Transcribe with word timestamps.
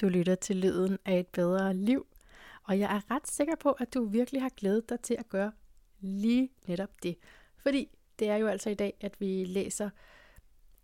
Du 0.00 0.08
lytter 0.08 0.34
til 0.34 0.56
lyden 0.56 0.98
af 1.04 1.18
et 1.18 1.26
bedre 1.26 1.74
liv, 1.74 2.06
og 2.62 2.78
jeg 2.78 2.96
er 2.96 3.14
ret 3.14 3.28
sikker 3.28 3.56
på, 3.56 3.72
at 3.72 3.94
du 3.94 4.04
virkelig 4.04 4.42
har 4.42 4.48
glædet 4.56 4.88
dig 4.88 5.00
til 5.00 5.16
at 5.18 5.28
gøre 5.28 5.52
lige 6.00 6.50
netop 6.66 6.90
det. 7.02 7.16
Fordi 7.56 7.88
det 8.18 8.28
er 8.28 8.36
jo 8.36 8.46
altså 8.46 8.70
i 8.70 8.74
dag, 8.74 8.94
at 9.00 9.20
vi 9.20 9.44
læser 9.44 9.90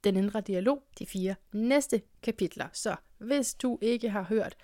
den 0.04 0.16
indre 0.16 0.40
dialog, 0.40 0.82
de 0.98 1.06
fire 1.06 1.34
næste 1.52 2.02
kapitler. 2.22 2.68
Så 2.72 2.96
hvis 3.18 3.54
du 3.54 3.79
ikke 3.82 4.10
har 4.10 4.22
hørt 4.22 4.56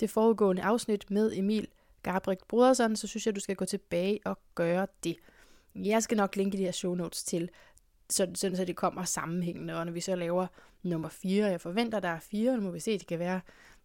det 0.00 0.10
foregående 0.10 0.62
afsnit 0.62 1.10
med 1.10 1.32
Emil 1.34 1.68
Garbrik 2.02 2.38
Brodersen, 2.48 2.96
så 2.96 3.06
synes 3.06 3.26
jeg, 3.26 3.34
du 3.34 3.40
skal 3.40 3.56
gå 3.56 3.64
tilbage 3.64 4.20
og 4.24 4.38
gøre 4.54 4.86
det. 5.04 5.16
Jeg 5.74 6.02
skal 6.02 6.16
nok 6.16 6.36
linke 6.36 6.58
de 6.58 6.62
her 6.62 6.72
show 6.72 6.94
notes 6.94 7.24
til, 7.24 7.50
sådan, 8.10 8.34
sådan 8.34 8.56
så 8.56 8.64
det 8.64 8.76
kommer 8.76 9.04
sammenhængende, 9.04 9.78
og 9.78 9.86
når 9.86 9.92
vi 9.92 10.00
så 10.00 10.14
laver 10.14 10.46
nummer 10.82 11.08
4, 11.08 11.46
jeg 11.46 11.60
forventer, 11.60 12.00
der 12.00 12.08
er 12.08 12.20
fire, 12.20 12.56
nu 12.56 12.62
må 12.62 12.70
vi 12.70 12.80
se, 12.80 12.98
det 12.98 13.06
kan 13.06 13.18
være, 13.18 13.40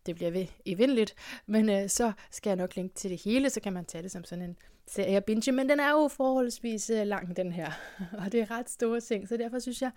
det 0.06 0.16
bliver 0.16 0.32
ved 0.32 0.48
evindeligt, 0.66 1.16
men 1.46 1.70
øh, 1.70 1.89
så 1.89 2.12
skal 2.32 2.50
jeg 2.50 2.57
nok 2.57 2.76
linke 2.76 2.96
til 2.96 3.10
det 3.12 3.21
hele, 3.21 3.50
så 3.50 3.62
kan 3.62 3.74
man 3.74 3.86
tage 3.86 4.04
det 4.04 4.12
som 4.12 4.24
sådan 4.24 4.44
en 4.44 4.57
serie 4.88 5.18
at 5.18 5.26
binge, 5.26 5.52
men 5.52 5.70
den 5.70 5.80
er 5.80 5.92
jo 5.92 6.07
forholdsvis 6.07 6.90
øh, 6.90 7.07
lang, 7.07 7.36
den 7.36 7.52
her, 7.52 7.71
og 8.26 8.32
det 8.32 8.42
er 8.42 8.52
ret 8.52 8.70
store 8.70 9.02
ting, 9.02 9.28
så 9.28 9.38
derfor 9.38 9.60
synes 9.60 9.82
jeg, 9.82 9.92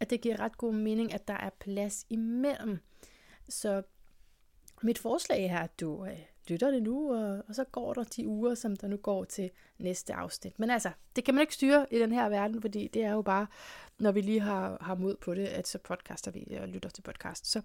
at 0.00 0.10
det 0.10 0.20
giver 0.20 0.40
ret 0.40 0.58
god 0.58 0.72
mening, 0.72 1.14
at 1.14 1.28
der 1.28 1.34
er 1.34 1.50
plads 1.60 2.06
imellem. 2.10 2.78
Så 3.48 3.82
mit 4.82 4.98
forslag 4.98 5.44
er, 5.44 5.58
at 5.58 5.80
du 5.80 6.04
øh, 6.04 6.18
lytter 6.48 6.70
det 6.70 6.82
nu, 6.82 7.14
og, 7.14 7.42
og 7.48 7.54
så 7.54 7.64
går 7.64 7.94
der 7.94 8.04
de 8.04 8.28
uger, 8.28 8.54
som 8.54 8.76
der 8.76 8.88
nu 8.88 8.96
går 8.96 9.24
til 9.24 9.50
næste 9.78 10.14
afsnit. 10.14 10.58
Men 10.58 10.70
altså, 10.70 10.90
det 11.16 11.24
kan 11.24 11.34
man 11.34 11.40
ikke 11.40 11.54
styre 11.54 11.86
i 11.90 11.98
den 11.98 12.12
her 12.12 12.28
verden, 12.28 12.60
fordi 12.60 12.88
det 12.88 13.04
er 13.04 13.12
jo 13.12 13.22
bare, 13.22 13.46
når 13.98 14.12
vi 14.12 14.20
lige 14.20 14.40
har, 14.40 14.78
har 14.80 14.94
mod 14.94 15.16
på 15.16 15.34
det, 15.34 15.46
at 15.46 15.68
så 15.68 15.78
podcaster 15.78 16.30
vi 16.30 16.56
og 16.60 16.68
lytter 16.68 16.88
til 16.88 17.02
podcast. 17.02 17.46
Så 17.46 17.62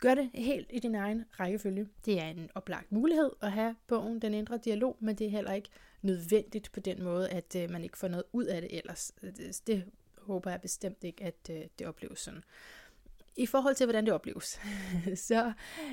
gør 0.00 0.14
det 0.14 0.30
helt 0.34 0.66
i 0.70 0.78
din 0.78 0.94
egen 0.94 1.24
rækkefølge. 1.40 1.88
Det 2.04 2.20
er 2.20 2.28
en 2.28 2.50
oplagt 2.54 2.92
mulighed 2.92 3.30
at 3.42 3.52
have 3.52 3.76
bogen 3.86 4.22
Den 4.22 4.34
Indre 4.34 4.58
Dialog, 4.58 4.96
men 5.00 5.16
det 5.16 5.26
er 5.26 5.30
heller 5.30 5.52
ikke 5.52 5.68
nødvendigt 6.02 6.72
på 6.72 6.80
den 6.80 7.02
måde, 7.02 7.28
at 7.28 7.56
øh, 7.56 7.70
man 7.70 7.84
ikke 7.84 7.98
får 7.98 8.08
noget 8.08 8.24
ud 8.32 8.44
af 8.44 8.60
det 8.60 8.76
ellers. 8.78 9.12
Det, 9.20 9.62
det 9.66 9.84
håber 10.18 10.50
jeg 10.50 10.60
bestemt 10.60 11.04
ikke, 11.04 11.24
at 11.24 11.50
øh, 11.50 11.62
det 11.78 11.86
opleves 11.86 12.20
sådan. 12.20 12.42
I 13.36 13.46
forhold 13.46 13.74
til, 13.74 13.86
hvordan 13.86 14.06
det 14.06 14.14
opleves, 14.14 14.60
så 15.28 15.52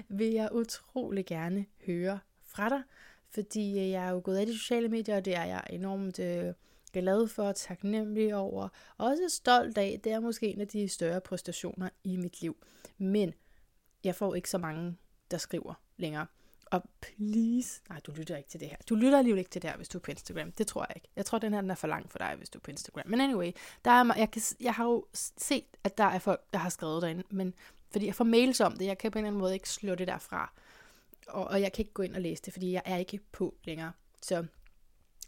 vil 0.10 0.32
jeg 0.32 0.50
utrolig 0.52 1.26
gerne 1.26 1.66
høre 1.86 2.20
fra 2.46 2.70
dig, 2.70 2.82
fordi 3.30 3.80
øh, 3.80 3.90
jeg 3.90 4.08
er 4.08 4.10
jo 4.10 4.22
gået 4.24 4.38
af 4.38 4.46
de 4.46 4.58
sociale 4.58 4.90
medier, 4.90 5.18
og 5.18 5.26
det 5.26 5.36
er 5.36 5.46
jeg 5.46 5.64
enormt 5.70 6.20
øh, 6.20 6.54
glad 6.94 7.28
for, 7.28 7.52
taknemmelig 7.52 8.36
over, 8.36 8.70
og 8.98 9.08
også 9.08 9.24
stolt 9.30 9.78
af. 9.78 10.00
Det 10.04 10.12
er 10.12 10.20
måske 10.20 10.48
en 10.48 10.62
af 10.62 10.68
de 10.68 10.90
større 10.90 11.22
præstationer 11.22 11.90
i 12.04 12.18
mit 12.18 12.42
liv. 12.42 12.58
Men 12.98 13.34
jeg 14.08 14.16
får 14.16 14.36
ikke 14.36 14.50
så 14.50 14.58
mange, 14.58 14.98
der 15.32 15.38
skriver 15.38 15.74
længere. 15.98 16.26
Og 16.72 16.84
please, 17.02 17.82
nej, 17.90 18.00
du 18.00 18.12
lytter 18.12 18.38
ikke 18.38 18.50
til 18.50 18.60
det 18.60 18.70
her. 18.70 18.78
Du 18.90 18.96
lytter 18.96 19.18
alligevel 19.18 19.40
ikke 19.40 19.50
til 19.50 19.62
det 19.62 19.70
her, 19.70 19.78
hvis 19.78 19.90
du 19.90 19.98
er 19.98 20.02
på 20.02 20.12
Instagram. 20.12 20.52
Det 20.52 20.68
tror 20.68 20.86
jeg 20.90 20.96
ikke. 20.96 21.08
Jeg 21.16 21.26
tror, 21.26 21.40
den 21.40 21.54
her 21.54 21.62
den 21.62 21.72
er 21.72 21.76
for 21.76 21.88
lang 21.88 22.12
for 22.12 22.18
dig, 22.18 22.34
hvis 22.38 22.50
du 22.50 22.60
er 22.60 22.62
på 22.62 22.72
Instagram. 22.72 23.04
Men 23.08 23.22
anyway, 23.22 23.52
der 23.86 23.92
er, 23.92 24.14
jeg, 24.18 24.32
kan, 24.32 24.42
jeg 24.60 24.74
har 24.74 24.86
jo 24.86 25.06
set, 25.38 25.66
at 25.84 25.98
der 25.98 26.04
er 26.04 26.20
folk, 26.20 26.42
der 26.54 26.60
har 26.60 26.70
skrevet 26.70 27.02
derinde. 27.02 27.24
Men 27.30 27.54
fordi 27.92 28.06
jeg 28.06 28.16
får 28.16 28.24
mails 28.24 28.62
om 28.62 28.78
det, 28.78 28.86
jeg 28.86 28.98
kan 28.98 29.12
på 29.12 29.20
en 29.20 29.26
eller 29.26 29.28
anden 29.28 29.40
måde 29.40 29.54
ikke 29.54 29.70
slå 29.70 29.96
det 29.96 30.08
derfra. 30.08 30.54
Og, 31.28 31.48
og 31.48 31.62
jeg 31.62 31.74
kan 31.74 31.84
ikke 31.84 31.94
gå 31.94 32.04
ind 32.04 32.16
og 32.16 32.22
læse 32.22 32.44
det, 32.44 32.54
fordi 32.54 32.72
jeg 32.72 32.82
er 32.86 32.98
ikke 32.98 33.20
på 33.32 33.56
længere. 33.64 33.92
Så 34.22 34.46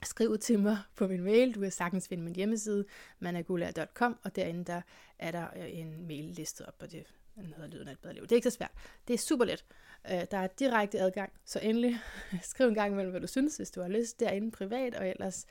skriv 0.03 0.37
til 0.37 0.59
mig 0.59 0.77
på 0.95 1.07
min 1.07 1.23
mail. 1.23 1.55
Du 1.55 1.59
kan 1.59 1.71
sagtens 1.71 2.07
finde 2.07 2.23
min 2.23 2.35
hjemmeside, 2.35 2.85
managula.com, 3.19 4.19
og 4.23 4.35
derinde 4.35 4.65
der 4.65 4.81
er 5.19 5.31
der 5.31 5.47
øh, 5.55 5.79
en 5.79 6.07
mailliste 6.07 6.67
op, 6.67 6.75
og 6.79 6.91
det 6.91 7.03
noget 7.47 7.73
Lyden 7.73 7.87
af 7.87 7.91
et 7.91 7.99
bedre 7.99 8.13
liv. 8.13 8.23
Det 8.23 8.31
er 8.31 8.35
ikke 8.35 8.51
så 8.51 8.55
svært. 8.55 8.71
Det 9.07 9.13
er 9.13 9.17
super 9.17 9.45
let. 9.45 9.65
Øh, 10.11 10.25
der 10.31 10.37
er 10.37 10.47
direkte 10.47 10.99
adgang, 10.99 11.33
så 11.45 11.59
endelig 11.59 11.99
skriv 12.41 12.67
en 12.67 12.73
gang 12.73 12.91
imellem, 12.91 13.11
hvad 13.11 13.21
du 13.21 13.27
synes, 13.27 13.57
hvis 13.57 13.71
du 13.71 13.81
har 13.81 13.87
lyst 13.87 14.19
derinde 14.19 14.51
privat, 14.51 14.95
og 14.95 15.07
ellers 15.07 15.45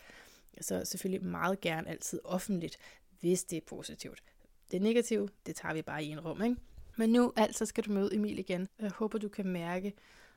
så 0.61 0.84
selvfølgelig 0.84 1.25
meget 1.25 1.61
gerne 1.61 1.89
altid 1.89 2.20
offentligt, 2.24 2.79
hvis 3.20 3.45
det 3.45 3.57
er 3.57 3.67
positivt. 3.67 4.23
Det 4.70 4.83
negative, 4.83 5.29
det 5.46 5.57
tager 5.57 5.74
vi 5.74 5.83
bare 5.83 6.05
i 6.05 6.08
en 6.08 6.20
rum, 6.20 6.42
ikke? 6.42 6.57
Men 6.96 7.11
nu 7.11 7.33
altså 7.36 7.67
skal 7.67 7.85
du 7.85 7.92
møde 7.92 8.14
Emil 8.14 8.39
igen. 8.39 8.68
Jeg 8.80 8.91
håber, 8.91 9.18
du 9.18 9.29
kan 9.29 9.46
mærke 9.46 9.92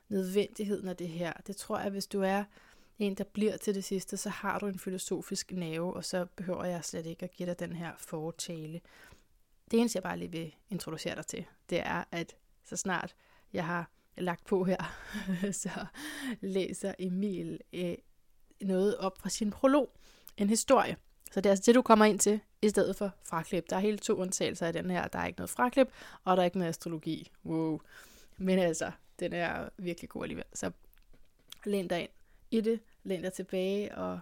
nødvendigheden 0.08 0.88
af 0.88 0.96
det 0.96 1.08
her. 1.08 1.32
Det 1.46 1.56
tror 1.56 1.78
jeg, 1.78 1.90
hvis 1.90 2.06
du 2.06 2.20
er 2.20 2.44
en, 2.98 3.14
der 3.14 3.24
bliver 3.24 3.56
til 3.56 3.74
det 3.74 3.84
sidste, 3.84 4.16
så 4.16 4.28
har 4.28 4.58
du 4.58 4.66
en 4.66 4.78
filosofisk 4.78 5.52
nerve, 5.52 5.94
og 5.94 6.04
så 6.04 6.26
behøver 6.36 6.64
jeg 6.64 6.84
slet 6.84 7.06
ikke 7.06 7.24
at 7.24 7.30
give 7.30 7.48
dig 7.48 7.58
den 7.58 7.72
her 7.72 7.92
fortale. 7.98 8.80
Det 9.72 9.80
eneste, 9.80 9.96
jeg 9.96 10.02
bare 10.02 10.18
lige 10.18 10.30
vil 10.30 10.54
introducere 10.70 11.14
dig 11.14 11.26
til, 11.26 11.44
det 11.70 11.78
er, 11.78 12.04
at 12.10 12.34
så 12.64 12.76
snart 12.76 13.14
jeg 13.52 13.66
har 13.66 13.90
lagt 14.16 14.44
på 14.44 14.64
her, 14.64 14.76
så 15.62 15.86
læser 16.40 16.94
Emil 16.98 17.60
øh, 17.72 17.94
noget 18.60 18.96
op 18.96 19.18
fra 19.18 19.28
sin 19.28 19.50
prolog. 19.50 19.92
En 20.36 20.48
historie. 20.48 20.96
Så 21.32 21.40
det 21.40 21.46
er 21.46 21.50
altså 21.50 21.62
det, 21.66 21.74
du 21.74 21.82
kommer 21.82 22.04
ind 22.04 22.18
til, 22.18 22.40
i 22.62 22.68
stedet 22.68 22.96
for 22.96 23.10
fraklip. 23.24 23.70
Der 23.70 23.76
er 23.76 23.80
helt 23.80 24.02
to 24.02 24.14
undtagelser 24.14 24.66
af 24.66 24.72
den 24.72 24.90
her. 24.90 25.08
Der 25.08 25.18
er 25.18 25.26
ikke 25.26 25.38
noget 25.38 25.50
fraklip, 25.50 25.88
og 26.24 26.36
der 26.36 26.42
er 26.42 26.44
ikke 26.44 26.58
noget 26.58 26.68
astrologi. 26.68 27.30
Wow. 27.44 27.80
Men 28.36 28.58
altså, 28.58 28.90
den 29.20 29.32
er 29.32 29.68
virkelig 29.78 30.10
god 30.10 30.22
alligevel. 30.22 30.44
Så 30.54 30.70
læn 31.64 31.88
dig 31.88 32.00
ind 32.00 32.10
i 32.50 32.60
det, 32.60 32.80
læn 33.02 33.22
dig 33.22 33.32
tilbage 33.32 33.94
og 33.94 34.20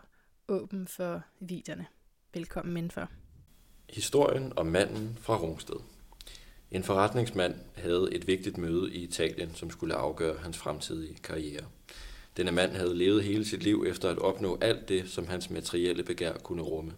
åben 0.49 0.89
for 0.89 1.23
videoerne. 1.41 1.87
Velkommen 2.35 2.77
indenfor. 2.77 3.20
Historien 3.93 4.53
om 4.57 4.67
manden 4.67 5.19
fra 5.21 5.37
Rungsted. 5.37 5.77
En 6.71 6.85
forretningsmand 6.85 7.55
havde 7.77 8.09
et 8.13 8.27
vigtigt 8.27 8.59
møde 8.59 8.95
i 8.95 9.03
Italien, 9.03 9.51
som 9.55 9.71
skulle 9.71 9.95
afgøre 9.95 10.39
hans 10.39 10.59
fremtidige 10.59 11.15
karriere. 11.23 11.65
Denne 12.37 12.53
mand 12.53 12.73
havde 12.73 12.99
levet 12.99 13.25
hele 13.25 13.45
sit 13.45 13.63
liv 13.63 13.85
efter 13.89 14.11
at 14.11 14.19
opnå 14.19 14.59
alt 14.61 14.89
det, 14.89 15.11
som 15.11 15.27
hans 15.27 15.51
materielle 15.51 16.03
begær 16.03 16.33
kunne 16.33 16.63
rumme. 16.63 16.93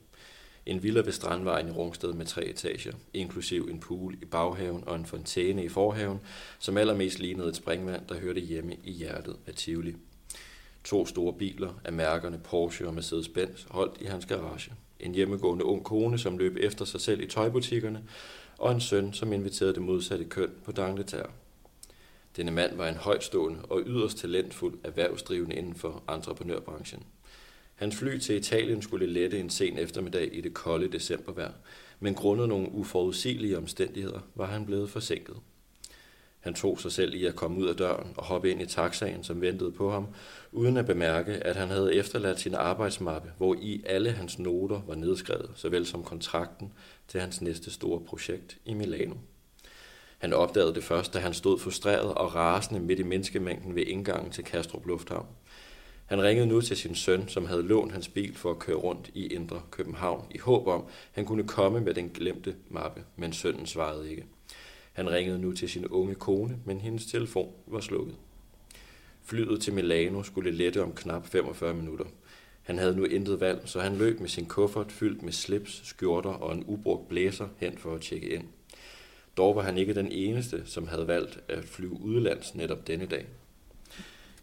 En 0.66 0.82
villa 0.82 1.00
ved 1.00 1.12
Strandvejen 1.12 1.68
i 1.68 1.70
Rungsted 1.70 2.12
med 2.12 2.26
tre 2.26 2.44
etager, 2.44 2.92
inklusiv 3.14 3.68
en 3.70 3.80
pool 3.80 4.14
i 4.22 4.24
baghaven 4.24 4.84
og 4.86 4.96
en 4.96 5.06
fontæne 5.06 5.64
i 5.64 5.68
forhaven, 5.68 6.20
som 6.58 6.76
allermest 6.76 7.18
lignede 7.18 7.48
et 7.48 7.56
springvand, 7.56 8.06
der 8.08 8.20
hørte 8.20 8.40
hjemme 8.40 8.76
i 8.84 8.92
hjertet 8.92 9.36
af 9.46 9.54
Tivoli. 9.54 9.94
To 10.84 11.06
store 11.06 11.32
biler 11.32 11.80
af 11.84 11.92
mærkerne 11.92 12.38
Porsche 12.38 12.86
og 12.86 12.94
Mercedes-Benz 12.94 13.66
holdt 13.68 14.00
i 14.00 14.04
hans 14.04 14.26
garage 14.26 14.72
en 15.02 15.14
hjemmegående 15.14 15.64
ung 15.64 15.84
kone, 15.84 16.18
som 16.18 16.38
løb 16.38 16.56
efter 16.60 16.84
sig 16.84 17.00
selv 17.00 17.22
i 17.22 17.26
tøjbutikkerne, 17.26 18.02
og 18.58 18.72
en 18.72 18.80
søn, 18.80 19.12
som 19.12 19.32
inviterede 19.32 19.74
det 19.74 19.82
modsatte 19.82 20.24
køn 20.24 20.50
på 20.64 20.72
dangletær. 20.72 21.22
Denne 22.36 22.50
mand 22.50 22.76
var 22.76 22.88
en 22.88 22.94
højtstående 22.94 23.58
og 23.62 23.82
yderst 23.86 24.18
talentfuld 24.18 24.78
erhvervsdrivende 24.84 25.56
inden 25.56 25.74
for 25.74 26.02
entreprenørbranchen. 26.08 27.02
Hans 27.74 27.96
fly 27.96 28.18
til 28.18 28.36
Italien 28.36 28.82
skulle 28.82 29.06
lette 29.06 29.40
en 29.40 29.50
sen 29.50 29.78
eftermiddag 29.78 30.36
i 30.36 30.40
det 30.40 30.54
kolde 30.54 30.88
decembervejr, 30.92 31.52
men 32.00 32.14
grundet 32.14 32.48
nogle 32.48 32.72
uforudsigelige 32.72 33.58
omstændigheder 33.58 34.20
var 34.34 34.46
han 34.46 34.66
blevet 34.66 34.90
forsinket. 34.90 35.36
Han 36.42 36.54
tog 36.54 36.80
sig 36.80 36.92
selv 36.92 37.14
i 37.14 37.24
at 37.24 37.36
komme 37.36 37.60
ud 37.60 37.66
af 37.68 37.76
døren 37.76 38.14
og 38.16 38.24
hoppe 38.24 38.50
ind 38.50 38.62
i 38.62 38.66
taxaen, 38.66 39.24
som 39.24 39.40
ventede 39.40 39.72
på 39.72 39.90
ham, 39.90 40.06
uden 40.52 40.76
at 40.76 40.86
bemærke, 40.86 41.32
at 41.32 41.56
han 41.56 41.68
havde 41.68 41.94
efterladt 41.94 42.40
sin 42.40 42.54
arbejdsmappe, 42.54 43.30
hvor 43.38 43.54
i 43.54 43.82
alle 43.86 44.10
hans 44.10 44.38
noter 44.38 44.80
var 44.86 44.94
nedskrevet, 44.94 45.50
såvel 45.54 45.86
som 45.86 46.04
kontrakten 46.04 46.72
til 47.08 47.20
hans 47.20 47.40
næste 47.40 47.70
store 47.70 48.00
projekt 48.00 48.58
i 48.64 48.74
Milano. 48.74 49.14
Han 50.18 50.32
opdagede 50.32 50.74
det 50.74 50.84
først, 50.84 51.14
da 51.14 51.18
han 51.18 51.34
stod 51.34 51.58
frustreret 51.58 52.14
og 52.14 52.34
rasende 52.34 52.80
midt 52.80 52.98
i 52.98 53.02
menneskemængden 53.02 53.74
ved 53.74 53.86
indgangen 53.86 54.32
til 54.32 54.44
Kastrup 54.44 54.86
Lufthavn. 54.86 55.26
Han 56.06 56.22
ringede 56.22 56.46
nu 56.46 56.60
til 56.60 56.76
sin 56.76 56.94
søn, 56.94 57.28
som 57.28 57.46
havde 57.46 57.62
lånt 57.62 57.92
hans 57.92 58.08
bil 58.08 58.36
for 58.36 58.50
at 58.50 58.58
køre 58.58 58.76
rundt 58.76 59.10
i 59.14 59.26
Indre 59.26 59.62
København, 59.70 60.26
i 60.30 60.38
håb 60.38 60.66
om, 60.66 60.84
han 61.12 61.24
kunne 61.24 61.46
komme 61.46 61.80
med 61.80 61.94
den 61.94 62.08
glemte 62.08 62.54
mappe, 62.68 63.04
men 63.16 63.32
sønnen 63.32 63.66
svarede 63.66 64.10
ikke. 64.10 64.24
Han 64.92 65.10
ringede 65.10 65.38
nu 65.38 65.52
til 65.52 65.68
sin 65.68 65.86
unge 65.86 66.14
kone, 66.14 66.58
men 66.64 66.80
hendes 66.80 67.06
telefon 67.06 67.52
var 67.66 67.80
slukket. 67.80 68.16
Flyet 69.24 69.62
til 69.62 69.72
Milano 69.72 70.22
skulle 70.22 70.50
lette 70.50 70.82
om 70.82 70.92
knap 70.92 71.26
45 71.26 71.74
minutter. 71.74 72.04
Han 72.62 72.78
havde 72.78 72.96
nu 72.96 73.04
intet 73.04 73.40
valg, 73.40 73.62
så 73.64 73.80
han 73.80 73.96
løb 73.96 74.20
med 74.20 74.28
sin 74.28 74.46
kuffert 74.46 74.92
fyldt 74.92 75.22
med 75.22 75.32
slips, 75.32 75.80
skjorter 75.84 76.30
og 76.30 76.54
en 76.54 76.64
ubrugt 76.66 77.08
blæser 77.08 77.48
hen 77.56 77.78
for 77.78 77.94
at 77.94 78.00
tjekke 78.00 78.28
ind. 78.28 78.44
Dog 79.36 79.56
var 79.56 79.62
han 79.62 79.78
ikke 79.78 79.94
den 79.94 80.12
eneste, 80.12 80.62
som 80.66 80.88
havde 80.88 81.06
valgt 81.06 81.40
at 81.48 81.64
flyve 81.64 82.00
udlands 82.00 82.54
netop 82.54 82.86
denne 82.86 83.06
dag. 83.06 83.26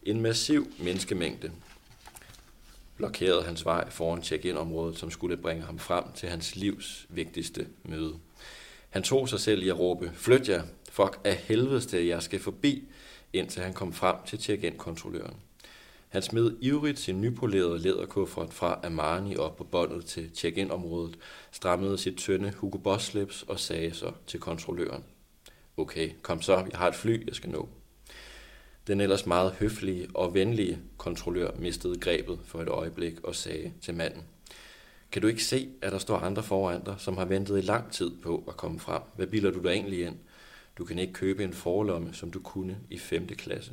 En 0.03 0.21
massiv 0.21 0.67
menneskemængde 0.79 1.51
blokerede 2.97 3.43
hans 3.43 3.65
vej 3.65 3.89
foran 3.89 4.23
check-in-området, 4.23 4.97
som 4.97 5.11
skulle 5.11 5.37
bringe 5.37 5.63
ham 5.63 5.79
frem 5.79 6.03
til 6.15 6.29
hans 6.29 6.55
livs 6.55 7.07
vigtigste 7.09 7.67
møde. 7.83 8.15
Han 8.89 9.03
tog 9.03 9.29
sig 9.29 9.39
selv 9.39 9.63
i 9.63 9.69
at 9.69 9.79
råbe, 9.79 10.11
flyt 10.13 10.49
jer, 10.49 10.63
fuck 10.91 11.19
af 11.23 11.35
helvede 11.35 11.79
til 11.79 12.05
jeg 12.05 12.23
skal 12.23 12.39
forbi, 12.39 12.87
indtil 13.33 13.61
han 13.61 13.73
kom 13.73 13.93
frem 13.93 14.15
til 14.25 14.39
check-in-kontrolløren. 14.39 15.35
Han 16.09 16.21
smed 16.21 16.55
ivrigt 16.61 16.99
sin 16.99 17.21
nypolerede 17.21 17.79
læderkuffert 17.79 18.53
fra 18.53 18.79
Armani 18.83 19.35
op 19.35 19.57
på 19.57 19.63
båndet 19.63 20.05
til 20.05 20.31
check-in-området, 20.35 21.17
strammede 21.51 21.97
sit 21.97 22.17
tynde 22.17 22.53
Hugo 22.57 22.77
Boss 22.77 23.05
slips 23.05 23.43
og 23.43 23.59
sagde 23.59 23.93
så 23.93 24.11
til 24.27 24.39
kontrolløren. 24.39 25.03
Okay, 25.77 26.09
kom 26.21 26.41
så, 26.41 26.57
jeg 26.57 26.79
har 26.79 26.87
et 26.87 26.95
fly, 26.95 27.27
jeg 27.27 27.35
skal 27.35 27.49
nå. 27.49 27.69
Den 28.87 29.01
ellers 29.01 29.25
meget 29.25 29.51
høflige 29.51 30.07
og 30.13 30.33
venlige 30.33 30.79
kontrollør 30.97 31.51
mistede 31.59 31.99
grebet 31.99 32.39
for 32.45 32.61
et 32.61 32.67
øjeblik 32.67 33.23
og 33.23 33.35
sagde 33.35 33.71
til 33.81 33.93
manden, 33.93 34.23
kan 35.11 35.21
du 35.21 35.27
ikke 35.27 35.43
se, 35.43 35.69
at 35.81 35.91
der 35.91 35.97
står 35.97 36.17
andre 36.17 36.43
foran 36.43 36.83
dig, 36.83 36.95
som 36.97 37.17
har 37.17 37.25
ventet 37.25 37.57
i 37.57 37.61
lang 37.61 37.91
tid 37.91 38.11
på 38.21 38.43
at 38.47 38.57
komme 38.57 38.79
frem? 38.79 39.01
Hvad 39.15 39.27
bilder 39.27 39.51
du 39.51 39.59
dig 39.59 39.69
egentlig 39.69 40.05
ind? 40.05 40.17
Du 40.77 40.85
kan 40.85 40.99
ikke 40.99 41.13
købe 41.13 41.43
en 41.43 41.53
forlomme, 41.53 42.13
som 42.13 42.31
du 42.31 42.39
kunne 42.39 42.77
i 42.89 42.97
5. 42.97 43.27
klasse. 43.27 43.71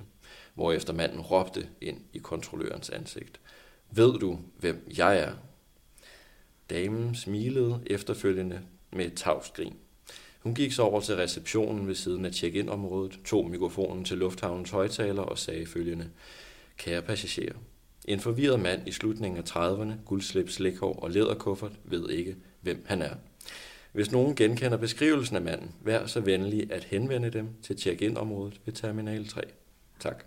Hvorefter 0.55 0.93
manden 0.93 1.21
råbte 1.21 1.69
ind 1.81 2.01
i 2.13 2.19
kontrollørens 2.19 2.91
ansigt. 2.91 3.41
Ved 3.91 4.19
du, 4.19 4.39
hvem 4.59 4.89
jeg 4.99 5.19
er? 5.19 5.33
Damen 6.71 7.15
smilede 7.15 7.81
efterfølgende 7.87 8.61
med 8.93 9.07
et 9.07 9.15
tavsgrin. 9.15 9.77
Hun 10.41 10.55
gik 10.55 10.73
så 10.73 10.83
over 10.83 11.01
til 11.01 11.17
receptionen 11.17 11.87
ved 11.87 11.95
siden 11.95 12.25
af 12.25 12.35
check-in-området, 12.35 13.19
tog 13.25 13.51
mikrofonen 13.51 14.05
til 14.05 14.19
lufthavnens 14.19 14.71
højtaler 14.71 15.23
og 15.23 15.39
sagde 15.39 15.67
følgende. 15.67 16.11
Kære 16.77 17.03
passagerer, 17.03 17.55
en 18.07 18.21
forvirret 18.21 18.61
mand 18.61 18.89
i 18.89 18.93
slutningen 18.93 19.39
af 19.39 19.57
30'erne, 19.57 19.93
guldslips, 20.05 20.55
slikhår 20.55 20.93
og 20.95 21.11
læderkuffert, 21.11 21.73
ved 21.85 22.11
ikke, 22.11 22.37
hvem 22.61 22.85
han 22.87 23.03
er. 23.03 23.15
Hvis 23.93 24.13
nogen 24.13 24.35
genkender 24.35 24.77
beskrivelsen 24.77 25.37
af 25.37 25.43
manden, 25.43 25.71
vær 25.81 26.07
så 26.07 26.21
venlig 26.21 26.73
at 26.73 26.85
henvende 26.85 27.31
dem 27.31 27.49
til 27.63 27.79
check-in-området 27.79 28.61
ved 28.65 28.73
Terminal 28.75 29.29
3. 29.29 29.43
Tak. 30.01 30.25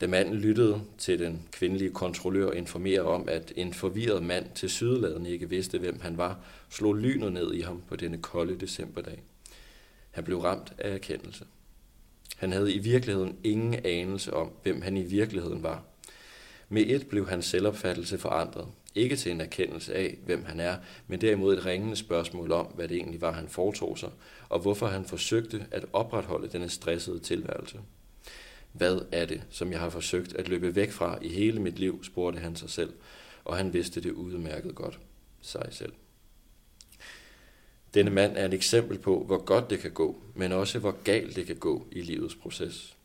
Da 0.00 0.06
manden 0.06 0.34
lyttede 0.34 0.82
til 0.98 1.18
den 1.18 1.48
kvindelige 1.52 1.90
kontrollør 1.90 2.52
informere 2.52 3.00
om, 3.00 3.28
at 3.28 3.52
en 3.56 3.74
forvirret 3.74 4.22
mand 4.22 4.46
til 4.54 4.70
sydladen 4.70 5.26
ikke 5.26 5.48
vidste, 5.48 5.78
hvem 5.78 6.00
han 6.00 6.16
var, 6.16 6.38
slog 6.70 6.96
lynet 6.96 7.32
ned 7.32 7.54
i 7.54 7.60
ham 7.60 7.82
på 7.88 7.96
denne 7.96 8.18
kolde 8.18 8.58
decemberdag. 8.58 9.22
Han 10.10 10.24
blev 10.24 10.38
ramt 10.38 10.72
af 10.78 10.94
erkendelse. 10.94 11.44
Han 12.36 12.52
havde 12.52 12.74
i 12.74 12.78
virkeligheden 12.78 13.36
ingen 13.44 13.74
anelse 13.84 14.34
om, 14.34 14.50
hvem 14.62 14.82
han 14.82 14.96
i 14.96 15.02
virkeligheden 15.02 15.62
var. 15.62 15.84
Med 16.68 16.84
et 16.86 17.06
blev 17.06 17.28
hans 17.28 17.44
selvopfattelse 17.44 18.18
forandret. 18.18 18.66
Ikke 18.94 19.16
til 19.16 19.32
en 19.32 19.40
erkendelse 19.40 19.94
af, 19.94 20.18
hvem 20.26 20.44
han 20.44 20.60
er, 20.60 20.76
men 21.06 21.20
derimod 21.20 21.56
et 21.56 21.66
ringende 21.66 21.96
spørgsmål 21.96 22.52
om, 22.52 22.66
hvad 22.66 22.88
det 22.88 22.96
egentlig 22.96 23.20
var, 23.20 23.32
han 23.32 23.48
foretog 23.48 23.98
sig, 23.98 24.10
og 24.48 24.60
hvorfor 24.60 24.86
han 24.86 25.04
forsøgte 25.04 25.66
at 25.70 25.84
opretholde 25.92 26.48
denne 26.48 26.68
stressede 26.68 27.18
tilværelse. 27.18 27.78
Hvad 28.72 29.00
er 29.12 29.26
det, 29.26 29.42
som 29.50 29.72
jeg 29.72 29.80
har 29.80 29.90
forsøgt 29.90 30.36
at 30.36 30.48
løbe 30.48 30.74
væk 30.74 30.90
fra 30.90 31.18
i 31.22 31.28
hele 31.28 31.60
mit 31.60 31.78
liv, 31.78 32.04
spurgte 32.04 32.38
han 32.38 32.56
sig 32.56 32.70
selv, 32.70 32.92
og 33.44 33.56
han 33.56 33.72
vidste 33.72 34.00
det 34.00 34.12
udmærket 34.12 34.74
godt 34.74 35.00
sig 35.40 35.68
selv. 35.70 35.92
Denne 37.94 38.10
mand 38.10 38.36
er 38.36 38.44
et 38.44 38.54
eksempel 38.54 38.98
på, 38.98 39.24
hvor 39.24 39.44
godt 39.44 39.70
det 39.70 39.78
kan 39.78 39.90
gå, 39.90 40.22
men 40.34 40.52
også 40.52 40.78
hvor 40.78 40.96
galt 41.04 41.36
det 41.36 41.46
kan 41.46 41.56
gå 41.56 41.86
i 41.92 42.00
livets 42.00 42.34
proces. 42.34 42.96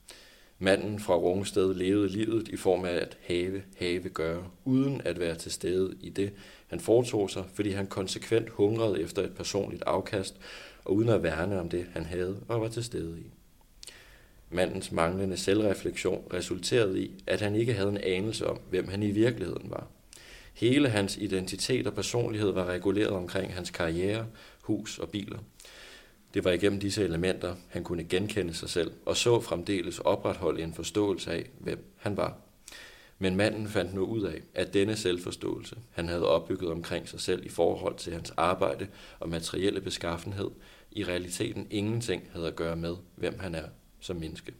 Manden 0.59 0.99
fra 0.99 1.15
Rungsted 1.15 1.73
levede 1.73 2.09
livet 2.09 2.47
i 2.47 2.57
form 2.57 2.85
af 2.85 2.93
at 2.93 3.17
have, 3.21 3.61
have, 3.77 4.09
gøre, 4.09 4.43
uden 4.65 5.01
at 5.05 5.19
være 5.19 5.35
til 5.35 5.51
stede 5.51 5.93
i 6.01 6.09
det, 6.09 6.31
han 6.67 6.79
foretog 6.79 7.29
sig, 7.29 7.43
fordi 7.53 7.69
han 7.69 7.87
konsekvent 7.87 8.49
hungrede 8.49 9.01
efter 9.01 9.21
et 9.21 9.33
personligt 9.35 9.83
afkast, 9.83 10.35
og 10.85 10.95
uden 10.95 11.09
at 11.09 11.23
værne 11.23 11.59
om 11.59 11.69
det, 11.69 11.85
han 11.93 12.05
havde 12.05 12.39
og 12.47 12.61
var 12.61 12.67
til 12.67 12.83
stede 12.83 13.19
i. 13.19 13.23
Mandens 14.49 14.91
manglende 14.91 15.37
selvreflektion 15.37 16.23
resulterede 16.33 17.03
i, 17.03 17.11
at 17.27 17.41
han 17.41 17.55
ikke 17.55 17.73
havde 17.73 17.89
en 17.89 17.97
anelse 17.97 18.47
om, 18.47 18.59
hvem 18.69 18.87
han 18.87 19.03
i 19.03 19.11
virkeligheden 19.11 19.69
var. 19.69 19.87
Hele 20.53 20.89
hans 20.89 21.17
identitet 21.17 21.87
og 21.87 21.93
personlighed 21.93 22.51
var 22.51 22.65
reguleret 22.65 23.11
omkring 23.11 23.53
hans 23.53 23.69
karriere, 23.69 24.25
hus 24.63 24.99
og 24.99 25.09
biler. 25.09 25.39
Det 26.33 26.43
var 26.43 26.51
igennem 26.51 26.79
disse 26.79 27.03
elementer, 27.03 27.55
han 27.69 27.83
kunne 27.83 28.03
genkende 28.03 28.53
sig 28.53 28.69
selv, 28.69 28.91
og 29.05 29.17
så 29.17 29.41
fremdeles 29.41 29.99
opretholde 29.99 30.63
en 30.63 30.73
forståelse 30.73 31.31
af, 31.31 31.49
hvem 31.59 31.93
han 31.97 32.17
var. 32.17 32.37
Men 33.19 33.35
manden 33.35 33.67
fandt 33.67 33.93
nu 33.93 34.05
ud 34.05 34.23
af, 34.23 34.41
at 34.53 34.73
denne 34.73 34.95
selvforståelse, 34.95 35.75
han 35.91 36.07
havde 36.07 36.27
opbygget 36.27 36.71
omkring 36.71 37.09
sig 37.09 37.19
selv 37.19 37.45
i 37.45 37.49
forhold 37.49 37.95
til 37.95 38.13
hans 38.13 38.33
arbejde 38.37 38.87
og 39.19 39.29
materielle 39.29 39.81
beskaffenhed, 39.81 40.49
i 40.91 41.03
realiteten 41.03 41.67
ingenting 41.69 42.29
havde 42.31 42.47
at 42.47 42.55
gøre 42.55 42.75
med, 42.75 42.95
hvem 43.15 43.39
han 43.39 43.55
er 43.55 43.67
som 43.99 44.15
menneske. 44.15 44.53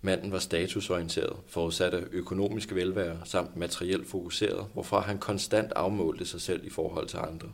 Manden 0.00 0.32
var 0.32 0.38
statusorienteret, 0.38 1.36
forudsatte 1.46 2.08
økonomisk 2.10 2.74
velvære 2.74 3.20
samt 3.24 3.56
materielt 3.56 4.06
fokuseret, 4.06 4.66
hvorfra 4.72 5.00
han 5.00 5.18
konstant 5.18 5.72
afmålte 5.72 6.26
sig 6.26 6.40
selv 6.40 6.66
i 6.66 6.70
forhold 6.70 7.08
til 7.08 7.16
andre. 7.16 7.52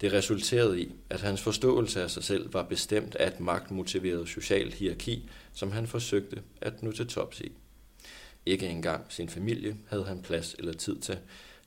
Det 0.00 0.12
resulterede 0.12 0.80
i, 0.80 0.92
at 1.10 1.20
hans 1.20 1.42
forståelse 1.42 2.02
af 2.02 2.10
sig 2.10 2.24
selv 2.24 2.54
var 2.54 2.62
bestemt 2.62 3.14
af 3.14 3.26
et 3.26 3.40
magtmotiveret 3.40 4.28
socialt 4.28 4.74
hierarki, 4.74 5.30
som 5.52 5.70
han 5.70 5.86
forsøgte 5.86 6.42
at 6.60 6.82
nå 6.82 6.92
til 6.92 7.06
tops 7.06 7.40
i. 7.40 7.52
Ikke 8.46 8.66
engang 8.66 9.04
sin 9.08 9.28
familie 9.28 9.76
havde 9.88 10.04
han 10.04 10.22
plads 10.22 10.54
eller 10.58 10.72
tid 10.72 11.00
til. 11.00 11.18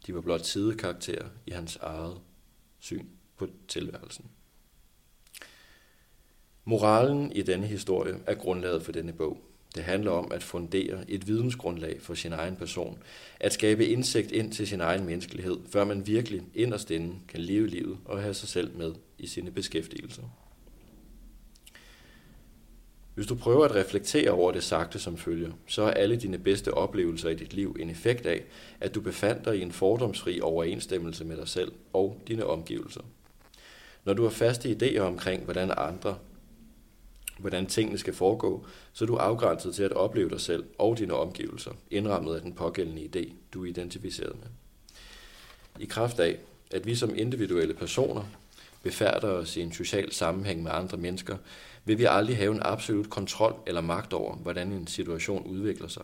De 0.07 0.16
var 0.16 0.21
blot 0.21 0.45
sidekarakterer 0.45 1.25
i 1.45 1.51
hans 1.51 1.75
eget 1.75 2.18
syn 2.80 3.06
på 3.38 3.48
tilværelsen. 3.68 4.25
Moralen 6.66 7.31
i 7.31 7.42
denne 7.42 7.68
historie 7.68 8.16
er 8.28 8.36
grundlaget 8.36 8.83
for 8.83 8.92
denne 8.92 9.13
bog. 9.13 9.55
Det 9.75 9.83
handler 9.83 10.12
om 10.12 10.31
at 10.31 10.44
fundere 10.44 11.04
et 11.07 11.27
vidensgrundlag 11.27 12.01
for 12.01 12.13
sin 12.13 12.33
egen 12.33 12.56
person, 12.56 12.98
at 13.39 13.54
skabe 13.54 13.86
indsigt 13.86 14.31
ind 14.31 14.51
til 14.51 14.68
sin 14.68 14.81
egen 14.81 15.06
menneskelighed, 15.06 15.57
før 15.69 15.83
man 15.83 16.07
virkelig 16.07 16.42
inderst 16.54 16.92
inde 16.92 17.16
kan 17.27 17.39
leve 17.39 17.68
livet 17.68 17.98
og 18.06 18.22
have 18.22 18.33
sig 18.33 18.50
selv 18.50 18.77
med 18.77 18.94
i 19.18 19.27
sine 19.27 19.51
beskæftigelser. 19.51 20.24
Hvis 23.16 23.27
du 23.27 23.36
prøver 23.36 23.66
at 23.66 23.75
reflektere 23.75 24.31
over 24.31 24.51
det 24.51 24.63
sagte 24.63 25.00
som 25.00 25.18
følger, 25.18 25.51
så 25.68 25.81
er 25.81 25.92
alle 25.92 26.16
dine 26.16 26.38
bedste 26.38 26.74
oplevelser 26.74 27.30
i 27.30 27.36
dit 27.36 27.54
liv 27.54 27.75
en 27.80 27.89
effekt 27.89 28.25
af, 28.25 28.44
at 28.80 28.95
du 28.95 29.01
befandt 29.01 29.45
dig 29.45 29.57
i 29.57 29.62
en 29.62 29.71
fordomsfri 29.71 30.42
overensstemmelse 30.42 31.25
med 31.25 31.38
dig 31.38 31.48
selv 31.48 31.71
og 31.94 32.21
dine 32.28 32.45
omgivelser. 32.45 33.01
Når 34.06 34.13
du 34.13 34.24
har 34.24 34.30
faste 34.30 34.69
idéer 34.69 35.00
omkring, 35.00 35.44
hvordan 35.44 35.71
andre 35.78 36.18
hvordan 37.39 37.65
tingene 37.65 37.97
skal 37.97 38.13
foregå, 38.13 38.65
så 38.93 39.05
er 39.05 39.07
du 39.07 39.15
afgrænset 39.15 39.75
til 39.75 39.83
at 39.83 39.91
opleve 39.91 40.29
dig 40.29 40.41
selv 40.41 40.63
og 40.77 40.97
dine 40.97 41.13
omgivelser, 41.13 41.71
indrammet 41.91 42.35
af 42.35 42.41
den 42.41 42.53
pågældende 42.53 43.01
idé, 43.01 43.33
du 43.53 43.63
er 43.63 43.69
identificeret 43.69 44.35
med. 44.35 44.47
I 45.79 45.85
kraft 45.85 46.19
af, 46.19 46.37
at 46.71 46.85
vi 46.85 46.95
som 46.95 47.15
individuelle 47.15 47.73
personer 47.73 48.23
befærder 48.83 49.27
os 49.27 49.57
i 49.57 49.61
en 49.61 49.73
social 49.73 50.11
sammenhæng 50.11 50.63
med 50.63 50.71
andre 50.73 50.97
mennesker, 50.97 51.37
vil 51.85 51.97
vi 51.97 52.05
aldrig 52.09 52.37
have 52.37 52.51
en 52.51 52.61
absolut 52.61 53.09
kontrol 53.09 53.55
eller 53.67 53.81
magt 53.81 54.13
over, 54.13 54.35
hvordan 54.35 54.71
en 54.71 54.87
situation 54.87 55.47
udvikler 55.47 55.87
sig. 55.87 56.04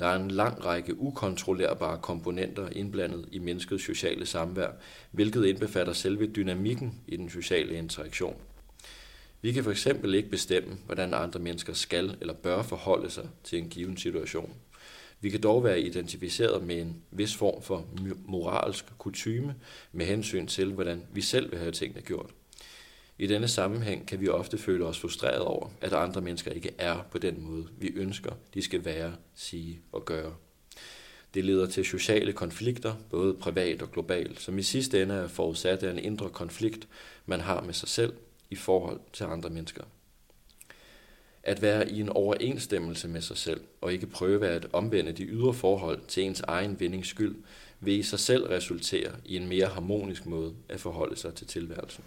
Der 0.00 0.06
er 0.06 0.16
en 0.16 0.30
lang 0.30 0.64
række 0.64 1.00
ukontrollerbare 1.00 1.98
komponenter 1.98 2.68
indblandet 2.68 3.28
i 3.32 3.38
menneskets 3.38 3.84
sociale 3.84 4.26
samvær, 4.26 4.70
hvilket 5.10 5.44
indbefatter 5.44 5.92
selve 5.92 6.26
dynamikken 6.26 7.00
i 7.06 7.16
den 7.16 7.30
sociale 7.30 7.74
interaktion– 7.74 8.36
vi 9.42 9.52
kan 9.52 9.64
for 9.64 9.70
eksempel 9.70 10.14
ikke 10.14 10.28
bestemme, 10.28 10.78
hvordan 10.86 11.14
andre 11.14 11.40
mennesker 11.40 11.72
skal 11.72 12.16
eller 12.20 12.34
bør 12.34 12.62
forholde 12.62 13.10
sig 13.10 13.28
til 13.44 13.58
en 13.58 13.68
given 13.68 13.96
situation. 13.96 14.54
Vi 15.20 15.30
kan 15.30 15.40
dog 15.40 15.64
være 15.64 15.80
identificeret 15.80 16.62
med 16.62 16.80
en 16.80 17.02
vis 17.10 17.36
form 17.36 17.62
for 17.62 17.86
moralsk 18.26 18.84
kutyme 18.98 19.54
med 19.92 20.06
hensyn 20.06 20.46
til, 20.46 20.72
hvordan 20.72 21.02
vi 21.12 21.20
selv 21.20 21.50
vil 21.50 21.58
have 21.58 21.72
tingene 21.72 22.02
gjort. 22.02 22.30
I 23.18 23.26
denne 23.26 23.48
sammenhæng 23.48 24.08
kan 24.08 24.20
vi 24.20 24.28
ofte 24.28 24.58
føle 24.58 24.84
os 24.84 24.98
frustreret 24.98 25.40
over, 25.40 25.68
at 25.80 25.92
andre 25.92 26.20
mennesker 26.20 26.50
ikke 26.50 26.74
er 26.78 27.06
på 27.10 27.18
den 27.18 27.42
måde, 27.42 27.68
vi 27.78 27.88
ønsker, 27.94 28.32
de 28.54 28.62
skal 28.62 28.84
være, 28.84 29.12
sige 29.34 29.80
og 29.92 30.04
gøre. 30.04 30.34
Det 31.34 31.44
leder 31.44 31.66
til 31.66 31.84
sociale 31.84 32.32
konflikter, 32.32 32.94
både 33.10 33.34
privat 33.34 33.82
og 33.82 33.92
globalt, 33.92 34.40
som 34.40 34.58
i 34.58 34.62
sidste 34.62 35.02
ende 35.02 35.14
er 35.14 35.28
forudsat 35.28 35.82
af 35.82 35.90
en 35.90 35.98
indre 35.98 36.30
konflikt, 36.30 36.88
man 37.26 37.40
har 37.40 37.60
med 37.60 37.74
sig 37.74 37.88
selv 37.88 38.12
i 38.52 38.54
forhold 38.54 39.00
til 39.12 39.24
andre 39.24 39.50
mennesker. 39.50 39.84
At 41.42 41.62
være 41.62 41.90
i 41.90 42.00
en 42.00 42.08
overensstemmelse 42.08 43.08
med 43.08 43.20
sig 43.20 43.36
selv, 43.36 43.60
og 43.80 43.92
ikke 43.92 44.06
prøve 44.06 44.48
at 44.48 44.66
omvende 44.72 45.12
de 45.12 45.24
ydre 45.24 45.54
forhold 45.54 46.00
til 46.08 46.22
ens 46.22 46.40
egen 46.40 46.80
vindings 46.80 47.08
skyld, 47.08 47.36
vil 47.80 47.98
i 47.98 48.02
sig 48.02 48.18
selv 48.18 48.46
resultere 48.46 49.12
i 49.24 49.36
en 49.36 49.48
mere 49.48 49.66
harmonisk 49.66 50.26
måde 50.26 50.54
at 50.68 50.80
forholde 50.80 51.16
sig 51.16 51.34
til 51.34 51.46
tilværelsen. 51.46 52.04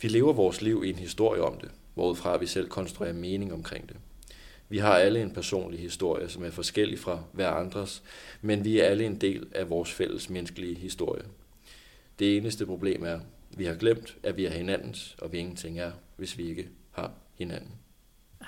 Vi 0.00 0.08
lever 0.08 0.32
vores 0.32 0.62
liv 0.62 0.82
i 0.84 0.88
en 0.88 0.98
historie 0.98 1.42
om 1.42 1.60
det, 1.60 1.70
hvorudfra 1.94 2.36
vi 2.36 2.46
selv 2.46 2.68
konstruerer 2.68 3.12
mening 3.12 3.52
omkring 3.52 3.88
det. 3.88 3.96
Vi 4.68 4.78
har 4.78 4.94
alle 4.94 5.22
en 5.22 5.30
personlig 5.30 5.80
historie, 5.80 6.28
som 6.28 6.44
er 6.44 6.50
forskellig 6.50 6.98
fra 6.98 7.22
hver 7.32 7.50
andres, 7.50 8.02
men 8.40 8.64
vi 8.64 8.80
er 8.80 8.84
alle 8.84 9.06
en 9.06 9.20
del 9.20 9.46
af 9.54 9.70
vores 9.70 9.92
fælles 9.92 10.30
menneskelige 10.30 10.74
historie. 10.74 11.24
Det 12.18 12.36
eneste 12.36 12.66
problem 12.66 13.04
er, 13.04 13.20
vi 13.56 13.64
har 13.64 13.74
glemt, 13.74 14.16
at 14.22 14.36
vi 14.36 14.44
er 14.46 14.50
hinandens, 14.50 15.16
og 15.18 15.32
vi 15.32 15.38
ingenting 15.38 15.80
er, 15.80 15.92
hvis 16.16 16.38
vi 16.38 16.48
ikke 16.48 16.68
har 16.92 17.12
hinanden. 17.34 17.70
Ej. 18.40 18.46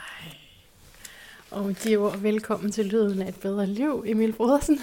Og 1.50 1.64
med 1.66 1.74
de 1.74 1.96
ord, 1.96 2.18
velkommen 2.18 2.72
til 2.72 2.86
Lyden 2.86 3.22
af 3.22 3.28
et 3.28 3.40
bedre 3.40 3.66
liv, 3.66 4.04
Emil 4.06 4.32
Brodersen. 4.32 4.78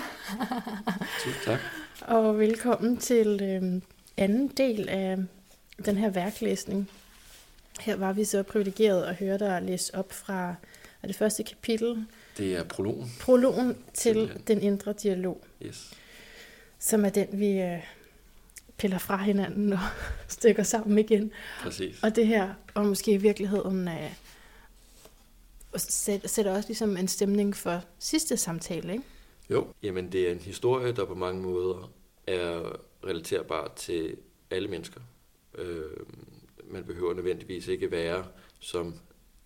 Tusind 1.24 1.44
tak. 1.46 1.60
Og 2.01 2.39
velkommen 2.39 2.98
til 2.98 3.41
øh, 3.44 3.82
anden 4.17 4.48
del 4.48 4.89
af 4.89 5.17
den 5.86 5.98
her 5.98 6.10
værklæsning. 6.10 6.89
Her 7.79 7.96
var 7.96 8.13
vi 8.13 8.24
så 8.24 8.44
privilegeret 8.44 9.03
at 9.03 9.15
høre 9.15 9.38
dig 9.38 9.62
læse 9.62 9.96
op 9.96 10.13
fra 10.13 10.55
er 11.03 11.08
det 11.08 11.15
første 11.15 11.44
kapitel. 11.44 12.05
Det 12.38 12.55
er 12.55 12.63
prologen. 12.63 13.12
Prologen 13.22 13.77
til 13.94 14.13
Simpelthen. 14.13 14.41
den 14.48 14.62
indre 14.62 14.94
dialog, 14.94 15.44
Yes. 15.65 15.94
som 16.79 17.05
er 17.05 17.10
den, 17.10 17.27
vi 17.32 17.60
øh, 17.62 17.79
piller 18.77 18.98
fra 18.98 19.17
hinanden 19.17 19.74
og 19.74 19.79
stykker 20.27 20.63
sammen 20.63 20.98
igen. 21.00 21.32
Præcis. 21.62 22.03
Og 22.03 22.15
det 22.15 22.27
her, 22.27 22.53
og 22.74 22.86
måske 22.86 23.12
i 23.12 23.17
virkeligheden, 23.17 23.88
øh, 23.88 24.12
sætter 26.25 26.51
også 26.51 26.70
ligesom 26.70 26.98
en 26.98 27.08
stemning 27.08 27.55
for 27.55 27.82
sidste 28.00 28.38
samtale, 28.38 28.94
ikke? 28.94 29.03
Jo, 29.50 29.67
jamen 29.84 30.12
det 30.12 30.27
er 30.27 30.32
en 30.32 30.39
historie, 30.39 30.91
der 30.91 31.05
på 31.05 31.15
mange 31.15 31.41
måder 31.41 31.91
er 32.27 32.79
relaterbar 33.05 33.74
til 33.75 34.17
alle 34.51 34.67
mennesker. 34.67 35.01
Øh, 35.58 35.84
man 36.63 36.84
behøver 36.84 37.13
nødvendigvis 37.13 37.67
ikke 37.67 37.91
være 37.91 38.25
som 38.60 38.96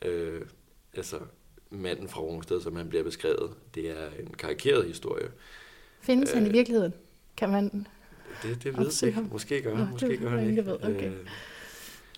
øh, 0.05 0.41
altså 0.93 1.19
manden 1.69 2.09
fra 2.09 2.21
Rungsted, 2.21 2.61
som 2.61 2.75
han 2.75 2.89
bliver 2.89 3.03
beskrevet. 3.03 3.53
Det 3.75 3.89
er 3.89 4.09
en 4.19 4.33
karikeret 4.33 4.85
historie. 4.85 5.31
Findes 6.01 6.29
øh, 6.29 6.35
han 6.35 6.45
i 6.45 6.47
Øh, 6.47 6.53
virkeligheden? 6.53 6.93
Kan 7.37 7.49
man... 7.49 7.87
Det, 8.43 8.63
det 8.63 8.77
ved 8.77 8.91
jeg 9.01 9.07
ikke. 9.07 9.21
Måske 9.21 9.61
gør 9.61 9.75
han, 9.75 9.91
måske 9.91 10.17
gør 10.17 10.29
han 10.29 10.49
ikke. 10.49 10.65
ved. 10.65 10.73
Okay. 10.83 11.07
Øh, 11.11 11.27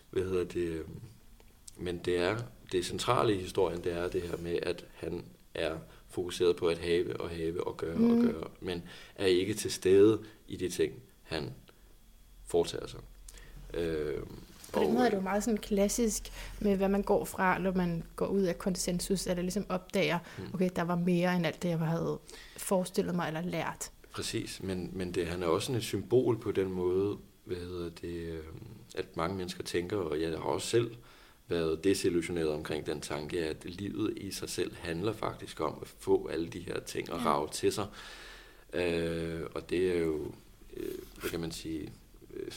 hvad 0.10 0.24
hedder 0.24 0.44
det? 0.44 0.82
Men 1.78 1.98
det 1.98 2.18
er 2.18 2.38
det 2.72 2.86
centrale 2.86 3.36
i 3.36 3.42
historien, 3.42 3.84
det 3.84 3.94
er 3.98 4.08
det 4.10 4.22
her 4.22 4.38
med, 4.38 4.60
at 4.64 4.86
han 4.96 5.24
er 5.56 5.76
fokuseret 6.10 6.56
på 6.56 6.68
at 6.68 6.78
have 6.78 7.22
og 7.22 7.30
have 7.30 7.68
og 7.68 7.78
gøre 7.78 7.96
mm. 7.96 8.02
Mm. 8.04 8.12
og 8.28 8.34
gøre, 8.34 8.48
men 8.60 8.84
er 9.16 9.26
ikke 9.26 9.54
til 9.54 9.72
stede 9.72 10.20
i 10.48 10.56
de 10.56 10.70
ting, 10.70 10.94
han 11.24 11.50
foretager 12.48 12.88
sig. 12.88 13.00
Øh, 13.74 14.20
På 14.74 14.80
den 14.80 14.94
måde 14.94 15.06
er 15.06 15.10
det 15.10 15.18
jo 15.18 15.22
meget 15.22 15.44
sådan 15.44 15.58
klassisk 15.58 16.32
med, 16.60 16.76
hvad 16.78 16.90
man 16.90 17.02
går 17.04 17.26
fra, 17.26 17.58
når 17.60 17.72
man 17.72 18.04
går 18.16 18.26
ud 18.28 18.42
af 18.42 18.58
konsensus, 18.58 19.28
eller 19.28 19.42
ligesom 19.42 19.66
opdager, 19.70 20.20
Mm. 20.38 20.44
okay, 20.54 20.70
der 20.76 20.82
var 20.82 20.96
mere 20.96 21.36
end 21.36 21.46
alt 21.46 21.64
det, 21.64 21.70
jeg 21.70 21.78
havde 21.80 22.20
forestillet 22.58 23.16
mig 23.16 23.28
eller 23.28 23.42
lært. 23.42 23.92
Præcis, 24.12 24.64
men, 24.64 24.90
men 24.94 25.12
det, 25.12 25.28
han 25.28 25.44
er 25.44 25.48
også 25.48 25.66
sådan 25.66 25.78
et 25.78 25.84
symbol 25.84 26.40
på 26.40 26.52
den 26.52 26.72
måde, 26.72 27.18
hvad 27.44 27.58
hedder 27.58 27.90
det, 27.90 28.08
øh, 28.28 28.44
at 28.96 29.18
mange 29.18 29.38
mennesker 29.38 29.64
tænker, 29.64 29.98
og 29.98 30.22
jeg 30.22 30.30
har 30.30 30.38
også 30.38 30.68
selv 30.68 30.96
været 31.48 31.84
desillusioneret 31.84 32.50
omkring 32.50 32.86
den 32.86 33.02
tanke, 33.02 33.46
at 33.46 33.66
livet 33.66 34.14
i 34.18 34.32
sig 34.32 34.50
selv 34.50 34.76
handler 34.76 35.14
faktisk 35.14 35.60
om 35.60 35.78
at 35.82 35.88
få 35.88 36.28
alle 36.28 36.48
de 36.48 36.60
her 36.60 36.80
ting 36.80 37.12
og 37.12 37.20
Ja. 37.20 37.26
rave 37.26 37.50
til 37.52 37.72
sig. 37.74 37.88
Øh, 38.74 39.42
og 39.56 39.70
det 39.70 39.92
er 39.92 40.00
jo, 40.00 40.32
øh, 40.78 40.98
hvad 41.20 41.30
kan 41.30 41.40
man 41.40 41.52
sige, 41.52 41.92
øh, 42.34 42.52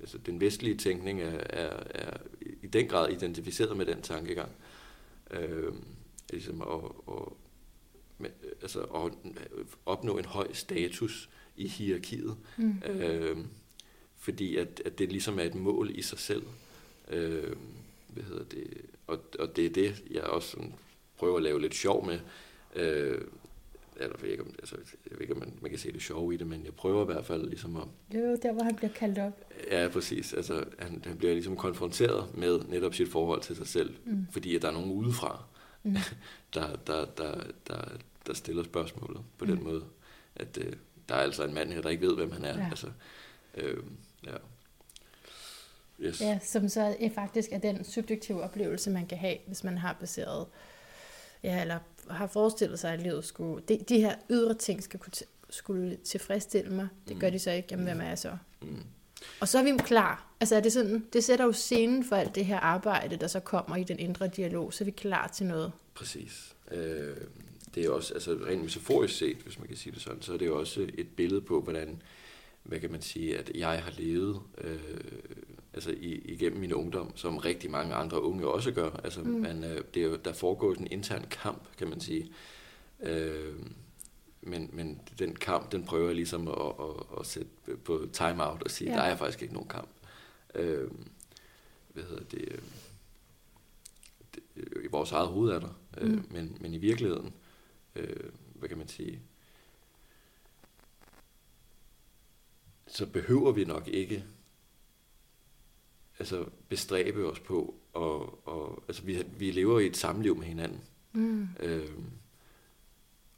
altså 0.00 0.18
den 0.18 0.40
vestlige 0.40 0.76
tænkning 0.76 1.20
er, 1.22 1.40
er, 1.50 1.82
er 1.94 2.16
i 2.62 2.66
den 2.66 2.88
grad 2.88 3.12
identificeret 3.12 3.76
med 3.76 3.86
den 3.86 4.02
tankegang. 4.02 4.50
Øh, 5.30 5.72
ligesom 6.30 6.62
at, 6.62 6.90
at, 7.08 7.32
med, 8.18 8.30
altså 8.62 8.80
at 8.80 9.12
opnå 9.86 10.18
en 10.18 10.24
høj 10.24 10.52
status 10.52 11.30
i 11.56 11.68
hierarkiet. 11.68 12.36
Mm. 12.56 12.82
Øh, 12.88 13.36
fordi 14.16 14.56
at, 14.56 14.82
at 14.84 14.98
det 14.98 15.12
ligesom 15.12 15.38
er 15.38 15.42
et 15.44 15.54
mål 15.54 15.90
i 15.94 16.02
sig 16.02 16.18
selv. 16.18 16.42
Øh, 17.10 17.52
hvad 18.08 18.24
hedder 18.24 18.44
det? 18.44 18.66
Og, 19.06 19.18
og 19.38 19.56
det 19.56 19.66
er 19.66 19.70
det, 19.70 20.04
jeg 20.10 20.22
også 20.22 20.48
sådan 20.50 20.74
prøver 21.16 21.36
at 21.36 21.42
lave 21.42 21.60
lidt 21.60 21.74
sjov 21.74 22.06
med. 22.06 22.18
Øh, 22.76 23.20
eller, 24.00 24.16
jeg 24.22 24.30
ikke, 24.30 24.42
om, 24.42 24.54
altså, 24.58 24.76
jeg 25.10 25.12
ved 25.12 25.20
ikke, 25.20 25.34
om 25.34 25.40
man, 25.40 25.52
man 25.60 25.70
kan 25.70 25.78
se 25.78 25.92
det 25.92 26.02
sjove 26.02 26.34
i 26.34 26.36
det, 26.36 26.46
men 26.46 26.64
jeg 26.64 26.74
prøver 26.74 27.02
i 27.02 27.12
hvert 27.12 27.24
fald 27.24 27.48
ligesom 27.48 27.76
at... 27.76 27.82
Jo, 28.14 28.36
der 28.42 28.52
hvor 28.52 28.62
han 28.62 28.74
bliver 28.76 28.92
kaldt 28.92 29.18
op. 29.18 29.52
Ja, 29.70 29.88
præcis. 29.88 30.32
Altså, 30.34 30.64
han, 30.78 31.02
han 31.06 31.16
bliver 31.16 31.32
ligesom 31.32 31.56
konfronteret 31.56 32.38
med 32.38 32.60
netop 32.68 32.94
sit 32.94 33.08
forhold 33.08 33.40
til 33.40 33.56
sig 33.56 33.66
selv, 33.66 33.94
Mm. 34.04 34.26
fordi 34.30 34.56
at 34.56 34.62
der 34.62 34.68
er 34.68 34.72
nogen 34.72 34.92
udefra, 34.92 35.44
Mm. 35.86 35.96
der, 36.54 36.76
der, 36.86 37.04
der, 37.04 37.44
der, 37.66 37.84
der 38.26 38.34
stiller 38.34 38.64
spørgsmålet 38.64 39.20
på 39.38 39.44
Mm. 39.44 39.50
den 39.50 39.64
måde. 39.64 39.84
At 40.36 40.58
øh, 40.60 40.72
der 41.08 41.14
er 41.14 41.20
altså 41.20 41.44
en 41.44 41.54
mand 41.54 41.72
her, 41.72 41.82
der 41.82 41.88
ikke 41.88 42.06
ved, 42.06 42.14
hvem 42.16 42.32
han 42.32 42.44
er. 42.44 42.58
Ja. 42.58 42.66
Altså, 42.70 42.90
øh, 43.54 43.82
ja. 44.26 44.32
Yes. 46.00 46.20
Ja, 46.20 46.38
som 46.42 46.68
så 46.68 46.96
er 47.00 47.10
faktisk 47.14 47.52
er 47.52 47.58
den 47.58 47.84
subjektive 47.84 48.42
oplevelse, 48.42 48.90
man 48.90 49.06
kan 49.06 49.18
have, 49.18 49.36
hvis 49.46 49.64
man 49.64 49.78
har 49.78 49.92
baseret, 50.00 50.46
ja, 51.42 51.60
eller 51.60 51.78
har 52.10 52.26
forestillet 52.26 52.78
sig, 52.78 52.92
at 52.92 53.00
livet 53.02 53.24
skulle, 53.24 53.62
de, 53.68 53.78
de 53.88 54.00
her 54.00 54.16
ydre 54.30 54.54
ting 54.54 54.82
skal 54.82 55.00
kunne 55.00 55.12
skulle 55.50 55.96
tilfredsstille 55.96 56.70
mig. 56.72 56.88
Det 57.08 57.20
gør 57.20 57.26
Mm. 57.28 57.32
de 57.32 57.38
så 57.38 57.50
ikke. 57.50 57.68
Jamen, 57.70 57.84
hvem 57.86 58.00
er 58.00 58.08
jeg 58.08 58.18
så? 58.18 58.36
Mm. 58.62 58.82
Og 59.40 59.48
så 59.48 59.58
er 59.58 59.62
vi 59.62 59.70
jo 59.70 59.76
klar. 59.76 60.26
Altså 60.40 60.56
er 60.56 60.60
det 60.60 60.72
sådan, 60.72 61.06
det 61.12 61.24
sætter 61.24 61.44
jo 61.44 61.52
scenen 61.52 62.04
for 62.04 62.16
alt 62.16 62.34
det 62.34 62.44
her 62.46 62.58
arbejde, 62.60 63.16
der 63.16 63.26
så 63.26 63.40
kommer 63.40 63.76
i 63.76 63.84
den 63.84 63.98
indre 63.98 64.28
dialog, 64.28 64.72
så 64.72 64.84
er 64.84 64.86
vi 64.86 64.90
klar 64.90 65.26
til 65.28 65.46
noget. 65.46 65.72
Præcis. 65.94 66.54
Øh, 66.72 67.16
det 67.74 67.84
er 67.84 67.90
også, 67.90 68.14
altså 68.14 68.38
rent 68.46 68.62
metaforisk 68.62 69.18
set, 69.18 69.36
hvis 69.36 69.58
man 69.58 69.68
kan 69.68 69.76
sige 69.76 69.92
det 69.92 70.02
sådan, 70.02 70.22
så 70.22 70.32
er 70.32 70.36
det 70.36 70.46
jo 70.46 70.58
også 70.58 70.88
et 70.98 71.08
billede 71.16 71.40
på, 71.40 71.60
hvordan, 71.60 72.02
hvad 72.62 72.80
kan 72.80 72.90
man 72.92 73.02
sige, 73.02 73.38
at 73.38 73.50
jeg 73.54 73.82
har 73.82 73.92
levet 73.98 74.40
øh, 74.58 74.78
altså 75.74 75.90
i, 75.90 76.12
igennem 76.24 76.60
min 76.60 76.72
ungdom, 76.72 77.16
som 77.16 77.36
rigtig 77.36 77.70
mange 77.70 77.94
andre 77.94 78.22
unge 78.22 78.48
også 78.48 78.70
gør. 78.72 78.90
Altså, 79.04 79.20
Mm. 79.20 79.28
man, 79.30 79.64
øh, 79.64 79.80
det 79.94 80.02
er 80.02 80.06
jo, 80.06 80.16
der 80.16 80.32
foregår 80.32 80.74
en 80.74 80.86
intern 80.90 81.24
kamp, 81.30 81.62
kan 81.78 81.88
man 81.88 82.00
sige. 82.00 82.30
Øh, 83.02 83.54
men, 84.46 84.70
men 84.72 85.00
den 85.18 85.34
kamp, 85.36 85.72
den 85.72 85.84
prøver 85.84 86.06
jeg 86.06 86.14
ligesom 86.16 86.48
at, 86.48 86.54
at, 86.80 87.20
at 87.20 87.26
sætte 87.26 87.76
på 87.84 88.08
time-out 88.12 88.62
og 88.62 88.70
sige, 88.70 88.90
Ja. 88.90 88.96
der 88.96 89.02
er 89.02 89.16
faktisk 89.16 89.42
ikke 89.42 89.54
nogen 89.54 89.68
kamp. 89.68 89.88
Øh, 90.54 90.90
hvad 91.92 92.04
hedder 92.04 92.24
det? 92.24 92.48
øh, 92.50 92.58
det? 94.34 94.42
I 94.84 94.86
vores 94.90 95.12
eget 95.12 95.28
hoved 95.28 95.50
er 95.52 95.60
der, 95.60 95.78
øh, 95.98 96.08
Mm. 96.12 96.24
men, 96.30 96.56
men 96.60 96.74
i 96.74 96.78
virkeligheden, 96.78 97.32
øh, 97.96 98.30
hvad 98.54 98.68
kan 98.68 98.78
man 98.78 98.88
sige, 98.88 99.20
så 102.86 103.06
behøver 103.06 103.52
vi 103.52 103.64
nok 103.64 103.88
ikke 103.88 104.24
altså 106.18 106.46
bestræbe 106.68 107.26
os 107.30 107.40
på, 107.40 107.74
og, 107.92 108.48
og 108.48 108.82
altså 108.88 109.02
vi, 109.02 109.22
vi 109.38 109.50
lever 109.50 109.80
i 109.80 109.86
et 109.86 109.96
samliv 109.96 110.36
med 110.36 110.46
hinanden. 110.46 110.80
Mm. 111.12 111.48
Øhm, 111.60 112.04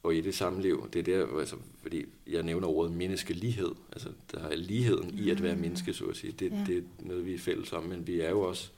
og 0.02 0.14
i 0.14 0.20
det 0.20 0.34
samliv, 0.34 0.88
det 0.92 0.98
er 0.98 1.02
der, 1.26 1.38
altså, 1.38 1.56
fordi 1.82 2.04
jeg 2.26 2.42
nævner 2.42 2.68
ordet 2.68 2.92
menneskelighed, 2.92 3.70
altså 3.92 4.08
der 4.32 4.38
er 4.40 4.56
ligheden 4.56 5.18
i 5.18 5.30
at 5.30 5.42
være 5.42 5.54
Mm. 5.54 5.60
menneske, 5.60 5.92
så 5.94 6.04
at 6.04 6.16
sige. 6.16 6.32
Det, 6.32 6.50
ja. 6.52 6.64
det 6.66 6.76
er 6.78 6.82
noget, 7.00 7.26
vi 7.26 7.34
er 7.34 7.38
fælles 7.38 7.72
om, 7.72 7.82
men 7.84 8.06
vi 8.06 8.20
er 8.20 8.30
jo 8.30 8.40
også, 8.40 8.70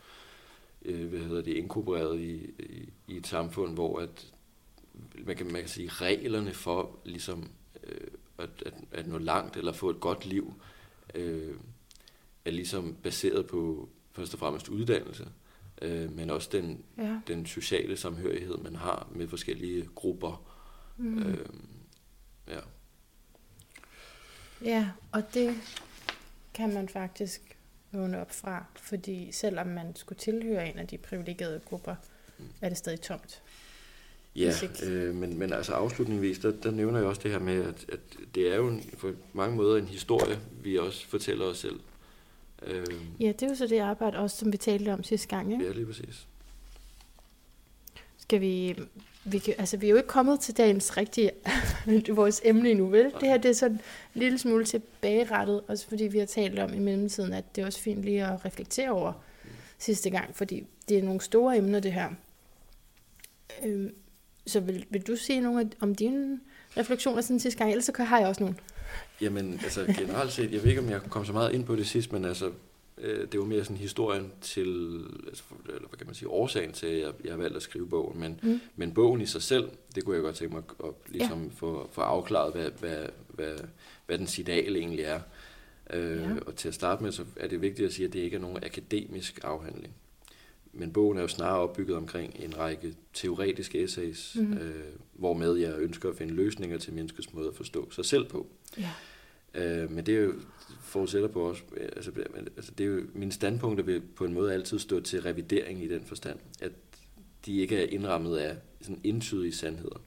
øh, 0.85 1.09
hvad 1.09 1.21
hedder 1.21 1.43
det, 1.43 1.53
inkorporeret 1.53 2.21
i, 2.21 2.51
i, 2.59 2.89
i 3.09 3.17
et 3.17 3.27
samfund, 3.27 3.75
hvor 3.75 3.99
at, 3.99 4.33
man 5.27 5.37
kan, 5.37 5.47
man 5.47 5.61
kan 5.61 5.69
sige, 5.69 5.89
reglerne 5.89 6.53
for 6.55 6.99
ligesom 7.05 7.51
øh, 7.85 8.07
at, 8.39 8.51
at, 8.67 8.75
at 8.93 9.07
nå 9.07 9.19
langt 9.19 9.57
eller 9.57 9.73
få 9.73 9.91
et 9.91 10.01
godt 10.01 10.27
liv, 10.27 10.55
øh, 11.15 11.55
er 12.45 12.51
ligesom 12.51 12.97
baseret 13.03 13.47
på 13.47 13.89
først 14.13 14.33
og 14.35 14.41
fremmest 14.41 14.69
uddannelse, 14.69 15.29
øh, 15.83 16.13
men 16.13 16.31
også 16.31 16.49
den, 16.53 16.85
Ja. 16.99 17.21
den 17.29 17.47
sociale 17.47 17.97
samhørighed, 17.97 18.57
man 18.57 18.77
har 18.77 19.09
med 19.15 19.29
forskellige 19.29 19.89
grupper. 19.95 20.50
Mm. 21.01 21.23
Øh, 21.23 21.47
ja. 22.49 22.59
Ja, 24.65 24.91
og 25.13 25.23
det 25.35 25.55
kan 26.55 26.75
man 26.75 26.89
faktisk 26.89 27.57
vågne 27.93 28.21
op 28.21 28.33
fra, 28.35 28.65
fordi 28.77 29.33
selvom 29.33 29.67
man 29.67 29.97
skulle 29.97 30.19
tilhøre 30.19 30.69
en 30.71 30.79
af 30.79 30.87
de 30.87 30.99
privilegerede 30.99 31.61
grupper, 31.65 31.95
Mm. 32.39 32.47
er 32.61 32.69
det 32.69 32.79
stadig 32.79 33.01
tomt. 33.01 33.43
Ja, 34.37 34.53
øh, 34.83 35.15
men, 35.15 35.39
men 35.39 35.53
altså 35.53 35.73
afslutningsvis, 35.73 36.39
der, 36.39 36.51
der 36.63 36.71
nævner 36.71 36.99
jeg 36.99 37.09
også 37.09 37.21
det 37.23 37.31
her 37.31 37.39
med, 37.39 37.65
at, 37.65 37.87
at 37.93 38.01
det 38.35 38.53
er 38.53 38.57
jo 38.57 38.69
en, 38.69 38.91
på 38.99 39.13
mange 39.33 39.57
måder 39.57 39.77
en 39.79 39.89
historie, 39.89 40.39
vi 40.63 40.79
også 40.79 41.07
fortæller 41.09 41.45
os 41.45 41.59
selv. 41.59 41.81
Øh, 42.63 42.87
Ja, 43.21 43.27
det 43.29 43.43
er 43.43 43.49
jo 43.49 43.55
så 43.55 43.67
det 43.67 43.79
arbejde 43.79 44.19
også, 44.19 44.37
som 44.37 44.53
vi 44.53 44.57
talte 44.57 44.93
om 44.93 45.03
sidste 45.05 45.29
gang. 45.29 45.53
Ikke? 45.53 45.65
ja, 45.65 45.73
lige 45.73 45.87
præcis. 45.87 46.27
Skal 48.19 48.41
vi, 48.41 48.77
vi, 49.25 49.39
kan, 49.39 49.55
altså, 49.59 49.77
vi 49.77 49.87
er 49.87 49.91
jo 49.91 49.97
ikke 49.97 50.09
kommet 50.09 50.41
til 50.41 50.57
dagens 50.57 50.97
rigtige, 50.97 51.31
vores 52.09 52.41
emne 52.45 52.71
endnu, 52.71 52.87
vel? 52.87 53.05
Det 53.21 53.29
her 53.29 53.37
det 53.37 53.49
er 53.49 53.55
sådan 53.55 53.77
en 53.77 53.81
lille 54.15 54.39
smule 54.39 54.65
tilbagerettet, 54.65 55.61
også 55.69 55.89
fordi 55.89 56.05
vi 56.05 56.19
har 56.19 56.27
talt 56.27 56.59
om 56.59 56.75
i 56.75 56.79
mellemtiden, 56.79 57.33
at 57.33 57.57
det 57.57 57.63
er 57.63 57.67
også 57.67 57.81
fint 57.81 58.03
lige 58.05 58.27
at 58.27 58.45
reflektere 58.45 58.91
over 58.91 59.13
sidste 59.79 60.11
gang, 60.11 60.37
fordi 60.37 60.67
det 60.89 60.99
er 60.99 61.03
nogle 61.03 61.21
store 61.21 61.57
emner, 61.57 61.81
det 61.81 61.93
her. 61.93 62.11
Øhm, 63.67 63.95
så 64.47 64.61
vil, 64.61 64.87
vil 64.91 65.03
du 65.03 65.17
sige 65.17 65.41
nogle 65.41 65.71
om 65.81 65.95
dine 65.95 66.41
refleksioner 66.77 67.21
siden 67.21 67.41
sidste 67.41 67.59
gang? 67.59 67.71
Ellers 67.71 67.85
så 67.85 67.93
har 67.99 68.19
jeg 68.19 68.29
også 68.29 68.43
nogle. 68.43 68.57
Jamen, 69.21 69.61
altså 69.65 69.95
generelt 69.99 70.33
set, 70.33 70.53
jeg 70.53 70.63
ved 70.63 70.69
ikke, 70.69 70.81
om 70.81 70.91
jeg 70.91 71.01
kom 71.03 71.25
så 71.25 71.33
meget 71.33 71.53
ind 71.53 71.65
på 71.65 71.77
det 71.77 71.87
sidst, 71.87 72.13
men 72.13 72.25
altså, 72.25 72.51
det 73.03 73.41
var 73.41 73.45
mere 73.47 73.65
sådan 73.65 73.77
historien 73.77 74.33
til, 74.41 75.01
altså, 75.27 75.43
eller 75.67 75.89
hvad 75.89 75.99
kan 75.99 76.07
man 76.07 76.15
sige, 76.15 76.29
årsagen 76.29 76.73
til, 76.73 76.87
at 76.87 77.01
jeg, 77.01 77.13
jeg 77.25 77.33
har 77.33 77.39
valgt 77.39 77.57
at 77.57 77.63
skrive 77.63 77.89
bogen, 77.89 78.21
men, 78.21 78.41
Mm. 78.43 78.61
men 78.77 78.95
bogen 78.95 79.21
i 79.21 79.27
sig 79.27 79.43
selv, 79.43 79.69
det 79.95 80.05
kunne 80.05 80.15
jeg 80.17 80.23
godt 80.23 80.37
tænke 80.37 80.55
mig 80.55 80.63
at, 80.81 80.87
at 80.87 80.95
ligesom 81.09 81.43
ja. 81.45 81.51
få, 81.57 81.89
få 81.93 82.01
afklaret, 82.01 82.53
hvad, 82.55 82.71
hvad, 82.71 83.07
hvad, 83.29 83.59
hvad 84.07 84.19
den 84.19 84.27
signal 84.27 84.77
egentlig 84.77 85.05
er. 85.05 85.21
Øh, 85.93 86.17
Ja. 86.17 86.29
Og 86.47 86.57
til 86.57 86.69
at 86.69 86.75
starte 86.75 87.03
med, 87.03 87.13
så 87.13 87.25
er 87.37 87.49
det 87.49 87.63
vigtigt 87.63 87.87
at 87.87 87.93
sige, 87.95 88.07
at 88.07 88.13
det 88.13 88.21
ikke 88.21 88.37
er 88.37 88.41
nogen 88.41 88.57
akademisk 88.65 89.41
afhandling. 89.45 89.95
men 90.73 90.93
bogen 90.93 91.19
er 91.19 91.23
jo 91.23 91.29
snarere 91.29 91.59
opbygget 91.61 91.97
omkring 91.97 92.37
en 92.39 92.59
række 92.59 92.95
teoretiske 93.15 93.79
essays, 93.83 94.37
mm. 94.41 94.53
øh, 94.53 94.85
hvormed 95.13 95.55
jeg 95.57 95.75
ønsker 95.79 96.09
at 96.11 96.17
finde 96.17 96.35
løsninger 96.35 96.79
til 96.79 96.93
menneskets 96.93 97.33
måde 97.33 97.49
at 97.49 97.55
forstå 97.55 97.91
sig 97.91 98.05
selv 98.05 98.25
på. 98.25 98.47
Ja. 98.79 98.91
Øh, 99.55 99.91
men 99.91 100.07
det 100.07 100.17
er 100.17 100.21
jo 100.21 100.33
forudsætter 100.81 101.29
på 101.29 101.51
os, 101.51 101.65
altså, 101.97 102.13
altså 102.57 102.73
det 102.79 102.85
er 102.85 102.89
jo, 102.89 103.03
mine 103.15 103.33
standpunkter 103.33 103.85
vil 103.85 104.03
på 104.17 104.25
en 104.25 104.35
måde 104.35 104.53
altid 104.53 104.79
stå 104.79 105.01
til 105.01 105.23
revidering 105.23 105.85
i 105.85 105.89
den 105.89 106.05
forstand, 106.05 106.39
at 106.61 106.73
de 107.47 107.57
ikke 107.57 107.83
er 107.83 107.87
indrammet 107.91 108.37
af 108.37 108.57
sådan 108.81 109.01
entydige 109.05 109.53
sandheder 109.53 110.01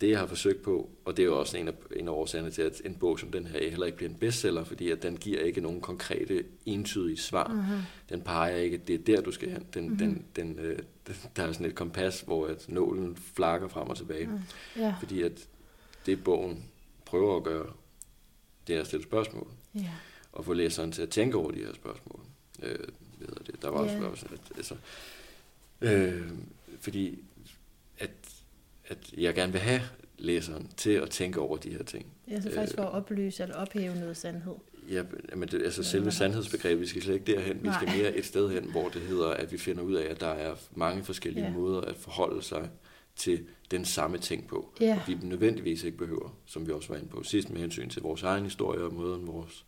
det, 0.00 0.10
jeg 0.10 0.18
har 0.18 0.26
forsøgt 0.26 0.62
på, 0.62 0.90
og 1.04 1.16
det 1.16 1.22
er 1.22 1.26
jo 1.26 1.38
også 1.38 1.56
en 1.56 1.68
af, 1.68 1.72
en 1.96 2.08
af 2.08 2.12
årsagerne 2.12 2.50
til, 2.50 2.62
at 2.62 2.82
en 2.84 2.94
bog 2.94 3.18
som 3.18 3.30
den 3.30 3.46
her 3.46 3.70
heller 3.70 3.86
ikke 3.86 3.96
bliver 3.96 4.10
en 4.10 4.16
bestseller, 4.16 4.64
fordi 4.64 4.90
at 4.90 5.02
den 5.02 5.16
giver 5.16 5.40
ikke 5.40 5.60
nogen 5.60 5.80
konkrete, 5.80 6.44
entydige 6.66 7.16
svar. 7.16 7.48
Mm-hmm. 7.48 7.78
Den 8.08 8.20
peger 8.20 8.56
ikke, 8.56 8.76
det 8.76 8.94
er 8.94 8.98
der, 8.98 9.20
du 9.20 9.32
skal 9.32 9.50
hen. 9.50 9.66
Den, 9.74 9.84
mm-hmm. 9.84 9.98
den, 9.98 10.24
den, 10.36 10.58
øh, 10.58 10.78
der 11.36 11.42
er 11.42 11.52
sådan 11.52 11.66
et 11.66 11.74
kompas, 11.74 12.20
hvor 12.20 12.46
at 12.46 12.68
nålen 12.68 13.16
flakker 13.16 13.68
frem 13.68 13.88
og 13.88 13.96
tilbage. 13.96 14.26
Mm. 14.26 14.40
Yeah. 14.78 14.94
Fordi 14.98 15.22
at 15.22 15.48
det, 16.06 16.24
bogen 16.24 16.64
prøver 17.04 17.36
at 17.36 17.44
gøre, 17.44 17.66
det 18.68 18.76
er 18.76 18.80
at 18.80 18.86
stille 18.86 19.04
spørgsmål. 19.04 19.46
Yeah. 19.76 19.86
Og 20.32 20.44
få 20.44 20.52
læseren 20.52 20.92
til 20.92 21.02
at 21.02 21.10
tænke 21.10 21.36
over 21.36 21.50
de 21.50 21.58
her 21.58 21.74
spørgsmål. 21.74 22.20
Øh, 22.62 22.78
ved 23.18 23.28
det. 23.46 23.62
Der 23.62 23.68
var 23.68 23.84
yeah. 23.84 24.10
også, 24.10 24.26
altså, 24.56 24.74
øh, 25.80 26.30
fordi 26.80 27.18
at 27.98 28.10
at 28.88 28.98
jeg 29.18 29.34
gerne 29.34 29.52
vil 29.52 29.60
have 29.60 29.80
læseren 30.18 30.70
til 30.76 30.90
at 30.90 31.10
tænke 31.10 31.40
over 31.40 31.56
de 31.56 31.70
her 31.70 31.82
ting. 31.82 32.06
Ja, 32.30 32.40
så 32.40 32.50
faktisk 32.54 32.76
for 32.76 32.82
at 32.82 32.92
oplyse 32.92 33.42
eller 33.42 33.56
ophæve 33.56 33.94
noget 33.94 34.16
sandhed. 34.16 34.54
Ja, 34.90 35.02
men 35.36 35.48
det, 35.48 35.62
altså 35.62 35.82
selve 35.82 36.10
sandhedsbegrebet, 36.10 36.80
vi 36.80 36.86
skal 36.86 37.02
slet 37.02 37.14
ikke 37.14 37.32
derhen, 37.32 37.62
vi 37.62 37.68
skal 37.74 37.96
mere 37.96 38.16
et 38.16 38.24
sted 38.24 38.50
hen, 38.50 38.70
hvor 38.70 38.88
det 38.88 39.02
hedder, 39.02 39.28
at 39.28 39.52
vi 39.52 39.58
finder 39.58 39.82
ud 39.82 39.94
af, 39.94 40.10
at 40.10 40.20
der 40.20 40.28
er 40.28 40.54
mange 40.74 41.04
forskellige 41.04 41.44
ja. 41.46 41.52
måder 41.52 41.80
at 41.80 41.96
forholde 41.96 42.42
sig 42.42 42.70
til 43.16 43.46
den 43.70 43.84
samme 43.84 44.18
ting 44.18 44.46
på. 44.46 44.72
Ja. 44.80 45.00
Vi 45.06 45.18
nødvendigvis 45.22 45.84
ikke 45.84 45.98
behøver, 45.98 46.36
som 46.46 46.66
vi 46.66 46.72
også 46.72 46.88
var 46.88 46.96
inde 46.96 47.08
på 47.08 47.22
sidst, 47.22 47.50
med 47.50 47.60
hensyn 47.60 47.88
til 47.88 48.02
vores 48.02 48.22
egen 48.22 48.44
historie 48.44 48.84
og 48.84 48.94
måden 48.94 49.26
vores 49.26 49.64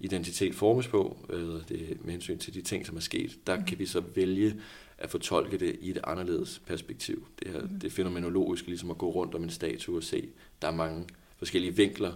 identitet 0.00 0.54
formes 0.54 0.88
på, 0.88 1.16
eller 1.30 1.60
det, 1.68 1.98
med 2.04 2.12
hensyn 2.12 2.38
til 2.38 2.54
de 2.54 2.62
ting, 2.62 2.86
som 2.86 2.96
er 2.96 3.00
sket, 3.00 3.38
der 3.46 3.56
mm. 3.56 3.64
kan 3.64 3.78
vi 3.78 3.86
så 3.86 4.00
vælge 4.00 4.60
at 4.98 5.10
fortolke 5.10 5.58
det 5.58 5.76
i 5.80 5.90
et 5.90 5.98
anderledes 6.04 6.62
perspektiv. 6.66 7.26
Det, 7.38 7.48
her, 7.50 7.60
mm. 7.60 7.80
det 7.80 7.92
fænomenologiske, 7.92 8.68
ligesom 8.68 8.90
at 8.90 8.98
gå 8.98 9.10
rundt 9.10 9.34
om 9.34 9.42
en 9.42 9.50
statue 9.50 9.96
og 9.96 10.02
se, 10.02 10.28
der 10.62 10.68
er 10.68 10.72
mange 10.72 11.06
forskellige 11.36 11.76
vinkler, 11.76 12.12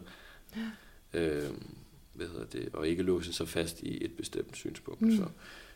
ja. 0.56 1.20
øh, 1.20 1.50
hvad 2.12 2.26
hedder 2.26 2.44
det, 2.44 2.68
og 2.72 2.88
ikke 2.88 3.02
låse 3.02 3.32
sig 3.32 3.48
fast 3.48 3.82
i 3.82 4.04
et 4.04 4.12
bestemt 4.12 4.56
synspunkt. 4.56 5.00
Mm. 5.00 5.16
Så, 5.16 5.24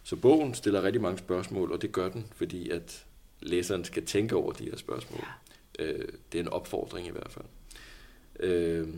så 0.02 0.16
bogen 0.16 0.54
stiller 0.54 0.82
rigtig 0.82 1.02
mange 1.02 1.18
spørgsmål, 1.18 1.72
og 1.72 1.82
det 1.82 1.92
gør 1.92 2.08
den, 2.08 2.26
fordi 2.34 2.70
at 2.70 3.06
læseren 3.40 3.84
skal 3.84 4.06
tænke 4.06 4.36
over 4.36 4.52
de 4.52 4.64
her 4.64 4.76
spørgsmål. 4.76 5.20
Ja. 5.22 5.45
Øh, 5.78 6.08
det 6.32 6.38
er 6.38 6.42
en 6.42 6.48
opfordring 6.48 7.06
i 7.06 7.10
hvert 7.10 7.32
fald. 7.32 7.46
Øh, 8.40 8.88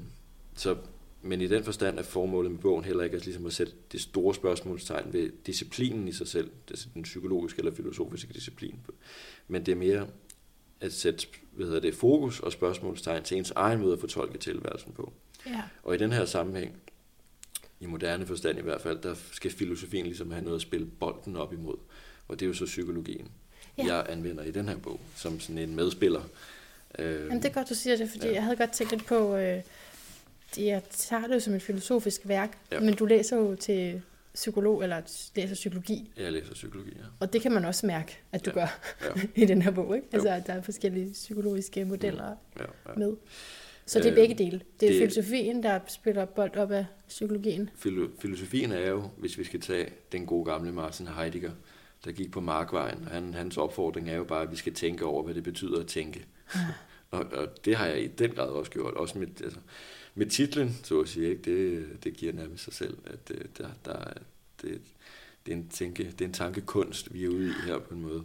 så 0.57 0.77
men 1.23 1.41
i 1.41 1.47
den 1.47 1.65
forstand 1.65 1.99
er 1.99 2.03
formålet 2.03 2.51
med 2.51 2.59
bogen 2.59 2.85
heller 2.85 3.05
ikke 3.05 3.17
at, 3.17 3.25
ligesom 3.25 3.47
at 3.47 3.53
sætte 3.53 3.73
det 3.93 4.01
store 4.01 4.35
spørgsmålstegn 4.35 5.13
ved 5.13 5.31
disciplinen 5.47 6.09
i 6.09 6.13
sig 6.13 6.29
selv, 6.29 6.51
altså 6.69 6.89
den 6.95 7.03
psykologiske 7.03 7.59
eller 7.59 7.75
filosofiske 7.75 8.33
disciplin. 8.33 8.81
Men 9.49 9.67
det 9.67 9.73
er 9.73 9.77
mere 9.77 10.07
at 10.81 10.93
sætte 10.93 11.27
hvad 11.53 11.67
hedder 11.67 11.81
det, 11.81 11.95
fokus 11.95 12.41
og 12.41 12.53
spørgsmålstegn 12.53 13.23
til 13.23 13.37
ens 13.37 13.51
egen 13.51 13.81
måde 13.81 13.93
at 13.93 14.01
fortolke 14.01 14.39
tilværelsen 14.39 14.93
på. 14.93 15.13
Ja. 15.47 15.63
Og 15.83 15.95
i 15.95 15.99
den 15.99 16.13
her 16.13 16.25
sammenhæng, 16.25 16.77
i 17.81 17.87
moderne 17.87 18.27
forstand 18.27 18.59
i 18.59 18.63
hvert 18.63 18.81
fald, 18.81 18.99
der 18.99 19.15
skal 19.33 19.51
filosofien 19.51 20.07
ligesom 20.07 20.31
have 20.31 20.45
noget 20.45 20.57
at 20.57 20.63
spille 20.63 20.87
bolden 20.87 21.37
op 21.37 21.53
imod. 21.53 21.77
Og 22.29 22.41
det 22.41 22.47
er 22.47 22.49
jo 22.49 22.55
så 22.55 22.65
psykologien, 22.65 23.29
ja. 23.79 23.85
jeg 23.87 24.07
anvender 24.09 24.45
i 24.45 24.51
den 24.51 24.69
her 24.69 24.77
bog, 24.77 25.01
som 25.17 25.41
sådan 25.41 25.59
en 25.59 25.77
medspiller. 25.77 26.23
Jamen, 26.99 27.37
det 27.37 27.45
er 27.45 27.53
godt, 27.53 27.69
du 27.69 27.75
siger 27.75 27.97
det, 27.97 28.11
fordi 28.11 28.27
ja. 28.27 28.35
jeg 28.35 28.43
havde 28.43 28.57
godt 28.57 28.73
tænkt 28.73 28.93
lidt 28.93 29.07
på... 29.07 29.37
Øh 29.37 29.63
jeg 30.57 30.83
tager 30.91 31.27
det 31.27 31.35
jo 31.35 31.41
som 31.41 31.55
et 31.55 31.63
filosofisk 31.63 32.21
værk, 32.25 32.59
ja. 32.73 32.81
men 32.81 32.95
du 32.95 33.05
læser 33.05 33.37
jo 33.37 33.55
til 33.55 34.03
psykolog, 34.35 34.83
eller 34.83 35.01
læser 35.37 35.55
psykologi. 35.55 36.11
Jeg 36.17 36.33
læser 36.33 36.55
psykologi, 36.55 36.91
ja. 36.91 37.05
Og 37.21 37.33
det 37.33 37.43
kan 37.43 37.53
man 37.53 37.65
også 37.65 37.87
mærke, 37.87 38.19
at 38.33 38.47
du 38.47 38.51
ja. 38.51 38.61
gør 38.61 38.81
ja. 39.03 39.23
i 39.43 39.47
den 39.47 39.63
her 39.63 39.71
bog, 39.71 39.97
ikke? 39.97 40.07
Jo. 40.13 40.17
Altså, 40.17 40.29
at 40.29 40.47
der 40.47 40.53
er 40.53 40.63
forskellige 40.63 41.13
psykologiske 41.13 41.85
modeller 41.85 42.25
ja. 42.25 42.63
Ja. 42.63 42.67
Ja. 42.89 42.95
med. 42.97 43.17
Så 43.87 43.99
det 43.99 44.07
er 44.07 44.13
øh, 44.13 44.17
begge 44.17 44.35
dele. 44.35 44.61
Det 44.81 44.89
er 44.89 44.93
det, 44.93 44.99
filosofien, 44.99 45.63
der 45.63 45.81
spiller 45.89 46.25
bold 46.25 46.57
op 46.57 46.71
af 46.71 46.87
psykologien. 47.09 47.71
Filo, 47.77 48.09
filosofien 48.19 48.73
er 48.73 48.89
jo, 48.89 49.11
hvis 49.17 49.39
vi 49.39 49.45
skal 49.45 49.61
tage 49.61 49.91
den 50.13 50.27
gode 50.27 50.45
gamle 50.45 50.73
Martin 50.73 51.07
Heidegger, 51.07 51.51
der 52.05 52.13
gik 52.13 52.31
på 52.31 52.41
markvejen. 52.41 53.05
Han, 53.05 53.35
hans 53.35 53.57
opfordring 53.57 54.11
er 54.11 54.17
jo 54.17 54.25
bare, 54.25 54.43
at 54.43 54.51
vi 54.51 54.57
skal 54.57 54.75
tænke 54.75 55.05
over, 55.05 55.23
hvad 55.23 55.35
det 55.35 55.45
betyder 55.45 55.81
at 55.81 55.87
tænke. 55.87 56.27
Ja. 56.55 56.61
og, 57.19 57.27
og 57.33 57.65
det 57.65 57.77
har 57.77 57.87
jeg 57.87 58.03
i 58.03 58.07
den 58.07 58.31
grad 58.31 58.49
også 58.49 58.71
gjort. 58.71 58.95
Også 58.95 59.19
med, 59.19 59.27
altså, 59.45 59.59
med 60.15 60.27
titlen, 60.27 60.77
så 60.83 61.01
at 61.01 61.09
sige, 61.09 61.31
ikke? 61.31 61.43
Det, 61.43 62.05
det 62.05 62.15
giver 62.15 62.33
nærmest 62.33 62.65
sig 62.65 62.73
selv, 62.73 62.99
at 63.05 63.29
det, 63.29 63.59
der, 63.59 63.69
der, 63.85 64.13
det, 64.63 64.81
det, 65.47 65.53
er 65.53 65.57
en 65.57 65.69
tænke, 65.69 66.05
det 66.05 66.21
er 66.21 66.25
en 66.25 66.33
tankekunst, 66.33 67.15
vi 67.15 67.25
er 67.25 67.29
ude 67.29 67.49
i 67.49 67.53
her 67.67 67.79
på 67.79 67.95
en 67.95 68.03
måde. 68.03 68.25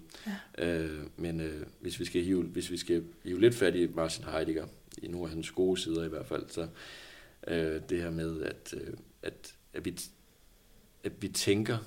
Ja. 0.57 0.81
Øh, 0.81 1.03
men 1.17 1.41
øh, 1.41 1.65
hvis, 1.79 1.99
vi 1.99 2.05
skal 2.05 2.23
hive, 2.23 2.43
hvis 2.43 2.71
vi 2.71 2.77
skal 2.77 3.03
hive 3.23 3.41
lidt 3.41 3.55
fat 3.55 3.75
i 3.75 3.88
Martin 3.88 4.23
Heidegger, 4.23 4.67
i 4.97 5.07
nogle 5.07 5.25
af 5.25 5.33
hans 5.33 5.51
gode 5.51 5.81
sider 5.81 6.05
i 6.05 6.09
hvert 6.09 6.25
fald, 6.25 6.45
så 6.49 6.67
øh, 7.47 7.81
det 7.89 8.01
her 8.01 8.12
med, 8.12 8.41
at, 8.41 8.73
øh, 8.77 8.93
at, 9.21 9.53
at, 9.73 9.86
vi, 9.86 9.99
at 11.03 11.12
vi 11.21 11.27
tænker 11.27 11.77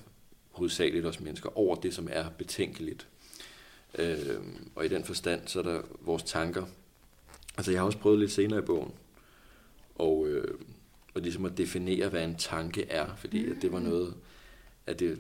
hovedsageligt 0.57 1.07
os 1.07 1.21
mennesker 1.21 1.59
over 1.59 1.77
det, 1.77 1.95
som 1.95 2.09
er 2.11 2.29
betænkeligt. 2.39 3.07
Øh, 3.99 4.19
og 4.75 4.85
i 4.85 4.89
den 4.89 5.05
forstand, 5.05 5.41
så 5.47 5.59
er 5.59 5.63
der 5.63 5.83
vores 6.01 6.23
tanker. 6.23 6.67
Altså 7.57 7.71
jeg 7.71 7.81
har 7.81 7.87
også 7.87 7.99
prøvet 7.99 8.19
lidt 8.19 8.33
senere 8.33 8.59
i 8.59 8.63
bogen, 8.63 8.93
og, 9.95 10.29
øh, 10.29 10.59
og 11.15 11.21
ligesom 11.21 11.45
at 11.45 11.59
definere, 11.59 12.09
hvad 12.09 12.25
en 12.25 12.37
tanke 12.37 12.87
er, 12.91 13.17
fordi 13.17 13.47
mm. 13.47 13.53
at 13.53 13.63
det 13.63 13.73
var 13.73 13.79
noget, 13.81 14.15
at 14.87 15.01
det, 15.01 15.19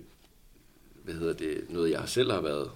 hvad 1.05 1.14
hedder 1.14 1.33
det, 1.33 1.70
noget 1.70 1.90
jeg 1.90 2.09
selv 2.09 2.33
har 2.33 2.40
været 2.40 2.70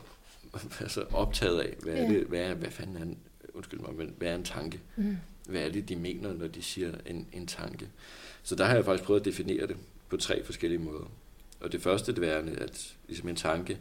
altså 0.80 1.04
optaget 1.12 1.60
af. 1.60 1.76
Hvad 1.82 1.94
er 1.94 2.08
det, 2.08 2.26
hvad, 2.26 2.40
er, 2.40 2.54
hvad 2.54 2.70
fanden 2.70 2.96
er 2.96 3.02
en, 3.02 3.18
undskyld 3.54 3.80
mig, 3.80 3.94
men 3.94 4.14
hvad 4.18 4.28
er 4.28 4.34
en 4.34 4.44
tanke? 4.44 4.80
Mm. 4.96 5.16
Hvad 5.48 5.60
er 5.62 5.70
det, 5.70 5.88
de 5.88 5.96
mener, 5.96 6.32
når 6.32 6.46
de 6.46 6.62
siger 6.62 6.92
en, 7.06 7.26
en 7.32 7.46
tanke? 7.46 7.88
Så 8.42 8.54
der 8.54 8.64
har 8.64 8.74
jeg 8.74 8.84
faktisk 8.84 9.04
prøvet 9.04 9.20
at 9.20 9.24
definere 9.24 9.66
det 9.66 9.76
på 10.08 10.16
tre 10.16 10.44
forskellige 10.44 10.78
måder. 10.78 11.10
Og 11.60 11.72
det 11.72 11.82
første 11.82 12.12
det 12.12 12.20
værende, 12.20 12.52
at 12.52 12.94
ligesom 13.08 13.28
en 13.28 13.36
tanke 13.36 13.78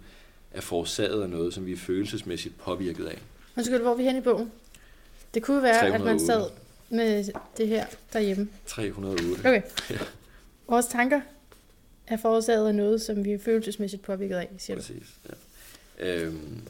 er 0.52 0.62
forårsaget 0.62 1.24
af 1.24 1.30
noget, 1.30 1.54
som 1.54 1.66
vi 1.66 1.72
er 1.72 1.78
følelsesmæssigt 1.78 2.58
påvirket 2.58 3.06
af. 3.06 3.20
Undskyld, 3.58 3.82
hvor 3.82 3.92
er 3.92 3.96
vi 3.96 4.04
hen 4.04 4.18
i 4.18 4.22
bogen? 4.22 4.52
Det 5.34 5.44
kunne 5.44 5.64
være, 5.64 5.80
308. 5.80 5.96
at 5.96 6.06
man 6.06 6.20
sad 6.20 6.50
med 6.90 7.34
det 7.58 7.68
her 7.68 7.86
derhjemme? 8.14 8.50
308. 8.66 9.40
Okay. 9.40 9.62
Ja. 9.90 9.98
Vores 10.68 10.86
tanker 10.86 11.22
er 12.08 12.18
forårsaget 12.18 12.68
af 12.68 12.76
noget, 12.76 13.02
som 13.02 13.26
vi 13.26 13.32
er 13.32 13.40
følelsesmæssigt 13.40 14.02
påvirket 14.02 14.36
af, 14.36 14.50
siger 14.58 14.76
du? 14.76 14.82
Præcis, 14.82 15.16
ja. 16.00 16.16
Øhm, 16.24 16.62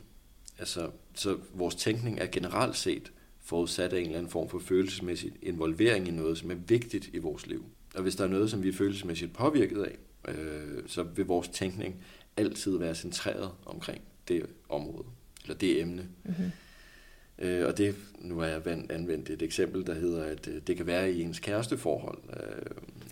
altså, 0.60 0.90
så 1.16 1.38
vores 1.54 1.76
tænkning 1.76 2.20
er 2.20 2.28
generelt 2.32 2.78
set 2.78 3.12
forudsat 3.44 3.94
af 3.94 3.98
en 3.98 4.06
eller 4.06 4.18
anden 4.18 4.32
form 4.32 4.50
for 4.50 4.60
følelsesmæssig 4.60 5.32
involvering 5.42 6.08
i 6.08 6.12
noget, 6.12 6.38
som 6.38 6.52
er 6.52 6.56
vigtigt 6.56 7.10
i 7.14 7.18
vores 7.18 7.48
liv. 7.48 7.66
Og 7.96 8.02
hvis 8.02 8.16
der 8.16 8.24
er 8.24 8.28
noget, 8.28 8.52
som 8.52 8.64
vi 8.64 8.70
er 8.70 8.74
følelsesmæssigt 8.74 9.34
påvirket 9.34 9.84
af, 9.84 9.98
øh, 10.28 10.84
så 10.88 11.04
vil 11.04 11.26
vores 11.26 11.48
tænkning 11.48 11.96
altid 12.38 12.78
være 12.78 12.96
centreret 12.96 13.52
omkring 13.66 14.02
det 14.28 14.46
område, 14.70 15.06
eller 15.44 15.56
det 15.56 15.82
emne. 15.82 16.10
Mm-hmm. 16.24 16.52
Øh, 17.40 17.68
og 17.68 17.78
det, 17.78 17.96
nu 18.20 18.40
har 18.40 18.48
jeg 18.48 18.62
anvendt 18.90 19.30
et 19.30 19.42
eksempel, 19.42 19.88
der 19.88 19.94
hedder, 19.94 20.24
at 20.24 20.48
øh, 20.48 20.62
det 20.68 20.78
kan 20.78 20.88
være 20.88 21.12
i 21.12 21.22
ens 21.22 21.40
kæresteforhold. 21.40 22.18
Øh, 22.30 22.62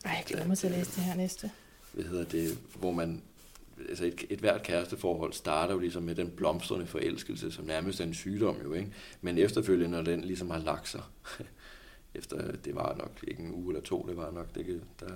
Ej, 0.05 0.11
jeg 0.11 0.23
glæder 0.25 0.47
mig 0.47 0.57
til 0.57 0.67
at 0.67 0.73
læse 0.73 0.95
det 0.95 1.03
her 1.03 1.15
næste. 1.15 1.51
Hvad 1.93 2.05
hedder 2.05 2.25
det, 2.25 2.57
hvor 2.79 2.91
man, 2.91 3.21
altså 3.89 4.05
et, 4.05 4.25
et 4.29 4.39
hvert 4.39 4.63
kæresteforhold 4.63 5.33
starter 5.33 5.73
jo 5.73 5.79
ligesom 5.79 6.03
med 6.03 6.15
den 6.15 6.29
blomstrende 6.29 6.87
forelskelse, 6.87 7.51
som 7.51 7.65
nærmest 7.65 7.99
er 7.99 8.03
en 8.03 8.13
sygdom 8.13 8.57
jo, 8.63 8.73
ikke? 8.73 8.91
Men 9.21 9.37
efterfølgende, 9.37 9.97
når 9.97 10.03
den 10.03 10.21
ligesom 10.21 10.49
har 10.49 10.59
lagt 10.59 10.89
sig, 10.89 11.01
efter, 12.15 12.51
det 12.51 12.75
var 12.75 12.95
nok 12.97 13.19
ikke 13.27 13.43
en 13.43 13.51
uge 13.53 13.73
eller 13.73 13.81
to, 13.81 14.05
det 14.09 14.17
var 14.17 14.31
nok, 14.31 14.55
det 14.55 14.81
der, 14.99 15.13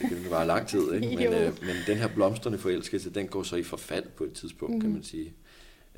det 0.00 0.08
kan 0.08 0.30
være 0.30 0.46
lang 0.46 0.68
tid, 0.68 0.94
ikke? 0.94 1.16
Men, 1.16 1.26
øh, 1.26 1.64
men 1.64 1.76
den 1.86 1.98
her 1.98 2.08
blomstrende 2.08 2.58
forelskelse, 2.58 3.10
den 3.10 3.28
går 3.28 3.42
så 3.42 3.56
i 3.56 3.62
forfald 3.62 4.04
på 4.16 4.24
et 4.24 4.32
tidspunkt, 4.32 4.74
mm. 4.74 4.80
kan 4.80 4.90
man 4.90 5.02
sige. 5.02 5.34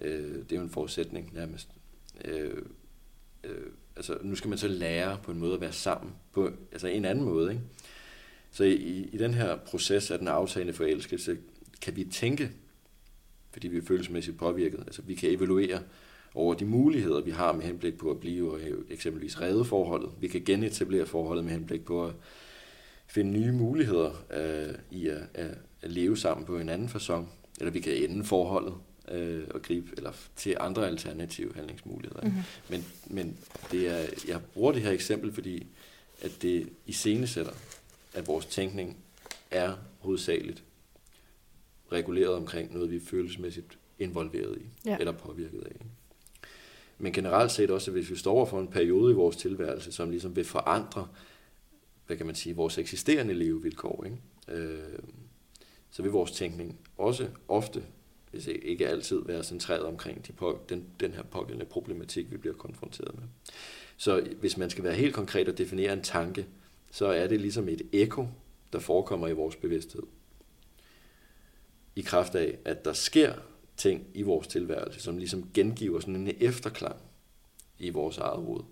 Øh, 0.03 0.35
det 0.35 0.53
er 0.53 0.57
jo 0.57 0.63
en 0.63 0.71
forudsætning 0.71 1.31
nærmest. 1.35 1.69
Øh, 2.25 2.63
øh, 3.45 3.67
altså, 3.97 4.19
nu 4.23 4.35
skal 4.35 4.49
man 4.49 4.59
så 4.59 4.69
lære 4.69 5.19
på 5.23 5.31
en 5.31 5.39
måde 5.39 5.55
at 5.55 5.61
være 5.61 5.73
sammen 5.73 6.13
på 6.33 6.51
altså 6.73 6.87
en 6.87 7.05
anden 7.05 7.25
måde. 7.25 7.51
Ikke? 7.51 7.63
Så 8.51 8.65
i, 8.65 9.09
i 9.13 9.19
den 9.19 9.35
her 9.35 9.57
proces 9.57 10.11
af 10.11 10.19
den 10.19 10.29
aftagende 10.29 10.73
forelskelse, 10.73 11.37
kan 11.81 11.97
vi 11.97 12.05
tænke, 12.05 12.51
fordi 13.51 13.69
vi 13.69 13.79
er 13.79 13.83
følelsesmæssigt 13.83 14.39
påvirket. 14.39 14.81
Altså 14.87 15.03
vi 15.03 15.15
kan 15.15 15.31
evaluere 15.31 15.83
over 16.35 16.55
de 16.55 16.65
muligheder, 16.65 17.21
vi 17.21 17.31
har 17.31 17.53
med 17.53 17.63
henblik 17.65 17.99
på 17.99 18.11
at 18.11 18.21
blive 18.21 18.61
eksempelvis 18.91 19.41
redde 19.41 19.65
forholdet. 19.65 20.11
Vi 20.21 20.29
kan 20.29 20.45
genetablere 20.45 21.07
forholdet 21.07 21.45
med 21.45 21.53
henblik 21.53 21.85
på 21.85 22.07
at 22.07 22.13
finde 23.09 23.31
nye 23.31 23.53
muligheder 23.53 24.25
øh, 24.31 24.75
i 24.91 25.09
at, 25.09 25.23
at, 25.35 25.59
at 25.83 25.91
leve 25.91 26.17
sammen 26.17 26.47
på 26.47 26.59
en 26.59 26.69
anden 26.69 26.89
façon. 26.89 27.25
eller 27.59 27.71
vi 27.71 27.81
kan 27.81 27.93
ende 27.93 28.25
forholdet 28.25 28.75
øh, 29.11 29.43
og 29.51 29.63
gribe 29.63 29.91
eller 29.97 30.13
til 30.37 30.57
andre 30.61 30.87
alternative 30.87 31.55
handlingsmuligheder. 31.55 32.23
Mm-hmm. 32.23 32.43
Men, 32.69 32.85
men 33.07 33.39
det 33.71 33.89
er, 33.89 34.07
jeg 34.29 34.41
bruger 34.55 34.73
det 34.73 34.83
her 34.83 34.91
eksempel, 34.91 35.33
fordi 35.33 35.67
at 36.23 36.43
det 36.43 36.69
iscenesætter, 36.87 37.53
at 38.15 38.27
vores 38.27 38.47
tænkning 38.47 38.97
er 39.51 39.75
hovedsageligt 39.99 40.63
reguleret 41.93 42.35
omkring 42.35 42.73
noget, 42.75 42.91
vi 42.91 42.97
er 42.97 43.01
følelsesmæssigt 43.01 43.79
involveret 43.99 44.59
i, 44.59 44.89
ja. 44.89 44.97
eller 44.99 45.13
påvirket 45.13 45.61
af. 45.61 45.87
Men 46.99 47.13
generelt 47.13 47.53
set 47.53 47.71
også, 47.71 47.91
at 47.91 47.97
hvis 47.97 48.11
vi 48.11 48.17
står 48.17 48.33
over 48.33 48.47
for 48.47 48.61
en 48.61 48.69
periode 48.69 49.13
i 49.13 49.15
vores 49.15 49.37
tilværelse, 49.37 49.93
som 49.93 50.11
ligesom 50.11 50.37
vil 50.37 50.45
forandre, 50.45 51.09
hvad 52.09 52.17
kan 52.17 52.27
man 52.27 52.35
sige, 52.35 52.57
vores 52.57 52.79
eksisterende 52.79 53.35
levevilkår, 53.35 54.05
ikke? 54.05 54.19
Øh, 54.49 54.99
så 55.91 56.03
vil 56.03 56.13
vores 56.13 56.31
tænkning 56.31 56.79
også 56.97 57.29
ofte, 57.49 57.85
hvis 58.31 58.47
ikke 58.47 58.89
altid, 58.89 59.23
være 59.27 59.45
centreret 59.45 59.83
omkring 59.83 60.27
de 60.27 60.33
på, 60.33 60.61
den, 60.69 60.85
den 61.01 61.13
her 61.13 61.23
pågældende 61.23 61.67
problematik, 61.67 62.31
vi 62.31 62.37
bliver 62.37 62.55
konfronteret 62.55 63.15
med. 63.15 63.23
Så 63.97 64.29
hvis 64.41 64.57
man 64.57 64.71
skal 64.71 64.85
være 64.85 64.95
helt 64.95 65.15
konkret 65.15 65.49
og 65.49 65.59
definere 65.59 65.93
en 65.93 66.03
tanke, 66.03 66.47
så 66.91 67.07
er 67.07 67.27
det 67.27 67.41
ligesom 67.41 67.69
et 67.69 67.83
ekko, 67.93 68.27
der 68.73 68.79
forekommer 68.79 69.29
i 69.29 69.33
vores 69.33 69.57
bevidsthed. 69.57 70.03
I 71.97 72.01
kraft 72.01 72.35
af, 72.35 72.59
at 72.65 72.85
der 72.85 72.93
sker 72.93 73.35
ting 73.77 74.07
i 74.15 74.23
vores 74.23 74.47
tilværelse, 74.47 75.01
som 75.01 75.19
ligesom 75.19 75.51
gengiver 75.55 76.01
sådan 76.01 76.17
en 76.17 76.37
efterklang 76.41 76.97
i 77.79 77.91
vores 77.91 78.19
eget 78.19 78.43
hoved. 78.43 78.63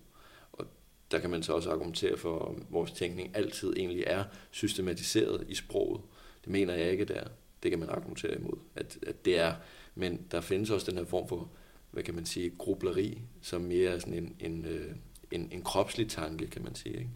Der 1.10 1.18
kan 1.18 1.30
man 1.30 1.42
så 1.42 1.52
også 1.52 1.70
argumentere 1.70 2.16
for, 2.16 2.38
om 2.38 2.66
vores 2.70 2.92
tænkning 2.92 3.36
altid 3.36 3.72
egentlig 3.76 4.04
er 4.06 4.24
systematiseret 4.50 5.44
i 5.48 5.54
sproget. 5.54 6.00
Det 6.44 6.52
mener 6.52 6.74
jeg 6.74 6.90
ikke, 6.90 7.04
det 7.04 7.16
er. 7.16 7.28
Det 7.62 7.70
kan 7.70 7.80
man 7.80 7.88
argumentere 7.88 8.34
imod, 8.34 8.58
at, 8.74 8.98
at 9.06 9.24
det 9.24 9.38
er. 9.38 9.54
Men 9.94 10.26
der 10.30 10.40
findes 10.40 10.70
også 10.70 10.90
den 10.90 10.98
her 10.98 11.04
form 11.04 11.28
for, 11.28 11.50
hvad 11.90 12.02
kan 12.02 12.14
man 12.14 12.26
sige, 12.26 12.52
grubleri, 12.58 13.22
som 13.42 13.60
mere 13.60 13.90
er 13.90 13.98
sådan 13.98 14.14
en, 14.14 14.36
en, 14.40 14.64
øh, 14.64 14.94
en, 15.30 15.48
en 15.52 15.62
kropslig 15.62 16.08
tanke, 16.08 16.46
kan 16.46 16.64
man 16.64 16.74
sige. 16.74 16.98
Ikke? 16.98 17.10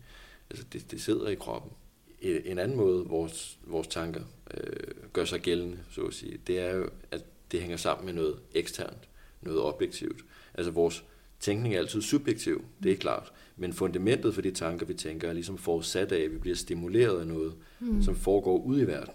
Altså 0.50 0.66
det, 0.72 0.90
det 0.90 1.02
sidder 1.02 1.28
i 1.28 1.34
kroppen. 1.34 1.72
En 2.20 2.58
anden 2.58 2.76
måde, 2.76 3.06
vores, 3.06 3.58
vores 3.64 3.86
tanker 3.86 4.22
øh, 4.54 4.94
gør 5.12 5.24
sig 5.24 5.40
gældende, 5.40 5.78
så 5.90 6.02
at 6.02 6.14
sige, 6.14 6.40
det 6.46 6.58
er 6.58 6.74
jo, 6.74 6.90
at 7.10 7.24
det 7.52 7.60
hænger 7.60 7.76
sammen 7.76 8.06
med 8.06 8.14
noget 8.14 8.38
eksternt, 8.54 9.08
noget 9.42 9.60
objektivt. 9.60 10.24
Altså 10.54 10.70
vores 10.70 11.04
tænkning 11.40 11.74
er 11.74 11.78
altid 11.78 12.02
subjektiv, 12.02 12.64
det 12.82 12.92
er 12.92 12.96
klart. 12.96 13.32
Men 13.60 13.72
fundamentet 13.72 14.34
for 14.34 14.42
de 14.42 14.50
tanker, 14.50 14.86
vi 14.86 14.94
tænker, 14.94 15.28
er 15.28 15.32
ligesom 15.32 15.58
forudsat 15.58 16.12
af, 16.12 16.20
at 16.20 16.32
vi 16.32 16.38
bliver 16.38 16.56
stimuleret 16.56 17.20
af 17.20 17.26
noget, 17.26 17.54
mm. 17.80 18.02
som 18.02 18.16
foregår 18.16 18.58
ude 18.58 18.82
i 18.82 18.86
verden. 18.86 19.14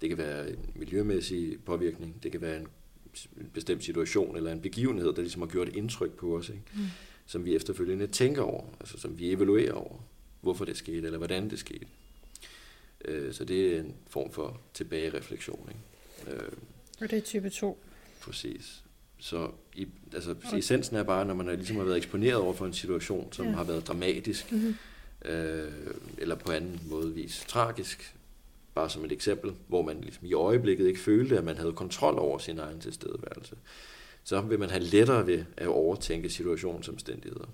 Det 0.00 0.08
kan 0.08 0.18
være 0.18 0.50
en 0.50 0.58
miljømæssig 0.74 1.58
påvirkning, 1.64 2.22
det 2.22 2.32
kan 2.32 2.40
være 2.40 2.56
en 2.56 2.66
bestemt 3.52 3.84
situation 3.84 4.36
eller 4.36 4.52
en 4.52 4.60
begivenhed, 4.60 5.12
der 5.12 5.22
ligesom 5.22 5.42
har 5.42 5.48
gjort 5.48 5.68
indtryk 5.68 6.10
på 6.10 6.36
os, 6.36 6.48
ikke? 6.48 6.62
Mm. 6.74 6.82
som 7.26 7.44
vi 7.44 7.54
efterfølgende 7.56 8.06
tænker 8.06 8.42
over, 8.42 8.64
altså 8.80 8.98
som 8.98 9.18
vi 9.18 9.32
evaluerer 9.32 9.72
over, 9.72 9.98
hvorfor 10.40 10.64
det 10.64 10.76
skete, 10.76 11.06
eller 11.06 11.18
hvordan 11.18 11.50
det 11.50 11.58
skete. 11.58 11.86
Øh, 13.04 13.32
så 13.32 13.44
det 13.44 13.76
er 13.76 13.80
en 13.80 13.94
form 14.06 14.32
for 14.32 14.60
tilbagereflektion. 14.74 15.68
Ikke? 15.68 16.36
Øh, 16.36 16.52
og 17.00 17.10
det 17.10 17.18
er 17.18 17.22
type 17.22 17.50
2. 17.50 17.78
Præcis. 18.20 18.84
Så 19.24 19.50
i, 19.74 19.86
altså, 20.14 20.30
okay. 20.30 20.58
essensen 20.58 20.96
er 20.96 21.02
bare, 21.02 21.24
når 21.24 21.34
man 21.34 21.48
er, 21.48 21.56
ligesom 21.56 21.76
har 21.76 21.84
været 21.84 21.96
eksponeret 21.96 22.36
over 22.36 22.52
for 22.52 22.66
en 22.66 22.72
situation, 22.72 23.32
som 23.32 23.46
ja. 23.46 23.52
har 23.52 23.64
været 23.64 23.86
dramatisk, 23.86 24.52
mm-hmm. 24.52 24.76
øh, 25.24 25.72
eller 26.18 26.34
på 26.34 26.52
anden 26.52 26.80
måde 26.90 27.14
vis 27.14 27.44
tragisk, 27.48 28.14
bare 28.74 28.90
som 28.90 29.04
et 29.04 29.12
eksempel, 29.12 29.52
hvor 29.66 29.82
man 29.82 30.00
ligesom 30.00 30.26
i 30.26 30.32
øjeblikket 30.32 30.86
ikke 30.86 31.00
følte, 31.00 31.38
at 31.38 31.44
man 31.44 31.56
havde 31.56 31.72
kontrol 31.72 32.18
over 32.18 32.38
sin 32.38 32.58
egen 32.58 32.80
tilstedeværelse, 32.80 33.56
så 34.24 34.40
vil 34.40 34.58
man 34.58 34.70
have 34.70 34.82
lettere 34.82 35.26
ved 35.26 35.44
at 35.56 35.66
overtænke 35.66 36.30
situationsomstændigheder. 36.30 37.46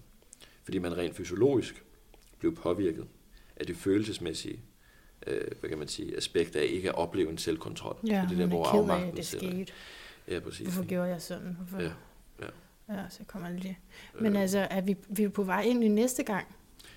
Fordi 0.64 0.78
man 0.78 0.96
rent 0.96 1.16
fysiologisk 1.16 1.82
blev 2.38 2.56
påvirket 2.56 3.04
af 3.56 3.66
det 3.66 3.76
følelsesmæssige 3.76 4.60
øh, 5.26 5.40
hvad 5.60 5.70
kan 5.70 5.78
man 5.78 5.88
sige, 5.88 6.16
aspekt 6.16 6.56
af 6.56 6.66
ikke 6.70 6.88
at 6.88 6.94
opleve 6.94 7.30
en 7.30 7.38
selvkontrol. 7.38 7.96
Ja, 8.06 8.26
det 8.30 8.38
der, 8.38 8.46
hvor 8.46 8.64
afmagten 8.64 9.16
det 9.16 9.26
skete. 9.26 9.72
Ja, 10.30 10.40
præcis. 10.40 10.66
Hvorfor 10.66 10.88
gjorde 10.88 11.08
jeg 11.08 11.22
sådan? 11.22 11.56
Hvorfor? 11.58 11.82
Ja, 11.82 11.92
ja. 12.40 12.46
Ja, 12.94 13.02
så 13.10 13.18
kommer 13.26 13.48
det 13.48 13.60
lige. 13.60 13.78
Men 14.20 14.36
øh. 14.36 14.42
altså, 14.42 14.58
er 14.70 14.80
vi, 14.80 14.96
vi 15.08 15.22
er 15.22 15.28
på 15.28 15.42
vej 15.42 15.62
ind 15.62 15.84
i 15.84 15.88
næste 15.88 16.22
gang? 16.22 16.46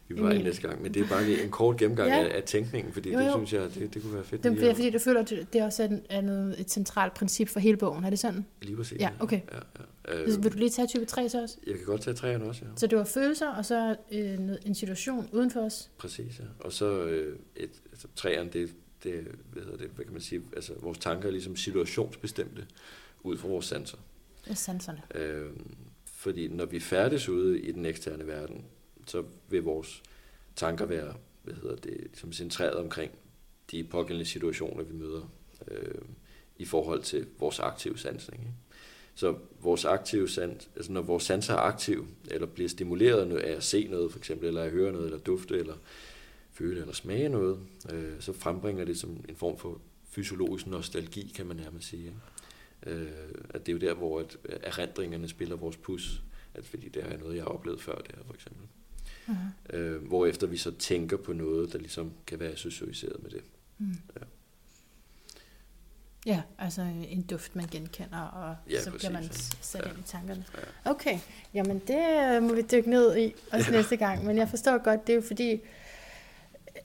Vi 0.07 0.21
var 0.21 0.31
ind 0.31 0.43
næste 0.43 0.67
gang, 0.67 0.81
men 0.81 0.93
det 0.93 1.01
er 1.01 1.07
bare 1.07 1.43
en 1.43 1.51
kort 1.51 1.77
gennemgang 1.77 2.09
ja. 2.09 2.23
af, 2.23 2.35
af 2.35 2.43
tænkningen, 2.43 2.93
fordi 2.93 3.13
jo, 3.13 3.19
jo. 3.19 3.25
det 3.25 3.33
synes 3.33 3.53
jeg, 3.53 3.75
det, 3.75 3.93
det 3.93 4.01
kunne 4.01 4.13
være 4.13 4.23
fedt. 4.23 4.43
Det 4.43 4.63
er 4.63 4.73
fordi, 4.73 4.89
du 4.89 4.99
føler, 4.99 5.19
at 5.19 5.33
det 5.53 5.63
også 5.63 5.83
er, 5.83 5.87
en, 5.87 6.05
er 6.09 6.21
noget, 6.21 6.59
et 6.59 6.71
centralt 6.71 7.13
princip 7.13 7.49
for 7.49 7.59
hele 7.59 7.77
bogen. 7.77 8.03
Er 8.03 8.09
det 8.09 8.19
sådan? 8.19 8.45
Lige 8.61 8.75
præcis. 8.75 8.99
Ja, 8.99 9.09
okay. 9.19 9.41
Ja, 9.51 9.59
ja. 10.15 10.21
Øh, 10.21 10.43
Vil 10.43 10.53
du 10.53 10.57
lige 10.57 10.69
tage 10.69 10.87
type 10.87 11.05
3 11.05 11.29
så 11.29 11.41
også? 11.41 11.57
Jeg 11.67 11.75
kan 11.75 11.85
godt 11.85 12.01
tage 12.01 12.35
3'eren 12.35 12.43
også, 12.43 12.61
ja. 12.65 12.69
Så 12.75 12.87
det 12.87 12.97
var 12.97 13.03
følelser, 13.03 13.47
og 13.47 13.65
så 13.65 13.95
øh, 14.11 14.39
en 14.65 14.75
situation 14.75 15.29
uden 15.31 15.51
for 15.51 15.59
os? 15.59 15.89
Præcis, 15.97 16.39
ja. 16.39 16.45
Og 16.59 16.71
så 16.71 17.03
øh, 17.03 17.37
et, 17.55 17.69
altså, 17.91 18.07
3'eren, 18.19 18.49
det, 18.49 18.69
det, 19.03 19.27
hvad 19.53 19.63
hedder 19.63 19.77
det, 19.77 19.89
hvad 19.95 20.05
kan 20.05 20.13
man 20.13 20.21
sige, 20.21 20.41
altså 20.55 20.73
vores 20.81 20.97
tanker 20.97 21.27
er 21.27 21.31
ligesom 21.31 21.55
situationsbestemte 21.55 22.65
ud 23.23 23.37
fra 23.37 23.47
vores 23.47 23.65
sanser. 23.65 23.97
Det 24.45 24.51
er 24.51 24.55
sanserne. 24.55 25.01
Øh, 25.15 25.51
fordi 26.05 26.47
når 26.47 26.65
vi 26.65 26.79
færdes 26.79 27.29
ude 27.29 27.61
i 27.61 27.71
den 27.71 27.85
eksterne 27.85 28.27
verden, 28.27 28.65
så 29.07 29.23
vil 29.49 29.63
vores 29.63 30.03
tanker 30.55 30.85
være 30.85 31.13
hvad 31.43 31.53
hedder 31.53 31.75
det, 31.75 31.97
ligesom 31.97 32.33
centreret 32.33 32.75
omkring 32.75 33.11
de 33.71 33.83
pågældende 33.83 34.25
situationer, 34.25 34.83
vi 34.83 34.93
møder 34.93 35.31
øh, 35.67 36.01
i 36.57 36.65
forhold 36.65 37.01
til 37.01 37.27
vores 37.39 37.59
aktive 37.59 37.97
sansning. 37.97 38.41
Ikke? 38.41 38.53
Så 39.15 39.35
vores 39.59 39.85
aktive 39.85 40.29
sans, 40.29 40.69
altså 40.75 40.91
når 40.91 41.01
vores 41.01 41.23
sanser 41.23 41.53
er 41.53 41.57
aktiv, 41.57 42.07
eller 42.31 42.47
bliver 42.47 42.69
stimuleret 42.69 43.37
af 43.37 43.55
at 43.55 43.63
se 43.63 43.87
noget, 43.87 44.11
for 44.11 44.19
eksempel, 44.19 44.47
eller 44.47 44.63
at 44.63 44.71
høre 44.71 44.91
noget, 44.91 45.05
eller 45.05 45.19
dufte, 45.19 45.57
eller 45.57 45.75
føle 46.51 46.81
eller 46.81 46.93
smage 46.93 47.29
noget, 47.29 47.59
øh, 47.93 48.13
så 48.19 48.33
frembringer 48.33 48.85
det 48.85 48.99
som 48.99 49.25
en 49.29 49.35
form 49.35 49.57
for 49.57 49.81
fysiologisk 50.09 50.67
nostalgi, 50.67 51.31
kan 51.35 51.45
man 51.45 51.57
nærmest 51.57 51.87
sige. 51.87 52.05
Ikke? 52.05 52.17
Øh, 52.85 53.07
at 53.49 53.65
det 53.65 53.71
er 53.71 53.73
jo 53.73 53.79
der, 53.79 53.93
hvor 53.93 54.19
at 54.19 54.37
erindringerne 54.63 55.27
spiller 55.27 55.55
vores 55.55 55.77
pus, 55.77 56.21
at 56.53 56.65
fordi 56.65 56.89
det 56.89 57.03
er 57.03 57.17
noget, 57.17 57.35
jeg 57.35 57.43
har 57.43 57.49
oplevet 57.49 57.81
før 57.81 57.95
det 57.95 58.15
her, 58.15 58.23
for 58.25 58.33
eksempel. 58.33 58.67
Uh-huh. 59.27 59.75
Øh, 59.77 60.07
hvorefter 60.07 60.47
vi 60.47 60.57
så 60.57 60.71
tænker 60.71 61.17
på 61.17 61.33
noget, 61.33 61.73
der 61.73 61.79
ligesom 61.79 62.13
kan 62.27 62.39
være 62.39 62.51
associeret 62.51 63.23
med 63.23 63.31
det. 63.31 63.43
Mm. 63.77 63.95
Ja. 64.19 64.25
Ja, 66.25 66.41
altså 66.57 66.81
en 67.09 67.21
duft, 67.21 67.55
man 67.55 67.65
genkender, 67.71 68.21
og 68.21 68.55
ja, 68.69 68.81
så 68.81 68.91
præcis, 68.91 69.07
bliver 69.07 69.21
man 69.21 69.29
sat 69.61 69.85
ja. 69.85 69.89
ind 69.89 69.99
i 69.99 70.01
tankerne. 70.01 70.45
Ja. 70.85 70.91
Okay, 70.91 71.19
jamen 71.53 71.81
det 71.87 72.43
må 72.43 72.53
vi 72.53 72.61
dykke 72.71 72.89
ned 72.89 73.17
i 73.17 73.33
også 73.51 73.71
ja. 73.71 73.77
næste 73.77 73.97
gang, 73.97 74.25
men 74.25 74.37
jeg 74.37 74.49
forstår 74.49 74.83
godt, 74.83 75.07
det 75.07 75.13
er 75.13 75.17
jo 75.17 75.21
fordi, 75.21 75.61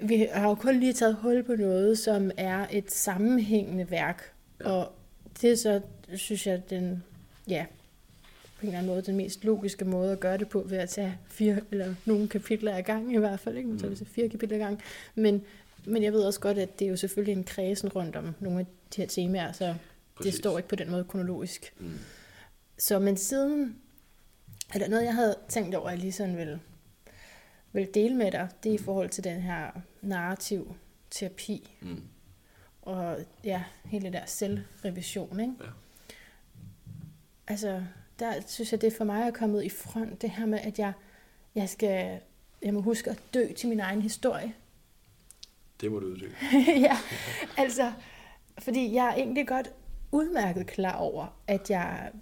vi 0.00 0.26
har 0.32 0.48
jo 0.48 0.54
kun 0.54 0.80
lige 0.80 0.92
taget 0.92 1.14
hul 1.14 1.42
på 1.42 1.54
noget, 1.54 1.98
som 1.98 2.30
er 2.36 2.66
et 2.70 2.92
sammenhængende 2.92 3.90
værk, 3.90 4.34
ja. 4.60 4.70
og 4.70 4.92
det 5.42 5.52
er 5.52 5.56
så, 5.56 5.80
synes 6.14 6.46
jeg, 6.46 6.70
den, 6.70 7.04
ja, 7.48 7.66
på 8.58 8.62
en 8.62 8.68
eller 8.68 8.78
anden 8.78 8.92
måde 8.92 9.02
den 9.02 9.16
mest 9.16 9.44
logiske 9.44 9.84
måde 9.84 10.12
at 10.12 10.20
gøre 10.20 10.38
det 10.38 10.48
på, 10.48 10.60
ved 10.60 10.78
at 10.78 10.88
tage 10.88 11.18
fire, 11.28 11.60
eller 11.70 11.94
nogle 12.04 12.28
kapitler 12.28 12.76
ad 12.76 12.82
gang 12.82 13.14
i 13.14 13.16
hvert 13.16 13.40
fald, 13.40 13.56
ikke? 13.56 13.68
Man 13.68 13.78
tager 13.78 13.90
mm. 13.90 14.06
fire 14.06 14.28
kapitler 14.28 14.56
ad 14.56 14.60
gang, 14.60 14.82
men, 15.14 15.44
men 15.84 16.02
jeg 16.02 16.12
ved 16.12 16.22
også 16.22 16.40
godt, 16.40 16.58
at 16.58 16.78
det 16.78 16.84
er 16.84 16.88
jo 16.90 16.96
selvfølgelig 16.96 17.32
en 17.32 17.44
kredsen 17.44 17.88
rundt 17.88 18.16
om 18.16 18.34
nogle 18.40 18.60
af 18.60 18.66
de 18.96 19.00
her 19.00 19.08
temaer, 19.08 19.52
så 19.52 19.74
Præcis. 20.14 20.32
det 20.32 20.40
står 20.40 20.58
ikke 20.58 20.68
på 20.68 20.76
den 20.76 20.90
måde 20.90 21.04
kronologisk. 21.04 21.74
Mm. 21.78 21.98
Så 22.78 22.98
men 22.98 23.16
siden, 23.16 23.76
er 24.74 24.78
der 24.78 24.88
noget, 24.88 25.04
jeg 25.04 25.14
havde 25.14 25.36
tænkt 25.48 25.74
over, 25.74 25.86
at 25.86 25.92
jeg 25.92 26.00
lige 26.00 26.12
sådan 26.12 26.36
ville, 26.36 26.60
vil 27.72 27.88
dele 27.94 28.14
med 28.14 28.30
dig, 28.32 28.48
det 28.62 28.70
er 28.70 28.74
i 28.74 28.78
mm. 28.78 28.84
forhold 28.84 29.08
til 29.08 29.24
den 29.24 29.40
her 29.40 29.70
narrativ 30.02 30.76
terapi. 31.10 31.70
Mm. 31.80 32.02
Og 32.88 33.18
ja, 33.44 33.64
hele 33.84 34.04
det 34.04 34.12
der 34.12 34.26
selvrevision, 34.26 35.40
ikke? 35.40 35.54
Ja. 35.60 35.66
Altså, 37.48 37.82
der 38.18 38.32
synes 38.46 38.72
jeg, 38.72 38.80
det 38.80 38.92
for 38.92 39.04
mig 39.04 39.22
er 39.22 39.30
kommet 39.30 39.64
i 39.64 39.68
front, 39.68 40.22
det 40.22 40.30
her 40.30 40.46
med, 40.46 40.58
at 40.58 40.78
jeg, 40.78 40.92
jeg 41.54 41.68
skal, 41.68 42.20
jeg 42.62 42.74
må 42.74 42.80
huske 42.80 43.10
at 43.10 43.22
dø 43.34 43.52
til 43.52 43.68
min 43.68 43.80
egen 43.80 44.02
historie. 44.02 44.54
Det 45.80 45.92
må 45.92 45.98
du 45.98 46.06
uddø. 46.06 46.30
ja, 46.86 46.96
altså, 47.56 47.92
fordi 48.58 48.94
jeg 48.94 49.06
er 49.06 49.14
egentlig 49.14 49.48
godt 49.48 49.70
udmærket 50.12 50.66
klar 50.66 50.96
over, 50.96 51.40
at 51.46 51.70
jeg 51.70 52.12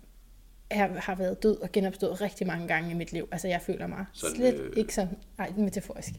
jeg 0.70 0.90
har 0.96 1.14
været 1.14 1.42
død 1.42 1.57
og 1.57 1.72
genopstået 1.72 2.20
rigtig 2.20 2.46
mange 2.46 2.68
gange 2.68 2.90
i 2.90 2.94
mit 2.94 3.12
liv. 3.12 3.29
Altså, 3.33 3.48
jeg 3.48 3.62
føler 3.62 3.87
mig 3.87 4.05
sådan, 4.12 4.37
slet 4.37 4.55
øh... 4.55 4.72
ikke 4.76 4.94
som... 4.94 5.09
Nej, 5.38 5.52
metaforisk. 5.57 6.11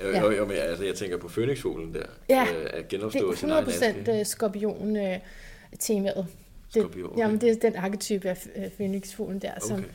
Ja, 0.00 0.06
jo, 0.06 0.16
jo, 0.16 0.30
jo, 0.36 0.44
men 0.44 0.56
altså, 0.56 0.84
jeg 0.84 0.94
tænker 0.94 1.18
på 1.18 1.28
Fønixfuglen 1.28 1.94
der. 1.94 2.06
Ja, 2.28 2.46
øh, 2.54 2.70
at 2.72 2.88
genopstå 2.88 3.32
det 3.32 3.42
er 3.42 3.62
100% 4.06 4.10
øh, 4.10 4.26
skorpion-temaet. 4.26 6.26
Det, 6.74 6.82
Skorpion, 6.82 7.10
okay. 7.10 7.18
Jamen, 7.18 7.40
det 7.40 7.50
er 7.50 7.54
den 7.54 7.76
arketype 7.76 8.28
af 8.28 8.46
øh, 8.56 8.70
Fønixfuglen 8.70 9.38
der, 9.38 9.50
okay, 9.50 9.68
som 9.68 9.80
ja, 9.80 9.86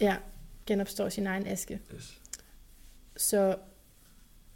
ja. 0.00 0.06
Ja, 0.06 0.16
genopstår 0.66 1.08
sin 1.08 1.26
egen 1.26 1.46
aske. 1.46 1.80
Yes. 1.94 2.20
Så, 3.16 3.56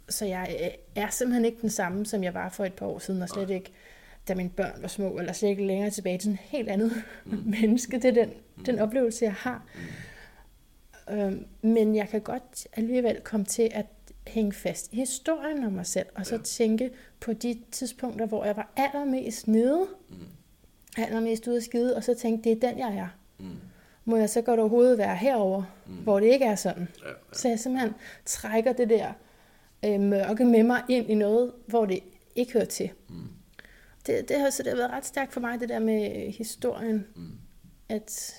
så 0.09 0.25
jeg 0.25 0.75
er 0.95 1.09
simpelthen 1.09 1.45
ikke 1.45 1.61
den 1.61 1.69
samme, 1.69 2.05
som 2.05 2.23
jeg 2.23 2.33
var 2.33 2.49
for 2.49 2.65
et 2.65 2.73
par 2.73 2.85
år 2.85 2.99
siden, 2.99 3.21
og 3.21 3.29
slet 3.29 3.47
Nej. 3.47 3.55
ikke 3.55 3.71
da 4.27 4.35
mine 4.35 4.49
børn 4.49 4.81
var 4.81 4.87
små, 4.87 5.17
eller 5.17 5.33
slet 5.33 5.49
ikke 5.49 5.65
længere 5.65 5.89
tilbage 5.89 6.17
til 6.17 6.23
sådan 6.23 6.33
et 6.33 6.39
helt 6.39 6.69
andet 6.69 6.91
mm. 7.25 7.43
menneske. 7.61 7.99
Det 7.99 8.05
er 8.05 8.25
den, 8.25 8.33
mm. 8.59 8.65
den 8.65 8.79
oplevelse, 8.79 9.25
jeg 9.25 9.33
har. 9.33 9.65
Mm. 9.75 9.81
Øhm, 11.09 11.45
men 11.61 11.95
jeg 11.95 12.09
kan 12.09 12.21
godt 12.21 12.67
alligevel 12.73 13.21
komme 13.21 13.45
til 13.45 13.69
at 13.71 13.85
hænge 14.27 14.51
fast 14.51 14.93
i 14.93 14.95
historien 14.95 15.63
om 15.63 15.71
mig 15.71 15.85
selv, 15.85 16.07
og 16.15 16.25
så 16.25 16.35
ja. 16.35 16.41
tænke 16.41 16.91
på 17.19 17.33
de 17.33 17.61
tidspunkter, 17.71 18.25
hvor 18.25 18.45
jeg 18.45 18.55
var 18.55 18.71
allermest 18.75 19.47
nede, 19.47 19.87
mm. 20.09 20.15
allermest 20.97 21.47
ude 21.47 21.55
af 21.55 21.63
skide, 21.63 21.95
og 21.95 22.03
så 22.03 22.13
tænke, 22.13 22.43
det 22.43 22.51
er 22.51 22.69
den, 22.69 22.79
jeg 22.79 22.95
er. 22.95 23.07
Mm. 23.39 23.45
Må 24.05 24.17
jeg 24.17 24.29
så 24.29 24.41
godt 24.41 24.59
overhovedet 24.59 24.97
være 24.97 25.15
herover, 25.15 25.63
mm. 25.87 25.93
hvor 25.93 26.19
det 26.19 26.27
ikke 26.27 26.45
er 26.45 26.55
sådan? 26.55 26.87
Ja, 27.03 27.09
ja. 27.09 27.13
Så 27.33 27.49
jeg 27.49 27.59
simpelthen 27.59 27.93
trækker 28.25 28.73
det 28.73 28.89
der 28.89 29.13
øh, 29.85 29.99
mørke 29.99 30.45
med 30.45 30.63
mig 30.63 30.83
ind 30.89 31.09
i 31.09 31.15
noget, 31.15 31.51
hvor 31.67 31.85
det 31.85 31.99
ikke 32.35 32.53
hører 32.53 32.65
til. 32.65 32.89
Mm. 33.09 33.15
Det, 34.05 34.29
det, 34.29 34.39
har, 34.39 34.49
så 34.49 34.63
det 34.63 34.69
har 34.71 34.77
været 34.77 34.91
ret 34.91 35.05
stærkt 35.05 35.33
for 35.33 35.39
mig, 35.39 35.59
det 35.59 35.69
der 35.69 35.79
med 35.79 36.31
historien, 36.31 37.07
mm. 37.15 37.31
at 37.89 38.35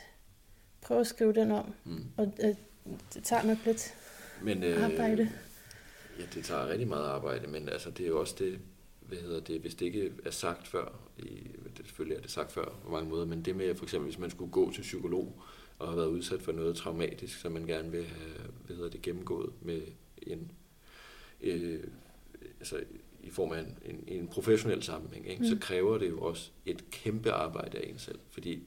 prøve 0.91 1.01
at 1.01 1.07
skrive 1.07 1.33
den 1.33 1.51
om, 1.51 1.75
mm. 1.85 2.05
og 2.17 2.33
øh, 2.43 2.55
det 3.15 3.25
tager 3.25 3.43
nok 3.43 3.59
lidt 3.67 3.95
men, 4.43 4.63
øh, 4.63 4.85
arbejde. 4.85 5.31
Ja, 6.19 6.25
det 6.35 6.45
tager 6.45 6.69
rigtig 6.69 6.89
meget 6.89 7.05
arbejde, 7.05 7.47
men 7.47 7.69
altså, 7.69 7.91
det 7.91 8.05
er 8.05 8.09
jo 8.09 8.21
også 8.21 8.35
det, 8.39 8.59
hvad 9.01 9.19
hedder 9.19 9.41
det, 9.41 9.61
hvis 9.61 9.75
det 9.75 9.87
ikke 9.87 10.13
er 10.25 10.31
sagt 10.31 10.69
før, 10.69 10.93
i, 11.19 11.23
det, 11.77 11.87
selvfølgelig 11.87 12.17
er 12.17 12.21
det 12.21 12.31
sagt 12.31 12.53
før 12.53 12.65
på 12.85 12.91
mange 12.91 13.11
måder, 13.11 13.27
men 13.27 13.45
det 13.45 13.57
med 13.57 13.75
for 13.75 13.85
eksempel, 13.85 14.11
hvis 14.11 14.19
man 14.19 14.31
skulle 14.31 14.51
gå 14.51 14.73
til 14.73 14.83
psykolog 14.83 15.43
og 15.79 15.89
have 15.89 15.97
været 15.97 16.09
udsat 16.09 16.43
for 16.43 16.53
noget 16.53 16.77
traumatisk, 16.77 17.41
som 17.41 17.53
man 17.53 17.67
gerne 17.67 17.91
vil 17.91 18.05
have 18.05 18.53
hvad 18.67 18.77
hedder 18.77 18.91
det, 18.91 19.03
gennemgået 19.03 19.53
med 19.61 19.81
en, 20.23 20.53
øh, 21.41 21.85
altså 22.61 22.81
i 23.23 23.31
form 23.31 23.53
af 23.53 23.61
en, 23.61 23.79
en, 23.85 24.05
en 24.07 24.29
professionel 24.29 24.83
sammenhæng, 24.83 25.29
ikke? 25.29 25.43
Mm. 25.43 25.49
så 25.49 25.57
kræver 25.61 25.99
det 25.99 26.09
jo 26.09 26.21
også 26.21 26.51
et 26.67 26.91
kæmpe 26.91 27.31
arbejde 27.31 27.79
af 27.79 27.89
en 27.89 27.99
selv, 27.99 28.19
fordi 28.31 28.63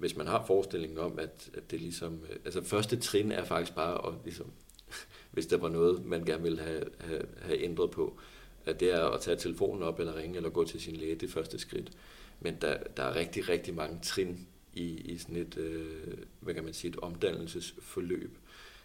hvis 0.00 0.16
man 0.16 0.26
har 0.26 0.44
forestillingen 0.46 0.98
om, 0.98 1.18
at, 1.18 1.50
at 1.54 1.70
det 1.70 1.80
ligesom, 1.80 2.20
øh, 2.30 2.36
altså 2.44 2.62
første 2.62 2.96
trin 2.96 3.32
er 3.32 3.44
faktisk 3.44 3.74
bare 3.74 4.08
at 4.08 4.14
ligesom 4.24 4.52
hvis 5.32 5.46
der 5.46 5.56
var 5.56 5.68
noget, 5.68 6.04
man 6.04 6.24
gerne 6.24 6.42
ville 6.42 6.60
have, 6.60 6.84
have, 7.00 7.22
have 7.42 7.62
ændret 7.64 7.90
på. 7.90 8.18
At 8.66 8.80
det 8.80 8.94
er 8.94 9.04
at 9.04 9.20
tage 9.20 9.36
telefonen 9.36 9.82
op 9.82 10.00
eller 10.00 10.16
ringe 10.16 10.36
eller 10.36 10.50
gå 10.50 10.64
til 10.64 10.80
sin 10.80 10.96
læge, 10.96 11.14
det 11.14 11.30
første 11.30 11.58
skridt. 11.58 11.92
Men 12.40 12.56
der, 12.60 12.78
der 12.96 13.02
er 13.02 13.16
rigtig, 13.16 13.48
rigtig 13.48 13.74
mange 13.74 13.98
trin 14.02 14.48
i, 14.72 14.84
i 14.84 15.18
sådan 15.18 15.36
et, 15.36 15.56
øh, 15.56 16.18
hvad 16.40 16.54
kan 16.54 16.64
man 16.64 16.74
sige, 16.74 16.88
et 16.88 16.98
omdannelsesforløb, 16.98 18.38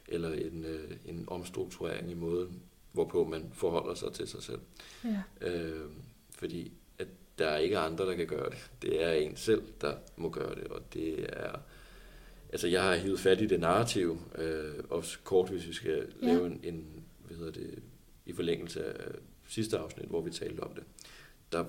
eller 0.08 0.34
en, 0.34 0.66
øh, 0.66 0.92
en 1.06 1.24
omstrukturering 1.28 2.12
i 2.12 2.14
måden, 2.14 2.62
hvorpå 2.92 3.24
man 3.24 3.50
forholder 3.54 3.96
sig 3.96 4.14
til 4.14 4.28
sig 4.28 4.44
selv. 4.44 4.60
Ja. 5.04 5.48
Øh, 5.48 5.90
fordi 6.30 6.72
der 7.38 7.48
er 7.48 7.58
ikke 7.58 7.78
andre, 7.78 8.06
der 8.06 8.16
kan 8.16 8.28
gøre 8.28 8.50
det. 8.50 8.72
Det 8.82 9.04
er 9.04 9.12
en 9.12 9.36
selv, 9.36 9.64
der 9.82 9.94
må 10.16 10.30
gøre 10.30 10.56
det, 10.56 10.64
og 10.64 10.94
det 10.94 11.26
er 11.30 11.60
altså 12.56 12.68
jeg 12.68 12.84
har 12.84 12.96
hivet 12.96 13.20
fat 13.20 13.42
i 13.42 13.48
det 13.48 13.60
narrativ, 13.60 14.18
øh, 14.38 14.74
også 14.90 15.18
kort, 15.24 15.50
hvis 15.50 15.68
vi 15.68 15.74
skal 15.74 16.08
ja. 16.22 16.28
lave 16.28 16.46
en, 16.48 16.60
en, 16.64 17.04
hvad 17.26 17.38
hedder 17.38 17.52
det, 17.52 17.80
i 18.26 18.34
forlængelse 18.34 18.86
af 18.86 19.12
sidste 19.48 19.78
afsnit, 19.78 20.06
hvor 20.06 20.22
vi 20.22 20.32
talte 20.32 20.60
om 20.60 20.72
det. 20.76 20.84
Der 21.52 21.66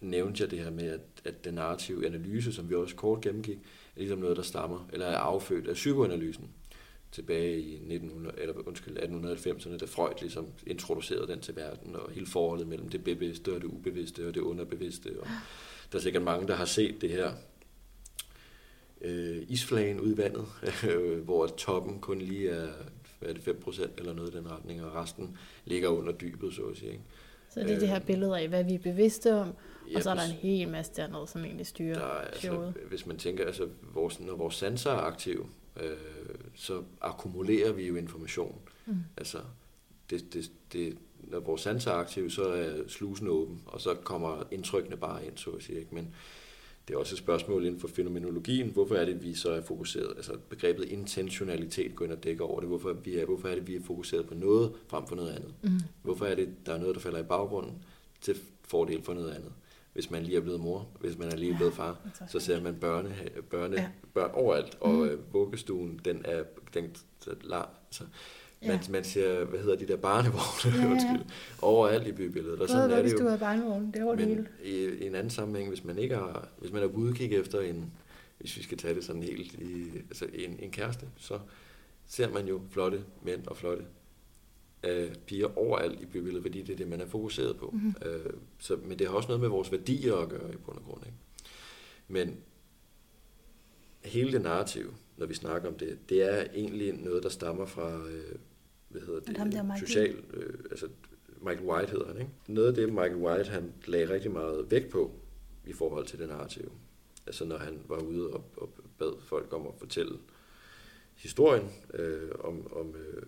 nævnte 0.00 0.42
jeg 0.42 0.50
det 0.50 0.58
her 0.58 0.70
med, 0.70 0.90
at, 0.90 1.00
at 1.24 1.44
den 1.44 1.54
narrative 1.54 2.06
analyse, 2.06 2.52
som 2.52 2.70
vi 2.70 2.74
også 2.74 2.96
kort 2.96 3.20
gennemgik, 3.20 3.58
er 3.96 3.98
ligesom 3.98 4.18
noget, 4.18 4.36
der 4.36 4.42
stammer, 4.42 4.88
eller 4.92 5.06
er 5.06 5.16
affødt 5.16 5.68
af 5.68 5.74
psykoanalysen 5.74 6.50
tilbage 7.12 7.60
i 7.60 7.74
1900, 7.74 8.34
eller, 8.38 8.54
undskyld, 8.68 8.98
1890'erne, 8.98 9.76
da 9.76 9.84
Freud 9.84 10.14
ligesom 10.20 10.46
introducerede 10.66 11.26
den 11.26 11.40
til 11.40 11.56
verden, 11.56 11.96
og 11.96 12.10
hele 12.10 12.26
forholdet 12.26 12.66
mellem 12.68 12.88
det 12.88 13.04
bevidste 13.04 13.54
og 13.54 13.60
det 13.60 13.68
ubevidste 13.68 14.28
og 14.28 14.34
det 14.34 14.40
underbevidste. 14.40 15.20
Og 15.20 15.26
der 15.92 15.98
er 15.98 16.02
sikkert 16.02 16.22
mange, 16.22 16.48
der 16.48 16.54
har 16.54 16.64
set 16.64 17.00
det 17.00 17.10
her 17.10 17.32
øh, 19.00 19.42
isflagen 19.48 20.00
ud 20.00 20.14
i 20.14 20.16
vandet, 20.16 20.46
øh, 20.88 21.18
hvor 21.24 21.46
toppen 21.46 22.00
kun 22.00 22.18
lige 22.18 22.50
er, 22.50 22.68
hvad 23.18 23.28
er 23.28 23.32
det, 23.32 23.48
5% 23.48 23.88
eller 23.98 24.12
noget 24.12 24.34
i 24.34 24.36
den 24.36 24.50
retning, 24.50 24.84
og 24.84 24.94
resten 24.94 25.36
ligger 25.64 25.88
under 25.88 26.12
dybet, 26.12 26.54
så 26.54 26.62
at 26.62 26.76
sige. 26.76 26.92
Ikke? 26.92 27.04
Så 27.50 27.60
det 27.60 27.70
er 27.70 27.78
det 27.78 27.88
her 27.88 27.98
billede 27.98 28.38
af, 28.38 28.48
hvad 28.48 28.64
vi 28.64 28.74
er 28.74 28.78
bevidste 28.78 29.34
om, 29.34 29.54
ja, 29.90 29.96
og 29.96 30.02
så 30.02 30.10
er 30.10 30.14
der 30.14 30.22
en 30.22 30.30
hel 30.30 30.68
masse 30.68 30.92
dernede, 30.96 31.26
som 31.26 31.44
egentlig 31.44 31.66
styrer 31.66 31.98
der, 31.98 32.06
altså, 32.06 32.72
Hvis 32.88 33.06
man 33.06 33.16
tænker, 33.16 33.46
altså, 33.46 33.68
vores, 33.94 34.20
når 34.20 34.36
vores 34.36 34.54
sanser 34.54 34.90
er 34.90 34.96
aktive, 34.96 35.46
øh, 35.76 35.96
så 36.54 36.82
akkumulerer 37.00 37.72
vi 37.72 37.86
jo 37.86 37.96
information. 37.96 38.58
Mm. 38.86 38.94
Altså, 39.16 39.38
det, 40.10 40.34
det, 40.34 40.50
det, 40.72 40.98
når 41.22 41.40
vores 41.40 41.60
sanser 41.60 41.90
er 41.90 41.94
aktive, 41.94 42.30
så 42.30 42.42
er 42.42 42.88
slusen 42.88 43.28
åben, 43.28 43.62
og 43.66 43.80
så 43.80 43.94
kommer 43.94 44.42
indtrykkene 44.50 44.96
bare 44.96 45.26
ind, 45.26 45.36
så 45.36 45.50
at 45.50 45.62
sige. 45.62 45.78
Ikke? 45.78 45.94
Men 45.94 46.14
det 46.88 46.94
er 46.94 46.98
også 46.98 47.14
et 47.14 47.18
spørgsmål 47.18 47.64
inden 47.64 47.80
for 47.80 47.88
fænomenologien. 47.88 48.68
Hvorfor 48.68 48.94
er 48.94 49.04
det, 49.04 49.22
vi 49.22 49.34
så 49.34 49.50
er 49.50 49.62
fokuseret? 49.62 50.12
Altså 50.16 50.32
begrebet 50.48 50.84
intentionalitet 50.84 51.94
går 51.94 52.04
ind 52.04 52.12
og 52.12 52.24
dækker 52.24 52.44
over 52.44 52.60
det. 52.60 52.68
Hvorfor, 52.68 52.92
vi 52.92 53.18
er, 53.18 53.24
hvorfor 53.24 53.48
er 53.48 53.54
det, 53.54 53.66
vi 53.66 53.76
er 53.76 53.82
fokuseret 53.82 54.26
på 54.26 54.34
noget 54.34 54.72
frem 54.88 55.06
for 55.06 55.16
noget 55.16 55.30
andet? 55.30 55.54
Mm. 55.62 55.80
Hvorfor 56.02 56.26
er 56.26 56.34
det, 56.34 56.48
der 56.66 56.74
er 56.74 56.78
noget, 56.78 56.94
der 56.94 57.00
falder 57.00 57.18
i 57.18 57.22
baggrunden 57.22 57.84
til 58.20 58.36
fordel 58.62 59.02
for 59.02 59.14
noget 59.14 59.30
andet? 59.30 59.52
Hvis 59.92 60.10
man 60.10 60.22
lige 60.22 60.36
er 60.36 60.40
blevet 60.40 60.60
mor, 60.60 60.88
hvis 61.00 61.18
man 61.18 61.28
er 61.28 61.36
lige 61.36 61.54
blevet 61.54 61.74
far, 61.74 61.98
så 62.28 62.40
ser 62.40 62.60
man 62.60 62.74
børne, 62.74 63.14
børne, 63.50 63.76
ja. 63.76 63.88
børn 64.14 64.30
overalt. 64.34 64.78
Og 64.80 64.94
mm. 64.94 65.18
vuggestuen, 65.32 66.00
den 66.04 66.22
er 66.24 66.42
den, 66.74 66.94
så, 67.20 67.34
så, 67.90 68.04
Ja. 68.62 68.68
Man, 68.68 68.80
man 68.90 69.04
ser, 69.04 69.44
hvad 69.44 69.60
hedder 69.60 69.76
de 69.76 69.88
der 69.88 69.96
barnevogne, 69.96 70.82
ja, 70.82 71.12
ja. 71.12 71.18
overalt 71.62 72.06
i 72.06 72.12
bybilledet. 72.12 72.60
Og 72.60 72.68
sådan 72.68 72.90
er 72.90 73.02
det 73.02 73.12
jo. 73.12 73.36
barnevogne, 73.36 73.92
det 73.94 74.04
var 74.04 74.14
det 74.14 74.28
Men 74.28 74.48
i, 74.64 74.84
i, 74.84 75.06
en 75.06 75.14
anden 75.14 75.30
sammenhæng, 75.30 75.68
hvis 75.68 75.84
man 75.84 75.98
ikke 75.98 76.14
har, 76.14 76.48
hvis 76.58 76.72
man 76.72 76.82
er 76.82 76.88
på 76.88 76.96
udkig 76.96 77.32
efter 77.32 77.60
en, 77.60 77.92
hvis 78.38 78.56
vi 78.56 78.62
skal 78.62 78.78
tage 78.78 78.94
det 78.94 79.04
sådan 79.04 79.22
helt 79.22 79.52
i, 79.52 79.90
altså 79.96 80.26
en, 80.34 80.56
en 80.58 80.70
kæreste, 80.70 81.06
så 81.16 81.38
ser 82.06 82.30
man 82.30 82.48
jo 82.48 82.60
flotte 82.70 83.04
mænd 83.22 83.46
og 83.46 83.56
flotte 83.56 83.84
øh, 84.82 85.14
piger 85.26 85.58
overalt 85.58 86.00
i 86.00 86.06
bybilledet, 86.06 86.42
fordi 86.42 86.62
det 86.62 86.72
er 86.72 86.76
det, 86.76 86.88
man 86.88 87.00
er 87.00 87.06
fokuseret 87.06 87.56
på. 87.56 87.70
Mm-hmm. 87.70 87.94
Øh, 88.06 88.32
så, 88.58 88.76
men 88.84 88.98
det 88.98 89.06
har 89.06 89.14
også 89.14 89.28
noget 89.28 89.40
med 89.40 89.48
vores 89.48 89.72
værdier 89.72 90.14
at 90.16 90.28
gøre 90.28 90.52
i 90.52 90.56
bund 90.56 90.78
og 90.78 90.84
grund. 90.84 91.06
Ikke? 91.06 91.18
Men 92.08 92.36
hele 94.04 94.32
det 94.32 94.42
narrativ, 94.42 94.94
når 95.16 95.26
vi 95.26 95.34
snakker 95.34 95.68
om 95.68 95.74
det, 95.74 95.98
det 96.08 96.22
er 96.22 96.46
egentlig 96.54 96.92
noget, 96.92 97.22
der 97.22 97.28
stammer 97.28 97.66
fra, 97.66 98.06
øh, 98.08 98.34
hvad 98.88 99.00
hedder 99.00 99.20
det, 99.20 99.36
ham 99.36 99.50
der 99.50 99.76
social, 99.78 100.16
øh, 100.34 100.54
altså 100.70 100.88
Michael 101.42 101.66
White 101.66 101.90
hedder 101.90 102.06
han, 102.06 102.16
ikke? 102.16 102.30
Noget 102.46 102.68
af 102.68 102.74
det, 102.74 102.88
Michael 102.88 103.16
White, 103.16 103.50
han 103.50 103.72
lagde 103.86 104.08
rigtig 104.08 104.30
meget 104.30 104.70
vægt 104.70 104.90
på 104.90 105.12
i 105.66 105.72
forhold 105.72 106.06
til 106.06 106.18
den 106.18 106.28
narrativ. 106.28 106.72
Altså 107.26 107.44
når 107.44 107.58
han 107.58 107.78
var 107.88 107.98
ude 107.98 108.30
og, 108.30 108.44
og 108.56 108.70
bad 108.98 109.22
folk 109.22 109.52
om 109.52 109.66
at 109.66 109.72
fortælle 109.78 110.18
historien 111.14 111.68
øh, 111.94 112.30
om, 112.40 112.72
om, 112.72 112.94
øh, 112.96 113.22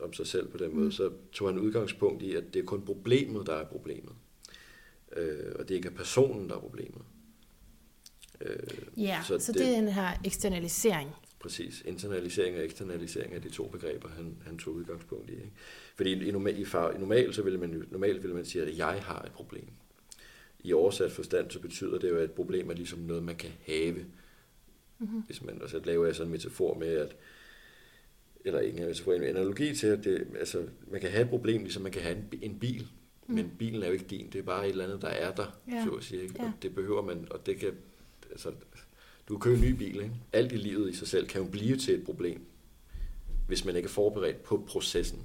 om 0.00 0.12
sig 0.12 0.26
selv 0.26 0.48
på 0.48 0.58
den 0.58 0.74
måde, 0.74 0.84
mm. 0.84 0.92
så 0.92 1.10
tog 1.32 1.48
han 1.48 1.58
udgangspunkt 1.58 2.22
i, 2.22 2.34
at 2.34 2.44
det 2.54 2.60
er 2.60 2.66
kun 2.66 2.82
problemet, 2.82 3.46
der 3.46 3.54
er 3.54 3.64
problemet. 3.64 4.12
Øh, 5.16 5.52
og 5.58 5.68
det 5.68 5.74
ikke 5.74 5.88
er 5.88 5.92
personen, 5.92 6.48
der 6.48 6.56
er 6.56 6.60
problemet. 6.60 7.02
Øh, 8.40 8.56
ja, 8.96 9.20
så, 9.26 9.38
så 9.38 9.52
det, 9.52 9.60
det 9.60 9.68
er 9.68 9.80
den 9.80 9.88
her 9.88 10.20
eksternalisering. 10.24 11.10
Præcis. 11.40 11.82
Internalisering 11.86 12.56
og 12.56 12.64
eksternalisering 12.64 13.34
er 13.34 13.38
de 13.38 13.48
to 13.48 13.68
begreber, 13.68 14.08
han, 14.08 14.36
han 14.46 14.58
tog 14.58 14.74
udgangspunkt 14.74 15.30
i. 15.30 15.32
Ikke? 15.32 15.50
Fordi 15.96 16.28
i, 16.28 16.30
normal, 16.30 16.58
i, 16.58 16.64
far, 16.64 16.90
i 16.90 16.98
normalt, 16.98 17.34
så 17.34 17.42
vil 17.42 17.58
man, 17.58 17.86
normalt 17.90 18.22
vil 18.22 18.34
man 18.34 18.44
sige, 18.44 18.62
at 18.62 18.78
jeg 18.78 19.02
har 19.02 19.22
et 19.22 19.32
problem. 19.32 19.68
I 20.60 20.72
oversat 20.72 21.12
forstand, 21.12 21.50
så 21.50 21.60
betyder 21.60 21.98
det 21.98 22.10
jo, 22.10 22.16
at 22.16 22.24
et 22.24 22.32
problem 22.32 22.70
er 22.70 22.74
ligesom 22.74 22.98
noget, 22.98 23.22
man 23.22 23.36
kan 23.36 23.50
have. 23.66 24.04
Mm-hmm. 24.98 25.20
Hvis 25.20 25.42
man, 25.42 25.62
og 25.62 25.70
så 25.70 25.80
laver 25.84 26.06
jeg 26.06 26.14
sådan 26.14 26.28
en 26.28 26.32
metafor 26.32 26.74
med, 26.74 26.88
at 26.88 27.16
eller 28.48 28.60
ikke 28.60 28.78
en 28.78 28.86
metafor, 28.86 29.12
en 29.12 29.22
analogi 29.22 29.74
til, 29.74 29.86
at 29.86 30.04
det, 30.04 30.26
altså, 30.38 30.66
man 30.90 31.00
kan 31.00 31.10
have 31.10 31.22
et 31.22 31.30
problem, 31.30 31.62
ligesom 31.62 31.82
man 31.82 31.92
kan 31.92 32.02
have 32.02 32.16
en, 32.16 32.28
en 32.42 32.58
bil. 32.58 32.86
Mm. 33.26 33.34
Men 33.34 33.52
bilen 33.58 33.82
er 33.82 33.86
jo 33.86 33.92
ikke 33.92 34.04
din, 34.04 34.30
det 34.32 34.38
er 34.38 34.42
bare 34.42 34.64
et 34.64 34.70
eller 34.70 34.84
andet, 34.84 35.02
der 35.02 35.08
er 35.08 35.34
der, 35.34 35.58
ja. 35.70 35.84
så 35.84 35.90
at 35.90 36.04
sige. 36.04 36.22
Ikke? 36.22 36.34
Ja. 36.38 36.46
Og 36.46 36.52
det 36.62 36.74
behøver 36.74 37.02
man, 37.02 37.26
og 37.30 37.46
det 37.46 37.58
kan, 37.58 37.72
altså, 38.30 38.52
du 39.28 39.38
kan 39.38 39.40
købe 39.40 39.66
en 39.66 39.72
ny 39.72 39.76
bil, 39.76 39.96
ikke? 39.96 40.14
Alt 40.32 40.52
i 40.52 40.56
livet 40.56 40.90
i 40.90 40.94
sig 40.94 41.08
selv 41.08 41.26
kan 41.26 41.42
jo 41.42 41.48
blive 41.48 41.76
til 41.76 41.94
et 41.94 42.04
problem, 42.04 42.40
hvis 43.46 43.64
man 43.64 43.76
ikke 43.76 43.86
er 43.86 43.90
forberedt 43.90 44.42
på 44.42 44.64
processen. 44.68 45.22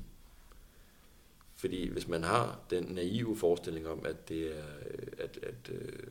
Fordi 1.55 1.89
hvis 1.89 2.07
man 2.07 2.23
har 2.23 2.59
den 2.69 2.83
naive 2.83 3.37
forestilling 3.37 3.87
om, 3.87 4.05
at 4.05 4.29
det 4.29 4.57
er, 4.57 4.63
at, 5.17 5.39
at, 5.43 5.71
øh, 5.71 6.07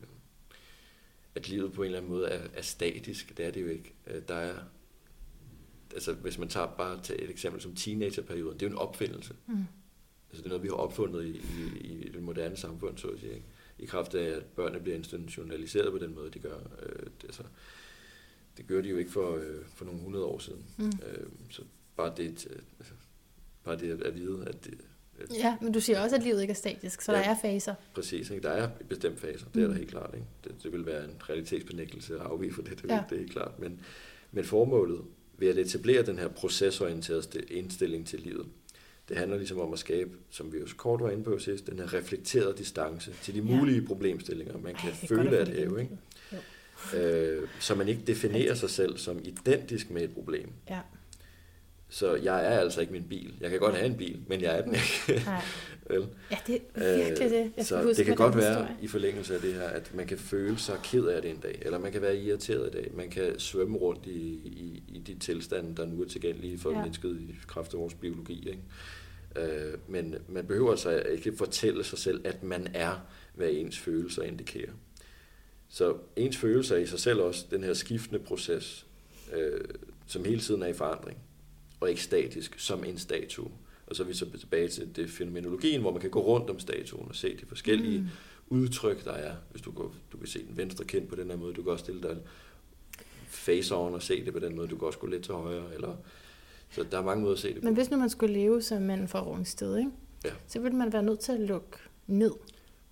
at 1.35 1.49
livet 1.49 1.73
på 1.73 1.81
en 1.81 1.85
eller 1.85 1.97
anden 1.97 2.11
måde 2.11 2.27
er, 2.27 2.47
er 2.53 2.61
statisk, 2.61 3.37
det 3.37 3.45
er 3.45 3.51
det 3.51 3.61
jo 3.61 3.67
ikke. 3.67 3.93
Øh, 4.07 4.21
der 4.27 4.35
er, 4.35 4.55
altså 5.93 6.13
hvis 6.13 6.37
man 6.37 6.47
tager 6.47 6.67
bare 6.67 7.01
til 7.01 7.15
et 7.19 7.29
eksempel 7.29 7.61
som 7.61 7.75
teenagerperioden, 7.75 8.59
det 8.59 8.65
er 8.65 8.69
jo 8.69 8.73
en 8.73 8.79
opfindelse. 8.79 9.33
Mm. 9.47 9.65
Altså 10.29 10.41
det 10.41 10.45
er 10.45 10.49
noget, 10.49 10.63
vi 10.63 10.67
har 10.67 10.75
opfundet 10.75 11.25
i, 11.25 11.41
i, 11.81 12.05
i 12.05 12.09
det 12.09 12.23
moderne 12.23 12.57
samfund, 12.57 12.97
så 12.97 13.07
at 13.07 13.19
sige. 13.19 13.33
Ikke? 13.33 13.45
I 13.79 13.85
kraft 13.85 14.15
af, 14.15 14.35
at 14.37 14.43
børnene 14.43 14.79
bliver 14.79 14.97
institutionaliseret 14.97 15.91
på 15.91 15.97
den 15.97 16.15
måde, 16.15 16.31
de 16.31 16.39
gør. 16.39 16.57
Øh, 16.57 17.05
det, 17.05 17.23
altså, 17.23 17.43
det 18.57 18.67
gør 18.67 18.81
de 18.81 18.89
jo 18.89 18.97
ikke 18.97 19.11
for, 19.11 19.35
øh, 19.35 19.65
for 19.75 19.85
nogle 19.85 20.01
hundrede 20.01 20.25
år 20.25 20.39
siden. 20.39 20.65
Mm. 20.77 20.85
Øh, 20.85 21.27
så 21.49 21.61
bare 21.95 22.13
det, 22.17 22.47
øh, 22.49 22.85
bare 23.63 23.77
det 23.77 24.03
at 24.03 24.15
vide, 24.15 24.43
at 24.47 24.65
det, 24.65 24.77
Ja, 25.33 25.57
men 25.61 25.71
du 25.71 25.79
siger 25.79 26.01
også, 26.01 26.15
at 26.15 26.23
livet 26.23 26.41
ikke 26.41 26.51
er 26.51 26.55
statisk, 26.55 27.01
så 27.01 27.11
ja. 27.11 27.17
der 27.17 27.23
er 27.23 27.35
faser. 27.41 27.75
Præcis, 27.93 28.29
ikke? 28.29 28.43
der 28.43 28.49
er 28.49 28.69
bestemt 28.89 29.19
faser, 29.19 29.45
det 29.53 29.63
er 29.63 29.67
der 29.67 29.73
helt 29.73 29.89
klart. 29.89 30.09
Ikke? 30.13 30.25
Det, 30.43 30.63
det 30.63 30.71
vil 30.71 30.85
være 30.85 31.03
en 31.03 31.15
realitetsbenægtelse 31.29 32.15
at 32.15 32.21
afvige 32.21 32.53
for 32.53 32.61
det, 32.61 32.81
det, 32.81 32.89
ja. 32.89 33.03
det 33.09 33.15
er 33.15 33.19
helt 33.19 33.31
klart. 33.31 33.59
Men, 33.59 33.81
men 34.31 34.45
formålet 34.45 35.01
ved 35.43 35.49
at 35.49 35.57
etablere 35.57 36.05
den 36.05 36.19
her 36.19 36.27
procesorienterede 36.27 37.41
indstilling 37.49 38.07
til 38.07 38.19
livet, 38.19 38.45
det 39.09 39.17
handler 39.17 39.37
ligesom 39.37 39.59
om 39.59 39.73
at 39.73 39.79
skabe, 39.79 40.11
som 40.29 40.53
vi 40.53 40.57
jo 40.57 40.67
kort 40.77 41.01
var 41.01 41.09
inde 41.09 41.23
på 41.23 41.39
sidst, 41.39 41.67
den 41.67 41.79
her 41.79 41.93
reflekterede 41.93 42.57
distance 42.57 43.13
til 43.21 43.33
de 43.33 43.41
mulige 43.41 43.81
ja. 43.81 43.87
problemstillinger, 43.87 44.57
man 44.57 44.75
kan 44.75 44.89
Ej, 44.89 45.07
føle 45.07 45.37
at 45.37 45.47
have. 45.47 45.81
Ikke? 45.81 45.97
Øh, 46.95 47.47
så 47.59 47.75
man 47.75 47.87
ikke 47.87 48.01
definerer 48.07 48.53
sig 48.53 48.69
selv 48.69 48.97
som 48.97 49.19
identisk 49.23 49.89
med 49.89 50.03
et 50.03 50.13
problem. 50.13 50.49
Ja. 50.69 50.79
Så 51.93 52.15
jeg 52.15 52.45
er 52.45 52.59
altså 52.59 52.81
ikke 52.81 52.93
min 52.93 53.03
bil. 53.03 53.33
Jeg 53.41 53.49
kan 53.49 53.59
godt 53.59 53.75
have 53.75 53.85
en 53.85 53.97
bil, 53.97 54.19
men 54.27 54.41
jeg 54.41 54.57
er 54.57 54.61
den 54.61 54.73
ikke. 54.73 55.23
Nej. 55.25 55.41
Vel? 55.89 56.07
Ja, 56.31 56.37
det 56.47 56.61
er 56.75 56.95
virkelig 57.05 57.29
det. 57.29 57.51
Jeg 57.57 57.65
så 57.65 57.83
huske 57.83 57.97
det 57.97 58.05
kan 58.05 58.15
godt 58.15 58.37
være 58.37 58.49
historie. 58.49 58.77
i 58.81 58.87
forlængelse 58.87 59.35
af 59.35 59.41
det 59.41 59.53
her, 59.53 59.67
at 59.67 59.95
man 59.95 60.07
kan 60.07 60.17
føle 60.17 60.57
sig 60.57 60.79
ked 60.83 61.05
af 61.05 61.21
det 61.21 61.31
en 61.31 61.37
dag, 61.37 61.59
eller 61.61 61.79
man 61.79 61.91
kan 61.91 62.01
være 62.01 62.17
irriteret 62.17 62.67
i 62.67 62.71
dag. 62.71 62.91
Man 62.93 63.09
kan 63.09 63.39
svømme 63.39 63.77
rundt 63.77 64.05
i, 64.05 64.19
i, 64.45 64.83
i 64.87 64.99
de 64.99 65.19
tilstande, 65.19 65.75
der 65.75 65.85
nu 65.85 66.01
er 66.01 66.07
tilgængelige 66.07 66.59
for 66.59 66.71
ja. 66.71 66.81
mennesket 66.81 67.19
i 67.21 67.35
kraft 67.47 67.73
af 67.73 67.79
vores 67.79 67.93
biologi. 67.93 68.49
Ikke? 68.49 69.51
Øh, 69.51 69.73
men 69.87 70.15
man 70.27 70.45
behøver 70.45 70.71
altså 70.71 70.99
ikke 70.99 71.33
fortælle 71.37 71.83
sig 71.83 71.99
selv, 71.99 72.21
at 72.23 72.43
man 72.43 72.67
er, 72.73 73.05
hvad 73.35 73.49
ens 73.51 73.79
følelser 73.79 74.23
indikerer. 74.23 74.71
Så 75.69 75.95
ens 76.15 76.37
følelser 76.37 76.75
er 76.75 76.79
i 76.79 76.85
sig 76.85 76.99
selv 76.99 77.19
også 77.19 77.45
den 77.51 77.63
her 77.63 77.73
skiftende 77.73 78.19
proces, 78.19 78.85
øh, 79.33 79.61
som 80.07 80.25
hele 80.25 80.39
tiden 80.39 80.63
er 80.63 80.67
i 80.67 80.73
forandring, 80.73 81.17
og 81.83 81.89
ikke 81.89 82.03
statisk 82.03 82.59
som 82.59 82.83
en 82.83 82.97
statue. 82.97 83.51
Og 83.87 83.95
så 83.95 84.03
er 84.03 84.07
vi 84.07 84.13
så 84.13 84.25
tilbage 84.39 84.67
til 84.67 84.95
det 84.95 85.09
fænomenologien, 85.09 85.81
hvor 85.81 85.91
man 85.91 86.01
kan 86.01 86.09
gå 86.09 86.21
rundt 86.21 86.49
om 86.49 86.59
statuen 86.59 87.07
og 87.09 87.15
se 87.15 87.37
de 87.37 87.45
forskellige 87.45 87.99
mm. 87.99 88.07
udtryk, 88.47 89.05
der 89.05 89.11
er. 89.11 89.35
Hvis 89.51 89.61
du, 89.61 89.71
går, 89.71 89.95
du 90.11 90.17
kan 90.17 90.27
se 90.27 90.47
den 90.47 90.57
venstre 90.57 90.85
kind 90.85 91.07
på 91.07 91.15
den 91.15 91.29
her 91.29 91.37
måde, 91.37 91.53
du 91.53 91.63
kan 91.63 91.71
også 91.71 91.83
stille 91.83 92.01
dig 92.01 92.17
face 93.27 93.75
on 93.75 93.93
og 93.93 94.01
se 94.01 94.25
det 94.25 94.33
på 94.33 94.39
den 94.39 94.55
måde, 94.55 94.67
du 94.67 94.77
kan 94.77 94.87
også 94.87 94.99
gå 94.99 95.07
lidt 95.07 95.23
til 95.23 95.33
højre, 95.33 95.73
eller 95.73 95.95
så 96.69 96.85
der 96.91 96.97
er 96.97 97.01
mange 97.03 97.21
måder 97.21 97.33
at 97.33 97.39
se 97.39 97.47
det 97.47 97.61
på. 97.61 97.65
Men 97.65 97.73
hvis 97.73 97.91
nu 97.91 97.97
man 97.97 98.09
skulle 98.09 98.33
leve 98.33 98.61
som 98.61 98.81
mand 98.81 99.07
fra 99.07 99.21
Rungsted, 99.23 99.77
ikke? 99.77 99.91
Ja. 100.25 100.31
så 100.47 100.59
ville 100.59 100.77
man 100.77 100.93
være 100.93 101.03
nødt 101.03 101.19
til 101.19 101.31
at 101.31 101.39
lukke 101.39 101.77
ned 102.07 102.33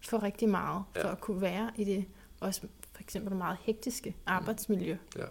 for 0.02 0.24
rigtig 0.24 0.50
meget, 0.50 0.84
for 0.96 1.08
ja. 1.08 1.12
at 1.12 1.22
kunne 1.22 1.42
være 1.42 1.72
i 1.78 1.84
det 1.84 2.06
også 2.40 2.62
for 2.92 3.02
eksempel 3.02 3.36
meget 3.36 3.58
hektiske 3.62 4.16
arbejdsmiljø. 4.26 4.98
Ja. 5.18 5.26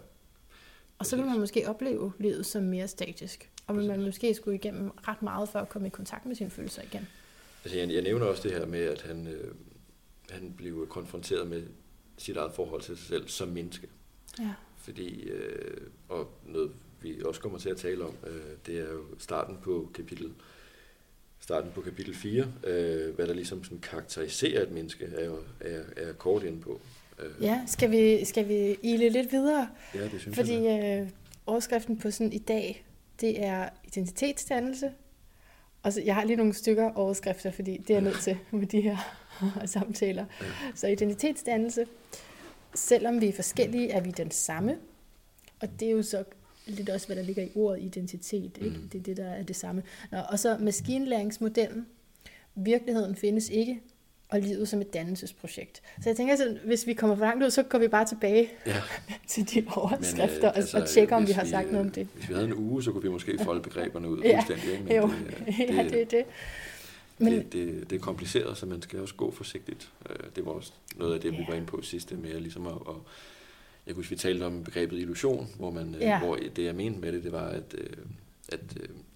Og 0.97 1.05
så 1.05 1.15
vil 1.15 1.25
man 1.25 1.39
måske 1.39 1.69
opleve 1.69 2.13
livet 2.19 2.45
som 2.45 2.63
mere 2.63 2.87
statisk. 2.87 3.50
Og 3.79 3.85
man 3.85 4.03
måske 4.03 4.33
skulle 4.33 4.55
igennem 4.55 4.89
ret 4.89 5.21
meget 5.21 5.49
for 5.49 5.59
at 5.59 5.69
komme 5.69 5.87
i 5.87 5.91
kontakt 5.91 6.25
med 6.25 6.35
sine 6.35 6.49
følelser 6.49 6.81
igen. 6.81 7.07
Altså 7.63 7.77
jeg, 7.77 7.89
jeg 7.89 8.01
nævner 8.01 8.25
også 8.25 8.43
det 8.43 8.51
her 8.51 8.65
med, 8.65 8.79
at 8.79 9.01
han, 9.01 9.27
øh, 9.27 9.53
han 10.29 10.53
blev 10.57 10.87
konfronteret 10.87 11.47
med 11.47 11.63
sit 12.17 12.37
eget 12.37 12.53
forhold 12.53 12.81
til 12.81 12.97
sig 12.97 13.07
selv 13.07 13.27
som 13.27 13.47
menneske. 13.47 13.87
Ja. 14.39 14.53
Fordi, 14.77 15.21
øh, 15.21 15.77
og 16.09 16.29
noget 16.45 16.71
vi 17.01 17.21
også 17.25 17.41
kommer 17.41 17.59
til 17.59 17.69
at 17.69 17.77
tale 17.77 18.05
om, 18.05 18.15
øh, 18.27 18.41
det 18.65 18.79
er 18.79 18.91
jo 18.91 19.03
starten 19.17 19.57
på 19.63 19.89
kapitel 19.93 20.31
starten 21.39 21.71
på 21.75 21.81
kapitel 21.81 22.15
4, 22.15 22.45
øh, 22.63 23.15
hvad 23.15 23.27
der 23.27 23.33
ligesom 23.33 23.63
sådan 23.63 23.79
karakteriserer 23.79 24.61
et 24.61 24.71
menneske, 24.71 25.05
er, 25.05 25.25
jo, 25.25 25.37
er, 25.59 25.81
er 25.97 26.13
kort 26.13 26.43
inde 26.43 26.61
på. 26.61 26.81
Øh. 27.19 27.43
Ja, 27.43 27.61
skal 27.67 27.91
vi, 27.91 28.25
skal 28.25 28.47
vi 28.47 28.77
ile 28.83 29.09
lidt 29.09 29.31
videre? 29.31 29.69
Ja, 29.95 30.03
det 30.03 30.21
synes 30.21 30.37
Fordi, 30.37 30.53
jeg. 30.53 31.01
Øh, 31.01 31.09
overskriften 31.45 31.97
på 31.97 32.11
sådan 32.11 32.33
i 32.33 32.37
dag, 32.37 32.85
det 33.21 33.43
er 33.43 33.69
identitetsdannelse. 33.83 34.91
Og 35.83 35.93
så, 35.93 36.01
jeg 36.01 36.15
har 36.15 36.23
lige 36.23 36.37
nogle 36.37 36.53
stykker 36.53 36.91
overskrifter, 36.91 37.51
fordi 37.51 37.77
det 37.77 37.89
er 37.89 37.93
jeg 37.93 38.01
nødt 38.01 38.19
til 38.21 38.37
med 38.51 38.67
de 38.67 38.81
her 38.81 38.97
samtaler. 39.65 40.25
Så 40.75 40.87
identitetsdannelse. 40.87 41.85
Selvom 42.75 43.21
vi 43.21 43.27
er 43.27 43.33
forskellige, 43.33 43.91
er 43.91 44.01
vi 44.01 44.11
den 44.11 44.31
samme. 44.31 44.77
Og 45.59 45.79
det 45.79 45.87
er 45.87 45.91
jo 45.91 46.03
så 46.03 46.23
lidt 46.65 46.89
også, 46.89 47.07
hvad 47.07 47.15
der 47.15 47.23
ligger 47.23 47.43
i 47.43 47.51
ordet 47.55 47.83
identitet. 47.83 48.57
Ikke? 48.61 48.77
Mm. 48.77 48.89
Det 48.89 48.99
er 48.99 49.03
det, 49.03 49.17
der 49.17 49.29
er 49.29 49.43
det 49.43 49.55
samme. 49.55 49.83
Nå, 50.11 50.17
og 50.17 50.39
så 50.39 50.57
maskinlæringsmodellen. 50.57 51.87
Virkeligheden 52.55 53.15
findes 53.15 53.49
ikke, 53.49 53.81
og 54.31 54.39
livet 54.39 54.67
som 54.67 54.81
et 54.81 54.93
dannelsesprojekt. 54.93 55.81
Så 56.01 56.09
jeg 56.09 56.17
tænker, 56.17 56.33
at 56.33 56.57
hvis 56.65 56.87
vi 56.87 56.93
kommer 56.93 57.15
for 57.15 57.25
langt 57.25 57.43
ud, 57.43 57.49
så 57.49 57.63
går 57.63 57.77
vi 57.77 57.87
bare 57.87 58.05
tilbage 58.05 58.49
ja. 58.65 58.81
til 59.27 59.53
de 59.53 59.65
overskrifter 59.75 60.27
Men, 60.27 60.45
øh, 60.45 60.51
altså, 60.55 60.77
og, 60.77 60.87
tjekker, 60.87 61.15
om 61.15 61.27
vi 61.27 61.31
har 61.31 61.45
sagt 61.45 61.67
vi, 61.67 61.71
noget 61.71 61.87
om 61.87 61.91
det. 61.91 62.07
Hvis 62.15 62.29
vi 62.29 62.33
havde 62.33 62.47
en 62.47 62.53
uge, 62.53 62.83
så 62.83 62.91
kunne 62.91 63.03
vi 63.03 63.09
måske 63.09 63.39
folde 63.43 63.61
begreberne 63.61 64.09
ud 64.09 64.21
ja. 64.23 64.35
fuldstændig. 64.35 64.71
Ikke? 64.71 64.83
Men 64.83 64.95
jo, 64.95 65.07
det, 65.07 65.45
det, 65.67 65.75
ja, 65.75 65.83
det 65.83 66.01
er 66.01 66.05
det. 66.05 66.25
Men, 67.17 67.33
det, 67.33 67.53
det, 67.53 67.89
det 67.89 67.95
er 67.95 67.99
kompliceret, 67.99 68.57
så 68.57 68.65
man 68.65 68.81
skal 68.81 68.99
også 68.99 69.15
gå 69.15 69.31
forsigtigt. 69.31 69.91
Øh, 70.09 70.15
det 70.35 70.45
var 70.45 70.51
også 70.51 70.71
noget 70.95 71.13
af 71.13 71.21
det, 71.21 71.31
vi 71.31 71.37
ja. 71.37 71.45
var 71.47 71.53
inde 71.53 71.67
på 71.67 71.81
sidste 71.81 72.15
med 72.15 72.39
ligesom 72.39 72.67
at, 72.67 72.73
at 72.73 72.95
jeg 73.87 73.95
kunne 73.95 74.05
vi 74.05 74.15
talte 74.15 74.43
om 74.43 74.63
begrebet 74.63 74.99
illusion, 74.99 75.49
hvor, 75.57 75.71
man, 75.71 75.95
øh, 75.95 76.01
ja. 76.01 76.19
hvor 76.19 76.35
det 76.55 76.63
jeg 76.63 76.75
mente 76.75 76.99
med 76.99 77.11
det, 77.11 77.23
det 77.23 77.31
var, 77.31 77.47
at, 77.47 77.75
øh, 77.77 77.97
at 78.49 78.59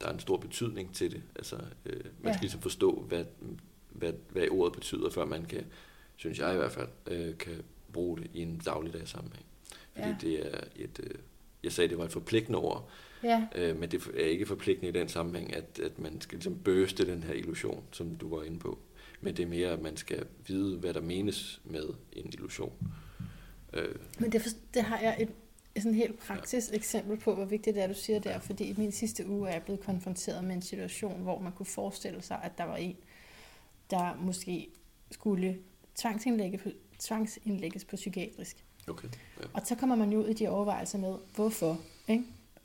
der 0.01 0.07
er 0.07 0.13
en 0.13 0.19
stor 0.19 0.37
betydning 0.37 0.95
til 0.95 1.11
det. 1.11 1.21
Altså, 1.35 1.55
man 1.55 1.95
ja. 2.25 2.33
skal 2.33 2.41
ligesom 2.41 2.61
forstå, 2.61 3.05
hvad, 3.07 3.23
hvad, 3.97 4.13
hvad 4.29 4.47
ordet 4.51 4.73
betyder, 4.73 5.09
før 5.09 5.25
man 5.25 5.45
kan, 5.45 5.65
synes 6.15 6.39
jeg 6.39 6.53
i 6.53 6.57
hvert 6.57 6.71
fald, 6.71 6.87
øh, 7.07 7.37
kan 7.37 7.63
bruge 7.93 8.17
det 8.17 8.31
i 8.33 8.41
en 8.41 8.61
dagligdag 8.65 9.07
sammenhæng. 9.07 9.45
Fordi 9.93 10.07
ja. 10.07 10.15
det 10.21 10.55
er 10.55 10.59
et, 10.75 10.99
øh, 11.03 11.15
jeg 11.63 11.71
sagde, 11.71 11.89
det 11.89 11.97
var 11.97 12.05
et 12.05 12.11
forpligtende 12.11 12.59
ord, 12.59 12.89
ja. 13.23 13.47
øh, 13.55 13.79
men 13.79 13.91
det 13.91 14.01
er 14.15 14.25
ikke 14.25 14.45
forpligtende 14.45 14.89
i 14.89 14.91
den 14.91 15.09
sammenhæng, 15.09 15.55
at, 15.55 15.79
at 15.83 15.99
man 15.99 16.21
skal 16.21 16.35
ligesom 16.35 16.59
bøste 16.59 17.07
den 17.11 17.23
her 17.23 17.33
illusion, 17.33 17.83
som 17.91 18.15
du 18.15 18.35
var 18.35 18.43
inde 18.43 18.59
på. 18.59 18.79
Men 19.21 19.37
det 19.37 19.43
er 19.43 19.47
mere, 19.47 19.69
at 19.69 19.81
man 19.81 19.97
skal 19.97 20.25
vide, 20.47 20.77
hvad 20.77 20.93
der 20.93 21.01
menes 21.01 21.61
med 21.63 21.83
en 22.13 22.25
illusion. 22.25 22.73
Øh. 23.73 23.95
Men 24.19 24.31
det, 24.31 24.41
for, 24.41 24.49
det 24.73 24.81
har 24.81 24.99
jeg 24.99 25.17
et, 25.19 25.29
et 25.75 25.81
sådan 25.81 25.97
helt 25.97 26.19
praktisk 26.19 26.71
ja. 26.71 26.75
eksempel 26.75 27.17
på, 27.17 27.35
hvor 27.35 27.45
vigtigt 27.45 27.75
det 27.75 27.83
er, 27.83 27.87
du 27.87 27.93
siger 27.93 28.19
der, 28.19 28.39
fordi 28.39 28.63
i 28.63 28.75
min 28.77 28.91
sidste 28.91 29.27
uge 29.27 29.49
er 29.49 29.53
jeg 29.53 29.63
blevet 29.63 29.81
konfronteret 29.81 30.43
med 30.43 30.55
en 30.55 30.61
situation, 30.61 31.21
hvor 31.21 31.39
man 31.39 31.51
kunne 31.51 31.65
forestille 31.65 32.21
sig, 32.21 32.39
at 32.43 32.57
der 32.57 32.63
var 32.63 32.75
en, 32.75 32.95
der 33.89 34.15
måske 34.19 34.69
skulle 35.11 35.57
tvangsindlægges 35.95 36.61
på, 36.61 36.69
tvangsindlægges 36.99 37.85
på 37.85 37.95
psykiatrisk. 37.95 38.65
Okay, 38.87 39.07
ja. 39.41 39.45
Og 39.53 39.61
så 39.65 39.75
kommer 39.75 39.95
man 39.95 40.11
jo 40.11 40.19
ud 40.19 40.27
i 40.27 40.33
de 40.33 40.47
overvejelser 40.49 40.97
med, 40.97 41.15
hvorfor? 41.35 41.79
Ikke? 42.07 42.23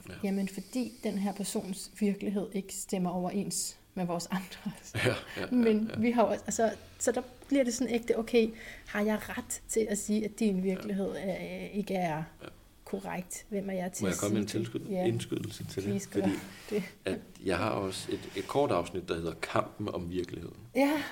Ja. 0.08 0.14
Jamen 0.24 0.48
fordi 0.48 0.92
den 1.04 1.18
her 1.18 1.32
persons 1.32 1.90
virkelighed 2.00 2.48
ikke 2.52 2.74
stemmer 2.74 3.10
overens 3.10 3.78
med 3.94 4.06
vores 4.06 4.28
andres. 4.30 4.94
Ja, 5.06 5.14
ja, 5.36 5.50
Men 5.50 5.86
ja, 5.86 5.94
ja. 5.94 6.00
vi 6.00 6.10
har 6.10 6.22
også, 6.22 6.44
altså, 6.46 6.70
så 6.98 7.12
der 7.12 7.22
bliver 7.48 7.64
det 7.64 7.74
sådan 7.74 7.94
ægte, 7.94 8.18
okay, 8.18 8.50
har 8.86 9.00
jeg 9.00 9.18
ret 9.38 9.62
til 9.68 9.86
at 9.90 9.98
sige, 9.98 10.24
at 10.24 10.38
din 10.38 10.62
virkelighed 10.62 11.12
ja. 11.14 11.20
er, 11.20 11.68
ikke 11.68 11.94
er 11.94 12.22
ja. 12.42 12.48
Korrekt? 12.90 13.46
Hvem 13.48 13.70
er 13.70 13.74
jeg 13.74 13.92
til 13.92 14.04
Må 14.04 14.08
jeg 14.08 14.16
komme 14.20 14.34
med 14.34 14.42
en 14.42 14.48
tilskud, 14.48 14.80
ja. 14.80 15.06
indskydelse 15.06 15.64
til 15.64 15.84
det? 15.84 16.08
Fordi 16.12 16.30
det. 16.70 16.82
At 17.04 17.18
jeg 17.44 17.58
har 17.58 17.70
også 17.70 18.12
et, 18.12 18.30
et 18.36 18.46
kort 18.46 18.70
afsnit, 18.70 19.08
der 19.08 19.14
hedder 19.14 19.34
Kampen 19.42 19.88
om 19.88 20.10
virkeligheden. 20.10 20.56
Ja. 20.76 21.02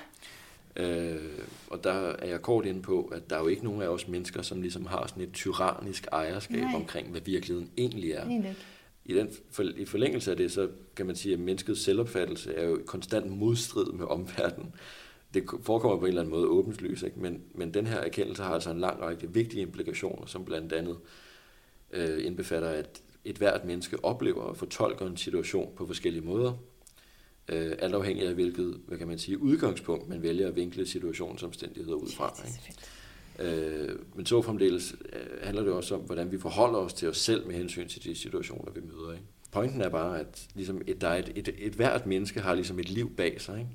Øh, 0.75 1.39
og 1.69 1.83
der 1.83 1.91
er 1.91 2.27
jeg 2.27 2.41
kort 2.41 2.65
inde 2.65 2.81
på, 2.81 3.01
at 3.01 3.29
der 3.29 3.35
er 3.35 3.39
jo 3.39 3.47
ikke 3.47 3.63
nogen 3.63 3.81
af 3.81 3.87
os 3.87 4.07
mennesker, 4.07 4.41
som 4.41 4.61
ligesom 4.61 4.85
har 4.85 5.07
sådan 5.07 5.23
et 5.23 5.33
tyrannisk 5.33 6.07
ejerskab 6.11 6.61
Nej. 6.61 6.75
omkring, 6.75 7.11
hvad 7.11 7.21
virkeligheden 7.21 7.69
egentlig 7.77 8.11
er. 8.11 8.25
Egentlig 8.25 8.55
i, 9.05 9.13
den, 9.13 9.29
for, 9.51 9.63
I 9.77 9.85
forlængelse 9.85 10.31
af 10.31 10.37
det, 10.37 10.51
så 10.51 10.69
kan 10.95 11.05
man 11.05 11.15
sige, 11.15 11.33
at 11.33 11.39
menneskets 11.39 11.81
selvopfattelse 11.81 12.55
er 12.55 12.65
jo 12.65 12.81
konstant 12.85 13.31
modstrid 13.31 13.91
med 13.91 14.05
omverdenen. 14.05 14.75
Det 15.33 15.43
forekommer 15.61 15.97
på 15.97 16.05
en 16.05 16.07
eller 16.07 16.21
anden 16.21 16.33
måde 16.35 16.47
åbenlyst, 16.47 17.03
ikke? 17.03 17.19
Men, 17.19 17.41
men 17.55 17.73
den 17.73 17.87
her 17.87 17.97
erkendelse 17.97 18.43
har 18.43 18.53
altså 18.53 18.71
en 18.71 18.79
lang 18.79 19.01
række 19.01 19.33
vigtige 19.33 19.61
implikationer, 19.61 20.25
som 20.25 20.45
blandt 20.45 20.73
andet 20.73 20.95
øh, 20.95 21.28
indbefatter, 21.93 22.69
at 22.69 23.01
et 23.25 23.37
hvert 23.37 23.65
menneske 23.65 24.05
oplever 24.05 24.41
og 24.41 24.57
fortolker 24.57 25.07
en 25.07 25.17
situation 25.17 25.73
på 25.75 25.85
forskellige 25.85 26.25
måder, 26.25 26.53
øh, 27.49 27.75
alt 27.79 27.95
afhængig 27.95 28.27
af 28.27 28.33
hvilket, 28.33 28.81
hvad 28.87 28.97
kan 28.97 29.07
man 29.07 29.19
sige, 29.19 29.41
udgangspunkt 29.41 30.09
man 30.09 30.23
vælger 30.23 30.47
at 30.47 30.55
vinkle 30.55 30.85
situationsomstændigheder 30.85 31.95
ud 31.95 32.11
fra. 32.11 32.35
Ikke? 32.45 32.73
Øh, 33.39 33.99
men 34.15 34.25
så 34.25 34.41
fremdeles 34.41 34.95
øh, 35.13 35.43
handler 35.43 35.63
det 35.63 35.73
også 35.73 35.95
om, 35.95 36.01
hvordan 36.01 36.31
vi 36.31 36.39
forholder 36.39 36.79
os 36.79 36.93
til 36.93 37.09
os 37.09 37.17
selv 37.17 37.47
med 37.47 37.55
hensyn 37.55 37.87
til 37.87 38.03
de 38.03 38.15
situationer, 38.15 38.71
vi 38.71 38.81
møder. 38.81 39.11
Ikke? 39.11 39.25
Pointen 39.51 39.81
er 39.81 39.89
bare, 39.89 40.19
at 40.19 40.47
ligesom 40.55 40.81
et, 40.87 41.01
der 41.01 41.07
er 41.07 41.17
et, 41.17 41.31
et, 41.35 41.49
et 41.57 41.73
hvert 41.73 42.05
menneske 42.05 42.39
har 42.39 42.53
ligesom 42.53 42.79
et 42.79 42.89
liv 42.89 43.15
bag 43.15 43.41
sig, 43.41 43.59
ikke? 43.59 43.71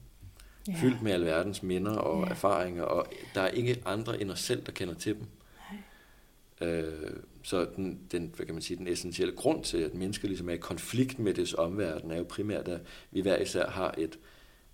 Ja. 0.68 0.74
fyldt 0.80 1.02
med 1.02 1.12
alverdens 1.12 1.62
minder 1.62 1.96
og 1.96 2.24
ja. 2.24 2.30
erfaringer, 2.30 2.82
og 2.82 3.06
der 3.34 3.40
er 3.40 3.48
ikke 3.48 3.82
andre 3.84 4.20
end 4.20 4.30
os 4.30 4.40
selv, 4.40 4.66
der 4.66 4.72
kender 4.72 4.94
til 4.94 5.14
dem. 5.14 5.26
Øh, 6.68 6.92
så 7.45 7.66
den, 7.76 8.01
den, 8.12 8.32
hvad 8.36 8.47
kan 8.47 8.55
man 8.55 8.62
sige, 8.62 8.76
den 8.76 8.88
essentielle 8.88 9.34
grund 9.34 9.64
til, 9.64 9.78
at 9.78 9.95
mennesker 9.95 10.28
ligesom 10.28 10.49
er 10.49 10.53
i 10.53 10.57
konflikt 10.57 11.18
med 11.18 11.34
dets 11.34 11.55
omverden, 11.55 12.11
er 12.11 12.16
jo 12.16 12.24
primært, 12.28 12.68
at 12.68 12.80
vi 13.11 13.20
hver 13.20 13.38
især 13.38 13.70
har 13.70 13.95
et, 13.99 14.18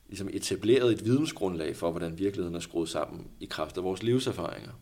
ligesom 0.09 0.29
etableret 0.33 0.93
et 0.93 1.05
vidensgrundlag 1.05 1.77
for, 1.77 1.91
hvordan 1.91 2.19
virkeligheden 2.19 2.55
er 2.55 2.61
skruet 2.61 2.89
sammen 2.89 3.27
i 3.41 3.47
kraft 3.47 3.77
af 3.77 3.85
vores 3.85 4.03
livserfaringer. 4.03 4.73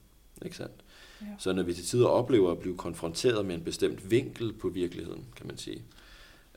Ikke 0.45 0.57
sandt? 0.57 0.84
Ja. 1.20 1.26
Så 1.39 1.53
når 1.53 1.62
vi 1.62 1.74
til 1.74 1.84
tider 1.84 2.07
oplever 2.07 2.51
at 2.51 2.59
blive 2.59 2.76
konfronteret 2.76 3.47
med 3.47 3.55
en 3.55 3.64
bestemt 3.64 4.11
vinkel 4.11 4.53
på 4.53 4.68
virkeligheden, 4.68 5.24
kan 5.36 5.47
man 5.47 5.59
sige, 5.59 5.82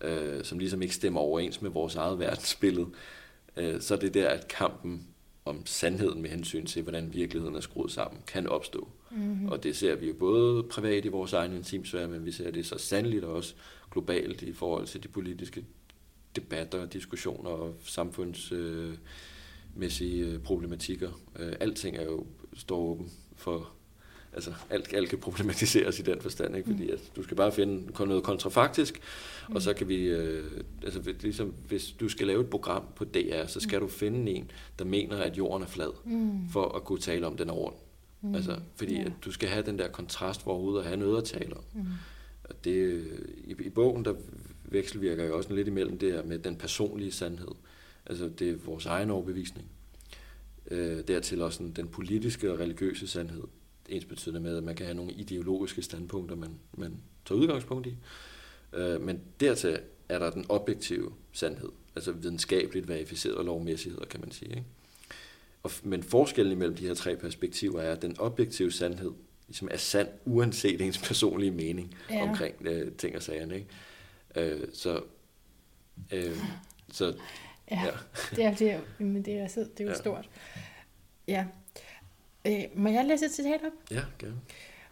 øh, 0.01 0.43
som 0.43 0.59
ligesom 0.59 0.81
ikke 0.81 0.95
stemmer 0.95 1.19
overens 1.19 1.61
med 1.61 1.69
vores 1.69 1.95
eget 1.95 2.19
verdensbillede, 2.19 2.87
øh, 3.57 3.81
så 3.81 3.95
er 3.95 3.99
det 3.99 4.13
der, 4.13 4.29
at 4.29 4.47
kampen 4.47 5.07
om 5.45 5.65
sandheden 5.65 6.21
med 6.21 6.29
hensyn 6.29 6.65
til, 6.65 6.81
hvordan 6.81 7.13
virkeligheden 7.13 7.55
er 7.55 7.59
skruet 7.59 7.91
sammen, 7.91 8.21
kan 8.27 8.47
opstå. 8.47 8.89
Mm-hmm. 9.11 9.47
Og 9.47 9.63
det 9.63 9.77
ser 9.77 9.95
vi 9.95 10.07
jo 10.07 10.13
både 10.13 10.63
privat 10.63 11.05
i 11.05 11.07
vores 11.07 11.33
egen 11.33 11.53
intimsfære, 11.53 12.07
men 12.07 12.25
vi 12.25 12.31
ser 12.31 12.51
det 12.51 12.65
så 12.65 12.77
sandeligt 12.77 13.23
også 13.23 13.53
globalt 13.91 14.41
i 14.41 14.53
forhold 14.53 14.87
til 14.87 15.03
de 15.03 15.07
politiske 15.07 15.65
debatter, 16.35 16.85
diskussioner 16.85 17.49
og 17.49 17.75
samfundsmæssige 17.83 20.25
øh, 20.25 20.39
problematikker. 20.39 21.09
Øh, 21.39 21.53
alting 21.59 21.97
er 21.97 22.03
jo 22.03 22.25
står 22.53 22.79
åben 22.79 23.11
for 23.35 23.71
altså 24.33 24.53
alt, 24.69 24.93
alt 24.93 25.09
kan 25.09 25.17
problematiseres 25.19 25.99
i 25.99 26.01
den 26.01 26.21
forstand, 26.21 26.55
ikke? 26.55 26.69
fordi 26.69 26.85
mm. 26.85 26.93
at 26.93 26.99
du 27.15 27.23
skal 27.23 27.37
bare 27.37 27.51
finde 27.51 28.05
noget 28.05 28.23
kontrafaktisk, 28.23 29.01
mm. 29.49 29.55
og 29.55 29.61
så 29.61 29.73
kan 29.73 29.87
vi, 29.87 30.03
øh, 30.03 30.61
altså 30.83 31.13
ligesom 31.21 31.53
hvis 31.67 31.95
du 31.99 32.09
skal 32.09 32.27
lave 32.27 32.41
et 32.41 32.49
program 32.49 32.83
på 32.95 33.05
DR, 33.05 33.45
så 33.47 33.59
skal 33.59 33.79
mm. 33.79 33.85
du 33.85 33.91
finde 33.91 34.31
en, 34.31 34.51
der 34.79 34.85
mener, 34.85 35.17
at 35.17 35.37
jorden 35.37 35.63
er 35.63 35.67
flad, 35.67 35.91
mm. 36.05 36.49
for 36.49 36.75
at 36.75 36.83
kunne 36.83 36.99
tale 36.99 37.27
om 37.27 37.37
den 37.37 37.49
er 37.49 37.53
rundt. 37.53 37.77
Mm. 38.21 38.35
Altså, 38.35 38.59
fordi 38.75 38.99
at 38.99 39.11
du 39.25 39.31
skal 39.31 39.49
have 39.49 39.65
den 39.65 39.79
der 39.79 39.87
kontrast 39.87 40.41
for 40.41 40.51
overhovedet 40.51 40.79
at 40.79 40.87
have 40.87 40.99
noget 40.99 41.17
at 41.17 41.23
tale 41.23 41.57
om. 41.57 41.63
Mm. 41.73 41.85
Og 42.43 42.63
det, 42.63 43.07
i, 43.43 43.55
I 43.59 43.69
bogen, 43.69 44.05
der 44.05 44.13
vekselvirker 44.63 45.23
jeg 45.23 45.33
også 45.33 45.53
lidt 45.53 45.67
imellem 45.67 45.97
det 45.97 46.13
her 46.13 46.23
med 46.23 46.39
den 46.39 46.55
personlige 46.55 47.11
sandhed. 47.11 47.55
Altså 48.05 48.29
det 48.39 48.49
er 48.49 48.55
vores 48.65 48.85
egen 48.85 49.09
overbevisning. 49.09 49.67
Øh, 50.71 51.07
dertil 51.07 51.41
også 51.41 51.63
den 51.75 51.87
politiske 51.87 52.51
og 52.51 52.59
religiøse 52.59 53.07
sandhed 53.07 53.43
ens 53.89 54.05
betydende 54.05 54.39
med, 54.39 54.57
at 54.57 54.63
man 54.63 54.75
kan 54.75 54.85
have 54.85 54.95
nogle 54.95 55.13
ideologiske 55.13 55.81
standpunkter, 55.81 56.35
man, 56.35 56.59
man 56.77 56.97
tager 57.25 57.39
udgangspunkt 57.39 57.87
i. 57.87 57.97
Øh, 58.73 59.01
men 59.01 59.21
dertil 59.39 59.79
er 60.09 60.19
der 60.19 60.29
den 60.29 60.45
objektive 60.49 61.11
sandhed, 61.31 61.69
altså 61.95 62.11
videnskabeligt 62.11 62.87
verificerede 62.87 63.43
lovmæssigheder, 63.43 64.05
kan 64.05 64.19
man 64.19 64.31
sige. 64.31 64.49
Ikke? 64.49 64.65
Og, 65.63 65.71
men 65.83 66.03
forskellen 66.03 66.59
mellem 66.59 66.75
de 66.75 66.87
her 66.87 66.93
tre 66.93 67.15
perspektiver 67.15 67.81
er, 67.81 67.91
at 67.91 68.01
den 68.01 68.19
objektive 68.19 68.71
sandhed 68.71 69.11
ligesom 69.47 69.67
er 69.71 69.77
sand, 69.77 70.07
uanset 70.25 70.81
ens 70.81 70.97
personlige 70.97 71.51
mening 71.51 71.95
ja. 72.09 72.29
omkring 72.29 72.55
øh, 72.61 72.91
ting 72.91 73.15
og 73.15 73.21
sager. 73.21 73.51
Ikke? 73.51 73.67
Øh, 74.35 74.67
så, 74.73 75.01
øh, 76.11 76.37
så 76.91 77.15
ja, 77.71 77.83
ja. 77.85 77.91
det 78.35 78.45
er, 78.45 78.55
det 78.55 78.71
er, 78.71 78.79
men 78.99 79.25
det 79.25 79.33
er, 79.33 79.47
det 79.47 79.79
er 79.79 79.83
jo 79.83 79.89
ja. 79.89 79.97
stort. 79.97 80.29
Ja, 81.27 81.45
Øh, 82.45 82.63
må 82.75 82.89
jeg 82.89 83.05
læse 83.05 83.25
et 83.25 83.31
citat 83.31 83.61
op? 83.65 83.91
Ja, 83.91 84.01
gerne. 84.19 84.41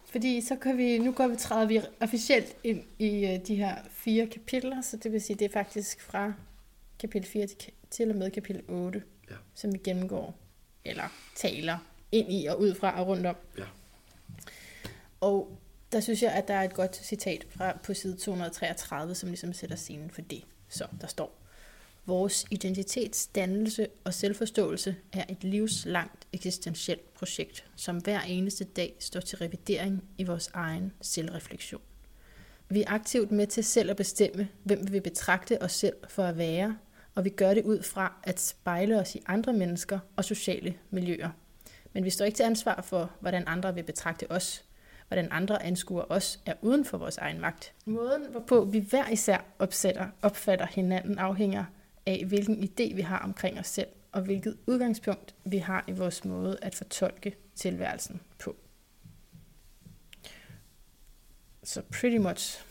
Fordi 0.06 0.42
så 0.42 0.56
kan 0.56 0.78
vi, 0.78 0.98
nu 0.98 1.12
går 1.12 1.28
vi, 1.28 1.36
træder 1.36 1.68
vi 1.68 1.82
officielt 2.00 2.56
ind 2.64 2.84
i 3.00 3.24
uh, 3.24 3.48
de 3.48 3.56
her 3.56 3.76
fire 3.92 4.28
kapitler, 4.28 4.82
så 4.82 4.98
det 4.98 5.12
vil 5.12 5.22
sige, 5.22 5.38
det 5.38 5.46
er 5.46 5.54
faktisk 5.54 6.02
fra 6.02 6.34
kapitel 7.00 7.30
4 7.30 7.48
til, 7.48 7.72
til 7.90 8.10
og 8.10 8.16
med 8.16 8.32
kapitel 8.32 8.62
8, 8.68 9.04
ja. 9.30 9.36
som 9.56 9.74
vi 9.74 9.78
gennemgår, 9.78 10.36
eller 10.86 11.04
taler 11.36 11.78
ind 12.12 12.34
i 12.34 12.46
og 12.46 12.60
ud 12.60 12.76
fra 12.76 13.00
og 13.00 13.08
rundt 13.08 13.26
om. 13.26 13.36
Ja. 13.58 13.64
Og 15.22 15.58
der 15.92 16.00
synes 16.00 16.24
jeg, 16.24 16.32
at 16.32 16.48
der 16.48 16.54
er 16.54 16.64
et 16.64 16.74
godt 16.74 16.96
citat 16.96 17.46
fra 17.50 17.78
på 17.84 17.94
side 17.94 18.16
233, 18.16 19.16
som 19.16 19.30
ligesom 19.30 19.54
sætter 19.54 19.76
scenen 19.76 20.12
for 20.12 20.22
det. 20.22 20.44
Så 20.70 20.88
der 21.02 21.08
står, 21.08 21.40
Vores 22.10 22.46
identitetsdannelse 22.52 23.88
og 24.04 24.14
selvforståelse 24.14 24.96
er 25.14 25.24
et 25.30 25.44
livslangt 25.44 26.28
eksistentielt 26.34 27.14
projekt, 27.14 27.66
som 27.76 27.98
hver 27.98 28.22
eneste 28.22 28.64
dag 28.64 28.96
står 29.00 29.20
til 29.20 29.38
revidering 29.38 30.04
i 30.18 30.24
vores 30.24 30.50
egen 30.54 30.94
selvreflektion. 31.02 31.82
Vi 32.70 32.82
er 32.82 32.92
aktivt 32.92 33.32
med 33.32 33.48
til 33.48 33.64
selv 33.64 33.90
at 33.90 33.96
bestemme, 33.96 34.48
hvem 34.64 34.88
vi 34.88 34.92
vil 34.92 35.02
betragte 35.02 35.62
os 35.62 35.72
selv 35.72 35.96
for 36.10 36.24
at 36.24 36.38
være, 36.38 36.78
og 37.16 37.26
vi 37.26 37.30
gør 37.30 37.54
det 37.54 37.64
ud 37.64 37.84
fra 37.84 38.22
at 38.24 38.40
spejle 38.40 39.00
os 39.00 39.16
i 39.16 39.22
andre 39.26 39.54
mennesker 39.54 40.00
og 40.16 40.26
sociale 40.26 40.74
miljøer. 40.90 41.30
Men 41.94 42.06
vi 42.06 42.10
står 42.10 42.26
ikke 42.26 42.36
til 42.36 42.44
ansvar 42.44 42.82
for, 42.82 43.12
hvordan 43.20 43.44
andre 43.48 43.76
vil 43.76 43.84
betragte 43.84 44.32
os. 44.32 44.66
Hvordan 45.08 45.28
andre 45.32 45.64
anskuer 45.64 46.04
os 46.10 46.40
er 46.46 46.54
uden 46.62 46.86
for 46.86 46.98
vores 46.98 47.18
egen 47.18 47.42
magt. 47.42 47.74
Måden, 47.86 48.26
hvorpå 48.32 48.66
vi 48.66 48.80
hver 48.80 49.10
især 49.10 49.46
opsætter, 49.60 50.08
opfatter 50.22 50.66
hinanden, 50.66 51.18
afhænger 51.18 51.66
af, 52.10 52.26
hvilken 52.26 52.64
idé 52.64 52.96
vi 52.96 53.02
har 53.02 53.20
omkring 53.20 53.60
os 53.60 53.68
selv, 53.68 53.88
og 54.12 54.22
hvilket 54.22 54.58
udgangspunkt 54.68 55.36
vi 55.46 55.58
har 55.58 55.86
i 55.88 55.92
vores 55.92 56.26
måde 56.26 56.58
at 56.62 56.76
fortolke 56.76 57.36
tilværelsen 57.56 58.22
på. 58.40 58.56
Så 61.64 61.82
pretty 61.92 62.18
much 62.18 62.62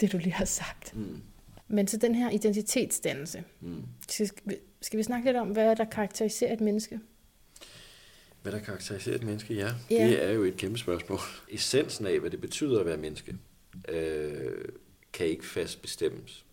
det, 0.00 0.12
du 0.12 0.18
lige 0.18 0.32
har 0.32 0.44
sagt. 0.44 0.96
Mm. 0.96 1.22
Men 1.68 1.88
så 1.88 1.96
den 1.96 2.14
her 2.14 2.30
identitetsdannelse. 2.30 3.44
Mm. 3.60 3.82
Skal, 4.08 4.30
skal 4.80 4.98
vi 4.98 5.02
snakke 5.02 5.26
lidt 5.26 5.36
om, 5.36 5.48
hvad 5.48 5.76
der 5.76 5.84
karakteriserer 5.84 6.52
et 6.52 6.60
menneske? 6.60 7.00
Hvad 8.42 8.52
der 8.52 8.58
karakteriserer 8.58 9.16
et 9.16 9.22
menneske, 9.22 9.54
ja. 9.54 9.74
ja. 9.90 10.06
Det 10.06 10.24
er 10.24 10.32
jo 10.32 10.42
et 10.44 10.56
kæmpe 10.56 10.78
spørgsmål. 10.78 11.18
Essensen 11.50 12.06
af, 12.06 12.20
hvad 12.20 12.30
det 12.30 12.40
betyder 12.40 12.80
at 12.80 12.86
være 12.86 12.96
menneske, 12.96 13.36
øh, 13.88 14.64
kan 15.12 15.26
ikke 15.26 15.46
fast 15.46 15.82
bestemmes 15.82 16.44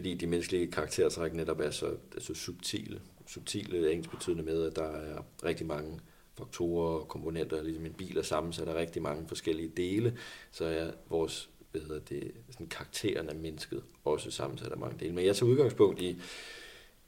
fordi 0.00 0.14
de 0.14 0.26
menneskelige 0.26 0.66
karaktertræk 0.66 1.34
netop 1.34 1.60
er 1.60 1.70
så 1.70 1.96
altså 2.14 2.34
subtile. 2.34 3.00
Subtile 3.26 3.86
er 3.86 3.90
ens 3.90 4.08
betydende 4.08 4.42
med, 4.42 4.66
at 4.66 4.76
der 4.76 4.90
er 4.90 5.24
rigtig 5.44 5.66
mange 5.66 6.00
faktorer 6.38 7.00
og 7.00 7.08
komponenter, 7.08 7.62
ligesom 7.62 7.86
en 7.86 7.92
bil 7.92 8.18
er 8.18 8.22
sammensat 8.22 8.68
af 8.68 8.74
rigtig 8.74 9.02
mange 9.02 9.28
forskellige 9.28 9.68
dele, 9.76 10.18
så 10.50 10.64
er 10.64 10.90
vores 11.08 11.50
hvad 11.70 11.80
hedder 11.80 12.00
det, 12.00 12.32
sådan 12.50 12.66
karakteren 12.66 13.28
af 13.28 13.34
mennesket 13.34 13.82
også 14.04 14.30
sammensat 14.30 14.72
af 14.72 14.78
mange 14.78 14.98
dele. 15.00 15.14
Men 15.14 15.24
jeg 15.24 15.36
tager 15.36 15.50
udgangspunkt 15.50 16.00
i, 16.02 16.16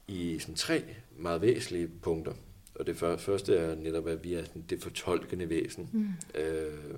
i 0.07 0.39
sådan 0.39 0.55
tre 0.55 0.83
meget 1.17 1.41
væsentlige 1.41 1.87
punkter. 2.01 2.33
Og 2.75 2.87
det 2.87 2.97
første 2.97 3.55
er 3.57 3.75
netop, 3.75 4.07
at 4.07 4.23
vi 4.23 4.33
er 4.33 4.43
sådan 4.43 4.65
det 4.69 4.81
fortolkende 4.81 5.49
væsen. 5.49 5.89
Mm. 5.93 6.07
Øh, 6.41 6.97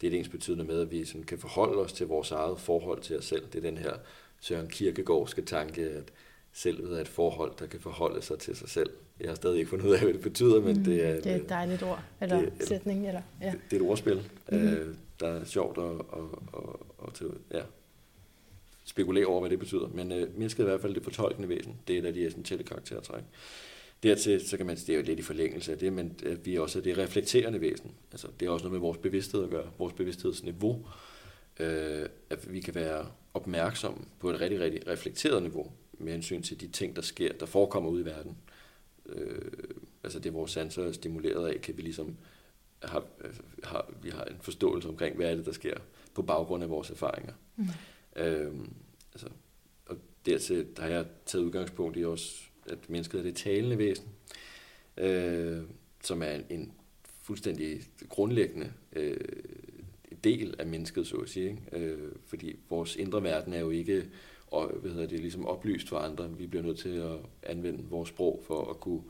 det 0.00 0.06
er 0.06 0.10
det 0.10 0.18
ens 0.18 0.28
betydende 0.28 0.64
med, 0.64 0.80
at 0.80 0.90
vi 0.90 1.04
sådan 1.04 1.22
kan 1.22 1.38
forholde 1.38 1.78
os 1.78 1.92
til 1.92 2.06
vores 2.06 2.30
eget 2.30 2.60
forhold 2.60 3.00
til 3.00 3.18
os 3.18 3.24
selv. 3.24 3.46
Det 3.46 3.58
er 3.58 3.70
den 3.70 3.78
her 3.78 3.92
Søren 4.44 4.68
Kierkegaardske 4.68 5.42
tanke, 5.42 5.82
at 5.82 6.12
selvet 6.52 6.96
er 6.96 7.00
et 7.00 7.08
forhold, 7.08 7.52
der 7.58 7.66
kan 7.66 7.80
forholde 7.80 8.22
sig 8.22 8.38
til 8.38 8.56
sig 8.56 8.68
selv. 8.68 8.90
Jeg 9.20 9.30
har 9.30 9.34
stadig 9.34 9.58
ikke 9.58 9.70
fundet 9.70 9.86
ud 9.86 9.92
af, 9.92 10.00
hvad 10.00 10.12
det 10.12 10.20
betyder, 10.20 10.60
men 10.60 10.76
mm, 10.76 10.84
det 10.84 11.06
er... 11.06 11.14
Det 11.14 11.26
er 11.26 11.36
et 11.36 11.48
dejligt 11.48 11.82
ord, 11.82 12.02
eller 12.20 12.40
det, 12.40 12.52
sætning, 12.60 13.06
eller... 13.06 13.22
Ja. 13.40 13.50
Det, 13.50 13.60
det 13.70 13.76
er 13.76 13.80
et 13.80 13.88
ordspil, 13.88 14.30
mm. 14.52 14.58
øh, 14.58 14.94
der 15.20 15.28
er 15.28 15.44
sjovt 15.44 15.78
at, 15.78 15.84
at, 15.84 16.24
at, 17.06 17.22
at, 17.22 17.28
ja, 17.54 17.62
spekulere 18.84 19.26
over, 19.26 19.40
hvad 19.40 19.50
det 19.50 19.58
betyder. 19.58 19.88
Men 19.94 20.12
øh, 20.12 20.38
mennesket 20.38 20.62
er 20.62 20.66
i 20.66 20.70
hvert 20.70 20.80
fald 20.80 20.94
det 20.94 21.02
fortolkende 21.02 21.48
væsen. 21.48 21.76
Det 21.88 21.96
er 21.96 21.98
et 21.98 22.06
af 22.06 22.14
de 22.14 22.26
essentielle 22.26 22.64
karaktertræk. 22.64 23.22
Dertil, 24.02 24.48
så 24.48 24.56
kan 24.56 24.66
man 24.66 24.76
sige, 24.76 24.86
det 24.86 24.94
er 24.94 24.96
jo 24.96 25.04
lidt 25.06 25.18
i 25.18 25.22
forlængelse 25.22 25.72
af 25.72 25.78
det, 25.78 25.92
men 25.92 26.16
at 26.26 26.46
vi 26.46 26.58
også 26.58 26.78
er 26.78 26.82
det 26.82 26.98
reflekterende 26.98 27.60
væsen. 27.60 27.90
Altså, 28.12 28.28
det 28.40 28.46
er 28.46 28.50
også 28.50 28.64
noget 28.64 28.72
med 28.72 28.80
vores 28.80 28.98
bevidsthed 28.98 29.44
at 29.44 29.50
gøre, 29.50 29.66
vores 29.78 29.92
bevidsthedsniveau. 29.92 30.72
Øh, 30.72 31.13
at 32.30 32.52
vi 32.52 32.60
kan 32.60 32.74
være 32.74 33.06
opmærksom 33.34 34.08
på 34.20 34.30
et 34.30 34.40
rigtig, 34.40 34.60
rigtig 34.60 34.86
reflekteret 34.86 35.42
niveau 35.42 35.72
med 35.92 36.12
hensyn 36.12 36.42
til 36.42 36.60
de 36.60 36.68
ting, 36.68 36.96
der 36.96 37.02
sker, 37.02 37.32
der 37.32 37.46
forekommer 37.46 37.90
ude 37.90 38.02
i 38.02 38.04
verden. 38.04 38.36
Øh, 39.06 39.52
altså 40.04 40.18
det, 40.18 40.34
vores 40.34 40.50
sanser 40.50 40.84
er 40.84 40.92
stimuleret 40.92 41.48
af, 41.48 41.60
kan 41.60 41.76
vi 41.76 41.82
ligesom 41.82 42.16
har, 42.82 43.04
har, 43.64 43.92
vi 44.02 44.10
har 44.10 44.24
en 44.24 44.38
forståelse 44.40 44.88
omkring, 44.88 45.16
hvad 45.16 45.30
er 45.30 45.34
det, 45.34 45.46
der 45.46 45.52
sker 45.52 45.74
på 46.14 46.22
baggrund 46.22 46.62
af 46.62 46.70
vores 46.70 46.90
erfaringer. 46.90 47.32
Mm. 47.56 47.68
Øh, 48.16 48.54
altså, 49.12 49.28
og 49.86 49.96
dertil 50.26 50.66
der 50.76 50.82
har 50.82 50.88
jeg 50.88 51.06
taget 51.26 51.44
udgangspunkt 51.44 51.96
i 51.96 52.04
også, 52.04 52.42
at 52.66 52.90
mennesket 52.90 53.18
er 53.18 53.22
det 53.22 53.36
talende 53.36 53.78
væsen, 53.78 54.08
øh, 54.96 55.62
som 56.02 56.22
er 56.22 56.30
en, 56.30 56.44
en 56.50 56.72
fuldstændig 57.22 57.80
grundlæggende 58.08 58.72
øh, 58.92 59.16
del 60.24 60.54
af 60.58 60.66
mennesket, 60.66 61.06
så 61.06 61.16
at 61.16 61.28
sige. 61.28 61.50
Ikke? 61.50 61.86
Øh, 61.86 62.12
fordi 62.26 62.56
vores 62.70 62.96
indre 62.96 63.22
verden 63.22 63.52
er 63.52 63.60
jo 63.60 63.70
ikke 63.70 64.04
og, 64.54 64.72
hvad 64.80 64.90
hedder 64.90 65.06
det, 65.06 65.20
ligesom 65.20 65.46
oplyst 65.46 65.88
for 65.88 65.98
andre. 65.98 66.30
Vi 66.38 66.46
bliver 66.46 66.62
nødt 66.62 66.78
til 66.78 66.88
at 66.88 67.16
anvende 67.42 67.84
vores 67.90 68.08
sprog 68.08 68.42
for 68.46 68.70
at 68.70 68.80
kunne 68.80 69.02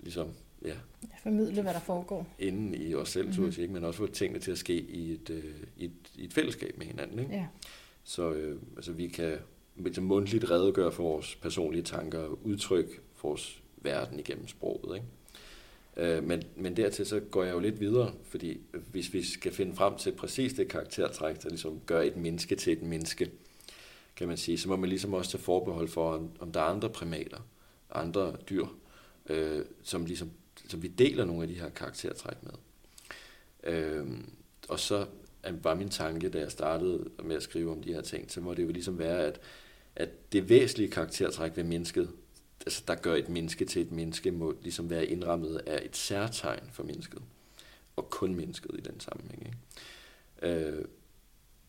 ligesom, 0.00 0.28
ja, 0.64 0.74
formidle, 1.22 1.62
hvad 1.62 1.74
der 1.74 1.80
foregår. 1.80 2.26
Inden 2.38 2.74
i 2.74 2.94
os 2.94 3.08
selv, 3.08 3.24
mm-hmm. 3.24 3.34
så 3.34 3.40
at 3.40 3.44
mhm. 3.44 3.52
sige, 3.52 3.68
men 3.68 3.84
også 3.84 3.98
få 3.98 4.06
tingene 4.06 4.40
til 4.40 4.50
at 4.50 4.58
ske 4.58 4.74
i 4.74 5.12
et, 5.12 5.30
øh, 5.30 5.44
i 5.76 5.84
et, 5.84 5.92
i 6.16 6.24
et 6.24 6.32
fællesskab 6.32 6.78
med 6.78 6.86
hinanden. 6.86 7.18
Ikke? 7.18 7.32
Ja. 7.32 7.46
Så 8.04 8.32
øh, 8.32 8.60
altså, 8.76 8.92
vi 8.92 9.08
kan 9.08 9.38
ligesom 9.76 10.04
mundtligt 10.04 10.50
redegøre 10.50 10.92
for 10.92 11.02
vores 11.02 11.36
personlige 11.36 11.82
tanker 11.82 12.18
og 12.18 12.46
udtrykke 12.46 12.90
vores 13.22 13.62
verden 13.76 14.18
igennem 14.18 14.48
sproget. 14.48 14.96
Ikke? 14.96 15.06
Øh, 15.96 16.24
men, 16.24 16.42
men 16.56 16.76
dertil 16.76 17.06
så 17.06 17.20
går 17.20 17.44
jeg 17.44 17.54
jo 17.54 17.58
lidt 17.58 17.80
videre, 17.80 18.12
fordi 18.24 18.60
hvis 18.90 19.12
vi 19.12 19.22
skal 19.22 19.52
finde 19.52 19.76
frem 19.76 19.96
til 19.98 20.12
præcis 20.12 20.52
det 20.52 20.68
karaktertræk, 20.68 21.42
der 21.42 21.48
ligesom 21.48 21.80
gør 21.86 22.00
et 22.00 22.16
menneske 22.16 22.56
til 22.56 22.72
et 22.72 22.82
menneske, 22.82 23.30
kan 24.16 24.28
man 24.28 24.36
sige, 24.36 24.58
så 24.58 24.68
må 24.68 24.76
man 24.76 24.88
ligesom 24.88 25.14
også 25.14 25.30
tage 25.30 25.42
forbehold 25.42 25.88
for, 25.88 26.14
om, 26.14 26.30
om 26.40 26.52
der 26.52 26.60
er 26.60 26.64
andre 26.64 26.90
primater, 26.90 27.38
andre 27.90 28.36
dyr, 28.50 28.66
øh, 29.26 29.64
som, 29.82 30.04
ligesom, 30.06 30.30
som 30.68 30.82
vi 30.82 30.88
deler 30.88 31.24
nogle 31.24 31.42
af 31.42 31.48
de 31.48 31.54
her 31.54 31.68
karaktertræk 31.68 32.36
med. 32.42 32.52
Øh, 33.64 34.06
og 34.68 34.80
så 34.80 35.06
var 35.62 35.74
min 35.74 35.88
tanke, 35.88 36.28
da 36.28 36.38
jeg 36.38 36.50
startede 36.50 37.10
med 37.24 37.36
at 37.36 37.42
skrive 37.42 37.70
om 37.70 37.82
de 37.82 37.92
her 37.92 38.00
ting, 38.00 38.30
så 38.30 38.40
må 38.40 38.54
det 38.54 38.62
jo 38.62 38.68
ligesom 38.68 38.98
være, 38.98 39.26
at, 39.26 39.40
at 39.96 40.32
det 40.32 40.48
væsentlige 40.48 40.90
karaktertræk 40.90 41.56
ved 41.56 41.64
mennesket, 41.64 42.10
altså, 42.66 42.82
der 42.88 42.94
gør 42.94 43.14
et 43.14 43.28
menneske 43.28 43.64
til 43.64 43.82
et 43.82 43.92
menneske, 43.92 44.30
må 44.30 44.54
ligesom 44.62 44.90
være 44.90 45.06
indrammet 45.06 45.56
af 45.66 45.82
et 45.84 45.96
særtegn 45.96 46.70
for 46.72 46.82
mennesket. 46.82 47.22
Og 47.96 48.10
kun 48.10 48.34
mennesket 48.34 48.70
i 48.78 48.80
den 48.80 49.00
sammenhæng. 49.00 49.46
Ikke? 49.46 50.56
Øh, 50.56 50.84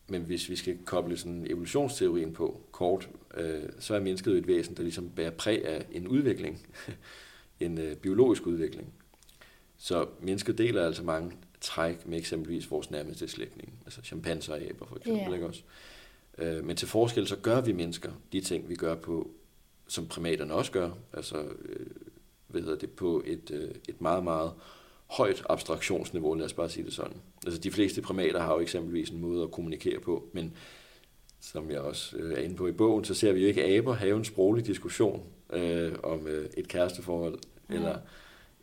men 0.08 0.22
hvis 0.22 0.50
vi 0.50 0.56
skal 0.56 0.78
koble 0.86 1.18
sådan 1.18 1.48
evolutionsteorien 1.50 2.34
på 2.34 2.62
kort, 2.72 3.10
øh, 3.38 3.64
så 3.80 3.96
er 3.96 4.00
mennesket 4.00 4.32
jo 4.32 4.38
et 4.38 4.48
væsen, 4.48 4.78
der 4.78 4.84
ligesom 4.84 5.10
bærer 5.10 5.32
præg 5.32 5.66
af 5.66 5.86
en 5.92 6.08
udvikling. 6.08 6.68
en 7.60 7.78
øh, 7.78 7.96
biologisk 7.96 8.48
udvikling. 8.48 8.94
Så 9.78 10.08
mennesket 10.22 10.58
deler 10.58 10.86
altså 10.86 11.04
mange 11.04 11.32
træk 11.62 12.08
med 12.08 12.18
eksempelvis 12.18 12.72
vores 12.72 12.92
nærmeste 12.92 13.28
slægtning, 13.28 13.74
altså 13.86 14.02
chimpanser 14.02 14.54
og 14.54 14.62
aber 14.62 14.86
for 14.86 14.96
eksempel, 14.98 15.22
yeah. 15.22 15.34
ikke 15.34 15.48
også? 15.48 15.62
Øh, 16.38 16.66
men 16.66 16.76
til 16.76 16.88
forskel 16.88 17.28
så 17.28 17.36
gør 17.36 17.62
vi 17.62 17.72
mennesker 17.72 18.12
de 18.32 18.42
ting, 18.42 18.70
vi 18.70 18.76
gør 18.76 18.96
på, 18.96 19.32
som 19.94 20.08
primaterne 20.08 20.54
også 20.54 20.72
gør, 20.72 20.92
altså 21.14 21.38
øh, 21.38 21.86
hvad 22.48 22.62
hedder 22.62 22.78
det, 22.78 22.90
på 22.90 23.24
et, 23.26 23.52
øh, 23.52 23.72
et 23.90 24.02
meget, 24.02 24.24
meget 24.24 24.52
højt 25.08 25.44
abstraktionsniveau, 25.50 26.34
lad 26.34 26.46
os 26.46 26.54
bare 26.54 26.70
sige 26.70 26.86
det 26.86 26.94
sådan. 26.94 27.18
Altså 27.46 27.62
de 27.62 27.72
fleste 27.72 28.02
primater 28.02 28.40
har 28.40 28.54
jo 28.54 28.60
eksempelvis 28.60 29.10
en 29.10 29.22
måde 29.22 29.44
at 29.44 29.52
kommunikere 29.52 30.00
på, 30.00 30.30
men 30.34 30.54
som 31.42 31.72
jeg 31.72 31.80
også 31.80 32.18
øh, 32.18 32.34
er 32.34 32.42
inde 32.42 32.56
på 32.56 32.68
i 32.68 32.72
bogen, 32.72 33.04
så 33.04 33.14
ser 33.14 33.34
vi 33.34 33.42
jo 33.42 33.48
ikke 33.48 33.66
aber 33.66 33.94
have 33.94 34.18
en 34.18 34.26
sproglig 34.26 34.66
diskussion 34.66 35.24
øh, 35.54 35.94
om 36.04 36.28
øh, 36.28 36.50
et 36.58 36.68
kæresteforhold, 36.68 37.40
ja. 37.70 37.76
eller 37.76 37.98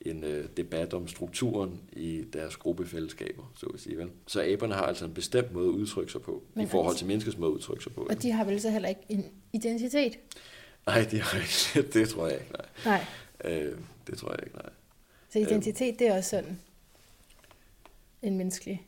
en 0.00 0.24
øh, 0.24 0.44
debat 0.56 0.94
om 0.94 1.08
strukturen 1.08 1.80
i 1.92 2.24
deres 2.32 2.56
gruppefællesskaber, 2.56 3.52
så 3.56 3.66
at 3.66 3.80
sige. 3.80 3.98
Vel? 3.98 4.10
Så 4.26 4.42
aberne 4.42 4.74
har 4.74 4.82
altså 4.82 5.04
en 5.04 5.14
bestemt 5.14 5.52
måde 5.52 5.68
at 5.68 5.72
udtrykke 5.72 6.12
sig 6.12 6.22
på, 6.22 6.42
Men 6.54 6.66
i 6.66 6.68
forhold 6.68 6.96
til 6.96 7.06
menneskets 7.06 7.38
måde 7.38 7.50
at 7.50 7.54
udtrykke 7.54 7.82
sig 7.82 7.92
på. 7.92 8.06
Og 8.10 8.22
de 8.22 8.30
har 8.30 8.44
vel 8.44 8.60
så 8.60 8.70
heller 8.70 8.88
ikke 8.88 9.00
en 9.08 9.24
identitet? 9.52 10.18
Nej, 10.94 11.06
de 11.10 11.20
har 11.20 11.38
ikke. 11.38 11.92
det 11.98 12.08
tror 12.08 12.26
jeg 12.26 12.40
ikke, 12.40 12.52
nej. 12.52 12.66
Nej. 12.84 13.04
Øh, 13.44 13.78
det 14.06 14.18
tror 14.18 14.30
jeg 14.30 14.38
ikke, 14.46 14.56
nej. 14.56 14.70
Så 15.32 15.38
identitet, 15.38 15.98
det 15.98 16.08
er 16.08 16.16
også 16.16 16.30
sådan 16.30 16.60
en 18.22 18.36
menneskelig 18.36 18.86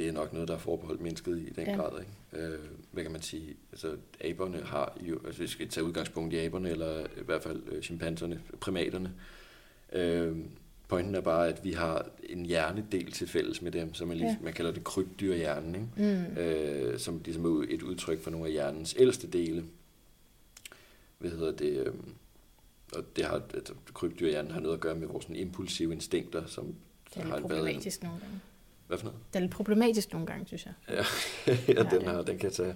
det 0.00 0.08
er 0.08 0.12
nok 0.12 0.32
noget, 0.32 0.48
der 0.48 0.54
er 0.54 0.58
forbeholdt 0.58 1.00
mennesket 1.00 1.38
i 1.38 1.50
den 1.56 1.66
ja. 1.66 1.76
grad. 1.76 2.00
Ikke? 2.00 2.46
Øh, 2.46 2.58
hvad 2.92 3.02
kan 3.02 3.12
man 3.12 3.22
sige? 3.22 3.56
Altså, 3.72 3.96
aberne 4.20 4.62
har 4.64 4.98
jo, 5.00 5.18
altså 5.26 5.42
vi 5.42 5.48
skal 5.48 5.68
tage 5.68 5.84
udgangspunkt 5.84 6.34
i 6.34 6.38
aberne, 6.38 6.70
eller 6.70 7.00
i 7.00 7.24
hvert 7.26 7.42
fald 7.42 7.62
øh, 7.72 7.82
chimpanserne, 7.82 8.40
primaterne. 8.60 9.12
Øh, 9.92 10.36
pointen 10.88 11.14
er 11.14 11.20
bare, 11.20 11.48
at 11.48 11.64
vi 11.64 11.72
har 11.72 12.06
en 12.22 12.46
hjernedel 12.46 13.12
til 13.12 13.28
fælles 13.28 13.62
med 13.62 13.72
dem, 13.72 13.94
som 13.94 14.08
man, 14.08 14.16
ligesom, 14.16 14.36
ja. 14.38 14.44
man 14.44 14.52
kalder 14.52 14.72
det 14.72 14.84
krybdyrhjernen, 14.84 15.74
ikke? 15.74 15.86
Mm. 15.96 16.36
Øh, 16.42 16.98
som 16.98 17.20
ligesom 17.24 17.44
er 17.44 17.66
et 17.68 17.82
udtryk 17.82 18.22
for 18.22 18.30
nogle 18.30 18.46
af 18.46 18.52
hjernens 18.52 18.94
ældste 18.98 19.26
dele. 19.26 19.64
Hvad 21.20 21.30
hedder 21.30 21.52
det? 21.52 21.86
Øh, 21.86 21.94
og 22.92 23.04
det 23.16 23.24
har, 23.24 23.42
altså, 23.54 23.74
krybdyrhjernen 23.94 24.50
har 24.52 24.60
noget 24.60 24.74
at 24.74 24.80
gøre 24.80 24.94
med 24.94 25.06
vores 25.06 25.26
impulsive 25.28 25.92
instinkter, 25.92 26.46
som 26.46 26.74
det 27.14 27.22
er 27.22 27.26
har 27.26 27.40
problematisk 27.40 28.02
nogle 28.02 28.18
gange. 28.20 28.40
Hvad 28.86 28.98
for 28.98 29.04
noget? 29.04 29.20
Det 29.32 29.36
er 29.36 29.40
lidt 29.40 29.52
problematisk 29.52 30.12
nogle 30.12 30.26
gange, 30.26 30.46
synes 30.46 30.66
jeg. 30.66 30.74
Ja, 30.88 31.04
ja 31.74 31.82
den, 31.82 32.06
har, 32.06 32.22
den, 32.22 32.38
kan 32.38 32.50
tage, 32.50 32.74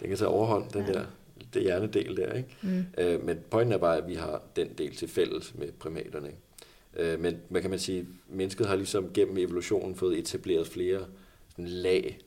den 0.00 0.08
kan 0.08 0.16
tage 0.18 0.28
overhånd, 0.28 0.70
den 0.70 0.86
ja. 0.86 0.92
der 0.92 1.06
det 1.54 1.62
hjernedel 1.62 2.16
der. 2.16 2.32
Ikke? 2.32 2.48
Mm. 2.62 2.84
Øh, 2.98 3.24
men 3.24 3.38
pointen 3.50 3.72
er 3.72 3.78
bare, 3.78 3.96
at 3.96 4.08
vi 4.08 4.14
har 4.14 4.42
den 4.56 4.68
del 4.78 4.96
til 4.96 5.08
fælles 5.08 5.54
med 5.54 5.72
primaterne. 5.72 6.28
Ikke? 6.28 7.12
Øh, 7.12 7.20
men 7.20 7.36
hvad 7.48 7.60
kan 7.60 7.70
man 7.70 7.78
sige, 7.78 8.06
mennesket 8.28 8.66
har 8.66 8.76
ligesom 8.76 9.12
gennem 9.14 9.38
evolutionen 9.38 9.94
fået 9.94 10.18
etableret 10.18 10.66
flere 10.66 11.06
sådan 11.50 11.68
lag, 11.68 12.18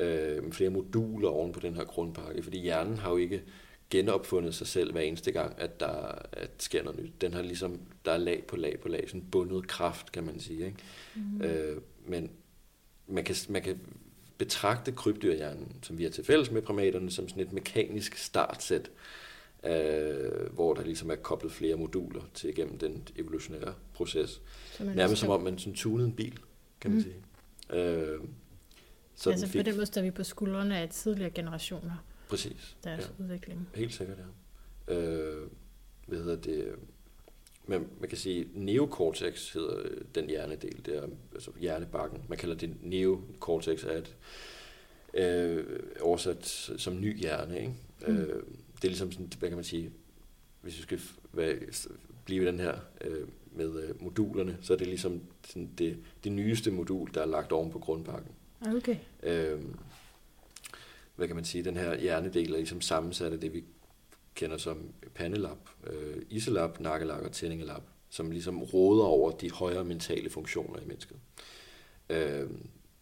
øh, 0.00 0.52
flere 0.52 0.70
moduler 0.70 1.28
oven 1.28 1.52
på 1.52 1.60
den 1.60 1.74
her 1.74 1.84
grundpakke, 1.84 2.42
fordi 2.42 2.58
hjernen 2.58 2.98
har 2.98 3.10
jo 3.10 3.16
ikke 3.16 3.42
genopfundet 3.94 4.54
sig 4.54 4.66
selv 4.66 4.92
hver 4.92 5.00
eneste 5.00 5.32
gang, 5.32 5.54
at 5.58 5.80
der 5.80 6.18
at 6.32 6.50
sker 6.58 6.82
noget 6.82 7.00
nyt. 7.00 7.20
Den 7.20 7.34
har 7.34 7.42
ligesom, 7.42 7.80
der 8.04 8.12
er 8.12 8.16
lag 8.16 8.44
på 8.48 8.56
lag 8.56 8.80
på 8.80 8.88
lag, 8.88 9.04
sådan 9.06 9.24
bundet 9.30 9.68
kraft, 9.68 10.12
kan 10.12 10.24
man 10.24 10.40
sige. 10.40 10.66
Ikke? 10.66 10.78
Mm. 11.14 11.42
Øh, 11.42 11.80
men 12.06 12.30
man 13.06 13.24
kan, 13.24 13.36
man 13.48 13.62
kan 13.62 13.80
betragte 14.38 14.92
krybdyrhjernen, 14.92 15.76
som 15.82 15.98
vi 15.98 16.02
har 16.02 16.10
til 16.10 16.24
fælles 16.24 16.50
med 16.50 16.62
primaterne, 16.62 17.10
som 17.10 17.28
sådan 17.28 17.42
et 17.42 17.52
mekanisk 17.52 18.16
startsæt, 18.16 18.90
øh, 19.64 20.52
hvor 20.52 20.74
der 20.74 20.82
ligesom 20.84 21.10
er 21.10 21.14
koblet 21.14 21.52
flere 21.52 21.76
moduler 21.76 22.22
til 22.34 22.54
gennem 22.54 22.78
den 22.78 23.08
evolutionære 23.16 23.74
proces. 23.92 24.42
Nærmest 24.80 25.20
som 25.20 25.30
om 25.30 25.42
man 25.42 25.58
sådan 25.58 25.74
tunede 25.74 26.06
en 26.06 26.14
bil, 26.14 26.38
kan 26.80 26.90
man 26.90 26.98
mm. 26.98 27.04
sige. 27.04 27.80
Øh, 27.80 28.18
så 29.14 29.30
altså 29.30 29.46
fik... 29.46 29.58
på 29.58 29.62
den 29.62 29.74
måde 29.74 29.86
står 29.86 30.02
vi 30.02 30.10
på 30.10 30.22
skuldrene 30.22 30.78
af 30.78 30.88
tidligere 30.88 31.30
generationer. 31.30 32.04
Præcis. 32.28 32.76
Deres 32.84 33.12
ja. 33.18 33.24
udvikling. 33.24 33.68
Helt 33.74 33.94
sikkert, 33.94 34.18
ja. 34.88 34.94
Øh, 34.94 35.48
hvad 36.06 36.18
hedder 36.18 36.36
det? 36.36 36.74
man, 37.66 37.86
man 38.00 38.08
kan 38.08 38.18
sige, 38.18 38.46
neocortex 38.54 39.52
hedder 39.52 39.78
øh, 39.78 40.00
den 40.14 40.28
hjernedel, 40.28 40.86
det 40.86 40.96
er 40.96 41.06
altså 41.34 41.50
hjernebakken. 41.60 42.22
Man 42.28 42.38
kalder 42.38 42.56
det 42.56 42.74
neocortex, 42.82 43.84
er 43.84 43.96
et 43.96 44.16
øh, 45.14 45.80
oversat 46.00 46.46
som 46.76 47.00
ny 47.00 47.18
hjerne. 47.18 47.60
Ikke? 47.60 47.74
Mm. 48.06 48.16
Øh, 48.16 48.42
det 48.76 48.84
er 48.84 48.88
ligesom 48.88 49.12
sådan, 49.12 49.30
hvad 49.38 49.48
kan 49.48 49.56
man 49.56 49.64
sige, 49.64 49.90
hvis 50.60 50.76
vi 50.76 50.82
skal 50.82 51.00
hvad, 51.32 51.54
blive 52.24 52.46
den 52.46 52.60
her 52.60 52.74
øh, 53.00 53.28
med 53.52 53.82
øh, 53.82 54.02
modulerne, 54.02 54.58
så 54.62 54.72
er 54.72 54.76
det 54.76 54.86
ligesom 54.86 55.22
sådan 55.48 55.70
det, 55.78 55.98
det 56.24 56.32
nyeste 56.32 56.70
modul, 56.70 57.10
der 57.14 57.22
er 57.22 57.26
lagt 57.26 57.52
oven 57.52 57.70
på 57.70 57.78
grundpakken. 57.78 58.30
Okay. 58.76 58.96
Øh, 59.22 59.60
hvad 61.16 61.26
kan 61.26 61.36
man 61.36 61.44
sige, 61.44 61.64
den 61.64 61.76
her 61.76 62.00
hjernedel 62.00 62.52
er 62.52 62.56
ligesom 62.56 62.80
sammensat 62.80 63.32
af 63.32 63.40
det, 63.40 63.52
vi 63.52 63.64
kender 64.34 64.56
som 64.56 64.92
pandelap, 65.14 65.68
øh, 65.86 66.22
iselap, 66.30 66.80
nakkelap 66.80 67.22
og 67.22 67.32
tændingelap, 67.32 67.82
som 68.08 68.30
ligesom 68.30 68.62
råder 68.62 69.04
over 69.04 69.30
de 69.30 69.50
højere 69.50 69.84
mentale 69.84 70.30
funktioner 70.30 70.80
i 70.80 70.84
mennesket. 70.84 71.16
Øh, 72.08 72.50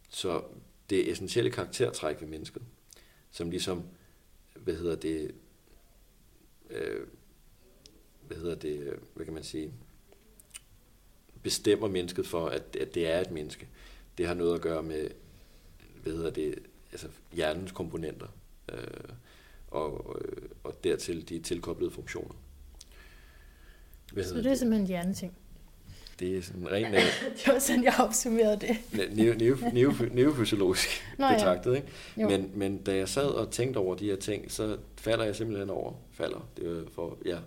så 0.09 0.43
det 0.91 1.09
er 1.09 1.13
essentielle 1.13 1.51
karaktertræk 1.51 2.21
ved 2.21 2.29
mennesket, 2.29 2.63
som 3.31 3.51
ligesom, 3.51 3.83
hvad 4.55 4.75
hedder 4.75 4.97
det, 4.97 5.35
øh, 6.71 7.07
hvad 8.27 8.37
hedder 8.37 8.55
det, 8.55 8.93
hvad 9.15 9.25
kan 9.25 9.35
man 9.35 9.45
sige, 9.45 9.73
bestemmer 11.43 11.89
mennesket 11.89 12.27
for, 12.27 12.47
at, 12.47 12.77
at 12.77 12.95
det 12.95 13.11
er 13.11 13.21
et 13.21 13.31
menneske. 13.31 13.69
Det 14.19 14.27
har 14.27 14.35
noget 14.35 14.55
at 14.55 14.61
gøre 14.61 14.83
med, 14.83 15.11
hvad 16.03 16.13
hedder 16.13 16.31
det, 16.31 16.59
altså 16.93 17.09
hjernens 17.33 17.73
komponenter. 17.73 18.27
Øh, 18.73 18.79
og, 19.71 20.17
øh, 20.21 20.49
og 20.65 20.85
dertil 20.85 21.29
de 21.29 21.39
tilkoblede 21.39 21.91
funktioner. 21.91 22.35
Hvad 24.13 24.25
så 24.25 24.35
det 24.35 24.47
er 24.47 24.55
simpelthen 24.55 24.87
hjerneting? 24.87 25.33
Det 26.21 26.37
er 26.37 26.43
sådan 26.43 26.71
rent... 26.71 26.95
det 27.45 27.53
var 27.53 27.59
sådan, 27.59 27.85
jeg 27.85 27.95
opsummerede 27.99 28.57
det. 28.61 28.77
neofysiologisk 30.15 30.89
betragtet, 31.17 31.77
ikke? 31.77 31.89
Men, 32.17 32.51
men 32.55 32.79
da 32.79 32.97
jeg 32.97 33.09
sad 33.09 33.27
og 33.27 33.51
tænkte 33.51 33.79
over 33.79 33.95
de 33.95 34.07
her 34.07 34.17
ting, 34.17 34.53
så 34.53 34.77
falder 34.97 35.25
jeg 35.25 35.37
simpelthen 35.37 35.71
over, 35.71 35.93
falder, 36.13 36.49
det 36.57 36.67
er 36.67 36.91
for, 36.95 37.19
ja, 37.25 37.39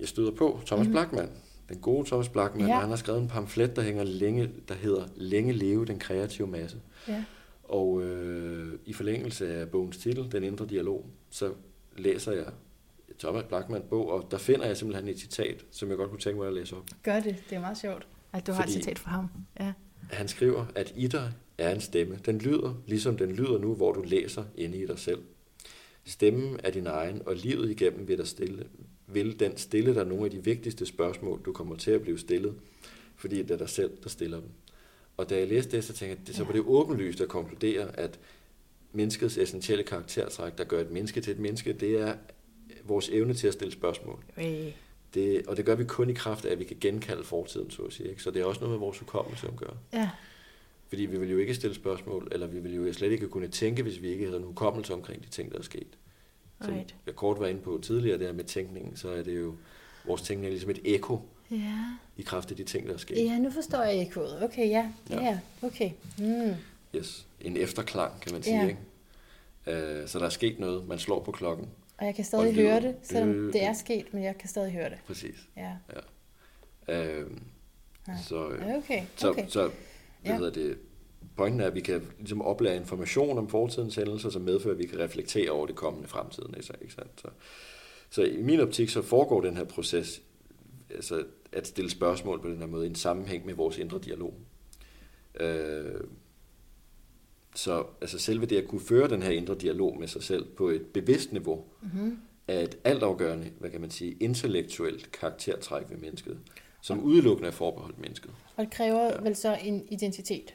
jeg 0.00 0.08
støder 0.08 0.30
på 0.30 0.60
Thomas 0.66 0.86
mm. 0.86 0.92
Blackman, 0.92 1.30
den 1.68 1.78
gode 1.78 2.08
Thomas 2.08 2.28
Blackman, 2.28 2.68
ja. 2.68 2.80
han 2.80 2.88
har 2.88 2.96
skrevet 2.96 3.20
en 3.22 3.28
pamflet, 3.28 3.76
der 3.76 3.82
hænger 3.82 4.04
længe, 4.04 4.50
der 4.68 4.74
hedder 4.74 5.04
Længe 5.16 5.52
leve 5.52 5.86
den 5.86 5.98
kreative 5.98 6.46
masse. 6.46 6.76
Ja. 7.08 7.24
Og 7.70 8.02
øh, 8.02 8.78
i 8.84 8.92
forlængelse 8.92 9.54
af 9.54 9.70
bogens 9.70 9.96
titel, 9.98 10.32
Den 10.32 10.44
indre 10.44 10.66
dialog, 10.66 11.06
så 11.30 11.52
læser 11.96 12.32
jeg 12.32 12.46
Thomas 13.18 13.44
Blackman 13.44 13.82
bog, 13.90 14.10
og 14.10 14.28
der 14.30 14.38
finder 14.38 14.66
jeg 14.66 14.76
simpelthen 14.76 15.08
et 15.08 15.18
citat, 15.18 15.64
som 15.70 15.88
jeg 15.88 15.96
godt 15.96 16.10
kunne 16.10 16.20
tænke 16.20 16.38
mig 16.38 16.48
at 16.48 16.54
læse 16.54 16.76
op. 16.76 16.84
Gør 17.02 17.20
det, 17.20 17.36
det 17.50 17.56
er 17.56 17.60
meget 17.60 17.78
sjovt, 17.78 18.06
at 18.32 18.46
du 18.46 18.52
Fordi 18.52 18.56
har 18.56 18.64
et 18.64 18.72
citat 18.72 18.98
fra 18.98 19.10
ham. 19.10 19.28
Ja. 19.60 19.72
Han 20.10 20.28
skriver, 20.28 20.66
at 20.74 20.92
i 20.96 21.06
dig 21.06 21.32
er 21.58 21.74
en 21.74 21.80
stemme. 21.80 22.18
Den 22.26 22.38
lyder, 22.38 22.74
ligesom 22.86 23.16
den 23.16 23.32
lyder 23.32 23.58
nu, 23.58 23.74
hvor 23.74 23.92
du 23.92 24.02
læser 24.02 24.44
inde 24.56 24.78
i 24.78 24.86
dig 24.86 24.98
selv. 24.98 25.22
Stemmen 26.04 26.60
er 26.64 26.70
din 26.70 26.86
egen, 26.86 27.22
og 27.26 27.36
livet 27.36 27.70
igennem 27.70 28.08
vil, 28.08 28.18
der 28.18 28.24
stille, 28.24 28.66
vil 29.06 29.40
den 29.40 29.56
stille 29.56 29.94
dig 29.94 30.06
nogle 30.06 30.24
af 30.24 30.30
de 30.30 30.44
vigtigste 30.44 30.86
spørgsmål, 30.86 31.40
du 31.44 31.52
kommer 31.52 31.76
til 31.76 31.90
at 31.90 32.02
blive 32.02 32.18
stillet, 32.18 32.54
fordi 33.16 33.42
det 33.42 33.50
er 33.50 33.58
dig 33.58 33.68
selv, 33.68 33.90
der 34.02 34.08
stiller 34.08 34.40
dem. 34.40 34.48
Og 35.16 35.30
da 35.30 35.38
jeg 35.38 35.48
læste 35.48 35.76
det, 35.76 35.84
så 35.84 35.92
tænkte 35.92 36.22
jeg, 36.26 36.34
så 36.34 36.44
var 36.44 36.52
det 36.52 36.62
åbenlyst 36.66 37.20
at 37.20 37.28
konkludere, 37.28 37.98
at 37.98 38.18
menneskets 38.92 39.38
essentielle 39.38 39.84
karaktertræk, 39.84 40.58
der 40.58 40.64
gør 40.64 40.80
et 40.80 40.90
menneske 40.90 41.20
til 41.20 41.30
et 41.30 41.38
menneske, 41.38 41.72
det 41.72 42.00
er 42.00 42.14
vores 42.84 43.08
evne 43.08 43.34
til 43.34 43.46
at 43.46 43.54
stille 43.54 43.72
spørgsmål. 43.72 44.24
Øh. 44.38 44.72
Det, 45.14 45.46
og 45.46 45.56
det 45.56 45.64
gør 45.64 45.74
vi 45.74 45.84
kun 45.84 46.10
i 46.10 46.12
kraft 46.12 46.44
af, 46.44 46.52
at 46.52 46.58
vi 46.58 46.64
kan 46.64 46.76
genkalde 46.80 47.24
fortiden, 47.24 47.70
så 47.70 47.82
at 47.82 47.92
sige. 47.92 48.08
Ikke? 48.08 48.22
Så 48.22 48.30
det 48.30 48.42
er 48.42 48.44
også 48.44 48.60
noget 48.60 48.72
med 48.72 48.78
vores 48.78 48.98
hukommelse 48.98 49.46
at 49.48 49.56
gøre. 49.56 49.76
Ja. 49.92 50.10
Fordi 50.88 51.06
vi 51.06 51.18
vil 51.18 51.30
jo 51.30 51.38
ikke 51.38 51.54
stille 51.54 51.74
spørgsmål, 51.74 52.28
eller 52.32 52.46
vi 52.46 52.58
vil 52.58 52.74
jo 52.74 52.92
slet 52.92 53.12
ikke 53.12 53.28
kunne 53.28 53.48
tænke, 53.48 53.82
hvis 53.82 54.02
vi 54.02 54.08
ikke 54.08 54.24
havde 54.24 54.38
en 54.38 54.44
hukommelse 54.44 54.94
omkring 54.94 55.22
de 55.22 55.28
ting, 55.28 55.52
der 55.52 55.58
er 55.58 55.62
sket. 55.62 55.98
Som 56.60 56.74
right. 56.74 56.94
jeg 57.06 57.16
kort 57.16 57.40
var 57.40 57.46
inde 57.46 57.60
på 57.60 57.80
tidligere, 57.82 58.18
der 58.18 58.32
med 58.32 58.44
tænkningen, 58.44 58.96
så 58.96 59.08
er 59.10 59.22
det 59.22 59.40
jo, 59.40 59.54
vores 60.06 60.22
tænkning 60.22 60.46
er 60.46 60.50
ligesom 60.50 60.70
et 60.70 60.80
ekko 60.84 61.20
ja. 61.50 61.84
i 62.16 62.22
kraft 62.22 62.50
af 62.50 62.56
de 62.56 62.64
ting, 62.64 62.86
der 62.86 62.94
er 62.94 62.98
sket. 62.98 63.16
Ja, 63.24 63.38
nu 63.38 63.50
forstår 63.50 63.82
jeg 63.82 64.00
ekkoet. 64.02 64.42
Okay, 64.44 64.68
ja. 64.68 64.90
Ja, 65.10 65.22
ja 65.24 65.38
okay. 65.62 65.90
Mm. 66.18 66.54
Yes. 66.96 67.26
En 67.40 67.56
efterklang, 67.56 68.20
kan 68.20 68.32
man 68.32 68.42
sige. 68.42 68.56
Ja. 68.62 68.68
Ikke? 68.68 68.80
Uh, 70.02 70.08
så 70.08 70.18
der 70.18 70.24
er 70.24 70.28
sket 70.30 70.58
noget. 70.58 70.88
Man 70.88 70.98
slår 70.98 71.20
på 71.22 71.32
klokken. 71.32 71.68
Og 71.98 72.06
jeg 72.06 72.14
kan 72.14 72.24
stadig 72.24 72.48
Og 72.48 72.54
høre 72.54 72.80
det, 72.80 72.94
selvom 73.02 73.30
Øh, 73.30 73.52
det 73.52 73.62
er 73.64 73.72
sket, 73.72 74.14
men 74.14 74.22
jeg 74.24 74.38
kan 74.38 74.48
stadig 74.48 74.72
høre 74.72 74.90
det. 74.90 74.98
Præcis. 75.06 75.34
Ja, 75.56 75.72
Øh, 76.88 77.26
Ja. 78.08 78.12
så, 78.28 78.48
øh, 78.48 78.60
Ja, 78.68 78.76
okay. 78.76 79.02
så, 79.16 79.30
okay. 79.30 79.44
så 79.48 79.62
hvad 79.62 80.32
Ja. 80.32 80.36
hedder 80.38 80.50
det, 80.52 80.78
pointen 81.36 81.60
er, 81.60 81.66
at 81.66 81.74
vi 81.74 81.80
kan 81.80 82.02
ligesom 82.18 82.42
oplære 82.42 82.76
information 82.76 83.38
om 83.38 83.48
fortidens 83.48 83.94
hændelser, 83.96 84.30
som 84.30 84.42
medfører, 84.42 84.74
at 84.74 84.78
vi 84.78 84.86
kan 84.86 84.98
reflektere 84.98 85.50
over 85.50 85.66
det 85.66 85.76
kommende 85.76 86.08
fremtiden. 86.08 86.54
Ikke, 86.54 86.66
så- 86.66 86.72
ikke 86.82 86.94
sandt? 86.94 87.10
Så, 87.20 87.28
så 88.10 88.22
i 88.22 88.42
min 88.42 88.60
optik, 88.60 88.88
så 88.88 89.02
foregår 89.02 89.40
den 89.40 89.56
her 89.56 89.64
proces, 89.64 90.22
altså 90.90 91.24
at 91.52 91.66
stille 91.66 91.90
spørgsmål 91.90 92.42
på 92.42 92.48
den 92.48 92.58
her 92.58 92.66
måde, 92.66 92.86
i 92.86 92.88
en 92.88 92.94
sammenhæng 92.94 93.46
med 93.46 93.54
vores 93.54 93.78
indre 93.78 93.98
dialog. 93.98 94.34
Øh, 95.40 96.00
så 97.54 97.84
altså 98.00 98.18
selve 98.18 98.46
det 98.46 98.56
at 98.56 98.68
kunne 98.68 98.80
føre 98.80 99.08
den 99.08 99.22
her 99.22 99.30
indre 99.30 99.54
dialog 99.54 99.98
med 99.98 100.08
sig 100.08 100.22
selv 100.22 100.44
på 100.56 100.68
et 100.68 100.86
bevidst 100.86 101.32
niveau, 101.32 101.64
Mm-hmm. 101.82 102.18
er 102.48 102.60
et 102.60 102.78
altafgørende, 102.84 103.50
hvad 103.58 103.70
kan 103.70 103.80
man 103.80 103.90
sige, 103.90 104.16
intellektuelt 104.20 105.12
karaktertræk 105.12 105.90
ved 105.90 105.96
mennesket, 105.96 106.38
som 106.82 107.00
udelukkende 107.02 107.48
er 107.48 107.52
forbeholdt 107.52 107.98
mennesket. 107.98 108.30
Og 108.56 108.64
det 108.64 108.72
kræver 108.72 109.04
ja. 109.04 109.20
vel 109.20 109.36
så 109.36 109.58
en 109.62 109.86
identitet. 109.90 110.54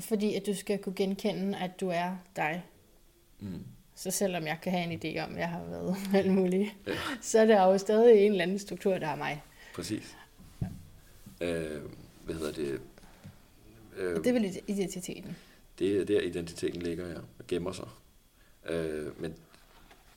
Fordi 0.00 0.34
at 0.34 0.46
du 0.46 0.54
skal 0.54 0.78
kunne 0.78 0.94
genkende, 0.94 1.58
at 1.58 1.80
du 1.80 1.88
er 1.88 2.16
dig. 2.36 2.64
Mm. 3.40 3.64
Så 3.98 4.10
selvom 4.10 4.46
jeg 4.46 4.58
kan 4.62 4.72
have 4.72 4.92
en 4.92 4.98
idé 5.04 5.20
om, 5.24 5.32
at 5.32 5.38
jeg 5.40 5.48
har 5.48 5.64
været 5.64 5.96
alt 6.24 6.32
muligt, 6.32 6.70
Ja. 6.86 6.92
så 7.22 7.38
er 7.38 7.46
der 7.46 7.62
jo 7.64 7.78
stadig 7.78 8.20
en 8.26 8.30
eller 8.32 8.42
anden 8.42 8.58
struktur, 8.58 8.98
der 8.98 9.08
er 9.08 9.16
mig. 9.16 9.42
Præcis. 9.74 10.16
Øh, 11.40 11.80
hvad 12.24 12.34
hedder 12.34 12.52
det? 12.52 12.80
Øh, 13.96 14.16
Og 14.16 14.24
det 14.24 14.26
er 14.26 14.32
vel 14.40 14.58
identiteten. 14.66 15.36
det 15.78 15.96
er 16.00 16.04
der 16.04 16.20
identiteten 16.20 16.82
ligger, 16.82 17.08
ja, 17.08 17.14
og 17.38 17.46
gemmer 17.48 17.72
sig. 17.72 17.88
Øh, 18.68 19.22
men 19.22 19.34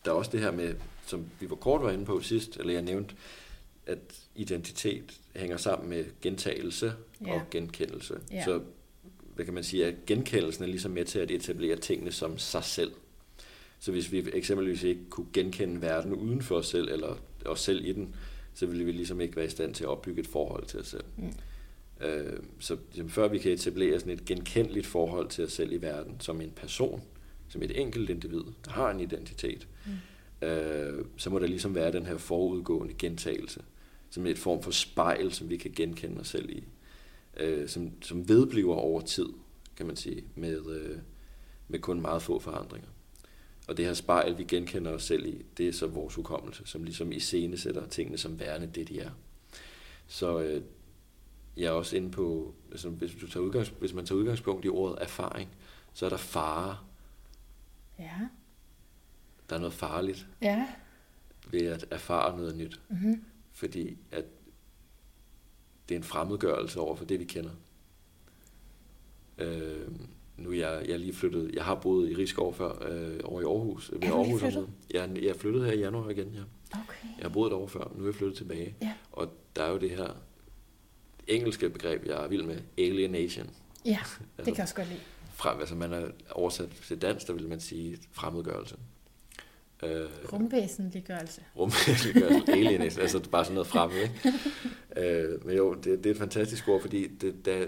der 0.06 0.12
er 0.12 0.16
også 0.16 0.32
det 0.32 0.40
her 0.40 0.52
med, 0.52 0.76
som 1.06 1.26
vi 1.40 1.50
var 1.50 1.56
kort 1.56 1.82
var 1.82 1.92
inde 1.92 2.06
på 2.06 2.22
sidst, 2.22 2.58
eller 2.58 2.74
jeg 2.74 2.82
nævnte, 2.82 3.16
at 3.86 4.00
identitet 4.36 5.20
hænger 5.36 5.58
sammen 5.58 5.90
med 5.90 6.06
gentagelse 6.22 6.94
Ja. 7.26 7.34
og 7.34 7.42
genkendelse. 7.52 8.20
Ja. 8.32 8.44
Så 8.46 8.62
hvad 9.36 9.46
kan 9.46 9.54
man 9.54 9.64
sige, 9.64 9.86
at 9.86 9.96
genkendelsen 10.08 10.64
er 10.64 10.68
ligesom 10.68 10.92
med 10.92 11.06
til 11.06 11.20
at 11.20 11.32
etablere 11.32 11.76
tingene 11.76 12.12
som 12.12 12.38
sig 12.38 12.64
selv. 12.64 12.92
Så 13.82 13.92
hvis 13.92 14.12
vi 14.12 14.24
eksempelvis 14.34 14.84
ikke 14.84 15.10
kunne 15.10 15.28
genkende 15.34 15.82
verden 15.82 16.14
uden 16.14 16.42
for 16.42 16.56
os 16.56 16.68
selv, 16.68 16.90
eller 16.92 17.16
os 17.46 17.60
selv 17.60 17.86
i 17.86 17.92
den, 17.92 18.16
så 18.54 18.66
ville 18.66 18.86
vi 18.86 18.92
ligesom 18.92 19.22
ikke 19.22 19.36
være 19.36 19.46
i 19.46 19.50
stand 19.50 19.74
til 19.74 19.84
at 19.84 19.90
opbygge 19.90 20.22
et 20.22 20.28
forhold 20.28 20.66
til 20.66 20.80
os 20.80 20.88
selv. 20.88 21.04
Mm. 21.18 21.34
Øh, 22.06 22.40
så 22.60 22.78
ligesom, 22.92 23.10
før 23.10 23.28
vi 23.28 23.38
kan 23.38 23.52
etablere 23.52 24.00
sådan 24.00 24.14
et 24.14 24.26
genkendeligt 24.26 24.88
forhold 24.88 25.30
til 25.30 25.44
os 25.44 25.52
selv 25.52 25.72
i 25.72 25.78
verden, 25.78 26.20
som 26.20 26.42
en 26.42 26.52
person, 26.52 27.02
som 27.48 27.62
et 27.64 27.82
enkelt 27.82 28.10
individ, 28.10 28.44
der 28.66 28.72
har 28.72 28.92
en 28.92 29.00
identitet, 29.00 29.68
mm. 29.86 30.48
øh, 30.48 31.06
så 31.18 31.30
må 31.30 31.40
der 31.40 31.48
ligesom 31.48 31.76
være 31.76 31.92
den 31.92 32.06
her 32.06 32.18
forudgående 32.18 32.94
gentagelse, 32.94 33.62
som 34.10 34.26
et 34.26 34.38
form 34.38 34.64
for 34.64 34.72
spejl, 34.72 35.32
som 35.32 35.50
vi 35.50 35.58
kan 35.58 35.72
genkende 35.76 36.20
os 36.20 36.28
selv 36.28 36.50
i, 36.50 36.64
øh, 37.38 37.70
som, 37.70 37.92
som 38.02 38.30
vedbliver 38.30 38.76
over 38.76 39.02
tid, 39.02 39.30
kan 39.78 39.86
man 39.86 39.96
sige, 39.96 40.24
med, 40.36 40.70
øh, 40.70 40.98
med 41.68 41.80
kun 41.80 42.02
meget 42.02 42.22
få 42.22 42.40
forandringer. 42.40 42.90
Og 43.72 43.78
det 43.78 43.86
her 43.86 43.94
spejl, 43.94 44.38
vi 44.38 44.44
genkender 44.44 44.92
os 44.92 45.04
selv 45.04 45.26
i, 45.26 45.46
det 45.58 45.68
er 45.68 45.74
så 45.74 45.88
vores 45.88 46.16
hukommelse, 46.16 46.62
som 46.66 46.84
ligesom 46.84 47.12
iscenesætter 47.12 47.88
tingene 47.88 48.18
som 48.18 48.40
værende 48.40 48.68
det, 48.68 48.88
de 48.88 49.00
er. 49.00 49.12
Så 50.08 50.40
øh, 50.40 50.64
jeg 51.58 51.66
er 51.66 51.72
også 51.72 51.96
inde 51.98 52.12
på, 52.12 52.54
altså 52.72 52.90
hvis, 52.90 53.12
du 53.22 53.28
tager 53.28 53.44
udgangs, 53.44 53.74
hvis 53.80 53.94
man 53.94 54.06
tager 54.06 54.20
udgangspunkt 54.20 54.66
i 54.66 54.70
ordet 54.70 54.98
erfaring, 55.02 55.50
så 55.94 56.06
er 56.06 56.10
der 56.10 56.18
fare. 56.18 56.78
Ja. 58.00 58.20
Der 59.50 59.56
er 59.56 59.60
noget 59.60 59.74
farligt 59.74 60.28
Ja. 60.42 60.68
ved 61.52 61.62
at 61.62 61.86
erfare 61.92 62.38
noget 62.38 62.56
nyt, 62.58 62.80
Mm-hmm. 62.90 63.24
fordi 63.52 63.98
at 64.12 64.26
det 65.90 65.96
er 65.96 66.00
en 66.00 66.04
fremmedgørelse 66.04 66.80
over 66.80 66.96
for 66.96 67.06
det, 67.06 67.20
vi 67.20 67.26
kender. 67.26 67.52
Øh, 69.38 69.88
nu 70.44 70.50
er 70.52 70.56
jeg, 70.56 70.82
jeg 70.88 70.94
er 70.94 70.98
lige 70.98 71.14
flyttet, 71.14 71.52
jeg 71.56 71.64
har 71.64 71.76
boet 71.76 72.10
i 72.12 72.16
Rigskov 72.16 72.54
før, 72.54 72.88
øh, 72.92 73.20
over 73.24 73.42
i 73.42 73.44
Aarhus. 73.44 73.92
Ved 73.92 73.98
Er 73.98 74.00
du 74.00 74.06
lige 74.08 74.14
Aarhus 74.18 74.42
flyttet? 74.42 74.58
området. 74.58 74.74
jeg, 75.16 75.24
jeg 75.24 75.30
er 75.30 75.38
flyttet 75.38 75.66
her 75.66 75.72
i 75.72 75.80
januar 75.80 76.10
igen, 76.10 76.32
ja. 76.34 76.42
Okay. 76.74 77.08
Jeg 77.18 77.22
har 77.24 77.30
boet 77.30 77.52
derovre 77.52 77.70
før, 77.70 77.92
nu 77.96 78.04
er 78.04 78.08
jeg 78.08 78.16
flyttet 78.16 78.38
tilbage. 78.38 78.76
Ja. 78.82 78.94
Og 79.12 79.34
der 79.56 79.64
er 79.64 79.72
jo 79.72 79.78
det 79.78 79.90
her 79.90 80.16
engelske 81.28 81.70
begreb, 81.70 82.06
jeg 82.06 82.24
er 82.24 82.28
vild 82.28 82.44
med, 82.44 82.58
alienation. 82.78 83.50
Ja, 83.86 83.98
Altså, 84.00 84.18
det 84.38 84.46
kan 84.46 84.56
jeg 84.56 84.64
også 84.64 84.76
godt 84.76 84.88
lide. 84.88 85.00
Frem, 85.34 85.60
altså 85.60 85.76
man 85.76 85.94
er 85.94 86.08
oversat 86.32 86.70
til 86.88 87.02
dansk, 87.02 87.28
der 87.28 87.34
vil 87.34 87.48
man 87.50 87.60
sige 87.60 87.98
fremmedgørelse. 88.12 88.76
Øh, 89.84 90.06
Rumvæsenliggørelse. 90.34 91.42
rumvæsenliggørelse, 91.58 92.52
alienation, 92.58 93.02
altså 93.02 93.30
bare 93.30 93.44
sådan 93.46 93.54
noget 93.54 93.68
fremmed, 93.68 93.98
ikke? 94.02 94.34
øh, 95.34 95.46
men 95.46 95.58
jo, 95.58 95.74
det, 95.74 95.86
det 95.86 96.06
er 96.06 96.12
et 96.12 96.18
fantastisk 96.18 96.68
ord, 96.68 96.82
fordi 96.82 97.08
det, 97.08 97.46
da, 97.46 97.68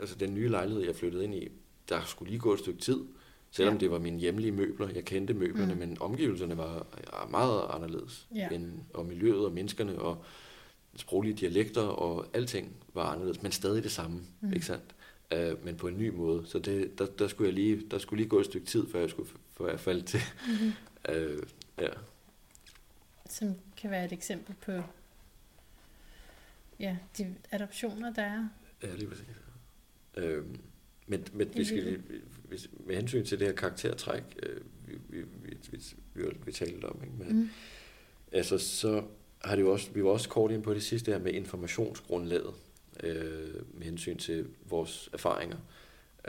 altså 0.00 0.14
den 0.20 0.34
nye 0.34 0.48
lejlighed, 0.48 0.84
jeg 0.84 0.94
flyttede 0.96 1.24
ind 1.24 1.34
i, 1.34 1.48
der 1.88 2.04
skulle 2.04 2.30
lige 2.30 2.40
gå 2.40 2.52
et 2.52 2.58
stykke 2.58 2.80
tid, 2.80 3.04
selvom 3.50 3.74
Ja. 3.74 3.80
det 3.80 3.90
var 3.90 3.98
mine 3.98 4.18
hjemlige 4.18 4.52
møbler, 4.52 4.88
jeg 4.88 5.04
kendte 5.04 5.34
møblerne, 5.34 5.72
Mm. 5.74 5.78
men 5.80 5.96
omgivelserne 6.00 6.56
var 6.56 6.86
meget 7.30 7.62
anderledes, 7.70 8.26
Ja. 8.34 8.48
end, 8.48 8.72
og 8.94 9.06
miljøet 9.06 9.44
og 9.46 9.52
menneskerne 9.52 9.98
og 9.98 10.24
sproglige 10.96 11.34
dialekter 11.34 11.82
og 11.82 12.26
alting 12.34 12.76
var 12.94 13.02
anderledes, 13.04 13.42
men 13.42 13.52
stadig 13.52 13.82
det 13.82 13.90
samme, 13.92 14.20
Mm. 14.40 14.52
ikke 14.52 14.66
sandt? 14.66 14.84
Uh, 15.34 15.64
men 15.64 15.76
på 15.76 15.88
en 15.88 15.98
ny 15.98 16.08
måde. 16.14 16.46
Så 16.46 16.58
det, 16.58 16.98
der, 16.98 17.06
der, 17.06 17.28
skulle 17.28 17.46
jeg 17.48 17.54
lige, 17.54 17.82
der 17.90 17.98
skulle 17.98 18.20
lige 18.22 18.28
gå 18.28 18.40
et 18.40 18.46
stykke 18.46 18.66
tid, 18.66 18.88
før 18.90 19.00
jeg 19.00 19.10
skulle 19.10 19.28
før 19.56 19.68
jeg 19.70 19.80
faldt 19.80 20.06
til. 20.06 20.20
Mm-hmm. 20.46 20.72
Uh, 21.08 21.38
ja. 21.84 21.88
Som 23.28 23.54
kan 23.76 23.90
være 23.90 24.04
et 24.04 24.12
eksempel 24.12 24.54
på 24.64 24.72
ja, 26.80 26.96
de 27.18 27.34
adoptioner, 27.50 28.12
der 28.14 28.22
er. 28.22 28.48
Ja, 28.82 28.94
lige 28.94 29.08
præcis. 29.08 29.26
Øhm, 30.16 30.60
men 31.08 31.24
men 31.32 31.48
vi 31.54 31.64
skal, 31.64 32.00
hvis, 32.48 32.70
med 32.86 32.96
hensyn 32.96 33.24
til 33.24 33.38
det 33.38 33.46
her 33.46 33.54
karaktertræk, 33.54 34.22
øh, 34.42 34.56
vi, 34.86 34.94
vi, 35.08 35.18
vi, 35.20 35.56
vi, 35.70 35.78
vi, 36.14 36.22
vi 36.46 36.52
talte 36.52 36.84
om, 36.84 37.00
ikke? 37.02 37.14
Men, 37.18 37.36
Mm. 37.40 37.48
altså, 38.32 38.58
så 38.58 39.02
har 39.38 39.56
det 39.56 39.62
jo 39.62 39.72
også, 39.72 39.90
vi 39.94 40.04
var 40.04 40.10
også 40.10 40.28
kort 40.28 40.50
ind 40.50 40.62
på 40.62 40.74
det 40.74 40.82
sidste 40.82 41.12
her 41.12 41.18
med 41.18 41.32
informationsgrundlaget, 41.32 42.54
øh, 43.02 43.54
med 43.74 43.82
hensyn 43.84 44.16
til 44.16 44.46
vores 44.68 45.10
erfaringer. 45.12 45.56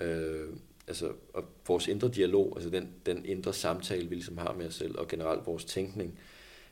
Øh, 0.02 0.48
altså, 0.88 1.12
og 1.34 1.46
vores 1.68 1.88
indre 1.88 2.10
dialog, 2.10 2.54
altså 2.56 2.70
den, 2.70 2.90
den 3.06 3.26
indre 3.26 3.54
samtale, 3.54 4.10
vi 4.10 4.16
ligesom 4.16 4.38
har 4.38 4.54
med 4.54 4.66
os 4.68 4.76
selv, 4.76 4.98
og 5.00 5.08
generelt 5.08 5.46
vores 5.46 5.66
tænkning, 5.66 6.20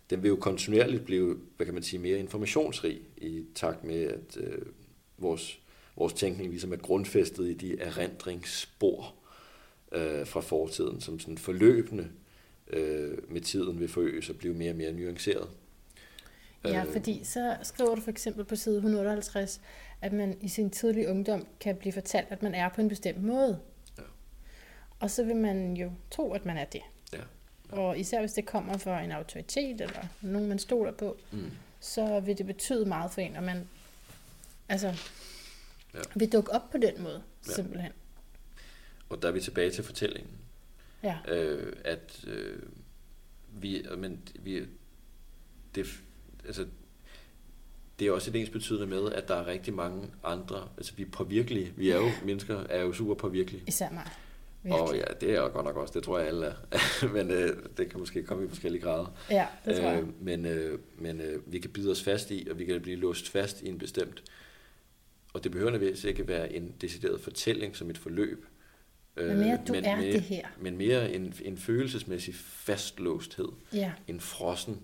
den 0.10 0.24
vil 0.24 0.30
jo 0.30 0.36
kontinuerligt 0.36 1.06
blive, 1.06 1.40
hvad 1.58 1.66
kan 1.66 1.74
man 1.74 1.84
sige, 1.84 2.00
mere 2.00 2.20
informationsrig 2.20 3.02
i 3.18 3.46
takt 3.56 3.84
med, 3.84 4.02
at 4.04 4.38
øh, 4.38 4.62
vores, 5.18 5.60
vores 5.98 6.14
tænkning 6.14 6.50
ligesom 6.50 6.74
er 6.74 6.78
grundfæstet 6.78 7.48
i 7.48 7.54
de 7.54 7.80
erindringsspor 7.80 9.14
øh, 9.92 10.28
fra 10.28 10.42
fortiden, 10.42 11.02
som 11.02 11.20
sådan 11.20 11.38
forløbende 11.38 12.10
øh, 12.70 13.32
med 13.32 13.42
tiden 13.42 13.80
vil 13.80 13.88
forøges 13.88 14.30
og 14.30 14.36
blive 14.36 14.54
mere 14.54 14.72
og 14.72 14.76
mere 14.78 14.92
nuanceret. 14.92 15.50
Ja, 16.66 16.86
Øh, 16.86 16.92
fordi 16.92 17.22
så 17.24 17.56
skriver 17.64 17.96
du 17.96 18.02
for 18.02 18.10
eksempel 18.12 18.46
på 18.46 18.56
side 18.56 18.76
158, 18.76 19.62
at 20.02 20.14
man 20.14 20.38
i 20.42 20.48
sin 20.48 20.70
tidlige 20.70 21.10
ungdom 21.10 21.48
kan 21.60 21.76
blive 21.76 21.94
fortalt, 21.94 22.28
at 22.30 22.44
man 22.44 22.56
er 22.56 22.70
på 22.70 22.82
en 22.82 22.90
bestemt 22.90 23.24
måde. 23.24 23.60
Ja. 23.98 24.04
Og 25.00 25.12
så 25.12 25.24
vil 25.24 25.36
man 25.36 25.74
jo 25.78 25.92
tro, 26.12 26.34
at 26.34 26.46
man 26.46 26.58
er 26.58 26.66
det. 26.66 26.82
Ja. 27.14 27.20
Og 27.70 28.00
især 28.00 28.20
hvis 28.20 28.34
det 28.34 28.46
kommer 28.46 28.78
fra 28.78 29.02
en 29.04 29.12
autoritet, 29.12 29.82
eller 29.82 30.06
nogen, 30.22 30.50
man 30.50 30.60
stoler 30.60 30.92
på, 30.92 31.18
Mm. 31.32 31.52
så 31.80 32.20
vil 32.20 32.38
det 32.38 32.46
betyde 32.46 32.86
meget 32.86 33.12
for 33.12 33.22
en, 33.22 33.36
og 33.36 33.44
man 33.44 33.68
altså, 34.70 34.94
Ja. 35.94 36.00
vil 36.16 36.32
dukke 36.32 36.52
op 36.52 36.70
på 36.72 36.78
den 36.78 37.04
måde, 37.04 37.24
Ja. 37.48 37.52
simpelthen. 37.54 37.92
Og 39.10 39.22
der 39.22 39.28
er 39.28 39.32
vi 39.32 39.42
tilbage 39.42 39.72
til 39.72 39.84
fortællingen. 39.84 40.32
Ja. 41.04 41.18
øh, 41.28 41.74
at 41.84 42.24
øh, 42.28 42.60
vi, 43.62 43.86
men 43.98 44.20
vi, 44.40 44.66
det, 45.76 45.88
altså, 46.46 46.66
det 48.00 48.08
er 48.08 48.12
også 48.12 48.30
et 48.32 48.36
ens 48.36 48.50
betydende 48.50 48.88
med, 48.88 49.12
at 49.12 49.28
der 49.28 49.36
er 49.36 49.46
rigtig 49.48 49.74
mange 49.74 50.08
andre, 50.24 50.70
altså 50.78 50.94
vi 50.96 51.04
er 51.04 51.10
påvirkelige, 51.12 51.74
vi 51.78 51.90
er 51.90 51.96
jo, 51.96 52.10
mennesker 52.26 52.60
er 52.60 52.82
jo 52.82 52.94
super 52.94 53.14
påvirkelige. 53.16 53.64
Især 53.68 53.90
mig. 53.92 54.08
Og 54.72 54.80
Virkelig. 54.94 55.08
ja, 55.08 55.14
det 55.26 55.36
er 55.36 55.42
jeg 55.42 55.52
godt 55.52 55.66
nok 55.66 55.76
også, 55.78 55.94
det 55.94 56.04
tror 56.04 56.20
jeg 56.20 56.28
alle 56.28 56.46
er, 56.46 57.08
men 57.14 57.32
øh, 57.32 57.58
det 57.78 57.90
kan 57.90 58.00
måske 58.00 58.24
komme 58.24 58.46
i 58.46 58.48
forskellige 58.50 58.82
grader. 58.82 59.06
Ja, 59.32 59.48
det 59.66 59.76
tror 59.76 59.84
jeg. 59.92 60.02
Øh, 60.02 60.24
men 60.24 60.46
øh, 60.46 60.80
men 60.98 61.22
øh, 61.22 61.54
vi 61.54 61.60
kan 61.60 61.70
bide 61.70 61.92
os 61.92 62.04
fast 62.04 62.32
i, 62.32 62.48
og 62.52 62.60
vi 62.60 62.66
kan 62.66 62.82
blive 62.82 62.98
låst 62.98 63.30
fast 63.30 63.62
i 63.62 63.68
en 63.68 63.78
bestemt, 63.78 64.24
og 65.38 65.44
det 65.44 65.52
behøver 65.52 65.72
nødvendigvis 65.72 66.04
ikke 66.04 66.28
være 66.28 66.54
en 66.54 66.74
decideret 66.82 67.22
fortælling 67.22 67.76
som 67.76 67.90
et 67.90 67.98
forløb, 67.98 68.46
øh, 69.18 69.28
Men 69.28 69.38
mere, 69.38 69.60
du 69.68 69.74
er 69.74 69.82
mere, 69.82 70.12
det 70.12 70.22
her. 70.22 70.48
men 70.62 70.78
mere 70.78 71.14
en, 71.14 71.34
en 71.42 71.58
følelsesmæssig 71.58 72.36
fastlåsthed, 72.36 73.48
Ja. 73.74 73.92
en 74.08 74.20
frossen. 74.20 74.82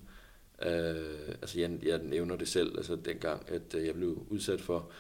Øh, 0.66 1.36
altså 1.42 1.60
jeg, 1.60 1.72
jeg 1.84 2.00
nævner 2.04 2.36
det 2.36 2.48
selv, 2.48 2.78
altså 2.78 2.96
dengang, 2.96 3.50
at 3.50 3.76
øh, 3.76 3.86
jeg 3.86 3.96
blev 3.96 4.26
udsat 4.30 4.62
for 4.62 4.92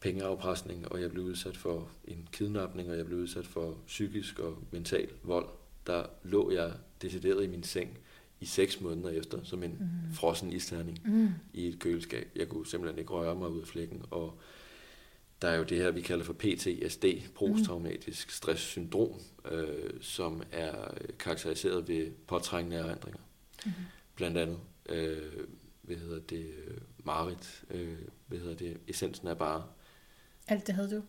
pengeafpresning, 0.00 0.92
og 0.92 1.00
jeg 1.02 1.10
blev 1.10 1.24
udsat 1.24 1.56
for 1.56 1.90
en 2.04 2.28
kidnapning, 2.32 2.90
og 2.90 2.96
jeg 2.96 3.06
blev 3.06 3.18
udsat 3.18 3.46
for 3.46 3.78
psykisk 3.86 4.38
og 4.38 4.58
mental 4.72 5.08
vold 5.22 5.46
der 5.86 6.04
lå 6.22 6.50
jeg 6.50 6.72
decideret 7.02 7.44
i 7.44 7.46
min 7.46 7.62
seng 7.62 7.98
i 8.40 8.46
seks 8.46 8.80
måneder 8.80 9.10
efter, 9.10 9.38
som 9.42 9.62
en 9.62 9.70
mm. 9.80 10.14
frossen 10.14 10.52
isterning 10.52 10.98
mm. 11.04 11.28
i 11.52 11.68
et 11.68 11.78
køleskab. 11.78 12.28
Jeg 12.36 12.48
kunne 12.48 12.66
simpelthen 12.66 12.98
ikke 12.98 13.12
røre 13.12 13.34
mig 13.34 13.48
ud 13.48 13.60
af 13.60 13.66
flækken, 13.66 14.02
og 14.10 14.40
der 15.42 15.48
er 15.48 15.56
jo 15.56 15.62
det 15.62 15.78
her, 15.78 15.90
vi 15.90 16.00
kalder 16.00 16.24
for 16.24 16.32
PTSD, 16.32 17.04
posttraumatisk 17.34 18.30
stresssyndrom, 18.30 19.20
øh, 19.50 19.90
som 20.00 20.42
er 20.52 20.74
karakteriseret 21.18 21.88
ved 21.88 22.10
påtrængende 22.26 22.76
erindringer. 22.76 23.20
Mm. 23.64 23.72
Blandt 24.14 24.38
andet, 24.38 24.58
øh, 24.88 25.46
hvad 25.82 25.96
hedder 25.96 26.18
det, 26.18 26.54
Marit, 27.04 27.64
øh, 27.70 27.98
hvad 28.26 28.38
hedder 28.38 28.54
det, 28.54 28.76
essensen 28.88 29.28
er 29.28 29.34
bare... 29.34 29.64
Alt 30.48 30.66
det 30.66 30.74
havde 30.74 30.96
du? 30.96 31.02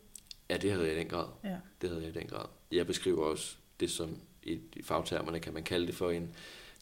Ja, 0.49 0.57
det 0.57 0.71
havde 0.71 0.85
jeg 0.85 0.95
i 0.95 0.99
den 0.99 1.07
grad. 1.07 1.27
Ja. 1.43 1.57
Det 1.81 1.89
havde 1.89 2.01
jeg 2.01 2.15
i 2.15 2.19
den 2.19 2.27
grad. 2.27 2.45
Jeg 2.71 2.87
beskriver 2.87 3.23
også 3.23 3.55
det, 3.79 3.91
som 3.91 4.17
i, 4.43 4.59
i 4.73 4.81
fagtermerne 4.83 5.39
kan 5.39 5.53
man 5.53 5.63
kalde 5.63 5.87
det 5.87 5.95
for 5.95 6.11
en 6.11 6.35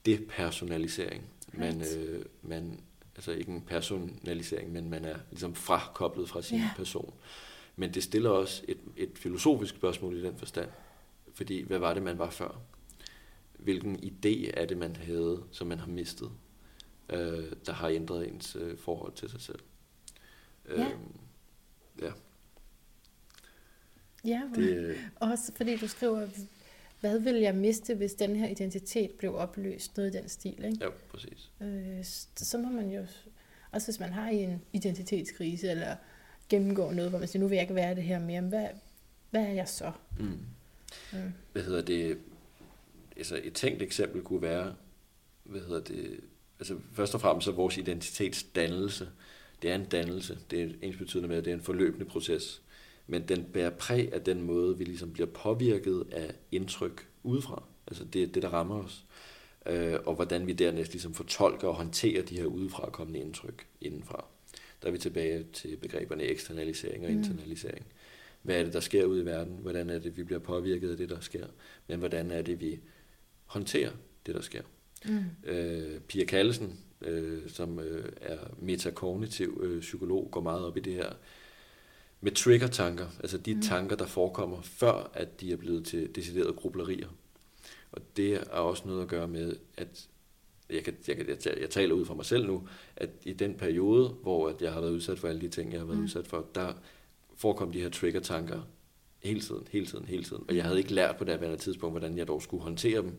depersonalisering. 0.05 1.23
Right. 1.53 1.77
Man, 1.77 1.97
øh, 1.97 2.25
man 2.41 2.79
altså 3.19 3.31
ikke 3.31 3.51
en 3.51 3.61
personalisering, 3.61 4.71
men 4.71 4.89
man 4.89 5.05
er 5.05 5.15
ligesom 5.29 5.55
frakoblet 5.55 6.29
fra 6.29 6.41
sin 6.41 6.59
yeah. 6.59 6.75
person. 6.75 7.13
Men 7.75 7.93
det 7.93 8.03
stiller 8.03 8.29
også 8.29 8.63
et, 8.67 8.77
et 8.97 9.11
filosofisk 9.15 9.75
spørgsmål 9.75 10.17
i 10.17 10.23
den 10.23 10.37
forstand. 10.37 10.69
Fordi, 11.33 11.61
hvad 11.61 11.79
var 11.79 11.93
det, 11.93 12.03
man 12.03 12.17
var 12.17 12.29
før? 12.29 12.61
Hvilken 13.53 13.95
idé 13.95 14.59
er 14.59 14.65
det, 14.65 14.77
man 14.77 14.95
havde, 14.95 15.43
som 15.51 15.67
man 15.67 15.79
har 15.79 15.87
mistet, 15.87 16.31
øh, 17.09 17.51
der 17.65 17.73
har 17.73 17.89
ændret 17.89 18.27
ens 18.27 18.55
øh, 18.55 18.77
forhold 18.77 19.13
til 19.13 19.29
sig 19.29 19.41
selv? 19.41 19.59
Ja. 20.69 20.85
Øh, 20.85 20.91
ja. 22.01 22.11
Ja, 24.25 24.41
det, 24.55 24.77
øh, 24.77 24.97
også 25.15 25.51
fordi 25.55 25.77
du 25.77 25.87
skriver, 25.87 26.27
hvad 26.99 27.19
vil 27.19 27.35
jeg 27.35 27.55
miste, 27.55 27.95
hvis 27.95 28.13
den 28.13 28.35
her 28.35 28.47
identitet 28.47 29.11
blev 29.11 29.35
opløst? 29.35 29.97
Noget 29.97 30.15
i 30.15 30.17
den 30.17 30.29
stil, 30.29 30.65
ikke? 30.65 30.77
Ja, 30.81 30.89
præcis. 31.09 31.51
Øh, 31.61 32.03
så 32.35 32.57
må 32.57 32.69
man 32.69 32.89
jo, 32.91 33.05
også 33.71 33.87
hvis 33.87 33.99
man 33.99 34.13
har 34.13 34.29
en 34.29 34.61
identitetskrise, 34.73 35.69
eller 35.69 35.95
gennemgår 36.49 36.91
noget, 36.91 37.11
hvor 37.11 37.19
man 37.19 37.27
siger, 37.27 37.41
nu 37.41 37.47
vil 37.47 37.55
jeg 37.55 37.63
ikke 37.63 37.75
være 37.75 37.95
det 37.95 38.03
her 38.03 38.19
mere, 38.19 38.41
hvad, 38.41 38.67
hvad 39.29 39.41
er 39.41 39.51
jeg 39.51 39.67
så? 39.67 39.91
Mm. 40.19 40.39
Mm. 41.13 41.33
Hvad 41.51 41.63
hedder 41.63 41.81
det? 41.81 42.17
Altså 43.17 43.39
et 43.43 43.53
tænkt 43.53 43.81
eksempel 43.81 44.21
kunne 44.21 44.41
være, 44.41 44.75
hvad 45.43 45.61
hedder 45.61 45.81
det, 45.81 46.19
altså 46.59 46.75
først 46.93 47.15
og 47.15 47.21
fremmest 47.21 47.45
så 47.45 47.51
vores 47.51 47.77
identitetsdannelse, 47.77 49.09
det 49.61 49.71
er 49.71 49.75
en 49.75 49.85
dannelse, 49.85 50.37
det 50.51 50.63
er 50.63 50.69
ens 50.81 50.97
betydende 50.97 51.29
med, 51.29 51.37
at 51.37 51.45
det 51.45 51.51
er 51.51 51.55
en 51.55 51.63
forløbende 51.63 52.05
proces 52.05 52.61
men 53.09 53.21
den 53.27 53.43
bærer 53.43 53.69
præg 53.69 54.13
af 54.13 54.21
den 54.21 54.41
måde, 54.41 54.77
vi 54.77 54.83
ligesom 54.83 55.13
bliver 55.13 55.27
påvirket 55.27 56.03
af 56.11 56.35
indtryk 56.51 57.07
udefra. 57.23 57.63
Altså 57.87 58.03
det, 58.03 58.35
det 58.35 58.43
der 58.43 58.49
rammer 58.49 58.83
os. 58.83 59.05
Øh, 59.65 59.95
og 60.05 60.15
hvordan 60.15 60.47
vi 60.47 60.53
dernæst 60.53 60.91
ligesom 60.91 61.13
fortolker 61.13 61.67
og 61.67 61.75
håndterer 61.75 62.23
de 62.23 62.37
her 62.37 62.45
udefra 62.45 62.89
kommende 62.89 63.19
indtryk 63.19 63.65
indenfra. 63.81 64.25
Der 64.81 64.87
er 64.87 64.91
vi 64.91 64.97
tilbage 64.97 65.45
til 65.53 65.77
begreberne 65.77 66.23
eksternalisering 66.23 67.05
og 67.05 67.11
mm. 67.11 67.17
internalisering. 67.17 67.85
Hvad 68.41 68.59
er 68.59 68.63
det, 68.63 68.73
der 68.73 68.79
sker 68.79 69.05
ude 69.05 69.21
i 69.21 69.25
verden? 69.25 69.57
Hvordan 69.61 69.89
er 69.89 69.99
det, 69.99 70.17
vi 70.17 70.23
bliver 70.23 70.39
påvirket 70.39 70.91
af 70.91 70.97
det, 70.97 71.09
der 71.09 71.19
sker? 71.19 71.47
Men 71.87 71.99
hvordan 71.99 72.31
er 72.31 72.41
det, 72.41 72.61
vi 72.61 72.79
håndterer 73.45 73.91
det, 74.25 74.35
der 74.35 74.41
sker? 74.41 74.61
Mm. 75.05 75.49
Øh, 75.49 75.99
Pia 75.99 76.25
Kallesen, 76.25 76.79
øh, 77.01 77.49
som 77.49 77.79
øh, 77.79 78.11
er 78.21 78.37
metakognitiv 78.59 79.61
øh, 79.63 79.79
psykolog, 79.81 80.27
går 80.31 80.41
meget 80.41 80.65
op 80.65 80.77
i 80.77 80.79
det 80.79 80.93
her 80.93 81.13
med 82.21 82.31
trigger-tanker, 82.31 83.07
altså 83.19 83.37
de 83.37 83.55
mm. 83.55 83.61
tanker, 83.61 83.95
der 83.95 84.05
forekommer, 84.05 84.61
før 84.61 85.11
at 85.13 85.41
de 85.41 85.51
er 85.51 85.57
blevet 85.57 85.85
til 85.85 86.15
deciderede 86.15 86.53
grublerier. 86.53 87.07
Og 87.91 88.01
det 88.17 88.33
er 88.33 88.59
også 88.59 88.83
noget 88.85 89.01
at 89.01 89.07
gøre 89.07 89.27
med, 89.27 89.55
at 89.77 90.07
jeg, 90.69 90.83
kan, 90.83 90.95
jeg, 91.07 91.27
jeg, 91.27 91.57
jeg 91.61 91.69
taler 91.69 91.95
ud 91.95 92.05
for 92.05 92.13
mig 92.13 92.25
selv 92.25 92.47
nu, 92.47 92.67
at 92.95 93.09
i 93.23 93.33
den 93.33 93.53
periode, 93.53 94.09
hvor 94.09 94.49
at 94.49 94.61
jeg 94.61 94.73
har 94.73 94.81
været 94.81 94.91
udsat 94.91 95.19
for 95.19 95.27
alle 95.27 95.41
de 95.41 95.49
ting, 95.49 95.71
jeg 95.71 95.79
har 95.79 95.85
været 95.85 95.97
mm. 95.97 96.03
udsat 96.03 96.27
for, 96.27 96.45
der 96.55 96.73
forekom 97.35 97.71
de 97.71 97.81
her 97.81 97.89
trigger-tanker 97.89 98.61
hele 99.19 99.41
tiden, 99.41 99.67
hele 99.71 99.85
tiden, 99.85 100.05
hele 100.05 100.23
tiden. 100.23 100.43
Og 100.47 100.55
jeg 100.55 100.63
havde 100.63 100.77
ikke 100.77 100.93
lært 100.93 101.17
på 101.17 101.23
det 101.23 101.39
her 101.39 101.55
tidspunkt, 101.55 101.93
hvordan 101.93 102.17
jeg 102.17 102.27
dog 102.27 102.41
skulle 102.41 102.63
håndtere 102.63 103.01
dem, 103.01 103.13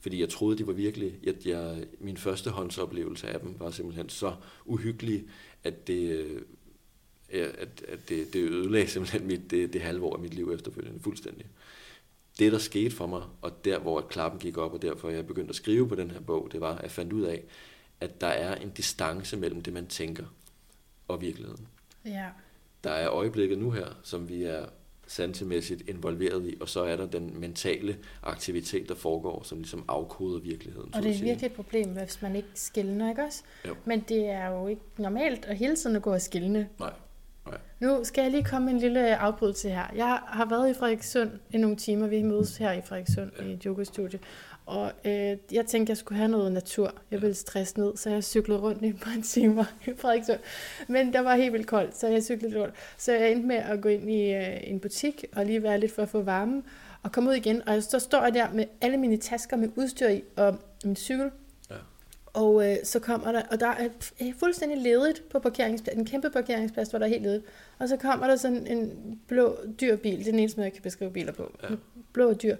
fordi 0.00 0.20
jeg 0.20 0.28
troede, 0.28 0.58
de 0.58 0.66
var 0.66 0.72
virkelig, 0.72 1.18
at 1.26 1.46
jeg, 1.46 1.84
min 2.00 2.16
første 2.16 2.50
håndsoplevelse 2.50 3.28
af 3.28 3.40
dem 3.40 3.54
var 3.58 3.70
simpelthen 3.70 4.08
så 4.08 4.34
uhyggelig, 4.64 5.24
at 5.64 5.86
det 5.86 6.28
at, 7.40 7.84
at 7.88 8.08
det, 8.08 8.32
det 8.32 8.50
ødelagde 8.50 8.88
simpelthen 8.88 9.26
mit, 9.26 9.50
det, 9.50 9.72
det 9.72 9.80
halve 9.80 10.04
år 10.04 10.14
af 10.14 10.20
mit 10.20 10.34
liv 10.34 10.50
efterfølgende 10.54 11.00
fuldstændig. 11.00 11.46
Det, 12.38 12.52
der 12.52 12.58
skete 12.58 12.90
for 12.90 13.06
mig, 13.06 13.22
og 13.42 13.64
der, 13.64 13.78
hvor 13.78 14.00
klappen 14.00 14.40
gik 14.40 14.58
op, 14.58 14.72
og 14.72 14.82
derfor 14.82 15.10
jeg 15.10 15.26
begyndte 15.26 15.50
at 15.50 15.56
skrive 15.56 15.88
på 15.88 15.94
den 15.94 16.10
her 16.10 16.20
bog, 16.20 16.48
det 16.52 16.60
var, 16.60 16.76
at 16.76 16.82
jeg 16.82 16.90
fandt 16.90 17.12
ud 17.12 17.22
af, 17.22 17.42
at 18.00 18.20
der 18.20 18.26
er 18.26 18.54
en 18.54 18.70
distance 18.70 19.36
mellem 19.36 19.62
det, 19.62 19.72
man 19.72 19.86
tænker, 19.86 20.24
og 21.08 21.20
virkeligheden. 21.20 21.68
Ja. 22.04 22.26
Der 22.84 22.90
er 22.90 23.10
øjeblikket 23.10 23.58
nu 23.58 23.70
her, 23.70 23.86
som 24.02 24.28
vi 24.28 24.42
er 24.42 24.66
sansemæssigt 25.06 25.88
involveret 25.88 26.46
i, 26.46 26.56
og 26.60 26.68
så 26.68 26.84
er 26.84 26.96
der 26.96 27.06
den 27.06 27.40
mentale 27.40 27.98
aktivitet, 28.22 28.88
der 28.88 28.94
foregår, 28.94 29.42
som 29.42 29.58
ligesom 29.58 29.84
afkoder 29.88 30.40
virkeligheden. 30.40 30.94
Og 30.94 31.02
det 31.02 31.16
er 31.16 31.22
virkelig 31.22 31.46
et 31.46 31.52
problem, 31.52 31.88
hvis 31.88 32.22
man 32.22 32.36
ikke 32.36 32.48
skiller, 32.54 33.08
ikke 33.08 33.22
også? 33.22 33.42
Jo. 33.68 33.74
Men 33.84 34.00
det 34.00 34.26
er 34.26 34.46
jo 34.46 34.66
ikke 34.66 34.82
normalt 34.98 35.44
at 35.44 35.56
hele 35.56 35.76
tiden 35.76 35.96
at 35.96 36.02
gå 36.02 36.12
og 36.12 36.20
skille. 36.20 36.68
Nej. 36.78 36.92
Nu 37.80 38.04
skal 38.04 38.22
jeg 38.22 38.30
lige 38.30 38.44
komme 38.44 38.70
en 38.70 38.78
lille 38.78 39.16
afbrydelse 39.16 39.68
her. 39.68 39.84
Jeg 39.96 40.20
har 40.26 40.44
været 40.44 40.70
i 40.70 40.74
Frederikssund 40.74 41.30
i 41.50 41.56
nogle 41.56 41.76
timer. 41.76 42.06
Vi 42.06 42.22
mødes 42.22 42.56
her 42.56 42.72
i 42.72 42.80
Frederikssund 42.82 43.30
ja. 43.38 43.44
i 43.44 43.52
et 43.52 43.62
yogastudie. 43.62 44.18
Og 44.66 44.92
øh, 45.04 45.36
jeg 45.52 45.66
tænkte, 45.66 45.90
jeg 45.90 45.96
skulle 45.96 46.18
have 46.18 46.28
noget 46.28 46.52
natur. 46.52 46.94
Jeg 47.10 47.22
ville 47.22 47.34
stresse 47.34 47.78
ned, 47.80 47.96
så 47.96 48.10
jeg 48.10 48.24
cyklede 48.24 48.60
rundt 48.60 48.82
i 48.82 48.88
et 48.88 49.00
par 49.00 49.20
timer 49.34 49.64
i 49.86 49.90
Frederikssund. 49.96 50.38
Men 50.88 51.12
der 51.12 51.20
var 51.20 51.36
helt 51.36 51.52
vildt 51.52 51.66
koldt, 51.66 51.96
så 51.96 52.08
jeg 52.08 52.22
cyklede 52.22 52.62
rundt. 52.62 52.74
Så 52.96 53.12
jeg 53.12 53.32
endte 53.32 53.46
med 53.46 53.56
at 53.56 53.80
gå 53.80 53.88
ind 53.88 54.10
i 54.10 54.34
øh, 54.34 54.70
en 54.70 54.80
butik 54.80 55.24
og 55.36 55.46
lige 55.46 55.62
være 55.62 55.80
lidt 55.80 55.92
for 55.92 56.02
at 56.02 56.08
få 56.08 56.22
varme. 56.22 56.62
Og 57.02 57.12
komme 57.12 57.30
ud 57.30 57.34
igen, 57.34 57.68
og 57.68 57.82
så 57.82 57.98
står 57.98 58.22
jeg 58.22 58.34
der 58.34 58.46
med 58.52 58.64
alle 58.80 58.96
mine 58.96 59.16
tasker 59.16 59.56
med 59.56 59.68
udstyr 59.76 60.08
i, 60.08 60.22
og 60.36 60.58
min 60.84 60.96
cykel 60.96 61.30
og 62.36 62.70
øh, 62.70 62.76
så 62.84 62.98
kommer 62.98 63.32
der, 63.32 63.42
og 63.50 63.60
der 63.60 63.66
er 63.66 63.88
fuldstændig 64.38 64.78
ledigt 64.78 65.28
på 65.28 65.38
parkeringspladsen, 65.38 66.00
en 66.00 66.06
kæmpe 66.06 66.30
parkeringsplads, 66.30 66.88
hvor 66.88 66.98
der 66.98 67.06
er 67.06 67.10
helt 67.10 67.22
ledigt. 67.22 67.44
Og 67.78 67.88
så 67.88 67.96
kommer 67.96 68.26
der 68.26 68.36
sådan 68.36 68.66
en 68.66 68.92
blå 69.28 69.58
dyr 69.80 69.96
bil, 69.96 70.18
det 70.18 70.26
er 70.26 70.30
den 70.30 70.38
eneste 70.38 70.58
måde, 70.58 70.64
jeg 70.64 70.72
kan 70.72 70.82
beskrive 70.82 71.10
biler 71.10 71.32
på. 71.32 71.52
Ja. 71.62 71.68
Blå 72.12 72.32
dyr. 72.32 72.56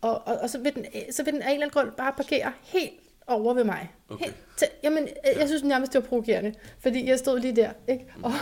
Og, 0.00 0.22
og, 0.26 0.36
og 0.36 0.50
så, 0.50 0.58
vil 0.58 0.74
den, 0.74 0.84
så 1.10 1.24
vil 1.24 1.32
den 1.32 1.42
af 1.42 1.48
en 1.48 1.54
eller 1.54 1.66
anden 1.66 1.82
grund 1.82 1.96
bare 1.96 2.12
parkere 2.16 2.52
helt 2.62 2.92
over 3.26 3.54
ved 3.54 3.64
mig. 3.64 3.92
Okay. 4.08 4.24
Helt 4.24 4.36
til, 4.56 4.68
jamen, 4.82 5.02
øh, 5.02 5.40
jeg 5.40 5.48
synes 5.48 5.62
nærmest, 5.62 5.92
det 5.92 6.02
var 6.02 6.08
provokerende, 6.08 6.54
fordi 6.78 7.08
jeg 7.08 7.18
stod 7.18 7.38
lige 7.38 7.56
der, 7.56 7.70
ikke? 7.88 8.06
Og, 8.22 8.32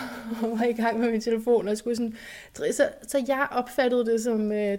og 0.42 0.58
var 0.58 0.64
i 0.64 0.72
gang 0.72 1.00
med 1.00 1.10
min 1.10 1.20
telefon, 1.20 1.68
og 1.68 1.78
skulle 1.78 1.96
sådan... 1.96 2.16
Så, 2.54 2.88
så 3.08 3.24
jeg 3.28 3.46
opfattede 3.50 4.06
det 4.06 4.20
som 4.20 4.52
øh, 4.52 4.78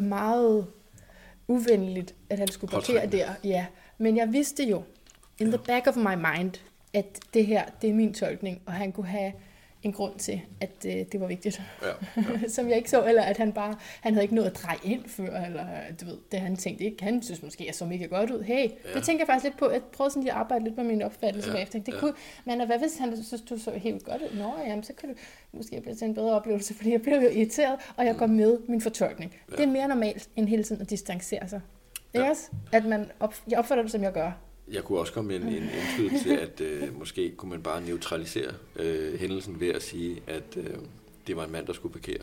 meget 0.00 0.66
uvenligt, 1.48 2.14
at 2.30 2.38
han 2.38 2.48
skulle 2.48 2.70
parkere 2.70 3.06
der. 3.06 3.28
Ja. 3.44 3.66
Men 3.98 4.16
jeg 4.16 4.32
vidste 4.32 4.64
jo, 4.64 4.82
in 5.40 5.46
the 5.46 5.58
back 5.58 5.86
of 5.86 5.96
my 5.96 6.14
mind, 6.14 6.52
at 6.94 7.18
det 7.34 7.46
her, 7.46 7.64
det 7.82 7.90
er 7.90 7.94
min 7.94 8.14
tolkning, 8.14 8.62
og 8.66 8.72
han 8.72 8.92
kunne 8.92 9.06
have 9.06 9.32
en 9.82 9.92
grund 9.92 10.18
til, 10.18 10.40
at 10.60 10.70
øh, 10.86 10.92
det 11.12 11.20
var 11.20 11.26
vigtigt. 11.26 11.62
Ja, 11.82 11.86
ja. 12.16 12.48
Som 12.54 12.68
jeg 12.68 12.76
ikke 12.76 12.90
så, 12.90 13.06
eller 13.06 13.22
at 13.22 13.36
han 13.36 13.52
bare, 13.52 13.76
han 14.00 14.14
havde 14.14 14.24
ikke 14.24 14.34
noget 14.34 14.50
at 14.50 14.56
dreje 14.56 14.78
ind 14.84 15.08
før, 15.08 15.40
eller 15.40 15.66
du 16.00 16.04
ved, 16.04 16.16
det 16.32 16.40
han 16.40 16.56
tænkte 16.56 16.84
ikke, 16.84 17.04
han 17.04 17.22
synes 17.22 17.42
måske, 17.42 17.66
jeg 17.66 17.74
så 17.74 17.84
mega 17.84 18.04
godt 18.04 18.30
ud. 18.30 18.42
Hey, 18.42 18.68
ja. 18.84 18.94
det 18.94 19.02
tænker 19.02 19.20
jeg 19.20 19.26
faktisk 19.26 19.44
lidt 19.44 19.56
på, 19.58 19.70
jeg 19.70 19.82
prøvede 19.82 20.10
sådan 20.10 20.22
lige 20.22 20.32
at 20.32 20.38
arbejde 20.38 20.64
lidt 20.64 20.76
med 20.76 20.84
min 20.84 21.02
opfattelse 21.02 21.48
ja, 21.48 21.54
bagefter. 21.54 21.78
Det 21.78 21.92
ja. 21.94 21.98
kunne, 21.98 22.12
men 22.44 22.66
hvad 22.66 22.78
hvis 22.78 22.98
han 22.98 23.24
synes, 23.24 23.42
du 23.42 23.58
så 23.58 23.70
helt 23.70 24.04
godt 24.04 24.22
ud? 24.22 24.38
Nå, 24.38 24.52
jamen, 24.66 24.84
så 24.84 24.92
kan 24.92 25.08
du 25.08 25.14
måske 25.52 25.80
blive 25.80 25.94
til 25.94 26.04
en 26.04 26.14
bedre 26.14 26.32
oplevelse, 26.32 26.74
fordi 26.74 26.92
jeg 26.92 27.02
blev 27.02 27.14
jo 27.14 27.28
irriteret, 27.28 27.78
og 27.96 28.06
jeg 28.06 28.16
går 28.16 28.26
med 28.26 28.58
min 28.68 28.80
fortolkning. 28.80 29.34
Ja. 29.50 29.56
Det 29.56 29.62
er 29.62 29.70
mere 29.70 29.88
normalt, 29.88 30.28
end 30.36 30.48
hele 30.48 30.64
tiden 30.64 30.82
at 30.82 30.90
distancere 30.90 31.48
sig. 31.48 31.60
Ja. 32.16 32.30
Yes? 32.30 32.50
At 32.72 32.84
man 32.84 33.10
op, 33.20 33.34
jeg 33.48 33.58
opfatter 33.58 33.82
det, 33.82 33.92
som 33.92 34.02
jeg 34.02 34.12
gør. 34.12 34.32
Jeg 34.72 34.84
kunne 34.84 34.98
også 34.98 35.12
komme 35.12 35.28
med 35.28 35.36
en, 35.36 35.52
en 35.52 36.18
til, 36.18 36.30
at 36.46 36.60
øh, 36.60 36.98
måske 36.98 37.34
kunne 37.36 37.50
man 37.50 37.62
bare 37.62 37.80
neutralisere 37.80 38.52
øh, 38.76 39.20
hændelsen 39.20 39.60
ved 39.60 39.68
at 39.68 39.82
sige, 39.82 40.22
at 40.26 40.56
øh, 40.56 40.76
det 41.26 41.36
var 41.36 41.44
en 41.44 41.52
mand, 41.52 41.66
der 41.66 41.72
skulle 41.72 41.92
parkere. 41.92 42.22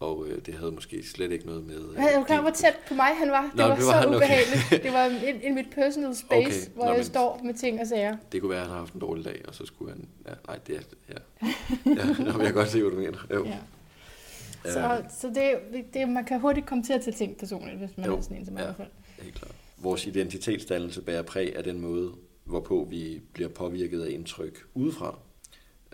Og 0.00 0.26
øh, 0.26 0.46
det 0.46 0.54
havde 0.54 0.72
måske 0.72 1.06
slet 1.06 1.32
ikke 1.32 1.46
noget 1.46 1.66
med... 1.66 1.90
Øh, 1.96 2.04
er 2.04 2.18
du 2.18 2.24
klar, 2.24 2.40
hvor 2.40 2.50
tæt 2.50 2.76
på 2.88 2.94
mig 2.94 3.16
han 3.18 3.30
var? 3.30 3.42
Det 3.42 3.54
Nå, 3.54 3.62
var, 3.62 3.76
det 3.76 3.86
var 3.86 3.92
så 3.92 3.98
han, 3.98 4.14
ubehageligt. 4.14 4.64
Okay. 4.66 4.82
det 4.84 4.92
var 4.92 5.04
in 5.42 5.54
mit 5.54 5.70
personal 5.70 6.14
space, 6.14 6.70
okay. 6.70 6.74
hvor 6.74 6.84
Nå, 6.84 6.92
jeg 6.92 7.04
står 7.04 7.40
med 7.44 7.54
ting 7.54 7.80
og 7.80 7.86
sager. 7.86 8.16
Det 8.32 8.40
kunne 8.40 8.50
være, 8.50 8.60
at 8.60 8.66
han 8.66 8.72
har 8.72 8.78
haft 8.78 8.94
en 8.94 9.00
dårlig 9.00 9.24
dag, 9.24 9.42
og 9.48 9.54
så 9.54 9.66
skulle 9.66 9.92
han... 9.92 10.08
Ja, 10.26 10.32
nej, 10.46 10.58
det 10.66 10.76
er... 10.76 10.80
Ja. 11.08 11.46
ja, 11.98 12.24
nå, 12.24 12.38
jeg 12.38 12.46
kan 12.46 12.54
godt 12.54 12.68
se, 12.68 12.82
hvad 12.82 12.90
du 12.90 12.96
mener. 12.96 13.18
Jo. 13.34 13.46
Ja. 13.46 14.72
Så, 14.72 15.02
så 15.20 15.28
det, 15.28 15.84
det, 15.94 16.08
man 16.08 16.24
kan 16.24 16.40
hurtigt 16.40 16.66
komme 16.66 16.84
til 16.84 16.92
at 16.92 17.00
tage 17.00 17.14
ting 17.14 17.36
personligt, 17.36 17.78
hvis 17.78 17.90
man 17.96 18.06
jo. 18.06 18.16
er 18.16 18.20
sådan 18.20 18.36
en 18.36 18.44
som 18.46 18.56
ja. 18.56 18.60
i 18.60 18.64
hvert 18.64 18.76
fald 18.76 18.88
helt 19.22 19.34
klart. 19.34 19.54
Vores 19.76 20.06
identitetsdannelse 20.06 21.02
bærer 21.02 21.22
præg 21.22 21.56
af 21.56 21.64
den 21.64 21.80
måde, 21.80 22.12
hvorpå 22.44 22.86
vi 22.90 23.20
bliver 23.32 23.48
påvirket 23.48 24.02
af 24.02 24.10
indtryk 24.10 24.66
udefra, 24.74 25.18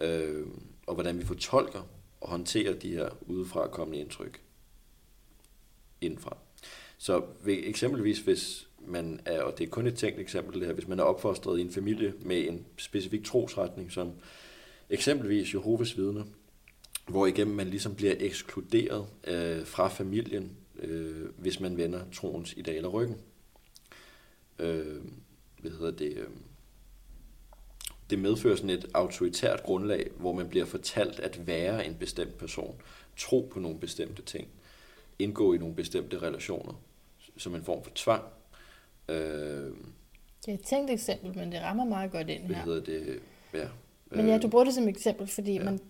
øh, 0.01 0.47
og 0.87 0.95
hvordan 0.95 1.19
vi 1.19 1.25
fortolker 1.25 1.83
og 2.21 2.29
håndterer 2.29 2.75
de 2.75 2.91
her 2.91 3.09
udefra 3.27 3.69
kommende 3.69 4.01
indtryk 4.01 4.41
indfra. 6.01 6.37
Så 6.99 7.25
ved, 7.45 7.59
eksempelvis 7.65 8.19
hvis 8.19 8.69
man 8.87 9.21
er, 9.25 9.43
og 9.43 9.59
det 9.59 9.65
er 9.65 9.71
kun 9.71 9.87
et 9.87 9.95
tænkt 9.95 10.21
eksempel 10.21 10.61
det 10.61 10.67
her, 10.67 10.75
hvis 10.75 10.89
man 10.89 10.99
er 10.99 11.03
opfostret 11.03 11.59
i 11.59 11.63
en 11.63 11.71
familie 11.71 12.15
med 12.21 12.49
en 12.49 12.67
specifik 12.77 13.25
trosretning, 13.25 13.93
som 13.93 14.13
eksempelvis 14.91 15.55
Jehovas 15.55 15.97
vidner, 15.97 16.25
hvor 17.09 17.27
igennem 17.27 17.57
man 17.57 17.69
ligesom 17.69 17.95
bliver 17.95 18.15
ekskluderet 18.19 19.07
øh, 19.27 19.67
fra 19.67 19.89
familien, 19.89 20.57
øh, 20.83 21.29
hvis 21.39 21.61
man 21.61 21.77
vender 21.77 22.01
troens 22.13 22.55
idealer 22.57 22.89
ryggen. 22.89 23.17
Øh, 24.59 25.03
hvad 25.61 25.71
hedder 25.71 25.91
det? 25.91 26.13
Øh, 26.17 26.29
det 28.11 28.19
medfører 28.19 28.57
sådan 28.57 28.71
et 28.71 28.87
autoritært 28.95 29.63
grundlag, 29.63 30.11
hvor 30.17 30.33
man 30.33 30.49
bliver 30.49 30.65
fortalt 30.65 31.21
at 31.21 31.47
være 31.47 31.87
en 31.87 31.95
bestemt 31.95 32.39
person, 32.39 32.81
tro 33.17 33.49
på 33.53 33.61
nogle 33.61 33.79
bestemte 33.79 34.23
ting, 34.23 34.49
indgå 35.19 35.53
i 35.55 35.59
nogle 35.59 35.75
bestemte 35.75 36.19
relationer, 36.23 36.83
som 37.37 37.55
en 37.55 37.63
form 37.65 37.85
for 37.85 37.91
tvang. 37.95 38.25
Øh, 39.09 39.17
det 39.17 40.49
er 40.49 40.55
et 40.55 40.61
tænkt 40.61 40.91
eksempel, 40.91 41.37
men 41.39 41.53
det 41.53 41.61
rammer 41.61 41.85
meget 41.85 42.11
godt 42.11 42.29
ind 42.29 42.47
hvad 42.47 42.57
her. 42.57 42.65
hedder 42.65 42.81
det? 42.85 43.21
Ja. 43.55 43.69
Men 44.11 44.27
ja, 44.29 44.39
du 44.39 44.49
bruger 44.49 44.65
det 44.65 44.75
som 44.75 44.89
eksempel, 44.89 45.27
fordi 45.27 45.53
Ja. 45.53 45.65
man... 45.65 45.81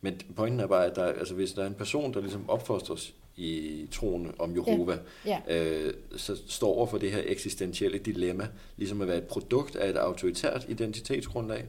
Men 0.00 0.20
pointen 0.36 0.60
er 0.60 0.66
bare, 0.66 0.86
at 0.86 0.96
der, 0.96 1.04
altså, 1.04 1.34
hvis 1.34 1.52
der 1.52 1.62
er 1.62 1.66
en 1.66 1.74
person, 1.74 2.14
der 2.14 2.20
ligesom 2.20 2.50
opfostres 2.50 3.14
i 3.38 3.86
troen 3.92 4.34
om 4.38 4.56
Jehova, 4.56 4.98
Ja, 5.26 5.40
øh, 5.48 5.94
så 6.16 6.36
står 6.46 6.74
over 6.74 6.86
for 6.86 6.98
det 6.98 7.12
her 7.12 7.22
eksistentielle 7.26 7.98
dilemma, 7.98 8.48
ligesom 8.76 9.00
at 9.00 9.08
være 9.08 9.18
et 9.18 9.24
produkt 9.24 9.76
af 9.76 9.90
et 9.90 9.96
autoritært 9.96 10.66
identitetsgrundlag, 10.68 11.64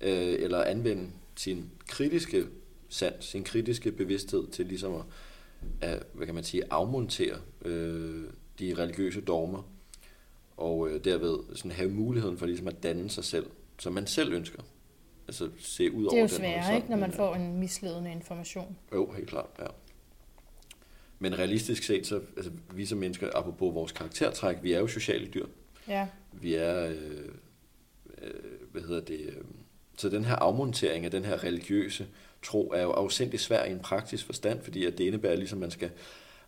øh, 0.00 0.34
eller 0.38 0.64
anvende 0.64 1.08
sin 1.36 1.70
kritiske 1.88 2.46
sans, 2.88 3.24
sin 3.24 3.44
kritiske 3.44 3.92
bevidsthed 3.92 4.46
til 4.46 4.66
ligesom 4.66 4.94
at, 4.94 5.02
at 5.80 6.02
hvad 6.12 6.26
kan 6.26 6.34
man 6.34 6.44
sige, 6.44 6.62
afmontere 6.70 7.36
øh, 7.64 8.24
de 8.58 8.74
religiøse 8.74 9.20
dogmer, 9.20 9.62
og 10.56 10.88
øh, 10.88 11.04
derved 11.04 11.56
sådan 11.56 11.72
have 11.72 11.90
muligheden 11.90 12.38
for 12.38 12.46
ligesom 12.46 12.68
at 12.68 12.82
danne 12.82 13.10
sig 13.10 13.24
selv, 13.24 13.46
som 13.78 13.92
man 13.92 14.06
selv 14.06 14.32
ønsker. 14.32 14.62
Altså 15.28 15.48
se 15.58 15.92
ud 15.92 16.02
det 16.02 16.08
over 16.08 16.18
er 16.18 16.22
jo 16.22 16.28
sværere, 16.28 16.76
ikke, 16.76 16.90
når 16.90 16.96
man 16.96 17.12
får 17.12 17.34
en 17.34 17.58
misledende 17.58 18.12
information. 18.12 18.76
jo, 18.94 19.12
helt 19.12 19.28
klart, 19.28 19.46
ja. 19.58 19.66
Men 21.18 21.38
realistisk 21.38 21.82
set, 21.82 22.06
så 22.06 22.20
altså, 22.36 22.50
vi 22.74 22.86
som 22.86 22.98
mennesker, 22.98 23.30
apropos 23.34 23.74
vores 23.74 23.92
karaktertræk, 23.92 24.56
vi 24.62 24.72
er 24.72 24.78
jo 24.78 24.86
sociale 24.86 25.26
dyr. 25.26 25.46
Ja, 25.88 26.06
Vi 26.32 26.54
er, 26.54 26.86
øh, 26.86 26.96
øh, 28.22 28.30
hvad 28.72 28.82
hedder 28.82 29.00
det, 29.00 29.20
øh, 29.20 29.44
så 29.96 30.08
den 30.08 30.24
her 30.24 30.36
afmontering 30.36 31.04
af 31.04 31.10
den 31.10 31.24
her 31.24 31.44
religiøse 31.44 32.06
tro 32.42 32.72
er 32.72 32.82
jo 32.82 32.90
afsindig 32.90 33.40
svær 33.40 33.64
i 33.64 33.72
en 33.72 33.78
praktisk 33.78 34.26
forstand, 34.26 34.62
fordi 34.62 34.84
at 34.84 34.98
det 34.98 35.04
indebærer 35.04 35.36
ligesom, 35.36 35.58
at 35.58 35.60
man 35.60 35.70
skal 35.70 35.90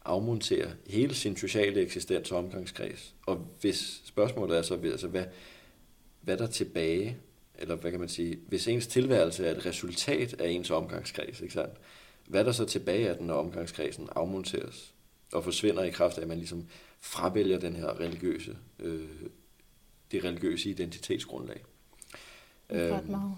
afmontere 0.05 0.71
hele 0.87 1.14
sin 1.14 1.37
sociale 1.37 1.81
eksistens 1.81 2.33
og 2.33 2.39
omgangskreds. 2.39 3.14
Og 3.27 3.47
hvis 3.61 4.03
spørgsmålet 4.05 4.59
er 4.59 4.62
så, 4.62 4.81
altså, 4.85 5.09
hvad, 5.09 5.25
hvad 6.21 6.37
der 6.37 6.45
er 6.45 6.51
tilbage, 6.51 7.16
eller 7.59 7.75
hvad 7.75 7.91
kan 7.91 8.01
man 8.01 8.09
sige, 8.09 8.39
hvis 8.49 8.69
ens 8.69 8.87
tilværelse 8.87 9.47
er 9.47 9.51
et 9.51 9.66
resultat 9.66 10.41
af 10.41 10.49
ens 10.49 10.71
omgangskreds, 10.71 11.41
ikke 11.41 11.55
sandt? 11.55 11.75
Hvad 12.29 12.41
er 12.41 12.45
der 12.45 12.53
så 12.53 12.64
tilbage 12.64 13.09
af 13.09 13.16
den, 13.16 13.26
når 13.26 13.35
omgangskredsen 13.35 14.09
afmonteres 14.16 14.95
og 15.33 15.45
forsvinder 15.45 15.83
i 15.83 15.91
kraft 15.91 16.18
af, 16.18 16.22
at 16.22 16.29
man 16.29 16.39
ligesom 16.39 16.66
fravælger 17.01 17.59
den 17.59 17.76
her 17.76 18.01
religiøse, 18.01 18.57
øh, 18.79 19.09
det 20.12 20.24
religiøse 20.24 20.70
identitetsgrundlag. 20.70 21.64
ikke 22.70 22.95
ret 22.95 23.03
Øhm, 23.03 23.11
meget. 23.11 23.35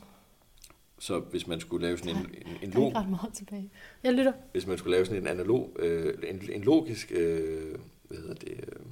Så 0.99 1.19
hvis 1.19 1.47
man 1.47 1.61
skulle 1.61 1.87
lave 1.87 1.99
sådan 1.99 2.17
en, 2.17 2.27
en, 2.47 2.57
en, 2.63 2.71
log, 2.71 2.95
ret 2.95 3.09
meget 3.11 3.35
tilbage. 3.35 3.71
Jeg 4.03 4.13
lytter. 4.13 4.33
hvis 4.53 4.67
man 4.67 4.79
skulle 4.79 4.95
lave 4.97 5.07
sådan 5.07 5.23
en 5.23 5.29
analog, 5.29 5.77
øh, 5.79 6.15
en, 6.29 6.43
en 6.53 6.63
logisk, 6.63 7.13
øh, 7.13 7.79
hvad 8.09 8.19
hedder 8.19 8.35
det, 8.35 8.51
øh, 8.53 8.87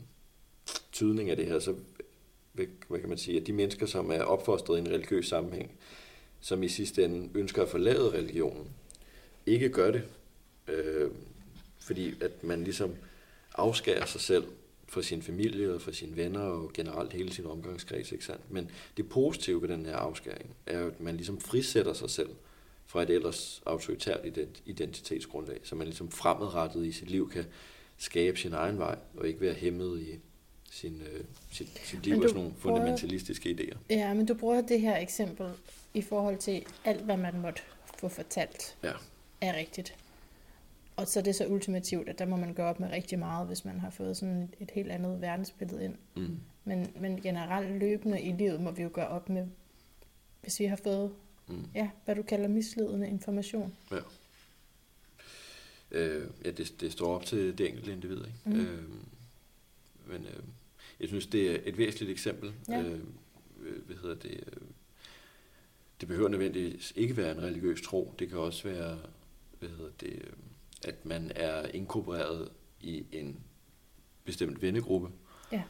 tydning 0.93 1.31
af 1.31 1.37
det 1.37 1.47
her, 1.47 1.59
så 1.59 1.75
hvad, 2.53 2.67
hvad 2.89 3.01
kan 3.01 3.09
man 3.09 3.19
sige, 3.19 3.41
at 3.41 3.47
de 3.47 3.53
mennesker, 3.53 3.87
som 3.87 4.11
er 4.11 4.23
opfostret 4.23 4.77
i 4.77 4.81
en 4.81 4.89
religiøs 4.89 5.29
sammenhæng, 5.29 5.71
som 6.41 6.63
i 6.63 6.69
sidste 6.69 7.05
ende 7.05 7.31
ønsker 7.35 7.63
at 7.63 7.69
forlade 7.69 8.13
religionen, 8.13 8.69
ikke 9.49 9.69
gør 9.69 9.91
det, 9.91 10.03
øh, 10.69 11.11
fordi 11.81 12.15
at 12.23 12.45
man 12.45 12.65
ligesom 12.65 12.95
afskærer 13.55 14.07
sig 14.07 14.21
selv 14.21 14.45
fra 14.89 15.03
sin 15.03 15.23
familie 15.23 15.75
og 15.75 15.81
fra 15.81 15.93
sine 15.93 16.17
venner 16.17 16.41
og 16.41 16.71
generelt 16.75 17.13
hele 17.13 17.33
sin 17.33 17.47
omgangskreds, 17.47 18.13
ikke 18.13 18.25
sandt? 18.25 18.51
Men 18.51 18.71
det 18.97 19.09
positive 19.09 19.63
ved 19.63 19.69
den 19.69 19.87
her 19.87 19.97
afskæring 19.97 20.51
er 20.67 20.79
jo, 20.79 20.87
at 20.87 21.01
man 21.01 21.17
ligesom 21.17 21.41
frisætter 21.41 21.93
sig 21.93 22.11
selv 22.11 22.31
fra 22.87 23.03
et 23.03 23.11
ellers 23.11 23.63
autoritært 23.67 24.21
ident- 24.25 24.63
identitetsgrundlag, 24.67 25.61
så 25.63 25.75
man 25.75 25.87
ligesom 25.87 26.11
fremadrettet 26.11 26.87
i 26.87 26.93
sit 26.93 27.11
liv 27.11 27.31
kan 27.31 27.45
skabe 27.99 28.39
sin 28.39 28.53
egen 28.53 28.79
vej, 28.79 28.99
og 29.17 29.29
ikke 29.29 29.41
være 29.41 29.55
hæmmet 29.55 30.01
i 30.01 30.19
sin, 30.71 31.03
øh, 31.13 31.25
sit, 31.53 31.69
sit 31.85 32.07
liv 32.07 32.15
du 32.17 32.23
sådan 32.23 32.35
nogle 32.35 32.55
fundamentalistiske 32.59 33.51
idéer. 33.61 33.77
Ja, 33.91 34.15
men 34.15 34.27
du 34.27 34.35
bruger 34.35 34.61
det 34.61 34.81
her 34.81 34.97
eksempel 34.97 35.47
i 35.95 36.03
forhold 36.03 36.39
til 36.39 36.65
alt, 36.85 37.01
hvad 37.01 37.17
man 37.17 37.41
måtte 37.41 37.63
få 38.01 38.09
fortalt, 38.09 38.77
Ja. 38.83 38.93
Er 39.41 39.57
rigtigt. 39.57 39.95
Og 40.97 41.09
så 41.09 41.19
er 41.19 41.23
det 41.25 41.35
så 41.35 41.47
ultimativt, 41.47 42.09
at 42.09 42.19
der 42.19 42.27
må 42.27 42.37
man 42.37 42.55
gøre 42.55 42.67
op 42.67 42.81
med 42.81 42.91
rigtig 42.91 43.19
meget, 43.19 43.47
hvis 43.47 43.65
man 43.65 43.81
har 43.81 43.91
fået 43.91 44.17
sådan 44.17 44.55
et 44.61 44.71
helt 44.71 44.91
andet 44.91 45.21
verdensbillede 45.21 45.85
ind. 45.85 45.95
Mm. 46.17 46.39
Men, 46.65 46.93
men 47.01 47.21
generelt 47.23 47.79
løbende 47.79 48.21
i 48.23 48.33
livet 48.33 48.61
må 48.61 48.71
vi 48.71 48.83
jo 48.83 48.91
gøre 48.93 49.09
op 49.09 49.29
med, 49.29 49.47
hvis 50.43 50.61
vi 50.61 50.65
har 50.65 50.77
fået, 50.77 51.13
Mm. 51.51 51.65
ja, 51.75 51.91
hvad 52.05 52.15
du 52.15 52.23
kalder 52.23 52.49
misledende 52.49 53.09
information. 53.09 53.75
Ja. 53.91 53.97
Øh, 55.91 56.27
ja, 56.45 56.51
det, 56.51 56.75
det 56.81 56.93
står 56.93 57.15
op 57.15 57.25
til 57.25 57.59
det 57.59 57.69
enkelte 57.69 57.93
individ, 57.93 58.17
ikke? 58.17 58.33
Mhm. 58.45 58.61
Øh, 58.61 58.83
men 60.07 60.27
øh, 60.27 60.43
jeg 61.01 61.09
synes, 61.09 61.27
det 61.27 61.51
er 61.51 61.59
et 61.65 61.79
væsentligt 61.79 62.11
eksempel. 62.11 62.53
Ja. 62.69 62.81
Øh, 62.83 63.01
øh, 63.63 63.83
hvad 63.87 63.97
hedder 63.97 64.15
det? 64.15 64.31
Øh, 64.31 64.63
det 66.01 66.09
behøver 66.09 66.29
nødvendigvis 66.29 66.93
ikke 66.97 67.17
være 67.17 67.33
en 67.33 67.43
religiøs 67.43 67.83
tro. 67.83 68.15
Det 68.19 68.29
kan 68.29 68.39
også 68.39 68.69
være, 68.69 68.99
hvad 69.59 69.69
hedder 69.69 69.91
det, 70.01 70.23
at 70.85 71.05
man 71.07 71.33
er 71.35 71.69
inkorporeret 71.69 72.51
i 72.81 73.05
en 73.13 73.41
bestemt 74.25 74.63
vennegruppe. 74.63 75.09
Ja. 75.53 75.63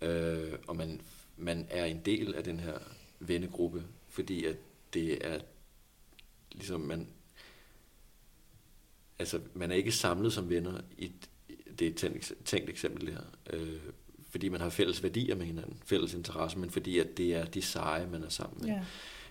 Øh, 0.00 0.58
og 0.68 0.76
man, 0.76 1.00
man 1.36 1.66
er 1.70 1.84
en 1.84 2.00
del 2.04 2.34
af 2.34 2.44
den 2.44 2.60
her 2.60 2.78
vennegruppe, 3.20 3.84
fordi 4.08 4.44
at 4.44 4.56
det 4.94 5.26
er 5.26 5.38
ligesom 6.52 6.80
man 6.80 7.08
altså 9.18 9.40
man 9.54 9.70
er 9.70 9.74
ikke 9.74 9.92
samlet 9.92 10.32
som 10.32 10.50
venner 10.50 10.80
i 10.98 11.04
et, 11.04 11.30
det 11.78 11.86
er 11.86 11.90
et 11.90 11.96
tænkt, 11.96 12.32
tænkt 12.44 12.70
eksempel 12.70 13.06
det 13.06 13.14
her, 13.14 13.22
øh, 13.52 13.80
fordi 14.30 14.48
man 14.48 14.60
har 14.60 14.68
fælles 14.70 15.02
værdier 15.02 15.34
med 15.34 15.46
hinanden, 15.46 15.82
fælles 15.84 16.14
interesser, 16.14 16.58
men 16.58 16.70
fordi 16.70 16.98
at 16.98 17.16
det 17.16 17.34
er 17.34 17.44
de 17.44 17.62
seje, 17.62 18.06
man 18.06 18.22
er 18.22 18.28
sammen 18.28 18.58
med, 18.60 18.68
Ja. 18.68 18.84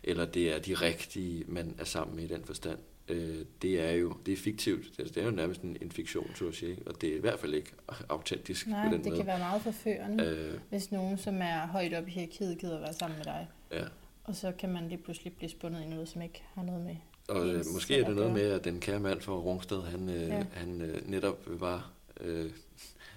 eller 0.04 0.26
det 0.26 0.52
er 0.54 0.60
de 0.60 0.74
rigtige, 0.74 1.44
man 1.48 1.76
er 1.78 1.84
sammen 1.84 2.16
med 2.16 2.24
i 2.24 2.28
den 2.28 2.46
forstand. 2.46 2.80
Øh, 3.10 3.46
det 3.62 3.82
er 3.82 3.92
jo 3.92 4.14
det 4.26 4.32
er 4.32 4.38
fiktivt, 4.38 4.86
altså, 5.00 5.14
det 5.14 5.22
er 5.22 5.26
jo 5.26 5.32
nærmest 5.32 5.62
en, 5.62 5.78
en 5.82 5.92
fiktion, 5.92 6.32
så 6.36 6.48
at 6.48 6.56
sige, 6.56 6.78
og 6.86 7.02
det 7.02 7.10
er 7.10 7.16
i 7.16 7.20
hvert 7.20 7.40
fald 7.40 7.54
ikke 7.54 7.72
autentisk 8.10 8.68
Nej, 8.68 8.88
på 8.88 8.94
den 8.94 9.04
det 9.04 9.06
måde. 9.10 9.18
kan 9.18 9.28
være 9.28 9.40
meget 9.40 9.62
forførende, 9.62 10.24
øh. 10.26 10.60
Hvis 10.70 10.92
nogen, 10.92 11.18
som 11.18 11.36
er 11.42 11.68
højt 11.68 11.94
oppe 11.94 12.10
i 12.10 12.14
hierarkiet, 12.14 12.58
gider 12.60 12.80
være 12.80 12.94
sammen 12.94 13.18
med 13.18 13.26
dig. 13.26 13.48
ja. 13.72 13.84
Og 14.24 14.36
så 14.36 14.52
kan 14.60 14.70
man 14.74 14.88
lige 14.88 14.98
pludselig 14.98 15.34
blive 15.34 15.50
spundet 15.50 15.82
i 15.82 15.86
noget, 15.86 16.10
som 16.10 16.22
ikke 16.22 16.44
har 16.54 16.64
noget 16.64 16.86
med. 16.86 16.96
Og 17.30 17.48
øh, 17.48 17.64
måske 17.74 17.94
er 17.96 18.00
det 18.04 18.10
at 18.10 18.16
noget 18.16 18.34
med, 18.34 18.52
at 18.52 18.64
den 18.64 18.80
kære 18.80 19.00
mand 19.00 19.22
fra 19.22 19.34
Rungsted, 19.34 19.82
han, 19.82 20.10
øh, 20.10 20.22
ja. 20.22 20.44
han 20.54 20.82
øh, 20.82 21.10
netop 21.10 21.44
var 21.48 21.92
øh, 22.22 22.52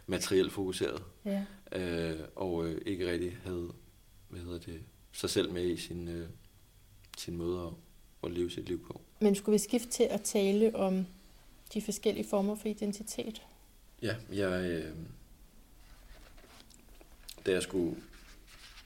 materielt 0.06 0.52
fokuseret, 0.52 1.02
Ja. 1.24 1.44
øh, 1.72 2.20
og 2.36 2.66
øh, 2.66 2.80
ikke 2.86 3.10
rigtig 3.12 3.36
havde 3.44 3.72
hvad 4.28 4.40
hedder 4.40 4.58
det, 4.58 4.80
sig 5.12 5.30
selv 5.30 5.52
med 5.52 5.64
i 5.66 5.76
sin, 5.76 6.08
øh, 6.08 6.28
sin 7.18 7.36
måde 7.36 7.60
at, 7.66 7.72
at 8.24 8.30
leve 8.36 8.50
sit 8.50 8.68
liv 8.68 8.86
på. 8.86 9.00
Men 9.20 9.34
skulle 9.34 9.54
vi 9.54 9.58
skifte 9.58 9.88
til 9.88 10.04
at 10.04 10.22
tale 10.22 10.76
om 10.76 11.06
de 11.74 11.82
forskellige 11.82 12.28
former 12.28 12.54
for 12.54 12.68
identitet? 12.68 13.42
Ja, 14.02 14.16
jeg, 14.32 14.64
øh, 14.64 14.94
da 17.46 17.52
jeg 17.52 17.62
skulle 17.62 17.96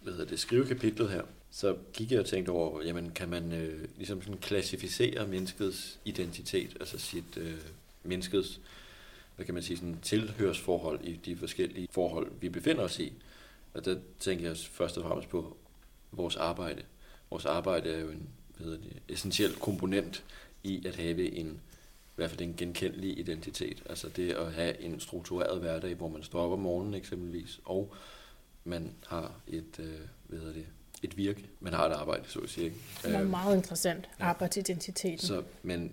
hvad 0.02 0.12
hedder 0.12 0.26
det, 0.26 0.40
skrive 0.40 0.66
kapitlet 0.66 1.10
her, 1.10 1.22
så 1.50 1.76
gik 1.92 2.12
jeg 2.12 2.20
og 2.20 2.26
tænkte 2.26 2.50
over, 2.50 2.82
jamen 2.82 3.10
kan 3.10 3.28
man 3.28 3.52
øh, 3.52 3.88
ligesom 3.96 4.22
sådan 4.22 4.40
klassificere 4.40 5.26
menneskets 5.26 5.98
identitet, 6.04 6.76
altså 6.80 6.98
sit 6.98 7.36
øh, 7.36 7.58
menneskets, 8.02 8.60
hvad 9.36 9.46
kan 9.46 9.54
man 9.54 9.62
sige, 9.62 9.76
sådan 9.76 9.98
tilhørsforhold 10.02 11.04
i 11.04 11.16
de 11.16 11.36
forskellige 11.36 11.88
forhold, 11.90 12.32
vi 12.40 12.48
befinder 12.48 12.82
os 12.82 12.98
i. 12.98 13.12
Og 13.74 13.84
der 13.84 13.96
tænker 14.20 14.46
jeg 14.46 14.56
først 14.56 14.98
og 14.98 15.04
fremmest 15.04 15.28
på 15.28 15.56
vores 16.12 16.36
arbejde. 16.36 16.82
Vores 17.30 17.44
arbejde 17.44 17.90
er 17.90 18.00
jo 18.00 18.08
en 18.08 18.28
hvad 18.57 18.64
hedder 18.66 18.78
det, 18.82 19.03
essentiel 19.09 19.55
komponent 19.55 20.24
i 20.62 20.86
at 20.86 20.96
have 20.96 21.32
en 21.32 21.61
i 22.12 22.14
hvert 22.16 22.30
fald 22.30 22.40
en 22.42 22.55
genkendelig 22.57 23.18
identitet. 23.18 23.82
Altså 23.88 24.09
det 24.09 24.30
at 24.32 24.53
have 24.53 24.80
en 24.80 25.00
struktureret 25.00 25.61
hverdag, 25.61 25.94
hvor 25.94 26.09
man 26.09 26.22
står 26.22 26.44
op 26.44 26.53
om 26.53 26.59
morgenen 26.59 26.94
eksempelvis, 26.94 27.61
og 27.64 27.94
man 28.64 28.90
har 29.07 29.32
et, 29.48 29.78
øh, 29.78 29.86
hvad 30.28 30.38
hedder 30.38 30.53
det, 30.53 30.66
et 31.03 31.16
virke. 31.16 31.44
Man 31.61 31.72
har 31.72 31.86
et 31.88 31.92
arbejde, 31.92 32.22
så 32.28 32.38
at 32.38 32.50
sige. 32.50 32.64
Ikke? 32.64 32.76
Det 33.05 33.14
er 33.14 33.20
Øh, 33.20 33.30
meget 33.30 33.57
interessant. 33.57 34.09
ja. 34.20 34.24
Arbejdsidentiteten. 34.24 35.18
så, 35.18 35.42
men 35.62 35.92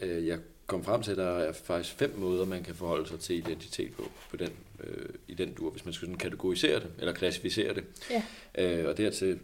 øh, 0.00 0.26
jeg 0.26 0.38
kom 0.66 0.84
frem 0.84 1.02
til, 1.02 1.10
at 1.10 1.16
der 1.16 1.24
er 1.30 1.52
faktisk 1.52 1.94
fem 1.94 2.14
måder, 2.18 2.44
man 2.44 2.62
kan 2.62 2.74
forholde 2.74 3.08
sig 3.08 3.20
til 3.20 3.36
identitet 3.36 3.92
på, 3.92 4.10
på 4.30 4.36
den, 4.36 4.50
øh, 4.84 5.08
i 5.28 5.34
den 5.34 5.52
dur, 5.54 5.70
hvis 5.70 5.84
man 5.84 5.94
skal 5.94 6.06
sådan 6.06 6.18
kategorisere 6.18 6.80
det, 6.80 6.90
eller 6.98 7.12
klassificere 7.12 7.74
det. 7.74 7.84
Ja. 8.10 8.22
Øh, 8.58 8.88
og 8.88 8.96
dertil, 8.96 9.38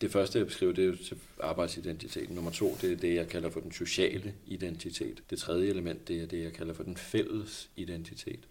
det 0.00 0.12
første, 0.12 0.38
jeg 0.38 0.46
beskriver, 0.46 0.72
det 0.72 0.84
er 0.84 0.88
jo 0.88 0.96
til 0.96 1.18
arbejdsidentiteten. 1.40 2.34
Nummer 2.34 2.50
to, 2.50 2.76
det 2.80 2.92
er 2.92 2.96
det, 2.96 3.14
jeg 3.14 3.28
kalder 3.28 3.50
for 3.50 3.60
den 3.60 3.72
sociale 3.72 4.34
identitet. 4.46 5.22
Det 5.30 5.38
tredje 5.38 5.68
element, 5.68 6.08
det 6.08 6.22
er 6.22 6.26
det, 6.26 6.42
jeg 6.42 6.52
kalder 6.52 6.74
for 6.74 6.82
den 6.82 6.96
fælles 6.96 7.70
identitet. 7.76 8.48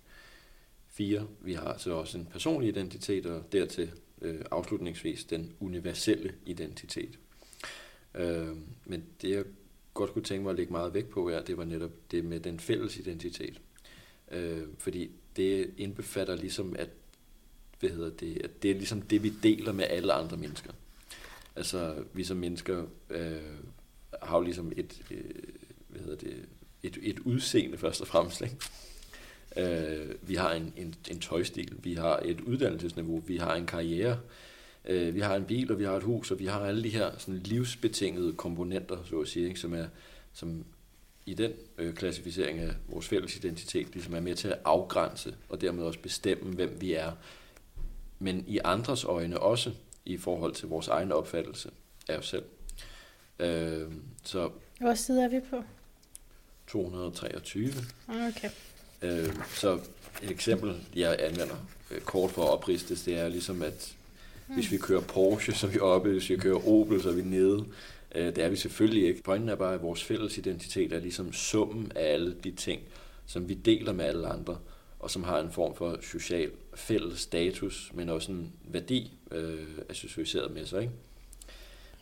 Fire, 0.90 1.28
vi 1.42 1.54
har 1.54 1.78
så 1.78 1.92
også 1.92 2.18
en 2.18 2.26
personlig 2.26 2.70
identitet, 2.70 3.26
og 3.26 3.44
dertil 3.52 3.92
øh, 4.22 4.42
afslutningsvis 4.52 5.24
den 5.24 5.54
universelle 5.60 6.34
identitet. 6.46 7.20
Øh, 8.16 8.56
men 8.86 9.06
det, 9.22 9.30
jeg 9.30 9.44
godt 9.94 10.14
kunne 10.14 10.24
tænke 10.24 10.44
mig 10.44 10.50
at 10.50 10.56
lægge 10.56 10.72
meget 10.72 10.94
vægt 10.94 11.10
på, 11.10 11.30
er, 11.30 11.42
det 11.42 11.58
var 11.58 11.66
netop 11.66 11.92
det 12.12 12.26
med 12.26 12.40
den 12.40 12.60
fælles 12.60 12.98
identitet. 12.98 13.62
Øh, 14.32 14.62
fordi 14.78 15.12
det 15.36 15.74
indbefatter 15.78 16.36
ligesom, 16.36 16.76
at, 16.80 16.90
hvad 17.80 17.90
hedder 17.90 18.10
det, 18.10 18.42
at 18.44 18.64
det 18.64 18.72
er 18.72 18.76
ligesom 18.76 19.02
det, 19.02 19.24
vi 19.24 19.34
deler 19.44 19.72
med 19.72 19.86
alle 19.90 20.14
andre 20.14 20.38
mennesker. 20.38 20.72
Altså, 21.56 21.96
vi 22.14 22.24
som 22.24 22.38
mennesker 22.38 22.86
øh, 23.10 23.38
har 24.22 24.38
jo 24.38 24.44
ligesom 24.44 24.72
et, 24.78 25.02
øh, 25.12 25.24
hvad 25.88 26.02
hedder 26.02 26.18
det, 26.18 26.46
et, 26.84 26.98
et 27.02 27.20
udseende 27.20 27.78
først 27.78 28.02
og 28.02 28.08
fremmest. 28.08 28.42
Ikke? 28.42 28.58
Øh, 29.58 30.16
vi 30.22 30.36
har 30.36 30.54
en, 30.54 30.74
en, 30.78 30.96
en 31.12 31.20
tøjstil, 31.20 31.74
vi 31.84 31.94
har 31.94 32.20
et 32.26 32.42
uddannelsesniveau, 32.42 33.24
vi 33.28 33.38
har 33.38 33.56
en 33.56 33.66
karriere, 33.66 34.20
øh, 34.86 35.16
vi 35.16 35.20
har 35.20 35.36
en 35.36 35.46
bil, 35.46 35.72
og 35.72 35.80
vi 35.80 35.84
har 35.84 35.94
et 35.94 36.04
hus, 36.04 36.32
og 36.32 36.40
vi 36.40 36.46
har 36.46 36.60
alle 36.60 36.84
de 36.84 36.90
her 36.90 37.18
sådan 37.18 37.40
livsbetingede 37.40 38.34
komponenter, 38.34 38.98
så 39.10 39.20
at 39.20 39.28
sige, 39.28 39.48
ikke? 39.48 39.60
som 39.60 39.74
er 39.74 39.86
som 40.34 40.66
i 41.26 41.34
den 41.34 41.52
øh, 41.78 41.94
klassificering 41.94 42.60
af 42.60 42.74
vores 42.88 43.08
fælles 43.08 43.36
identitet, 43.36 43.94
ligesom 43.94 44.14
er 44.14 44.20
med 44.20 44.36
til 44.36 44.48
at 44.48 44.60
afgrænse 44.66 45.36
og 45.50 45.62
dermed 45.62 45.84
også 45.84 46.00
bestemme, 46.00 46.54
hvem 46.54 46.78
vi 46.82 46.94
er. 46.94 47.12
Men 48.20 48.44
i 48.48 48.60
andres 48.64 49.04
øjne 49.04 49.40
også 49.40 49.72
i 50.06 50.18
forhold 50.18 50.54
til 50.54 50.68
vores 50.68 50.88
egen 50.88 51.12
opfattelse 51.12 51.72
af 52.10 52.18
os 52.18 52.28
selv. 52.28 52.44
Øh, 53.40 53.92
så 54.24 54.50
Hvor 54.80 54.94
side 54.94 55.24
er 55.24 55.28
vi 55.30 55.40
på? 55.50 55.64
223. 56.68 57.74
Okay. 58.10 58.50
Øh, 59.02 59.36
så 59.56 59.80
et 60.24 60.32
eksempel, 60.32 60.76
jeg 60.96 61.16
anvender 61.20 61.56
øh, 61.92 62.02
kort 62.02 62.32
for 62.32 62.44
at 62.44 62.50
opristes, 62.50 63.04
det 63.04 63.20
er 63.20 63.28
ligesom, 63.28 63.62
at 63.62 63.96
hvis 64.48 64.72
vi 64.72 64.78
kører 64.78 65.02
Porsche, 65.02 65.54
så 65.54 65.68
er 65.68 65.72
vi 65.72 65.80
oppe, 65.80 66.12
hvis 66.12 66.30
vi 66.30 66.38
kører 66.38 66.68
Opel, 66.68 67.02
så 67.02 67.10
er 67.10 67.14
vi 67.14 67.22
nede. 67.22 67.66
Øh, 68.16 68.26
det 68.26 68.38
er 68.38 68.50
vi 68.50 68.56
selvfølgelig 68.56 69.08
ikke. 69.08 69.24
Pointen 69.24 69.50
er 69.50 69.56
bare, 69.56 69.74
at 69.74 69.82
vores 69.82 70.04
fælles 70.04 70.38
identitet 70.38 70.94
er 70.94 71.00
ligesom 71.00 71.34
summen 71.34 71.92
af 71.96 72.14
alle 72.14 72.36
de 72.44 72.52
ting, 72.52 72.82
som 73.26 73.50
vi 73.50 73.54
deler 73.54 73.94
med 73.94 74.06
alle 74.06 74.28
andre, 74.28 74.58
og 75.00 75.12
som 75.12 75.24
har 75.24 75.40
en 75.40 75.52
form 75.52 75.76
for 75.76 75.98
social 76.02 76.52
fælles 76.76 77.20
status, 77.20 77.92
men 77.94 78.10
også 78.10 78.32
en 78.32 78.54
værdi 78.64 79.15
øh, 79.32 79.68
associeret 79.90 80.52
med 80.52 80.66
sig. 80.66 80.82
Ikke? 80.82 80.94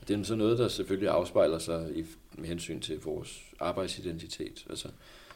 Det 0.07 0.19
er 0.19 0.23
så 0.23 0.35
noget, 0.35 0.59
der 0.59 0.67
selvfølgelig 0.67 1.09
afspejler 1.09 1.59
sig 1.59 1.97
i, 1.97 2.05
med 2.37 2.47
hensyn 2.47 2.79
til 2.79 3.01
vores 3.01 3.41
arbejdsidentitet. 3.59 4.65
Altså, 4.69 4.87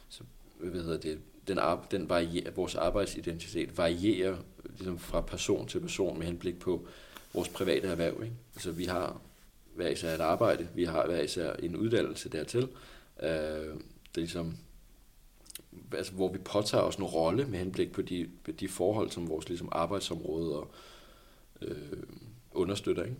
så, 0.08 0.22
hvad 0.58 0.82
hedder 0.82 0.98
det, 0.98 1.18
den, 1.48 1.58
ar- 1.58 1.86
den 1.90 2.08
varierer, 2.08 2.50
vores 2.50 2.74
arbejdsidentitet 2.74 3.78
varierer 3.78 4.36
ligesom 4.70 4.98
fra 4.98 5.20
person 5.20 5.68
til 5.68 5.80
person 5.80 6.18
med 6.18 6.26
henblik 6.26 6.58
på 6.58 6.86
vores 7.34 7.48
private 7.48 7.88
erhverv. 7.88 8.22
Ikke? 8.22 8.34
Altså, 8.54 8.72
vi 8.72 8.84
har 8.84 9.20
hver 9.74 9.88
især 9.88 10.14
et 10.14 10.20
arbejde, 10.20 10.68
vi 10.74 10.84
har 10.84 11.06
hver 11.06 11.20
især 11.20 11.52
en 11.52 11.76
uddannelse 11.76 12.28
dertil. 12.28 12.68
Øh, 13.22 13.28
det 13.28 14.14
er 14.14 14.20
ligesom, 14.20 14.56
altså, 15.92 16.12
hvor 16.12 16.32
vi 16.32 16.38
påtager 16.38 16.84
os 16.84 16.96
en 16.96 17.04
rolle 17.04 17.44
med 17.44 17.58
henblik 17.58 17.92
på 17.92 18.02
de, 18.02 18.30
de 18.60 18.68
forhold, 18.68 19.10
som 19.10 19.28
vores 19.28 19.48
ligesom, 19.48 19.68
arbejdsområde 19.72 20.56
og, 20.56 20.70
øh, 21.62 21.76
understøtter. 22.52 23.02
Ikke? 23.04 23.16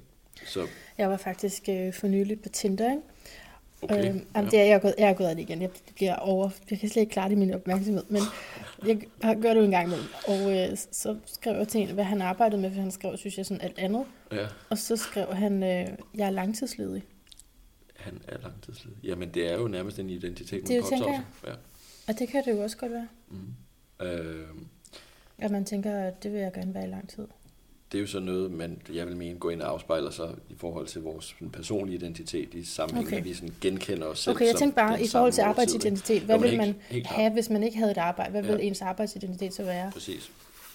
Så, 0.46 0.66
Jeg 0.98 1.10
var 1.10 1.16
faktisk 1.16 1.68
øh, 1.68 1.92
for 1.94 2.08
nylig 2.08 2.40
på 2.40 2.48
Tinder, 2.48 2.90
ikke? 2.90 3.02
okay. 3.82 4.08
Øhm, 4.08 4.26
jamen, 4.36 4.50
det 4.50 4.60
er, 4.60 4.64
jeg, 4.64 4.74
er 4.74 4.78
gået, 4.78 4.94
jeg 4.98 5.08
er 5.10 5.14
gået 5.14 5.28
af 5.28 5.36
det 5.36 5.42
igen. 5.42 5.62
Jeg 5.62 5.70
bliver 5.94 6.16
over... 6.16 6.50
Jeg 6.70 6.78
kan 6.78 6.88
slet 6.88 7.00
ikke 7.02 7.12
klare 7.12 7.28
det 7.28 7.34
i 7.36 7.38
min 7.38 7.54
opmærksomhed, 7.54 8.04
men 8.08 8.22
jeg 8.86 9.00
har 9.22 9.34
gjort 9.34 9.56
det 9.56 9.60
jo 9.60 9.64
en 9.64 9.70
gang 9.70 9.86
imellem. 9.86 10.06
Og 10.28 10.56
øh, 10.56 10.76
så 10.92 11.18
skrev 11.26 11.56
jeg 11.56 11.68
til 11.68 11.80
en, 11.80 11.94
hvad 11.94 12.04
han 12.04 12.22
arbejdede 12.22 12.60
med, 12.60 12.70
for 12.72 12.80
han 12.80 12.90
skrev, 12.90 13.16
synes 13.16 13.36
jeg, 13.38 13.46
sådan 13.46 13.60
alt 13.60 13.78
andet. 13.78 14.04
ja, 14.32 14.46
Og 14.70 14.78
så 14.78 14.96
skrev 14.96 15.34
han, 15.34 15.62
øh, 15.62 15.88
jeg 16.14 16.26
er 16.26 16.30
langtidsledig. 16.30 17.02
han 17.96 18.20
er 18.28 18.38
langtidsledig. 18.42 18.98
Jamen, 19.04 19.34
det 19.34 19.48
er 19.52 19.56
jo 19.58 19.68
nærmest 19.68 19.98
en 19.98 20.10
identitet, 20.10 20.60
Det 20.60 20.68
tænker 20.68 20.82
påtager 20.82 21.10
jeg. 21.12 21.22
sig. 21.40 21.48
Ja. 21.48 21.54
Og 22.12 22.18
det 22.18 22.28
kan 22.28 22.44
det 22.44 22.50
jo 22.52 22.62
også 22.62 22.76
godt 22.76 22.92
være. 22.92 23.08
Mm. 23.28 24.06
Øh, 24.06 24.46
At 25.38 25.50
man 25.50 25.64
tænker, 25.64 25.96
at 26.02 26.22
det 26.22 26.32
vil 26.32 26.40
jeg 26.40 26.52
gerne 26.52 26.74
være 26.74 26.84
i 26.84 26.90
lang 26.90 27.08
tid. 27.08 27.26
Det 27.92 27.98
er 27.98 28.02
jo 28.02 28.06
så 28.06 28.20
noget, 28.20 28.50
man, 28.50 28.82
jeg 28.92 29.06
vil 29.06 29.16
mene, 29.16 29.38
går 29.38 29.50
ind 29.50 29.62
og 29.62 29.70
afspejler 29.70 30.10
sig 30.10 30.34
i 30.50 30.54
forhold 30.56 30.86
til 30.86 31.00
vores 31.02 31.36
personlige 31.52 31.96
identitet 31.96 32.54
i 32.54 32.64
sammenhæng, 32.64 33.06
Okay. 33.08 33.22
vi 33.22 33.34
sådan 33.34 33.54
genkender 33.60 34.06
os 34.06 34.18
selv 34.18 34.36
Okay, 34.36 34.46
jeg 34.46 34.54
tænkte 34.56 34.74
bare, 34.76 35.02
i 35.02 35.06
forhold 35.08 35.32
til 35.32 35.40
arbejdsidentitet, 35.42 36.22
hvad 36.22 36.36
Jo, 36.36 36.40
men 36.40 36.50
vil 36.50 36.58
man 36.58 36.74
helt- 36.88 37.06
have, 37.06 37.32
hvis 37.32 37.50
man 37.50 37.62
ikke 37.62 37.78
havde 37.78 37.90
et 37.90 37.98
arbejde? 37.98 38.30
Hvad 38.30 38.42
Ja. 38.44 38.50
vil 38.56 38.66
ens 38.66 38.82
arbejdsidentitet 38.82 39.54
så 39.54 39.62
være? 39.64 39.90
Præcis. 39.92 40.30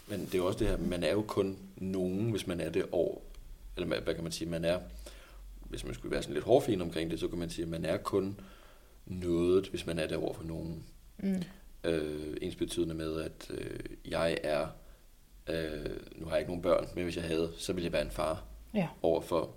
Men 0.08 0.20
det 0.20 0.34
er 0.34 0.38
jo 0.38 0.46
også 0.48 0.60
det 0.60 0.68
her, 0.68 0.78
man 0.78 1.04
er 1.04 1.12
jo 1.12 1.22
kun 1.28 1.58
nogen, 1.78 2.32
hvis 2.32 2.48
man 2.48 2.60
er 2.60 2.70
det 2.70 2.86
over, 2.92 3.18
eller 3.78 3.88
hvad, 3.88 3.98
hvad 3.98 4.14
kan 4.14 4.24
man 4.24 4.32
sige, 4.32 4.50
man 4.50 4.66
er, 4.66 4.80
hvis 5.70 5.86
man 5.86 5.94
skulle 5.94 6.12
være 6.12 6.22
sådan 6.22 6.34
lidt 6.34 6.46
hårdfin 6.46 6.82
omkring 6.82 7.12
det, 7.12 7.20
så 7.20 7.28
kan 7.28 7.38
man 7.40 7.50
sige, 7.50 7.64
at 7.66 7.70
man 7.72 7.86
er 7.86 7.98
kun 7.98 8.40
noget, 9.06 9.68
hvis 9.68 9.86
man 9.86 10.00
er 10.00 10.08
det 10.08 10.18
over 10.18 10.34
for 10.34 10.44
nogen. 10.44 10.84
Mm. 11.24 11.44
Øh, 11.84 12.38
ens 12.42 12.56
betydende 12.56 12.96
med, 12.96 13.22
at 13.22 13.48
øh, 13.50 13.80
jeg 14.06 14.38
er, 14.44 14.68
øh, 15.50 15.90
nu 16.16 16.26
har 16.26 16.32
jeg 16.32 16.40
ikke 16.40 16.50
nogen 16.52 16.62
børn, 16.62 16.88
men 16.96 17.04
hvis 17.04 17.16
jeg 17.16 17.24
havde, 17.26 17.52
så 17.58 17.74
ville 17.74 17.86
jeg 17.86 17.94
være 17.94 18.02
en 18.06 18.12
far 18.12 18.44
Ja. 18.74 18.88
over 19.02 19.22
for 19.22 19.52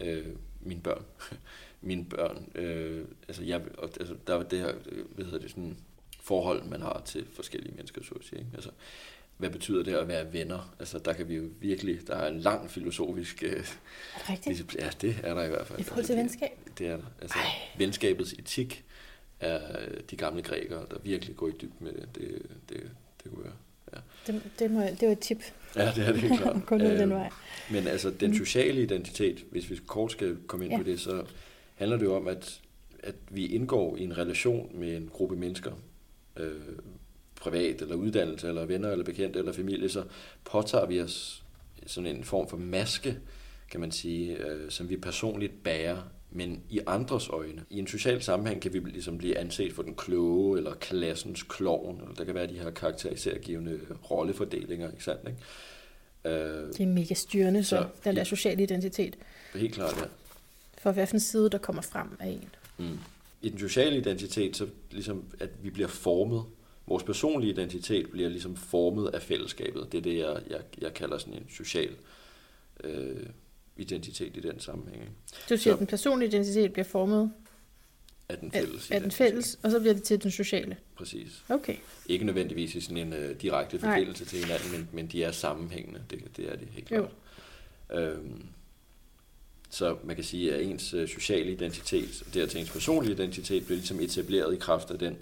øh, 0.00 0.26
mine 0.60 0.80
børn. 0.80 1.04
mine 1.80 2.04
børn, 2.04 2.48
øh, 2.54 3.04
altså, 3.28 3.42
jeg, 3.44 3.62
altså 3.82 4.16
der 4.26 4.38
er 4.38 4.42
det 4.42 4.58
her, 4.58 4.72
øh, 4.86 5.04
hvad 5.14 5.24
hedder 5.24 5.38
det, 5.38 5.50
sådan 5.50 5.76
forhold, 6.20 6.64
man 6.64 6.82
har 6.82 7.02
til 7.04 7.26
forskellige 7.34 7.74
mennesker, 7.74 8.02
så 8.02 8.14
at 8.14 8.24
sige. 8.24 8.38
Ikke? 8.38 8.50
Altså, 8.54 8.70
hvad 9.36 9.50
betyder 9.50 9.82
det 9.82 9.94
at 9.94 10.08
være 10.08 10.32
venner? 10.32 10.74
Altså, 10.78 10.98
der 10.98 11.12
kan 11.12 11.28
vi 11.28 11.34
jo 11.36 11.48
virkelig, 11.60 12.06
der 12.06 12.16
er 12.16 12.28
en 12.28 12.40
lang 12.40 12.70
filosofisk 12.70 13.42
øh, 13.42 13.64
Rigtigt. 14.30 14.74
Ja, 14.78 14.90
det 15.00 15.16
er 15.22 15.34
der 15.34 15.42
i 15.44 15.48
hvert 15.48 15.66
fald. 15.66 15.80
I 15.80 15.82
forhold 15.82 16.04
til 16.04 16.12
Altså, 16.12 16.22
venskab? 16.22 16.58
Det, 16.64 16.78
det 16.78 16.86
er 16.86 16.96
der. 16.96 17.04
Altså, 17.22 17.38
Ej. 17.38 17.44
venskabets 17.78 18.32
etik 18.32 18.84
er 19.40 19.80
øh, 19.80 20.00
de 20.10 20.16
gamle 20.16 20.42
grækere, 20.42 20.86
der 20.90 20.98
virkelig 20.98 21.36
går 21.36 21.48
i 21.48 21.52
dybden 21.52 21.76
med 21.80 21.92
det. 21.92 22.08
Det, 22.14 22.42
det, 22.68 22.90
det 23.24 23.32
kunne 23.32 23.44
være. 23.44 23.54
Det, 24.26 24.42
det, 24.58 24.70
må, 24.70 24.80
det 24.80 25.02
var 25.02 25.12
et 25.12 25.18
tip. 25.18 25.42
Ja, 25.76 25.92
det 25.96 26.08
er 26.08 26.12
det 26.12 26.20
helt 26.20 26.40
klart. 26.40 26.56
Gå 26.66 26.76
ned 26.76 26.90
den 26.98 27.00
Øhm, 27.00 27.10
vej. 27.10 27.30
Men 27.70 27.86
altså, 27.86 28.10
den 28.10 28.36
sociale 28.36 28.82
identitet, 28.82 29.44
hvis 29.50 29.70
vi 29.70 29.80
kort 29.86 30.12
skal 30.12 30.36
komme 30.46 30.64
ind 30.64 30.72
ja. 30.72 30.78
på 30.78 30.84
det, 30.84 31.00
så 31.00 31.24
handler 31.74 31.96
det 31.96 32.04
jo 32.04 32.16
om, 32.16 32.28
at, 32.28 32.60
at 33.02 33.14
vi 33.30 33.46
indgår 33.46 33.96
i 33.96 34.04
en 34.04 34.18
relation 34.18 34.70
med 34.74 34.96
en 34.96 35.10
gruppe 35.12 35.36
mennesker, 35.36 35.72
øh, 36.36 36.52
privat 37.40 37.82
eller 37.82 37.94
uddannelse, 37.94 38.48
eller 38.48 38.64
venner, 38.64 38.90
eller 38.90 39.04
bekendte, 39.04 39.38
eller 39.38 39.52
familie, 39.52 39.88
så 39.88 40.04
påtager 40.44 40.86
vi 40.86 41.00
os 41.00 41.42
sådan 41.86 42.16
en 42.16 42.24
form 42.24 42.48
for 42.48 42.56
maske, 42.56 43.18
kan 43.70 43.80
man 43.80 43.92
sige, 43.92 44.36
øh, 44.36 44.70
som 44.70 44.88
vi 44.88 44.96
personligt 44.96 45.62
bærer, 45.62 46.02
men 46.34 46.62
i 46.70 46.80
andres 46.86 47.28
øjne. 47.28 47.64
I 47.70 47.78
en 47.78 47.86
social 47.86 48.22
sammenhæng 48.22 48.62
kan 48.62 48.72
vi 48.72 48.78
ligesom 48.78 49.18
blive 49.18 49.38
anset 49.38 49.72
for 49.72 49.82
den 49.82 49.94
kloge, 49.94 50.58
eller 50.58 50.74
klassens 50.74 51.42
klovn, 51.42 52.00
eller 52.00 52.14
der 52.14 52.24
kan 52.24 52.34
være 52.34 52.46
de 52.46 52.58
her 52.58 52.70
karakterisergivende 52.70 53.80
rollefordelinger, 54.10 54.90
ikke 54.90 55.04
sandt? 55.04 55.20
Ikke? 55.28 56.38
Øh, 56.44 56.68
Det 56.68 56.80
er 56.80 56.86
mega 56.86 57.14
styrende, 57.14 57.64
så, 57.64 57.76
Så- 57.76 57.86
den 58.04 58.16
der 58.16 58.24
sociale 58.24 58.62
identitet. 58.62 59.16
helt 59.54 59.74
klart, 59.74 59.96
ja. 59.96 60.04
For 60.78 60.92
hvilken 60.92 61.20
side, 61.20 61.50
der 61.50 61.58
kommer 61.58 61.82
frem 61.82 62.08
af 62.20 62.26
en. 62.28 62.48
Mm. 62.78 62.98
I 63.42 63.48
den 63.48 63.58
sociale 63.58 63.96
identitet, 63.96 64.56
så 64.56 64.66
ligesom, 64.90 65.24
at 65.40 65.50
vi 65.62 65.70
bliver 65.70 65.88
formet. 65.88 66.44
Vores 66.86 67.02
personlige 67.02 67.52
identitet 67.52 68.10
bliver 68.10 68.28
ligesom 68.28 68.56
formet 68.56 69.08
af 69.14 69.22
fællesskabet. 69.22 69.92
Det 69.92 69.98
er 69.98 70.02
det, 70.02 70.18
jeg, 70.18 70.36
jeg, 70.50 70.60
jeg 70.80 70.94
kalder 70.94 71.18
sådan 71.18 71.34
en 71.34 71.46
social 71.56 71.90
øh, 72.84 73.26
identitet 73.76 74.36
i 74.36 74.40
den 74.40 74.60
sammenhæng. 74.60 75.02
Ikke? 75.02 75.12
Du 75.48 75.56
siger, 75.56 75.58
Så- 75.58 75.72
at 75.72 75.78
den 75.78 75.86
personlige 75.86 76.28
identitet 76.28 76.72
bliver 76.72 76.84
formet 76.84 77.32
Af 78.28 78.38
den 78.38 78.50
af, 78.54 78.60
fælles 78.62 78.90
af 78.90 79.00
den 79.00 79.06
identitet. 79.06 79.26
fælles, 79.28 79.58
og 79.62 79.70
så 79.70 79.80
bliver 79.80 79.94
det 79.94 80.02
til 80.02 80.22
den 80.22 80.30
sociale. 80.30 80.76
Præcis. 80.96 81.44
Okay. 81.48 81.76
Ikke 82.06 82.24
nødvendigvis 82.24 82.74
i 82.74 82.80
sådan 82.80 82.96
en 82.96 83.12
øh, 83.12 83.40
direkte 83.40 83.76
Nej. 83.78 83.90
forbindelse 83.96 84.24
til 84.24 84.38
hinanden, 84.44 84.70
men, 84.72 84.88
men 84.92 85.06
de 85.06 85.24
er 85.24 85.32
sammenhængende. 85.32 86.02
Det, 86.10 86.36
det 86.36 86.52
er 86.52 86.56
det 86.56 86.68
helt 86.70 86.90
Jo. 86.90 87.08
klart. 87.88 88.02
Øhm, 88.02 88.42
så 89.70 89.96
man 90.04 90.16
kan 90.16 90.24
sige, 90.24 90.54
at 90.54 90.62
ens 90.62 90.94
øh, 90.94 91.08
sociale 91.08 91.52
identitet, 91.52 92.22
og 92.26 92.34
dertil 92.34 92.60
ens 92.60 92.70
personlige 92.70 93.12
identitet, 93.12 93.64
bliver 93.64 93.76
ligesom 93.76 94.00
etableret 94.00 94.54
i 94.54 94.58
kraft 94.58 94.90
af 94.90 94.98
den 94.98 95.16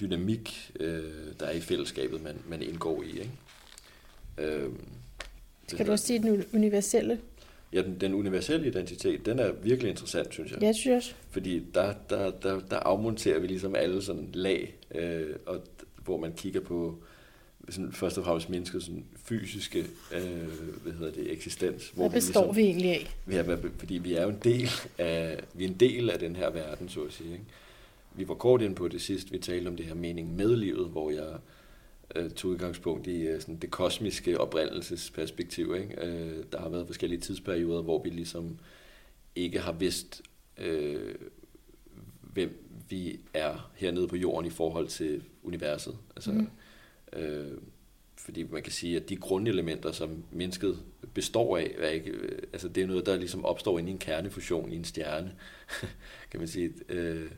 dynamik, 0.00 0.70
øh, 0.80 1.12
der 1.40 1.46
er 1.46 1.52
i 1.52 1.60
fællesskabet, 1.60 2.22
man, 2.22 2.38
man 2.48 2.62
indgår 2.62 3.02
i. 3.02 3.06
Ikke? 3.10 3.30
Øhm, 4.38 4.80
Skal 5.68 5.86
du 5.86 5.92
også 5.92 6.06
sige 6.06 6.18
den 6.18 6.44
universelle? 6.52 7.20
Ja, 7.72 7.82
den, 7.82 8.00
den 8.00 8.14
universelle 8.14 8.66
identitet, 8.66 9.26
den 9.26 9.38
er 9.38 9.52
virkelig 9.52 9.90
interessant, 9.90 10.32
synes 10.32 10.52
jeg. 10.52 10.62
Ja, 10.62 10.68
det 10.68 10.76
synes 10.76 10.86
jeg 10.86 10.96
også. 10.96 11.12
Fordi 11.30 11.62
der, 11.74 11.94
der, 12.10 12.30
der, 12.30 12.60
der 12.70 12.76
afmonterer 12.76 13.38
vi 13.38 13.46
ligesom 13.46 13.74
alle 13.74 14.02
sådan 14.02 14.28
lag, 14.32 14.74
øh, 14.94 15.36
og 15.46 15.60
hvor 16.04 16.16
man 16.16 16.32
kigger 16.32 16.60
på 16.60 16.98
sådan, 17.68 17.92
først 17.92 18.18
og 18.18 18.24
fremmest 18.24 18.50
menneskets 18.50 18.84
sådan, 18.84 19.04
fysiske 19.24 19.78
øh, 20.14 20.22
hvad 20.82 20.92
hedder 20.92 21.12
det, 21.12 21.32
eksistens. 21.32 21.90
Hvor 21.94 22.08
hvad 22.08 22.20
består 22.20 22.52
vi, 22.52 22.62
ligesom, 22.62 22.80
vi 22.80 22.86
egentlig 22.86 22.90
af? 22.90 23.16
Vi 23.26 23.36
er, 23.36 23.70
fordi 23.78 23.94
vi 23.94 24.14
er 24.14 24.22
jo 24.22 24.28
en 24.28 24.40
del 24.44 24.70
af, 24.98 25.40
vi 25.54 25.64
er 25.64 25.68
en 25.68 25.76
del 25.80 26.10
af 26.10 26.18
den 26.18 26.36
her 26.36 26.50
verden, 26.50 26.88
så 26.88 27.00
at 27.00 27.12
sige. 27.12 27.32
Ikke? 27.32 27.44
Vi 28.14 28.28
var 28.28 28.34
kort 28.34 28.62
ind 28.62 28.74
på 28.74 28.88
det 28.88 29.02
sidst, 29.02 29.32
vi 29.32 29.38
talte 29.38 29.68
om 29.68 29.76
det 29.76 29.86
her 29.86 29.94
mening 29.94 30.36
med 30.36 30.56
livet, 30.56 30.88
hvor 30.88 31.10
jeg 31.10 31.28
øh, 32.16 32.30
tog 32.30 32.50
udgangspunkt 32.50 33.06
i 33.06 33.20
øh, 33.20 33.40
sådan 33.40 33.56
det 33.56 33.70
kosmiske 33.70 34.40
oprindelsesperspektiv. 34.40 35.74
Ikke? 35.74 36.06
Øh, 36.06 36.44
der 36.52 36.60
har 36.60 36.68
været 36.68 36.86
forskellige 36.86 37.20
tidsperioder, 37.20 37.82
hvor 37.82 38.02
vi 38.02 38.10
ligesom 38.10 38.58
ikke 39.34 39.60
har 39.60 39.72
vidst, 39.72 40.22
øh, 40.58 41.14
hvem 42.20 42.64
vi 42.88 43.20
er 43.34 43.70
hernede 43.74 44.08
på 44.08 44.16
jorden 44.16 44.46
i 44.46 44.50
forhold 44.50 44.88
til 44.88 45.24
universet. 45.42 45.98
Altså, 46.16 46.32
mm. 46.32 46.48
øh, 47.12 47.58
fordi 48.16 48.42
man 48.42 48.62
kan 48.62 48.72
sige, 48.72 48.96
at 48.96 49.08
de 49.08 49.16
grundelementer, 49.16 49.92
som 49.92 50.24
mennesket 50.32 50.78
består 51.14 51.56
af, 51.56 51.74
er 51.78 51.88
ikke, 51.88 52.10
øh, 52.10 52.42
altså 52.52 52.68
det 52.68 52.82
er 52.82 52.86
noget, 52.86 53.06
der 53.06 53.16
ligesom 53.16 53.44
opstår 53.44 53.78
inde 53.78 53.90
i 53.90 53.92
en 53.92 53.98
kernefusion 53.98 54.72
i 54.72 54.76
en 54.76 54.84
stjerne, 54.84 55.34
kan 56.30 56.40
man 56.40 56.48
sige. 56.48 56.72
Øh, 56.88 57.30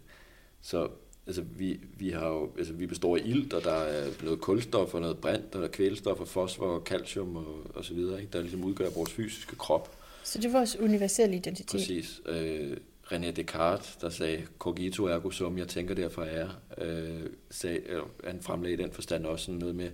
så 0.60 0.88
altså 1.26 1.42
vi, 1.42 1.80
vi, 1.98 2.10
har 2.10 2.28
jo, 2.28 2.50
altså 2.58 2.72
vi 2.72 2.86
består 2.86 3.16
af 3.16 3.22
ilt, 3.24 3.52
og 3.52 3.64
der 3.64 3.72
er 3.72 4.10
noget 4.22 4.40
kulstof 4.40 4.94
og 4.94 5.00
noget 5.00 5.18
brint, 5.18 5.54
og 5.54 5.60
der 5.60 5.68
er 5.68 5.72
kvælstof 5.72 6.20
og 6.20 6.28
fosfor 6.28 6.66
og 6.66 6.82
calcium 6.84 7.36
og, 7.36 7.66
og 7.74 7.84
så 7.84 7.94
videre, 7.94 8.20
ikke? 8.20 8.32
der 8.32 8.40
ligesom 8.40 8.64
udgør 8.64 8.90
vores 8.90 9.12
fysiske 9.12 9.56
krop. 9.56 9.96
Så 10.24 10.38
det 10.38 10.44
er 10.44 10.52
vores 10.52 10.76
universelle 10.76 11.36
identitet? 11.36 11.80
Præcis. 11.80 12.20
Øh, 12.26 12.76
René 13.12 13.30
Descartes, 13.30 13.96
der 13.96 14.10
sagde, 14.10 14.46
cogito 14.58 15.04
ergo 15.04 15.30
sum, 15.30 15.58
jeg 15.58 15.68
tænker 15.68 15.94
derfor 15.94 16.22
er, 16.22 16.48
øh, 16.78 17.26
sagde, 17.50 17.78
øh, 17.78 18.02
han 18.24 18.40
fremlagde 18.40 18.74
i 18.74 18.82
den 18.82 18.92
forstand 18.92 19.26
også 19.26 19.44
sådan 19.44 19.58
noget 19.58 19.74
med 19.74 19.90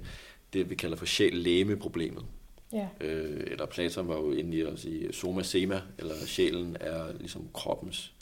det, 0.52 0.70
vi 0.70 0.74
kalder 0.74 0.96
for 0.96 1.06
sjæl-læme-problemet. 1.06 2.24
Ja. 2.72 2.88
Øh, 3.00 3.46
eller 3.46 3.66
Platon 3.66 4.08
var 4.08 4.14
jo 4.14 4.32
inde 4.32 4.56
i 4.56 4.60
at 4.60 4.78
sige, 4.78 5.12
soma 5.12 5.42
sema, 5.42 5.80
eller 5.98 6.14
sjælen 6.26 6.76
er 6.80 7.12
ligesom 7.18 7.48
kroppens 7.54 8.12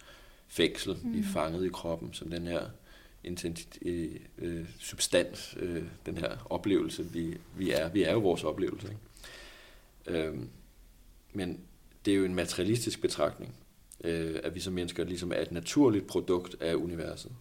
fængsel. 0.48 0.96
Mm. 1.02 1.14
Vi 1.14 1.18
er 1.18 1.24
fanget 1.32 1.66
i 1.66 1.68
kroppen, 1.68 2.12
som 2.12 2.30
den 2.30 2.46
her 2.46 2.60
øh, 3.82 4.10
øh, 4.38 4.66
substans, 4.78 5.56
øh, 5.60 5.82
den 6.06 6.16
her 6.16 6.46
oplevelse, 6.50 7.04
vi, 7.12 7.36
vi 7.56 7.70
er. 7.70 7.88
Vi 7.88 8.02
er 8.02 8.12
jo 8.12 8.18
vores 8.18 8.44
oplevelse. 8.44 8.88
Ikke? 8.88 10.20
Øh, 10.20 10.38
men 11.32 11.60
det 12.04 12.12
er 12.12 12.16
jo 12.16 12.24
en 12.24 12.34
materialistisk 12.34 13.00
betragtning, 13.00 13.54
øh, 14.04 14.40
at 14.42 14.54
vi 14.54 14.60
som 14.60 14.72
mennesker 14.72 15.04
ligesom 15.04 15.32
er 15.32 15.40
et 15.40 15.52
naturligt 15.52 16.06
produkt 16.06 16.56
af 16.60 16.74
universet, 16.74 17.32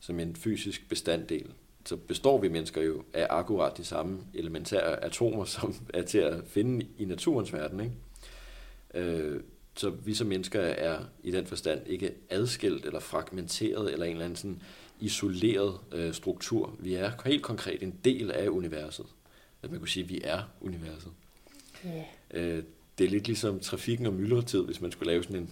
som 0.00 0.20
en 0.20 0.36
fysisk 0.36 0.88
bestanddel. 0.88 1.46
Så 1.84 1.96
består 1.96 2.40
vi 2.40 2.48
mennesker 2.48 2.82
jo 2.82 3.02
af 3.12 3.26
akkurat 3.30 3.76
de 3.76 3.84
samme 3.84 4.20
elementære 4.34 5.04
atomer, 5.04 5.44
som 5.44 5.74
er 5.94 6.02
til 6.02 6.18
at 6.18 6.44
finde 6.46 6.86
i 6.98 7.04
naturens 7.04 7.52
verden. 7.52 7.80
Ikke? 7.80 7.94
Øh, 8.94 9.40
så 9.76 9.90
vi 9.90 10.14
som 10.14 10.26
mennesker 10.26 10.60
er 10.60 10.98
i 11.22 11.30
den 11.30 11.46
forstand 11.46 11.80
ikke 11.86 12.14
adskilt 12.30 12.84
eller 12.86 13.00
fragmenteret 13.00 13.92
eller 13.92 14.06
en 14.06 14.12
eller 14.12 14.24
anden 14.24 14.36
sådan 14.36 14.62
isoleret 15.00 15.78
øh, 15.92 16.14
struktur. 16.14 16.76
Vi 16.78 16.94
er 16.94 17.12
helt 17.26 17.42
konkret 17.42 17.82
en 17.82 17.94
del 18.04 18.30
af 18.30 18.48
universet. 18.48 19.06
At 19.62 19.70
man 19.70 19.78
kunne 19.78 19.88
sige, 19.88 20.04
at 20.04 20.10
vi 20.10 20.20
er 20.24 20.42
universet. 20.60 21.12
Yeah. 21.86 22.04
Øh, 22.30 22.62
det 22.98 23.06
er 23.06 23.10
lidt 23.10 23.26
ligesom 23.26 23.60
trafikken 23.60 24.06
og 24.06 24.12
myldretid, 24.12 24.60
hvis 24.60 24.80
man 24.80 24.92
skulle 24.92 25.10
lave 25.12 25.22
sådan 25.22 25.36
en, 25.36 25.50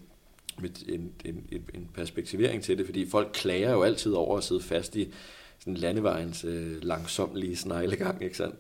en, 0.89 1.13
en, 1.25 1.47
en, 1.53 1.65
en 1.75 1.89
perspektivering 1.95 2.63
til 2.63 2.79
det, 2.79 2.87
fordi 2.87 3.09
folk 3.09 3.31
klager 3.33 3.73
jo 3.73 3.83
altid 3.83 4.13
over 4.13 4.39
at 4.39 4.45
sidde 4.45 4.63
fast 4.63 4.97
i 4.97 5.13
sådan 5.59 5.75
landevejens 5.75 6.45
øh, 6.45 6.85
langsomlige 6.85 7.57
sneglegang, 7.57 8.23
ikke 8.23 8.37
sandt? 8.37 8.57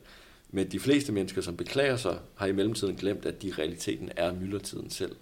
Men 0.50 0.72
de 0.72 0.80
fleste 0.80 1.12
mennesker, 1.12 1.40
som 1.40 1.56
beklager 1.56 1.96
sig, 1.96 2.18
har 2.34 2.46
i 2.46 2.52
mellemtiden 2.52 2.96
glemt, 2.96 3.26
at 3.26 3.42
de 3.42 3.48
i 3.48 3.52
realiteten 3.52 4.10
er 4.16 4.32
myldretiden 4.32 4.90
selv. 4.90 5.16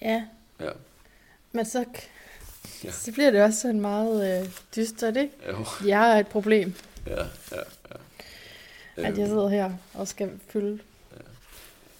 Ja. 0.00 0.24
ja. 0.60 0.70
Men 1.52 1.64
så, 1.64 1.84
ja. 2.84 2.90
så 2.90 3.12
bliver 3.12 3.30
det 3.30 3.42
også 3.42 3.60
sådan 3.60 3.80
meget 3.80 4.40
øh, 4.40 4.48
dystert, 4.76 5.16
ikke? 5.16 5.34
Jo. 5.48 5.64
Jeg 5.86 6.16
er 6.16 6.20
et 6.20 6.26
problem. 6.26 6.74
Ja, 7.06 7.22
ja, 7.52 7.62
ja. 8.96 9.08
At 9.08 9.18
jeg 9.18 9.26
sidder 9.26 9.48
her 9.48 9.72
og 9.94 10.08
skal 10.08 10.30
fylde. 10.48 10.78
Ja. 11.12 11.22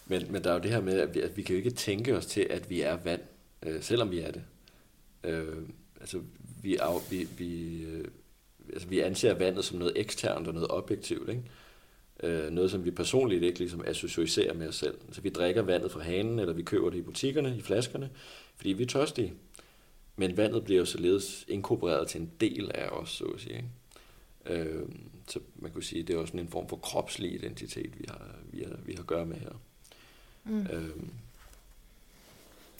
Men, 0.07 0.33
men 0.33 0.45
der 0.45 0.51
er 0.51 0.55
jo 0.55 0.61
det 0.61 0.71
her 0.71 0.81
med, 0.81 1.01
at 1.01 1.15
vi, 1.15 1.21
at 1.21 1.37
vi 1.37 1.43
kan 1.43 1.55
jo 1.55 1.59
ikke 1.59 1.71
tænke 1.71 2.17
os 2.17 2.27
til, 2.27 2.47
at 2.51 2.71
vi 2.71 2.81
er 2.81 2.97
vand, 2.97 3.21
øh, 3.63 3.83
selvom 3.83 4.11
vi 4.11 4.21
er 4.21 4.31
det. 4.31 4.43
Øh, 5.25 5.57
altså, 6.01 6.21
vi, 6.63 6.77
af, 6.77 7.11
vi, 7.11 7.29
vi, 7.39 7.83
øh, 7.83 8.05
altså, 8.73 8.89
vi 8.89 9.01
anser 9.01 9.35
vandet 9.35 9.65
som 9.65 9.79
noget 9.79 9.93
eksternt 9.97 10.49
og 10.49 10.55
noget 10.55 10.71
objektivt, 10.71 11.29
ikke? 11.29 11.43
Øh, 12.23 12.51
noget, 12.51 12.71
som 12.71 12.85
vi 12.85 12.91
personligt 12.91 13.43
ikke 13.43 13.59
ligesom 13.59 13.85
associerer 13.87 14.55
med 14.55 14.69
os 14.69 14.77
selv. 14.77 14.95
Så 15.13 15.21
vi 15.21 15.29
drikker 15.29 15.63
vandet 15.63 15.93
fra 15.93 16.01
hanen, 16.01 16.39
eller 16.39 16.53
vi 16.53 16.63
køber 16.63 16.91
det 16.91 16.99
i 16.99 17.03
butikkerne, 17.03 17.57
i 17.57 17.63
flaskerne, 17.63 18.11
fordi 18.57 18.73
vi 18.73 18.83
er 18.83 18.87
tørstige. 18.87 19.33
Men 20.17 20.37
vandet 20.37 20.65
bliver 20.65 20.79
jo 20.79 20.85
således 20.85 21.45
inkorporeret 21.49 22.09
til 22.09 22.21
en 22.21 22.31
del 22.41 22.71
af 22.75 22.89
os, 22.89 23.11
så 23.11 23.25
at 23.25 23.41
sige. 23.41 23.57
Ikke? 23.57 24.63
Øh, 24.63 24.89
så 25.29 25.41
man 25.57 25.71
kunne 25.71 25.85
sige, 25.85 26.01
at 26.01 26.09
det 26.09 26.15
er 26.15 26.19
også 26.19 26.37
en 26.37 26.49
form 26.49 26.69
for 26.69 26.77
kropslig 26.77 27.35
identitet, 27.35 27.99
vi 27.99 28.05
har, 28.09 28.37
vi 28.53 28.63
har, 28.63 28.77
vi 28.85 28.93
har 28.93 29.01
at 29.01 29.07
gøre 29.07 29.27
med 29.27 29.37
her. 29.37 29.61
Mm. 30.45 30.67
Øh, 30.67 30.97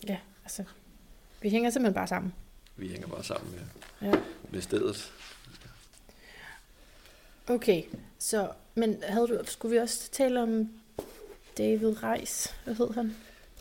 ja, 0.07 0.17
altså, 0.43 0.63
vi 1.41 1.49
hænger 1.49 1.69
simpelthen 1.69 1.93
bare 1.93 2.07
sammen. 2.07 2.33
Vi 2.75 2.87
hænger 2.87 3.07
bare 3.07 3.23
sammen 3.23 3.51
med, 3.51 3.61
ja. 4.09 4.21
med 4.51 4.61
stedet. 4.61 5.13
Okay, 7.47 7.83
så, 8.19 8.51
men 8.75 9.03
havde 9.03 9.27
du, 9.27 9.39
skulle 9.45 9.71
vi 9.71 9.79
også 9.79 10.11
tale 10.11 10.41
om 10.41 10.69
David 11.57 12.03
Reis? 12.03 12.55
Hvad 12.63 12.75
hed 12.75 12.93
han? 12.93 13.15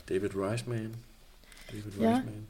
David 0.09 0.37
Reisman. 0.37 0.97
David 1.73 1.93
ja. 2.01 2.15
Reisman. 2.15 2.47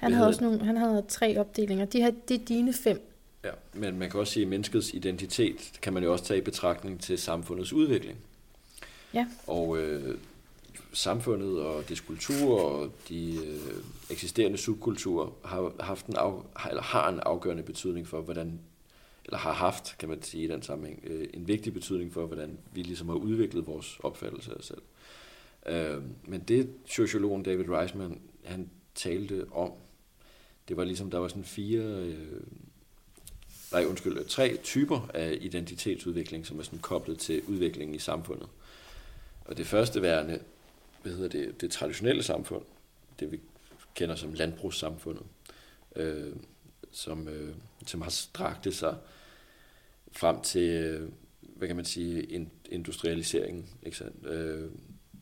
Han 0.00 0.12
havde 0.12 0.28
også 0.28 0.44
nogle, 0.44 0.64
han 0.64 0.76
havde 0.76 1.04
tre 1.08 1.38
opdelinger. 1.38 1.84
De 1.84 2.00
her, 2.00 2.10
det 2.28 2.40
er 2.40 2.44
dine 2.44 2.72
fem. 2.72 3.10
Ja, 3.44 3.50
men 3.74 3.98
man 3.98 4.10
kan 4.10 4.20
også 4.20 4.32
sige, 4.32 4.42
at 4.42 4.48
menneskets 4.48 4.94
identitet 4.94 5.72
kan 5.82 5.92
man 5.92 6.02
jo 6.02 6.12
også 6.12 6.24
tage 6.24 6.38
i 6.38 6.40
betragtning 6.40 7.00
til 7.00 7.18
samfundets 7.18 7.72
udvikling. 7.72 8.18
Ja. 9.14 9.26
Og 9.46 9.78
øh, 9.78 10.18
samfundet 10.92 11.60
og 11.60 11.88
dets 11.88 12.00
kultur 12.00 12.60
og 12.60 12.90
de 13.08 13.36
øh, 13.46 13.82
eksisterende 14.10 14.58
subkulturer 14.58 15.30
har 15.44 15.72
haft 15.80 16.06
en 16.06 16.16
af, 16.16 16.32
eller 16.68 16.82
har 16.82 17.08
en 17.08 17.20
afgørende 17.20 17.62
betydning 17.62 18.08
for, 18.08 18.20
hvordan 18.20 18.60
eller 19.24 19.38
har 19.38 19.52
haft, 19.52 19.98
kan 19.98 20.08
man 20.08 20.22
sige 20.22 20.44
i 20.44 20.46
den 20.46 20.62
sammenhæng, 20.62 21.00
øh, 21.06 21.28
en 21.34 21.48
vigtig 21.48 21.74
betydning 21.74 22.12
for, 22.12 22.26
hvordan 22.26 22.58
vi 22.72 22.82
ligesom 22.82 23.08
har 23.08 23.16
udviklet 23.16 23.66
vores 23.66 23.98
opfattelse 24.02 24.50
af 24.50 24.54
os 24.54 24.66
selv. 24.66 24.82
Øh, 25.66 26.02
men 26.24 26.40
det 26.40 26.70
sociologen 26.86 27.42
David 27.42 27.68
Reisman, 27.68 28.20
han 28.44 28.70
talte 28.94 29.46
om, 29.52 29.72
det 30.70 30.76
var 30.76 30.84
ligesom, 30.84 31.10
der 31.10 31.18
var 31.18 31.28
sådan 31.28 31.44
fire, 31.44 31.80
øh, 31.80 32.42
nej 33.72 33.84
undskyld, 33.84 34.24
tre 34.24 34.56
typer 34.56 35.10
af 35.14 35.38
identitetsudvikling, 35.40 36.46
som 36.46 36.58
er 36.58 36.62
sådan 36.62 36.78
koblet 36.78 37.18
til 37.18 37.42
udviklingen 37.48 37.94
i 37.94 37.98
samfundet. 37.98 38.48
Og 39.44 39.56
det 39.56 39.66
første 39.66 40.02
værende, 40.02 40.40
hvad 41.02 41.12
hedder 41.12 41.28
det, 41.28 41.60
det 41.60 41.70
traditionelle 41.70 42.22
samfund, 42.22 42.64
det 43.20 43.32
vi 43.32 43.40
kender 43.94 44.14
som 44.16 44.32
landbrugssamfundet, 44.32 45.22
øh, 45.96 46.36
som, 46.92 47.28
øh, 47.28 47.54
som 47.86 48.02
har 48.02 48.10
strakte 48.10 48.72
sig 48.72 48.96
frem 50.12 50.40
til, 50.40 50.70
øh, 50.70 51.08
hvad 51.40 51.68
kan 51.68 51.76
man 51.76 51.84
sige, 51.84 52.48
industrialiseringen, 52.70 53.66
ikke 53.82 53.96
sandt? 53.96 54.26
Øh, 54.26 54.70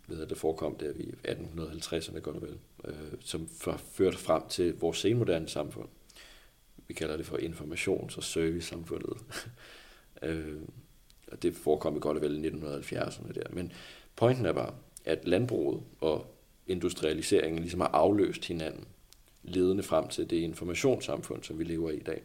hvad 0.06 0.26
det 0.26 0.38
forekom 0.38 0.76
der 0.76 0.90
i 0.90 1.14
1850'erne 1.28 2.20
godt 2.20 2.36
og 2.36 2.42
vel, 2.42 2.58
øh, 2.84 2.94
som 3.20 3.48
førte 3.92 4.18
frem 4.18 4.42
til 4.48 4.78
vores 4.78 4.98
senmoderne 4.98 5.48
samfund. 5.48 5.88
Vi 6.88 6.94
kalder 6.94 7.16
det 7.16 7.26
for 7.26 7.36
informations- 7.36 8.16
og 8.16 8.24
service-samfundet. 8.24 9.18
øh, 10.22 10.62
og 11.32 11.42
det 11.42 11.54
forekom 11.54 11.96
i 11.96 12.00
godt 12.00 12.16
og 12.16 12.22
vel 12.22 12.44
i 12.44 12.48
1970'erne 12.48 13.32
der. 13.32 13.42
Men 13.50 13.72
pointen 14.16 14.46
er 14.46 14.52
bare, 14.52 14.74
at 15.04 15.28
landbruget 15.28 15.82
og 16.00 16.34
industrialiseringen 16.66 17.58
ligesom 17.58 17.80
har 17.80 17.88
afløst 17.88 18.44
hinanden, 18.44 18.84
ledende 19.42 19.82
frem 19.82 20.08
til 20.08 20.30
det 20.30 20.36
informationssamfund, 20.36 21.42
som 21.42 21.58
vi 21.58 21.64
lever 21.64 21.90
i 21.90 21.96
i 21.96 22.02
dag. 22.02 22.22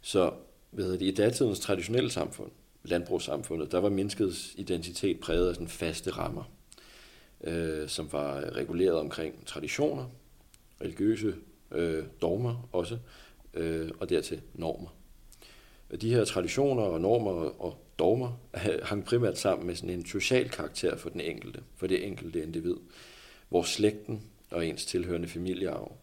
Så 0.00 0.32
hvad 0.70 0.84
hedder 0.84 0.98
det, 0.98 1.06
i 1.06 1.14
datidens 1.14 1.60
traditionelle 1.60 2.10
samfund, 2.10 2.50
landbrugssamfundet, 2.84 3.72
der 3.72 3.78
var 3.78 3.88
menneskets 3.88 4.54
identitet 4.56 5.20
præget 5.20 5.48
af 5.48 5.54
sådan 5.54 5.68
faste 5.68 6.10
rammer, 6.10 6.44
øh, 7.44 7.88
som 7.88 8.12
var 8.12 8.56
reguleret 8.56 8.96
omkring 8.96 9.46
traditioner, 9.46 10.04
religiøse 10.80 11.34
øh, 11.72 12.04
dogmer 12.22 12.68
også, 12.72 12.98
øh, 13.54 13.90
og 14.00 14.10
dertil 14.10 14.40
normer. 14.54 14.88
De 16.00 16.14
her 16.14 16.24
traditioner 16.24 16.82
og 16.82 17.00
normer 17.00 17.30
og 17.60 17.84
dogmer 17.98 18.40
hang 18.88 19.04
primært 19.04 19.38
sammen 19.38 19.66
med 19.66 19.74
sådan 19.74 19.90
en 19.90 20.06
social 20.06 20.48
karakter 20.48 20.96
for 20.96 21.08
den 21.08 21.20
enkelte, 21.20 21.60
for 21.76 21.86
det 21.86 22.06
enkelte 22.06 22.42
individ, 22.42 22.76
hvor 23.48 23.62
slægten 23.62 24.22
og 24.50 24.66
ens 24.66 24.86
tilhørende 24.86 25.28
familiearv 25.28 25.96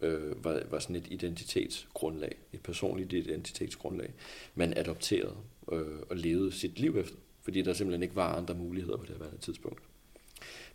øh, 0.00 0.44
var, 0.44 0.62
var 0.70 0.78
sådan 0.78 0.96
et 0.96 1.06
identitetsgrundlag, 1.10 2.36
et 2.52 2.62
personligt 2.62 3.12
identitetsgrundlag, 3.12 4.12
man 4.54 4.78
adopterede 4.78 5.36
øh, 5.72 5.98
og 6.10 6.16
levede 6.16 6.52
sit 6.52 6.78
liv 6.78 6.96
efter, 6.98 7.16
fordi 7.42 7.62
der 7.62 7.72
simpelthen 7.72 8.02
ikke 8.02 8.16
var 8.16 8.34
andre 8.34 8.54
muligheder 8.54 8.96
på 8.96 9.06
det 9.06 9.16
her 9.16 9.38
tidspunkt. 9.40 9.82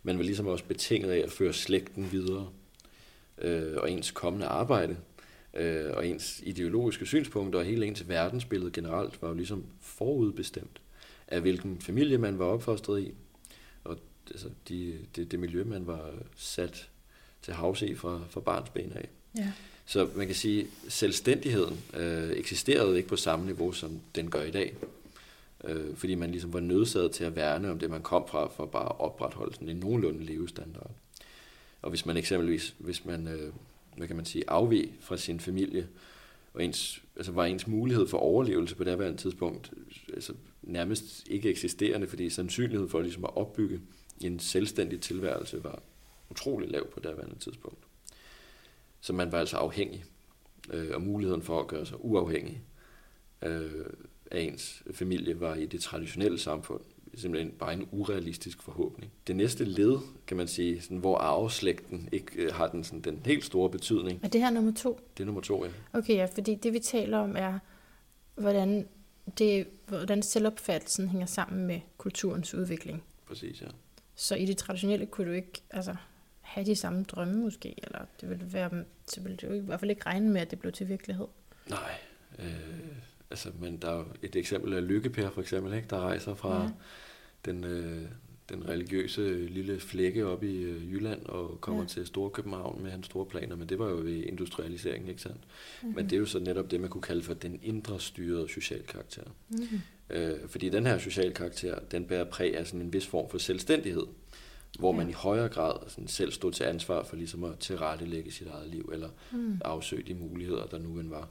Man 0.02 0.18
var 0.18 0.24
ligesom 0.24 0.46
også 0.46 0.64
betinget 0.64 1.10
af 1.10 1.18
at 1.18 1.32
føre 1.32 1.52
slægten 1.52 2.12
videre, 2.12 2.48
øh, 3.38 3.76
og 3.76 3.90
ens 3.90 4.10
kommende 4.10 4.46
arbejde, 4.46 4.96
øh, 5.54 5.90
og 5.92 6.06
ens 6.06 6.40
ideologiske 6.44 7.06
synspunkter 7.06 7.58
og 7.58 7.64
hele 7.64 7.86
ens 7.86 8.08
verdensbillede 8.08 8.70
generelt 8.70 9.22
var 9.22 9.28
jo 9.28 9.34
ligesom 9.34 9.64
forudbestemt 9.80 10.80
af 11.28 11.40
hvilken 11.40 11.80
familie 11.80 12.18
man 12.18 12.38
var 12.38 12.44
opfostret 12.44 13.02
i, 13.02 13.12
og 13.84 13.98
altså, 14.30 14.48
de, 14.68 14.98
det, 15.16 15.30
det 15.30 15.38
miljø, 15.40 15.64
man 15.64 15.86
var 15.86 16.10
sat 16.36 16.90
til 17.42 17.54
havs 17.54 17.82
i 17.82 17.94
fra, 17.94 18.20
fra 18.30 18.40
barns 18.40 18.70
ben 18.70 18.92
af. 18.94 19.08
Ja. 19.38 19.52
Så 19.86 20.08
man 20.16 20.26
kan 20.26 20.36
sige, 20.36 20.60
at 20.60 20.92
selvstændigheden 20.92 21.80
øh, 21.94 22.30
eksisterede 22.30 22.96
ikke 22.96 23.08
på 23.08 23.16
samme 23.16 23.46
niveau, 23.46 23.72
som 23.72 24.00
den 24.14 24.30
gør 24.30 24.42
i 24.42 24.50
dag. 24.50 24.74
Øh, 25.64 25.96
fordi 25.96 26.14
man 26.14 26.30
ligesom 26.30 26.52
var 26.52 26.60
nødsaget 26.60 27.12
til 27.12 27.24
at 27.24 27.36
værne 27.36 27.70
om 27.70 27.78
det, 27.78 27.90
man 27.90 28.02
kom 28.02 28.28
fra, 28.28 28.48
for 28.48 28.66
bare 28.66 28.84
at 28.84 29.00
opretholde 29.00 29.54
sådan 29.54 29.68
en 29.68 29.76
nogenlunde 29.76 30.24
levestandard. 30.24 30.90
Og 31.82 31.90
hvis 31.90 32.06
man 32.06 32.16
eksempelvis, 32.16 32.74
hvis 32.78 33.04
man, 33.04 33.28
øh, 33.28 33.52
hvad 33.96 34.06
kan 34.06 34.16
man 34.16 34.24
sige, 34.24 34.50
afveg 34.50 34.92
fra 35.00 35.16
sin 35.16 35.40
familie, 35.40 35.88
og 36.54 36.64
ens, 36.64 37.02
altså 37.16 37.32
var 37.32 37.44
ens 37.44 37.66
mulighed 37.66 38.06
for 38.06 38.18
overlevelse 38.18 38.76
på 38.76 38.84
det 38.84 39.18
tidspunkt 39.18 39.72
altså 40.12 40.34
nærmest 40.62 41.28
ikke 41.28 41.50
eksisterende, 41.50 42.06
fordi 42.06 42.30
sandsynligheden 42.30 42.88
for 42.88 43.00
ligesom 43.00 43.24
at 43.24 43.36
opbygge 43.36 43.80
en 44.20 44.38
selvstændig 44.38 45.00
tilværelse 45.00 45.64
var 45.64 45.82
utrolig 46.30 46.70
lav 46.70 46.86
på 46.86 47.00
det 47.00 47.36
tidspunkt. 47.40 47.78
Så 49.00 49.12
man 49.12 49.32
var 49.32 49.38
altså 49.38 49.56
afhængig, 49.56 50.04
øh, 50.72 50.90
og 50.94 51.02
muligheden 51.02 51.42
for 51.42 51.60
at 51.60 51.66
gøre 51.66 51.86
sig 51.86 52.04
uafhængig 52.04 52.62
øh, 53.42 53.86
af 54.32 54.40
ens 54.40 54.82
familie 54.92 55.40
var 55.40 55.54
i 55.54 55.66
det 55.66 55.80
traditionelle 55.80 56.38
samfund 56.38 56.80
simpelthen 57.14 57.52
bare 57.52 57.72
en 57.72 57.88
urealistisk 57.90 58.62
forhåbning. 58.62 59.12
Det 59.26 59.36
næste 59.36 59.64
led, 59.64 59.98
kan 60.26 60.36
man 60.36 60.48
sige, 60.48 60.80
sådan, 60.80 60.96
hvor 60.96 61.18
arveslægten 61.18 62.08
ikke 62.12 62.42
øh, 62.42 62.54
har 62.54 62.68
den, 62.68 62.84
sådan, 62.84 63.00
den 63.00 63.20
helt 63.24 63.44
store 63.44 63.70
betydning. 63.70 64.20
Er 64.22 64.28
det 64.28 64.40
her 64.40 64.50
nummer 64.50 64.72
to? 64.72 65.00
Det 65.16 65.22
er 65.22 65.26
nummer 65.26 65.40
to, 65.40 65.64
ja. 65.64 65.70
Okay, 65.92 66.14
ja, 66.14 66.24
fordi 66.24 66.54
det 66.54 66.72
vi 66.72 66.78
taler 66.78 67.18
om 67.18 67.36
er, 67.36 67.58
hvordan, 68.34 68.88
det, 69.38 69.66
hvordan 69.86 70.22
selvopfattelsen 70.22 71.08
hænger 71.08 71.26
sammen 71.26 71.66
med 71.66 71.80
kulturens 71.98 72.54
udvikling. 72.54 73.02
Præcis, 73.26 73.62
ja. 73.62 73.66
Så 74.14 74.34
i 74.34 74.46
det 74.46 74.56
traditionelle 74.56 75.06
kunne 75.06 75.26
du 75.26 75.32
ikke 75.32 75.62
altså, 75.70 75.94
have 76.40 76.66
de 76.66 76.76
samme 76.76 77.04
drømme 77.04 77.34
måske, 77.34 77.74
eller 77.82 77.98
det 78.20 78.28
ville 78.28 78.52
være, 78.52 78.84
så 79.08 79.20
ville 79.20 79.36
du 79.36 79.46
i 79.52 79.58
hvert 79.58 79.80
fald 79.80 79.90
ikke 79.90 80.06
regne 80.06 80.30
med, 80.30 80.40
at 80.40 80.50
det 80.50 80.58
blev 80.58 80.72
til 80.72 80.88
virkelighed. 80.88 81.26
Nej, 81.70 81.94
øh, 82.38 82.44
altså, 83.32 83.48
men 83.60 83.76
der 83.76 83.90
er 83.90 84.04
et 84.22 84.36
eksempel 84.36 84.72
af 84.72 84.88
Lykkepær 84.88 85.30
for 85.30 85.40
eksempel, 85.40 85.74
ikke, 85.74 85.88
der 85.90 86.00
rejser 86.00 86.34
fra 86.34 86.62
ja. 86.62 86.70
den, 87.44 87.64
øh, 87.64 88.02
den 88.48 88.68
religiøse 88.68 89.46
lille 89.46 89.80
flække 89.80 90.26
op 90.26 90.44
i 90.44 90.62
øh, 90.62 90.92
Jylland 90.92 91.26
og 91.26 91.60
kommer 91.60 91.82
ja. 91.82 91.88
til 91.88 92.06
Store 92.06 92.30
København 92.30 92.82
med 92.82 92.90
hans 92.90 93.06
store 93.06 93.26
planer, 93.26 93.56
men 93.56 93.68
det 93.68 93.78
var 93.78 93.88
jo 93.88 93.96
ved 93.96 94.22
industrialiseringen, 94.26 95.08
ikke 95.08 95.22
sandt? 95.22 95.40
Mm-hmm. 95.82 95.96
Men 95.96 96.04
det 96.04 96.12
er 96.12 96.20
jo 96.20 96.26
så 96.26 96.38
netop 96.38 96.70
det, 96.70 96.80
man 96.80 96.90
kunne 96.90 97.02
kalde 97.02 97.22
for 97.22 97.34
den 97.34 97.60
indre 97.62 98.00
styrede 98.00 98.48
social 98.48 98.82
karakter. 98.82 99.22
Mm-hmm. 99.48 99.80
Øh, 100.10 100.48
fordi 100.48 100.68
den 100.68 100.86
her 100.86 100.98
social 100.98 101.34
karakter, 101.34 101.78
den 101.90 102.04
bærer 102.04 102.24
præg 102.24 102.56
af 102.56 102.66
sådan 102.66 102.80
en 102.80 102.92
vis 102.92 103.06
form 103.06 103.30
for 103.30 103.38
selvstændighed, 103.38 104.06
hvor 104.78 104.92
ja. 104.92 104.96
man 104.96 105.10
i 105.10 105.12
højere 105.12 105.48
grad 105.48 105.88
sådan 105.88 106.08
selv 106.08 106.32
stod 106.32 106.52
til 106.52 106.64
ansvar 106.64 107.04
for 107.04 107.16
ligesom 107.16 107.44
at 107.44 107.58
tilrettelægge 107.58 108.30
sit 108.30 108.46
eget 108.46 108.68
liv, 108.68 108.90
eller 108.92 109.08
mm. 109.32 109.60
afsøge 109.64 110.02
de 110.02 110.14
muligheder, 110.14 110.66
der 110.66 110.78
nu 110.78 110.98
end 110.98 111.08
var. 111.08 111.28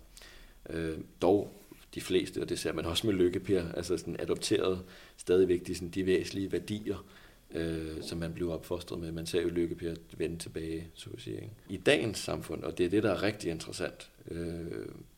Øh, 0.69 0.97
dog 1.21 1.60
de 1.95 2.01
fleste, 2.01 2.41
og 2.41 2.49
det 2.49 2.59
ser 2.59 2.73
man 2.73 2.85
også 2.85 3.07
med 3.07 3.13
lykkepær, 3.13 3.63
altså 3.73 3.97
sådan 3.97 4.15
adopteret 4.19 4.81
stadigvæk 5.17 5.67
de, 5.67 5.75
sådan, 5.75 5.89
de 5.89 6.05
væsentlige 6.05 6.51
værdier, 6.51 7.05
øh, 7.51 8.01
som 8.01 8.17
man 8.17 8.33
blev 8.33 8.51
opfostret 8.51 8.99
med. 8.99 9.11
Man 9.11 9.25
ser 9.25 9.41
jo 9.41 9.49
lykkepær 9.49 9.93
vende 10.17 10.37
tilbage, 10.37 10.87
så 10.93 11.09
at 11.13 11.21
sige. 11.21 11.35
Ikke? 11.35 11.49
I 11.69 11.77
dagens 11.77 12.17
samfund, 12.17 12.63
og 12.63 12.77
det 12.77 12.85
er 12.85 12.89
det, 12.89 13.03
der 13.03 13.11
er 13.11 13.23
rigtig 13.23 13.51
interessant, 13.51 14.09
øh, 14.31 14.65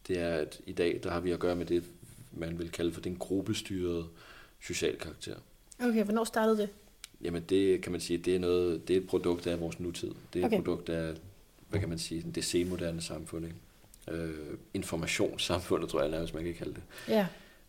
det 0.08 0.20
er, 0.20 0.34
at 0.34 0.62
i 0.66 0.72
dag, 0.72 1.00
der 1.04 1.12
har 1.12 1.20
vi 1.20 1.32
at 1.32 1.40
gøre 1.40 1.56
med 1.56 1.66
det, 1.66 1.84
man 2.32 2.60
vil 2.60 2.72
kalde 2.72 2.92
for 2.92 3.02
den 3.02 3.16
gruppestyrede 3.16 4.06
social 4.62 4.98
karakter. 4.98 5.36
Okay, 5.80 6.04
hvornår 6.04 6.24
startede 6.24 6.58
det? 6.58 6.70
Jamen 7.22 7.44
det 7.50 7.82
kan 7.82 7.92
man 7.92 8.02
sige, 8.02 8.18
det 8.18 8.36
er, 8.36 8.40
noget, 8.40 8.88
det 8.88 8.96
er 8.96 9.02
et 9.02 9.08
produkt 9.08 9.48
af 9.48 9.60
vores 9.60 9.80
nutid. 9.80 10.12
Det 10.34 10.42
er 10.42 10.46
okay. 10.46 10.58
et 10.58 10.64
produkt 10.64 10.90
af, 10.90 11.14
hvad 11.70 11.80
kan 11.80 11.90
man 11.90 11.98
sige, 11.98 12.26
det 12.36 12.44
semoderne 12.44 13.02
samfund. 13.02 13.46
Ikke? 13.46 13.58
Øh, 14.12 14.58
informationssamfundet, 14.74 15.90
tror 15.90 16.02
jeg 16.02 16.12
nærmest, 16.12 16.34
man 16.34 16.44
kan 16.44 16.54
kalde 16.54 16.74
det. 16.74 16.84
Ja. 17.08 17.28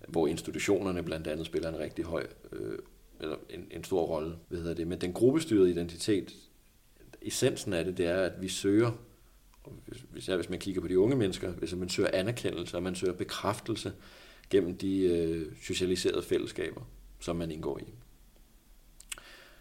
Hvor 0.08 0.26
institutionerne 0.26 1.02
blandt 1.02 1.26
andet 1.26 1.46
spiller 1.46 1.68
en 1.68 1.78
rigtig 1.78 2.04
høj, 2.04 2.26
øh, 2.52 2.78
eller 3.20 3.36
en, 3.50 3.66
en 3.70 3.84
stor 3.84 4.02
rolle, 4.02 4.36
hvad 4.48 4.58
hedder 4.58 4.74
det. 4.74 4.86
Men 4.86 5.00
den 5.00 5.12
gruppestyrede 5.12 5.70
identitet, 5.70 6.34
essensen 7.22 7.72
af 7.72 7.84
det, 7.84 7.98
det 7.98 8.06
er, 8.06 8.22
at 8.22 8.42
vi 8.42 8.48
søger, 8.48 8.92
hvis, 10.10 10.26
hvis 10.26 10.50
man 10.50 10.58
kigger 10.58 10.80
på 10.80 10.88
de 10.88 10.98
unge 10.98 11.16
mennesker, 11.16 11.50
hvis 11.50 11.74
man 11.74 11.88
søger 11.88 12.10
anerkendelse, 12.12 12.76
og 12.76 12.82
man 12.82 12.94
søger 12.94 13.12
bekræftelse 13.12 13.92
gennem 14.50 14.76
de 14.76 15.00
øh, 15.00 15.46
socialiserede 15.62 16.22
fællesskaber, 16.22 16.80
som 17.20 17.36
man 17.36 17.50
indgår 17.50 17.78
i. 17.78 17.84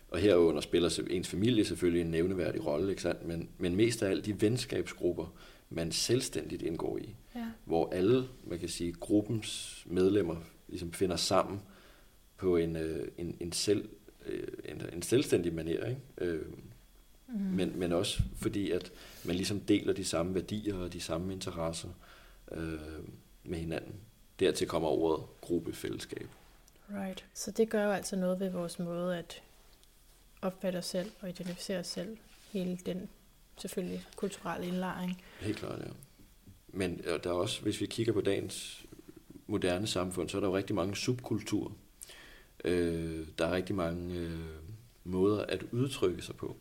Og 0.08 0.20
herunder 0.20 0.62
spiller 0.62 1.00
ens 1.10 1.28
familie 1.28 1.66
selvfølgelig 1.66 2.02
en 2.02 2.12
nævneværdig 2.12 2.66
rolle, 2.66 2.90
ikke 2.90 3.02
sandt? 3.02 3.28
Men, 3.28 3.50
men 3.58 3.76
mest 3.76 4.04
af 4.04 4.10
alt 4.10 4.26
de 4.26 4.42
venskabsgrupper, 4.42 5.36
man 5.70 5.92
selvstændigt 5.92 6.62
indgår 6.62 6.98
i. 6.98 7.16
Ja. 7.36 7.46
Hvor 7.66 7.90
alle, 7.90 8.28
man 8.44 8.60
kan 8.60 8.70
sige, 8.70 8.94
gruppens 8.94 9.84
medlemmer 9.86 10.36
ligesom 10.68 10.94
finder 10.94 11.16
sammen 11.16 11.62
på 12.38 12.58
en, 12.58 12.76
øh, 12.76 13.08
en, 13.18 13.38
en, 13.40 13.52
selv, 13.52 13.90
øh, 14.26 14.48
en, 14.66 14.82
en 14.94 15.02
selvstændig 15.02 15.54
manér. 15.54 15.88
Ikke? 15.88 16.02
Øh, 16.18 16.46
mm. 17.28 17.40
men, 17.40 17.80
men 17.80 17.92
også 17.92 18.22
fordi, 18.36 18.72
at 18.72 18.92
man 19.24 19.36
ligesom 19.36 19.60
deler 19.60 19.94
de 19.94 20.06
samme 20.06 20.36
værdier 20.36 20.76
og 20.76 20.94
de 20.94 21.02
samme 21.02 21.34
interesser 21.34 21.90
øh, 22.52 22.80
med 23.44 23.60
hinanden. 23.60 23.96
Dertil 24.40 24.68
kommer 24.68 24.90
ordet 24.90 25.26
gruppefællesskab. 25.42 26.28
Right. 26.90 27.26
Så 27.34 27.52
det 27.52 27.70
gør 27.70 27.86
jo 27.86 27.92
altså 27.92 28.16
noget 28.16 28.40
ved 28.40 28.50
vores 28.50 28.80
måde 28.80 29.18
at 29.18 29.42
opfatte 30.42 30.78
os 30.78 30.86
selv 30.86 31.12
og 31.22 31.30
identificere 31.30 31.80
os 31.80 31.88
selv. 31.88 32.18
Hele 32.52 32.78
den 32.86 33.10
selvfølgelig 33.58 34.06
kulturel 34.16 34.64
indlæring. 34.64 35.22
Helt 35.40 35.58
klart, 35.58 35.80
ja. 35.80 35.92
Men 36.68 37.02
der 37.24 37.30
er 37.30 37.34
også, 37.34 37.62
hvis 37.62 37.82
vi 37.82 37.86
kigger 37.86 38.14
på 38.14 38.22
dagens 38.22 38.86
moderne 39.48 39.88
samfund, 39.88 40.30
så 40.30 40.38
er 40.38 40.42
der 40.42 40.48
jo 40.48 40.58
rigtig 40.58 40.76
mange 40.76 40.96
subkulturer. 40.96 41.72
Øh, 42.66 43.28
der 43.38 43.46
er 43.46 43.52
rigtig 43.52 43.76
mange 43.76 44.20
øh, 44.20 44.40
måder 45.04 45.46
at 45.46 45.64
udtrykke 45.72 46.22
sig 46.22 46.36
på, 46.36 46.56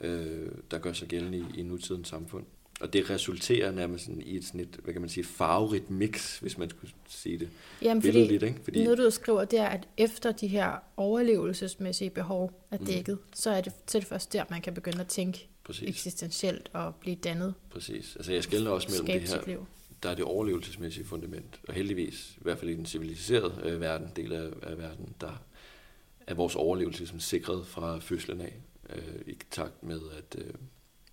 øh, 0.00 0.48
der 0.70 0.78
gør 0.78 0.92
sig 0.92 1.08
gældende 1.08 1.38
i, 1.38 1.60
i 1.60 1.62
nutidens 1.62 2.08
samfund. 2.08 2.44
Og 2.80 2.92
det 2.92 3.10
resulterer 3.10 3.70
nærmest 3.70 4.04
sådan 4.04 4.22
i 4.22 4.36
et, 4.36 4.44
sådan 4.44 4.60
et, 4.60 4.78
hvad 4.84 4.92
kan 4.92 5.00
man 5.00 5.10
sige, 5.10 5.24
farverigt 5.24 5.90
mix, 5.90 6.38
hvis 6.38 6.58
man 6.58 6.70
skulle 6.70 6.92
sige 7.08 7.38
det. 7.38 7.50
Jamen, 7.82 8.02
fordi, 8.02 8.24
lidt, 8.24 8.42
ikke? 8.42 8.60
fordi 8.64 8.84
noget 8.84 8.98
du 8.98 9.10
skriver, 9.10 9.44
det 9.44 9.58
er, 9.58 9.66
at 9.66 9.88
efter 9.96 10.32
de 10.32 10.48
her 10.48 10.72
overlevelsesmæssige 10.96 12.10
behov 12.10 12.52
er 12.70 12.78
mm. 12.78 12.86
dækket, 12.86 13.14
mm. 13.14 13.32
så, 13.34 13.50
er 13.50 13.60
det, 13.60 13.72
så 13.86 13.98
er 13.98 14.00
det 14.00 14.08
først 14.08 14.32
der, 14.32 14.44
man 14.50 14.60
kan 14.60 14.74
begynde 14.74 15.00
at 15.00 15.06
tænke 15.06 15.48
Præcis. 15.68 15.88
eksistentielt 15.88 16.70
og 16.72 16.94
blive 16.94 17.16
dannet. 17.16 17.54
Præcis. 17.70 18.16
Altså 18.16 18.32
jeg 18.32 18.42
skældner 18.42 18.70
også 18.70 18.88
mellem 18.90 19.20
det 19.20 19.30
her, 19.30 19.46
liv. 19.46 19.66
der 20.02 20.10
er 20.10 20.14
det 20.14 20.24
overlevelsesmæssige 20.24 21.04
fundament, 21.04 21.60
og 21.68 21.74
heldigvis, 21.74 22.34
i 22.36 22.40
hvert 22.42 22.58
fald 22.58 22.70
i 22.70 22.74
den 22.74 22.86
civiliserede 22.86 23.60
øh, 23.64 23.80
verden, 23.80 24.08
del 24.16 24.32
af, 24.32 24.50
af 24.62 24.78
verden, 24.78 25.14
der 25.20 25.42
er 26.26 26.34
vores 26.34 26.56
overlevelse 26.56 27.00
ligesom 27.00 27.20
sikret 27.20 27.66
fra 27.66 27.98
fødslen 27.98 28.40
af, 28.40 28.54
øh, 28.90 29.20
i 29.26 29.38
takt 29.50 29.82
med, 29.82 30.00
at 30.18 30.36
øh, 30.38 30.54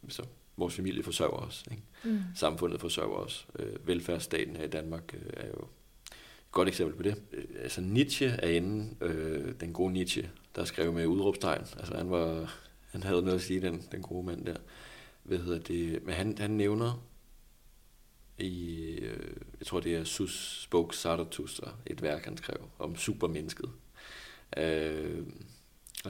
så 0.09 0.23
vores 0.57 0.75
familie 0.75 1.03
forsørger 1.03 1.37
os, 1.37 1.65
ikke? 1.71 1.83
Mm. 2.03 2.19
samfundet 2.35 2.81
forsørger 2.81 3.15
os. 3.15 3.47
Øh, 3.59 3.87
velfærdsstaten 3.87 4.55
her 4.55 4.63
i 4.63 4.69
Danmark 4.69 5.13
øh, 5.13 5.33
er 5.33 5.47
jo 5.47 5.63
et 5.63 6.51
godt 6.51 6.67
eksempel 6.67 6.95
på 6.95 7.03
det. 7.03 7.21
Øh, 7.33 7.43
altså 7.59 7.81
Nietzsche 7.81 8.27
er 8.27 8.49
inde, 8.49 8.95
øh, 9.01 9.53
den 9.59 9.73
gode 9.73 9.93
Nietzsche, 9.93 10.29
der 10.55 10.65
skrev 10.65 10.93
med 10.93 11.05
udråbstegn. 11.05 11.61
Altså 11.77 11.97
han 11.97 12.09
var 12.09 12.55
han 12.95 13.03
havde 13.03 13.21
noget 13.21 13.35
at 13.35 13.41
sige, 13.41 13.61
den, 13.61 13.83
den 13.91 14.01
gode 14.01 14.25
mand 14.25 14.45
der. 14.45 14.57
Hvad 15.23 15.37
hedder 15.37 15.59
det? 15.59 16.03
Men 16.03 16.13
han, 16.13 16.37
han 16.37 16.51
nævner 16.51 17.05
i, 18.37 18.85
øh, 19.01 19.35
jeg 19.59 19.67
tror 19.67 19.79
det 19.79 19.95
er 19.95 20.03
Sus 20.03 20.61
Spoke 20.63 20.97
Zarathustra, 20.97 21.73
et 21.85 22.01
værk 22.01 22.25
han 22.25 22.37
skrev 22.37 22.57
om 22.79 22.95
supermennesket. 22.95 23.69
Øh, 24.57 25.23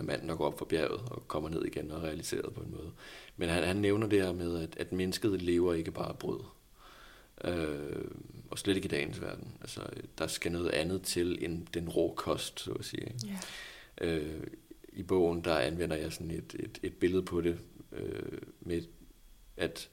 manden, 0.01 0.29
der 0.29 0.35
går 0.35 0.47
op 0.47 0.57
for 0.57 0.65
bjerget 0.65 1.01
og 1.11 1.27
kommer 1.27 1.49
ned 1.49 1.65
igen 1.65 1.91
og 1.91 1.97
er 1.97 2.03
realiseret 2.03 2.53
på 2.53 2.61
en 2.61 2.71
måde. 2.71 2.91
Men 3.37 3.49
han, 3.49 3.63
han 3.63 3.75
nævner 3.75 4.07
det 4.07 4.21
her 4.21 4.33
med, 4.33 4.63
at, 4.63 4.77
at 4.77 4.91
mennesket 4.91 5.41
lever 5.41 5.73
ikke 5.73 5.91
bare 5.91 6.09
af 6.09 6.17
brød. 6.17 6.39
Øh, 7.43 8.11
og 8.51 8.59
slet 8.59 8.75
ikke 8.75 8.85
i 8.85 8.89
dagens 8.89 9.21
verden. 9.21 9.57
Altså, 9.61 9.81
der 10.17 10.27
skal 10.27 10.51
noget 10.51 10.69
andet 10.69 11.01
til 11.01 11.45
end 11.45 11.67
den 11.73 11.89
rå 11.89 12.13
kost, 12.17 12.59
så 12.59 12.71
at 12.71 12.85
sige. 12.85 13.01
Ikke? 13.01 13.39
Ja. 14.01 14.07
Øh, 14.07 14.43
I 14.95 15.03
bogen, 15.03 15.41
der 15.43 15.57
anvender 15.57 15.95
jeg 15.95 16.13
sådan 16.13 16.31
et, 16.31 16.55
et, 16.59 16.79
et 16.83 16.93
billede 16.93 17.21
på 17.23 17.41
det, 17.41 17.57
øh, 17.91 18.37
med 18.61 18.81
at 19.57 19.89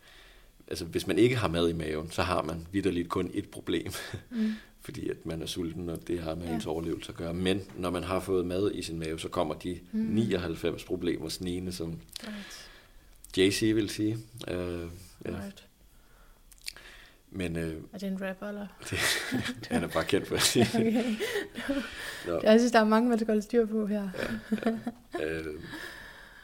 altså, 0.68 0.84
hvis 0.84 1.06
man 1.06 1.18
ikke 1.18 1.36
har 1.36 1.48
mad 1.48 1.68
i 1.68 1.72
maven, 1.72 2.10
så 2.10 2.22
har 2.22 2.42
man 2.42 2.66
vidderligt 2.72 3.08
kun 3.08 3.30
et 3.34 3.48
problem. 3.50 3.92
Mm. 4.30 4.52
fordi 4.80 5.08
at 5.08 5.26
man 5.26 5.42
er 5.42 5.46
sulten, 5.46 5.88
og 5.88 6.08
det 6.08 6.20
har 6.20 6.34
med 6.34 6.46
Ja. 6.46 6.54
ens 6.54 6.66
overlevelse 6.66 7.08
at 7.08 7.16
gøre. 7.16 7.34
Men 7.34 7.60
når 7.78 7.90
man 7.90 8.02
har 8.04 8.20
fået 8.20 8.46
mad 8.46 8.70
i 8.74 8.82
sin 8.82 8.98
mave, 8.98 9.18
så 9.20 9.28
kommer 9.28 9.54
de 9.54 9.80
Mm. 9.92 9.98
99 10.00 10.84
problemer 10.84 11.28
snigende, 11.28 11.72
som 11.72 11.98
Right. 12.22 12.68
JC 13.36 13.72
vil 13.74 13.90
sige. 13.90 14.18
Øh, 14.48 14.56
ja. 15.24 15.30
Right. 15.44 15.66
Men 17.34 17.56
øh, 17.56 17.76
Er 17.92 17.98
det 17.98 18.08
en 18.08 18.22
rapper, 18.22 18.48
eller? 18.48 18.66
han 19.74 19.82
er 19.82 19.88
bare 19.88 20.04
kendt 20.04 20.26
for 20.28 20.34
at 20.34 20.42
sige. 20.42 20.66
Okay. 22.28 22.42
Jeg 22.42 22.60
synes, 22.60 22.72
der 22.72 22.78
er 22.80 22.84
mange, 22.84 23.08
man 23.08 23.18
skal 23.18 23.26
holde 23.26 23.42
styr 23.42 23.66
på 23.66 23.86
her. 23.86 24.08
øh, 25.22 25.44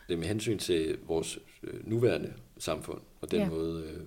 det 0.09 0.15
er 0.15 0.17
med 0.17 0.27
hensyn 0.27 0.59
til 0.59 0.99
vores 1.07 1.39
øh, 1.63 1.89
nuværende 1.91 2.33
samfund, 2.59 3.01
og 3.21 3.31
den 3.31 3.39
Ja. 3.39 3.45
ja. 3.45 3.51
måde, 3.51 3.83
øh, 3.85 4.01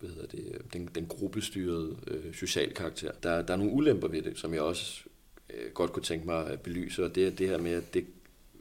hvad 0.00 0.10
hedder 0.10 0.26
det, 0.26 0.44
øh, 0.54 0.60
den, 0.72 0.88
den 0.94 1.06
gruppestyrede 1.06 1.96
øh, 2.06 2.34
social 2.34 2.74
karakter. 2.74 3.10
Der, 3.22 3.42
der 3.42 3.52
er 3.54 3.58
nogle 3.58 3.72
ulemper 3.72 4.08
ved 4.08 4.22
det, 4.22 4.38
som 4.38 4.54
jeg 4.54 4.62
også 4.62 5.02
øh, 5.50 5.70
godt 5.74 5.92
kunne 5.92 6.02
tænke 6.02 6.26
mig 6.26 6.46
at 6.46 6.60
belyse, 6.60 7.04
og 7.04 7.14
det 7.14 7.26
er 7.26 7.30
det 7.30 7.48
her 7.48 7.58
med, 7.58 7.72
at 7.72 7.94
det, 7.94 8.06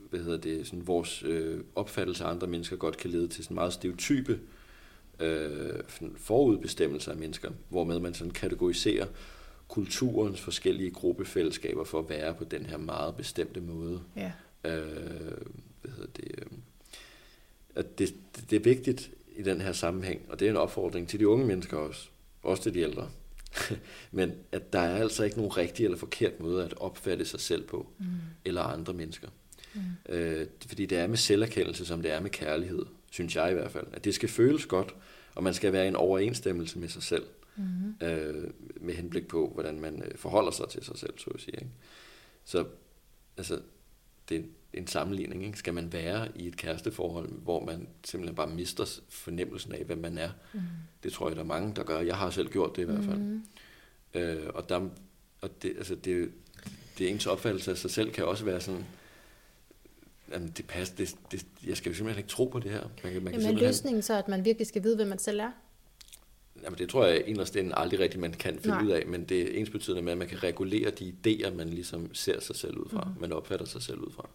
hvad 0.10 0.20
hedder 0.20 0.38
det, 0.38 0.68
sådan 0.68 0.88
vores 0.88 1.24
øh, 1.24 1.60
opfattelse 1.76 2.24
af 2.24 2.30
andre 2.30 2.48
mennesker 2.48 2.76
godt 2.76 2.98
kan 2.98 3.10
lede 3.10 3.28
til 3.28 3.44
sådan 3.44 3.56
meget 3.56 3.74
stereotype 3.74 4.32
øh, 4.34 4.40
sådan 5.90 6.16
forudbestemmelser 6.18 7.12
af 7.12 7.18
mennesker, 7.18 7.52
hvormed 7.70 8.00
man 8.00 8.14
sådan 8.14 8.32
kategoriserer 8.34 9.06
kulturens 9.68 10.42
forskellige 10.42 10.92
gruppefællesskaber 10.92 11.84
for 11.84 12.00
at 12.00 12.10
være 12.10 12.34
på 12.34 12.44
den 12.44 12.66
her 12.66 12.78
meget 12.78 13.16
bestemte 13.16 13.62
måde. 13.62 14.02
Ja. 14.16 14.32
Øh, 14.66 15.38
hvad 15.82 15.92
hedder 15.92 16.12
det, 16.16 16.32
øh, 16.38 16.46
at 17.76 18.00
det, 18.00 18.14
det, 18.36 18.50
det 18.50 18.56
er 18.56 18.60
vigtigt 18.64 19.12
i 19.36 19.42
den 19.42 19.62
her 19.62 19.72
sammenhæng, 19.72 20.22
og 20.30 20.40
det 20.40 20.46
er 20.46 20.50
en 20.52 20.58
opfordring 20.58 21.08
til 21.10 21.20
de 21.20 21.28
unge 21.28 21.46
mennesker 21.46 21.78
også, 21.78 22.08
også 22.44 22.64
til 22.64 22.74
de 22.74 22.80
ældre. 22.80 23.10
Men 24.12 24.32
at 24.52 24.74
der 24.74 24.80
er 24.80 24.96
altså 25.02 25.24
ikke 25.24 25.38
nogen 25.38 25.58
rigtig 25.58 25.84
eller 25.84 25.98
forkert 25.98 26.40
måde 26.40 26.66
at 26.66 26.74
opfatte 26.78 27.26
sig 27.26 27.40
selv 27.40 27.64
på, 27.64 27.88
Mm. 27.98 28.06
eller 28.46 28.62
andre 28.62 28.94
mennesker. 28.94 29.28
Mm. 29.74 29.82
Øh, 30.10 30.48
fordi 30.68 30.86
det 30.86 30.98
er 30.98 31.08
med 31.08 31.18
selverkendelse, 31.18 31.86
som 31.86 32.02
det 32.02 32.12
er 32.12 32.20
med 32.20 32.30
kærlighed, 32.30 32.86
synes 33.16 33.36
jeg 33.36 33.52
i 33.52 33.54
hvert 33.54 33.72
fald. 33.72 33.88
At 33.94 34.04
det 34.06 34.16
skal 34.16 34.30
føles 34.30 34.66
godt, 34.66 34.96
og 35.36 35.44
man 35.44 35.54
skal 35.54 35.74
være 35.74 35.86
i 35.86 35.88
en 35.88 35.96
overensstemmelse 35.96 36.80
med 36.80 36.90
sig 36.90 37.04
selv, 37.04 37.24
Mm. 37.58 38.06
øh, 38.08 38.50
med 38.82 38.94
henblik 38.94 39.28
på, 39.28 39.52
hvordan 39.54 39.80
man 39.80 40.04
øh, 40.06 40.18
forholder 40.18 40.52
sig 40.52 40.70
til 40.70 40.84
sig 40.86 40.98
selv, 40.98 41.14
så 41.18 41.30
at 41.30 41.42
sige. 41.42 41.56
Ikke? 41.56 41.68
Så 42.46 42.66
altså, 43.38 43.60
det 44.30 44.38
er 44.38 44.44
en 44.74 44.88
sammenligning. 44.88 45.46
Ikke? 45.46 45.58
Skal 45.58 45.74
man 45.74 45.94
være 45.94 46.28
i 46.36 46.48
et 46.48 46.58
kæresteforhold, 46.58 47.30
hvor 47.32 47.66
man 47.66 47.88
simpelthen 48.06 48.36
bare 48.36 48.48
mister 48.48 49.00
fornemmelsen 49.10 49.72
af, 49.72 49.84
hvem 49.86 49.98
man 49.98 50.18
er? 50.18 50.30
Mm. 50.54 50.60
Det 51.04 51.14
tror 51.14 51.28
jeg, 51.28 51.36
der 51.36 51.42
er 51.42 51.48
mange, 51.48 51.74
der 51.76 51.84
gør. 51.84 52.00
Jeg 52.00 52.16
har 52.16 52.30
selv 52.30 52.50
gjort 52.50 52.76
det 52.76 52.82
i 52.82 52.86
hvert 52.86 53.04
fald. 53.04 53.18
Mm. 53.18 53.44
Øh, 54.14 54.50
og 54.54 54.70
der, 54.70 54.90
og 55.42 55.62
det, 55.62 55.74
altså 55.78 55.96
det, 55.96 56.32
det 56.98 57.10
ens 57.10 57.26
opfattelse 57.28 57.72
af 57.72 57.78
sig 57.78 57.92
selv 57.92 58.12
kan 58.12 58.26
også 58.26 58.46
være 58.46 58.62
sådan, 58.62 58.86
jamen 60.32 60.50
det 60.58 60.68
passer, 60.68 60.96
det, 60.96 61.16
det, 61.32 61.46
jeg 61.68 61.78
skal 61.78 61.90
jo 61.90 61.96
simpelthen 61.96 62.20
ikke 62.24 62.30
tro 62.30 62.46
på 62.46 62.60
det 62.60 62.72
her. 62.72 62.82
Man 62.82 62.90
kan, 62.90 62.94
man 63.04 63.14
kan 63.14 63.14
Jamen 63.14 63.26
er 63.28 63.32
simpelthen, 63.40 63.68
løsningen 63.68 64.02
så, 64.02 64.14
at 64.18 64.28
man 64.28 64.46
virkelig 64.46 64.68
skal 64.68 64.84
vide, 64.84 64.96
hvem 64.96 65.08
man 65.08 65.20
selv 65.20 65.40
er? 65.40 65.52
jamen 66.64 66.78
det 66.80 66.90
tror 66.90 67.06
jeg 67.06 67.28
inderst 67.28 67.56
inden 67.56 67.74
aldrig 67.78 68.00
rigtigt, 68.00 68.22
man 68.22 68.34
kan 68.34 68.54
finde 68.60 68.68
Nej. 68.78 68.84
ud 68.86 68.90
af, 68.90 69.08
men 69.08 69.24
det 69.26 69.42
er 69.42 69.60
ens 69.60 69.70
betydende 69.70 70.02
med, 70.02 70.12
at 70.12 70.18
man 70.18 70.28
kan 70.28 70.44
regulere 70.44 70.92
de 70.92 71.14
idéer, 71.28 71.50
man 71.54 71.70
ligesom 71.70 72.14
ser 72.14 72.40
sig 72.40 72.56
selv 72.56 72.78
ud 72.78 72.90
fra, 72.90 73.02
Mhm. 73.04 73.14
mm. 73.16 73.22
man 73.22 73.34
opfatter 73.34 73.66
sig 73.66 73.82
selv 73.82 74.00
ud 74.00 74.12
fra. 74.12 74.30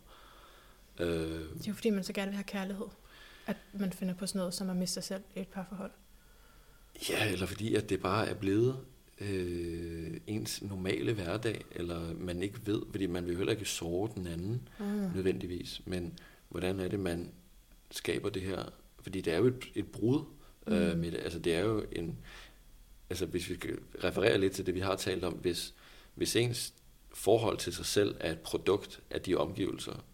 Øh, 0.98 1.08
Det 1.08 1.40
er 1.40 1.68
jo 1.68 1.74
fordi, 1.74 1.90
man 1.90 2.04
så 2.04 2.12
gerne 2.12 2.28
vil 2.28 2.36
have 2.36 2.44
kærlighed. 2.44 2.86
At 3.46 3.56
man 3.72 3.92
finder 3.92 4.14
på 4.14 4.26
sådan 4.26 4.38
noget, 4.38 4.54
som 4.54 4.70
at 4.70 4.76
miste 4.76 4.94
sig 4.94 5.02
selv 5.04 5.22
i 5.36 5.40
et 5.40 5.48
parforhold. 5.48 5.90
Ja, 7.08 7.32
eller 7.32 7.46
fordi 7.46 7.74
at 7.74 7.90
det 7.90 8.00
bare 8.02 8.28
er 8.28 8.34
blevet 8.34 8.76
øh, 9.20 10.16
ens 10.26 10.62
normale 10.62 11.12
hverdag, 11.12 11.64
eller 11.72 12.14
man 12.14 12.42
ikke 12.42 12.66
ved, 12.66 12.82
fordi 12.90 13.06
man 13.06 13.26
vil 13.26 13.36
heller 13.36 13.52
ikke 13.52 13.64
såre 13.64 14.10
den 14.14 14.26
anden 14.26 14.68
Mm. 14.80 14.84
nødvendigvis, 15.14 15.80
men 15.86 16.18
hvordan 16.48 16.80
er 16.80 16.88
det, 16.88 17.00
man 17.00 17.30
skaber 17.90 18.28
det 18.30 18.42
her? 18.42 18.64
Fordi 19.02 19.20
det 19.20 19.32
er 19.32 19.38
jo 19.38 19.46
et, 19.46 19.64
et 19.74 19.86
brud 19.86 20.24
øh, 20.66 20.92
Mm. 20.92 20.98
med 20.98 21.10
det. 21.12 21.18
Altså 21.18 21.38
det 21.38 21.54
er 21.54 21.60
jo 21.60 21.84
en, 21.92 22.18
altså 23.10 23.26
hvis 23.26 23.50
vi 23.50 23.54
skal 23.54 23.78
referere 24.04 24.38
lidt 24.38 24.52
til 24.52 24.66
det, 24.66 24.74
vi 24.74 24.80
har 24.80 24.96
talt 24.96 25.24
om, 25.24 25.32
hvis, 25.32 25.74
hvis 26.14 26.36
ens 26.36 26.74
forhold 27.14 27.58
til 27.58 27.72
sig 27.72 27.86
selv 27.86 28.14
er 28.20 28.32
et 28.32 28.38
produkt 28.38 29.00
af 29.10 29.20
de 29.20 29.34
omgivelser, 29.34 30.04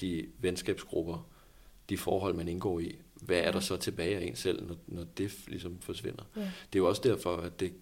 de 0.00 0.26
venskabsgrupper, 0.38 1.28
de 1.88 1.98
forhold, 1.98 2.34
man 2.34 2.48
indgår 2.48 2.80
i, 2.80 2.96
hvad 3.14 3.38
er 3.38 3.50
der 3.50 3.58
Ja. 3.58 3.60
så 3.60 3.76
tilbage 3.76 4.16
af 4.16 4.24
en 4.24 4.36
selv, 4.36 4.66
når, 4.66 4.76
når 4.86 5.04
det 5.04 5.32
ligesom 5.48 5.78
forsvinder? 5.80 6.24
Ja. 6.36 6.40
Det 6.40 6.48
er 6.74 6.78
jo 6.78 6.88
også 6.88 7.02
derfor, 7.04 7.36
at 7.36 7.60
det 7.60 7.72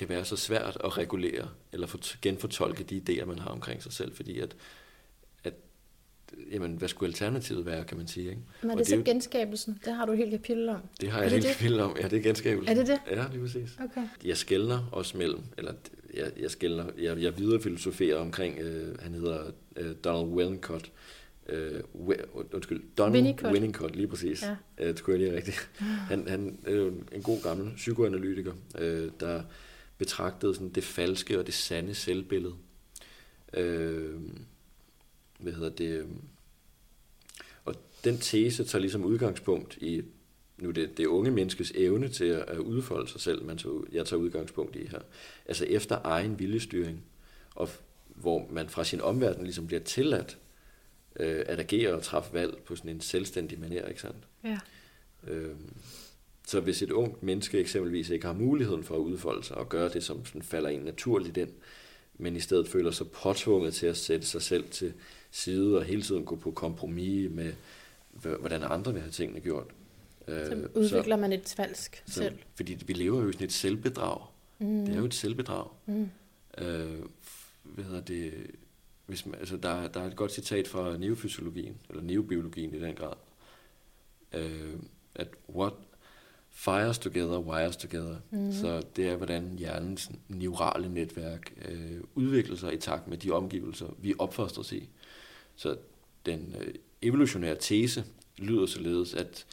kan 0.00 0.08
være 0.08 0.24
så 0.24 0.36
svært 0.36 0.76
at 0.84 0.98
regulere 0.98 1.48
eller 1.72 1.86
for, 1.86 1.98
genfortolke 2.22 2.84
de 2.84 3.02
idéer, 3.08 3.24
man 3.24 3.38
har 3.38 3.50
omkring 3.50 3.82
sig 3.82 3.92
selv, 3.92 4.14
fordi 4.14 4.38
at, 4.38 4.56
at 5.44 5.54
jamen, 6.52 6.76
hvad 6.76 6.88
skulle 6.88 7.08
alternativet 7.08 7.66
være, 7.66 7.84
kan 7.84 7.96
man 7.96 8.06
sige. 8.06 8.28
Ikke? 8.30 8.42
Men 8.62 8.70
er 8.70 8.74
det 8.74 8.86
det 8.86 8.92
er 8.92 8.96
så 8.96 8.96
jo- 8.96 9.02
genskabelsen? 9.06 9.80
Det 9.84 9.92
har 9.94 10.06
du 10.06 10.12
et 10.12 10.18
helt 10.18 10.30
kapitel 10.30 10.68
om. 10.68 10.80
Det 11.00 11.10
har 11.10 11.22
jeg 11.22 11.30
helt 11.30 11.62
vildt 11.62 11.80
om. 11.80 11.96
Ja, 12.00 12.08
det 12.08 12.18
er 12.18 12.22
genskabelse. 12.22 12.70
Er 12.70 12.74
det 12.74 12.86
det? 12.86 13.00
Ja, 13.10 13.24
lige 13.32 13.40
præcis. 13.42 13.78
Okay. 13.90 14.08
Jeg 14.24 14.36
skældner 14.36 14.88
også 14.92 15.18
mellem, 15.18 15.40
eller 15.58 15.72
jeg, 16.14 16.30
jeg 16.40 16.50
skældner, 16.50 16.84
jeg, 16.98 17.22
jeg 17.22 17.38
videre 17.38 17.60
filosoferer 17.62 18.18
omkring, 18.18 18.58
øh, 18.58 18.98
han 18.98 19.14
hedder 19.14 19.50
øh, 19.76 19.94
Donald 20.04 20.32
Winnicott, 20.32 20.92
øh, 21.48 21.80
undskyld, 22.52 22.82
Donald 22.98 23.14
Winnicott. 23.14 23.52
Winnicott, 23.52 23.96
lige 23.96 24.08
præcis. 24.08 24.42
Ja. 24.42 24.56
Øh, 24.78 24.88
det 24.88 24.98
skulle 24.98 25.20
jeg 25.20 25.26
lige 25.28 25.36
rigtigt. 25.36 25.70
Han, 26.08 26.28
han 26.28 26.58
er 26.66 26.74
jo 26.74 26.92
en 27.12 27.22
god 27.22 27.42
gammel 27.42 27.72
psykoanalytiker, 27.76 28.52
øh, 28.78 29.10
der 29.20 29.42
betragtede 30.00 30.54
sådan 30.54 30.68
det 30.68 30.84
falske 30.84 31.38
og 31.38 31.46
det 31.46 31.54
sande 31.54 31.94
selvbillede. 31.94 32.54
Øh, 33.54 34.20
hvad 35.38 35.52
hedder 35.52 35.70
det? 35.70 36.06
Og 37.64 37.74
den 38.04 38.18
tese 38.18 38.64
tager 38.64 38.80
ligesom 38.80 39.04
udgangspunkt 39.04 39.76
i 39.76 40.02
nu 40.58 40.70
det, 40.70 40.96
det 40.96 41.06
unge 41.06 41.30
menneskes 41.30 41.72
evne 41.74 42.08
til 42.08 42.24
at, 42.24 42.48
at 42.48 42.58
udfolde 42.58 43.08
sig 43.10 43.20
selv, 43.20 43.44
man 43.44 43.58
tager, 43.58 43.84
jeg 43.92 44.06
tager 44.06 44.20
udgangspunkt 44.20 44.76
i 44.76 44.86
her. 44.86 45.00
Altså 45.46 45.64
efter 45.64 45.98
egen 46.04 46.38
viljestyring, 46.38 47.04
og 47.54 47.68
hvor 48.06 48.48
man 48.50 48.68
fra 48.68 48.84
sin 48.84 49.00
omverden 49.00 49.44
ligesom 49.44 49.66
bliver 49.66 49.80
tilladt 49.80 50.38
øh, 51.16 51.44
at 51.46 51.60
agere 51.60 51.94
og 51.94 52.02
træffe 52.02 52.32
valg 52.32 52.56
på 52.58 52.76
sådan 52.76 52.90
en 52.90 53.00
selvstændig 53.00 53.60
manier, 53.60 53.86
ikke 53.86 54.00
sandt? 54.00 54.26
Ja. 54.44 54.58
Øhm, 55.26 55.72
så 56.50 56.60
hvis 56.60 56.82
et 56.82 56.90
ungt 56.90 57.22
menneske 57.22 57.58
eksempelvis 57.58 58.10
ikke 58.10 58.26
har 58.26 58.32
muligheden 58.32 58.84
for 58.84 58.94
at 58.94 58.98
udfolde 58.98 59.44
sig 59.44 59.56
og 59.56 59.68
gøre 59.68 59.88
det, 59.88 60.04
som 60.04 60.24
sådan 60.24 60.42
falder 60.42 60.68
en 60.68 60.80
naturligt 60.80 61.36
ind, 61.36 61.50
men 62.18 62.36
i 62.36 62.40
stedet 62.40 62.68
føler 62.68 62.90
sig 62.90 63.10
påtvunget 63.10 63.74
til 63.74 63.86
at 63.86 63.96
sætte 63.96 64.26
sig 64.26 64.42
selv 64.42 64.70
til 64.70 64.92
side 65.30 65.78
og 65.78 65.84
hele 65.84 66.02
tiden 66.02 66.24
gå 66.24 66.36
på 66.36 66.50
kompromis 66.50 67.30
med, 67.30 67.52
hvordan 68.12 68.62
andre 68.62 68.92
vil 68.92 69.02
have 69.02 69.12
tingene 69.12 69.40
gjort. 69.40 69.66
Øh, 70.28 70.46
Så 70.46 70.68
udvikler 70.74 71.16
man 71.16 71.32
et 71.32 71.54
falsk 71.56 72.02
så, 72.06 72.14
selv. 72.14 72.38
Fordi 72.54 72.78
vi 72.86 72.92
lever 72.92 73.22
jo 73.22 73.28
i 73.28 73.32
sådan 73.32 73.46
et 73.46 73.52
selvbedrag. 73.52 74.26
Mm. 74.58 74.86
Det 74.86 74.94
er 74.94 74.98
jo 74.98 75.04
et 75.04 75.14
selvbedrag. 75.14 75.68
Mm. 75.86 76.08
Øh, 76.58 76.98
hvad 77.62 77.84
hedder 77.84 78.00
det? 78.00 78.32
Hvis 79.06 79.26
man, 79.26 79.34
altså 79.34 79.56
der, 79.56 79.88
der 79.88 80.00
er 80.00 80.06
et 80.06 80.16
godt 80.16 80.32
citat 80.32 80.68
fra 80.68 80.96
neofysiologien, 80.96 81.76
eller 81.90 82.02
neobiologien 82.02 82.74
i 82.74 82.80
den 82.80 82.94
grad, 82.94 83.14
øh, 84.32 84.74
at 85.14 85.28
what 85.54 85.72
fires 86.50 86.98
together, 86.98 87.38
wires 87.38 87.76
together. 87.76 88.16
Mhm. 88.30 88.52
Så 88.52 88.82
det 88.96 89.08
er, 89.08 89.16
hvordan 89.16 89.54
hjernens 89.58 90.10
neurale 90.28 90.88
netværk 90.88 91.52
øh, 91.68 92.00
udvikler 92.14 92.56
sig 92.56 92.74
i 92.74 92.76
takt 92.76 93.08
med 93.08 93.18
de 93.18 93.30
omgivelser, 93.30 93.86
vi 93.98 94.14
opfostres 94.18 94.72
i. 94.72 94.88
Så 95.56 95.76
den 96.26 96.54
øh, 96.60 96.74
evolutionære 97.02 97.56
tese 97.60 98.04
lyder 98.38 98.66
således, 98.66 99.14
at 99.14 99.46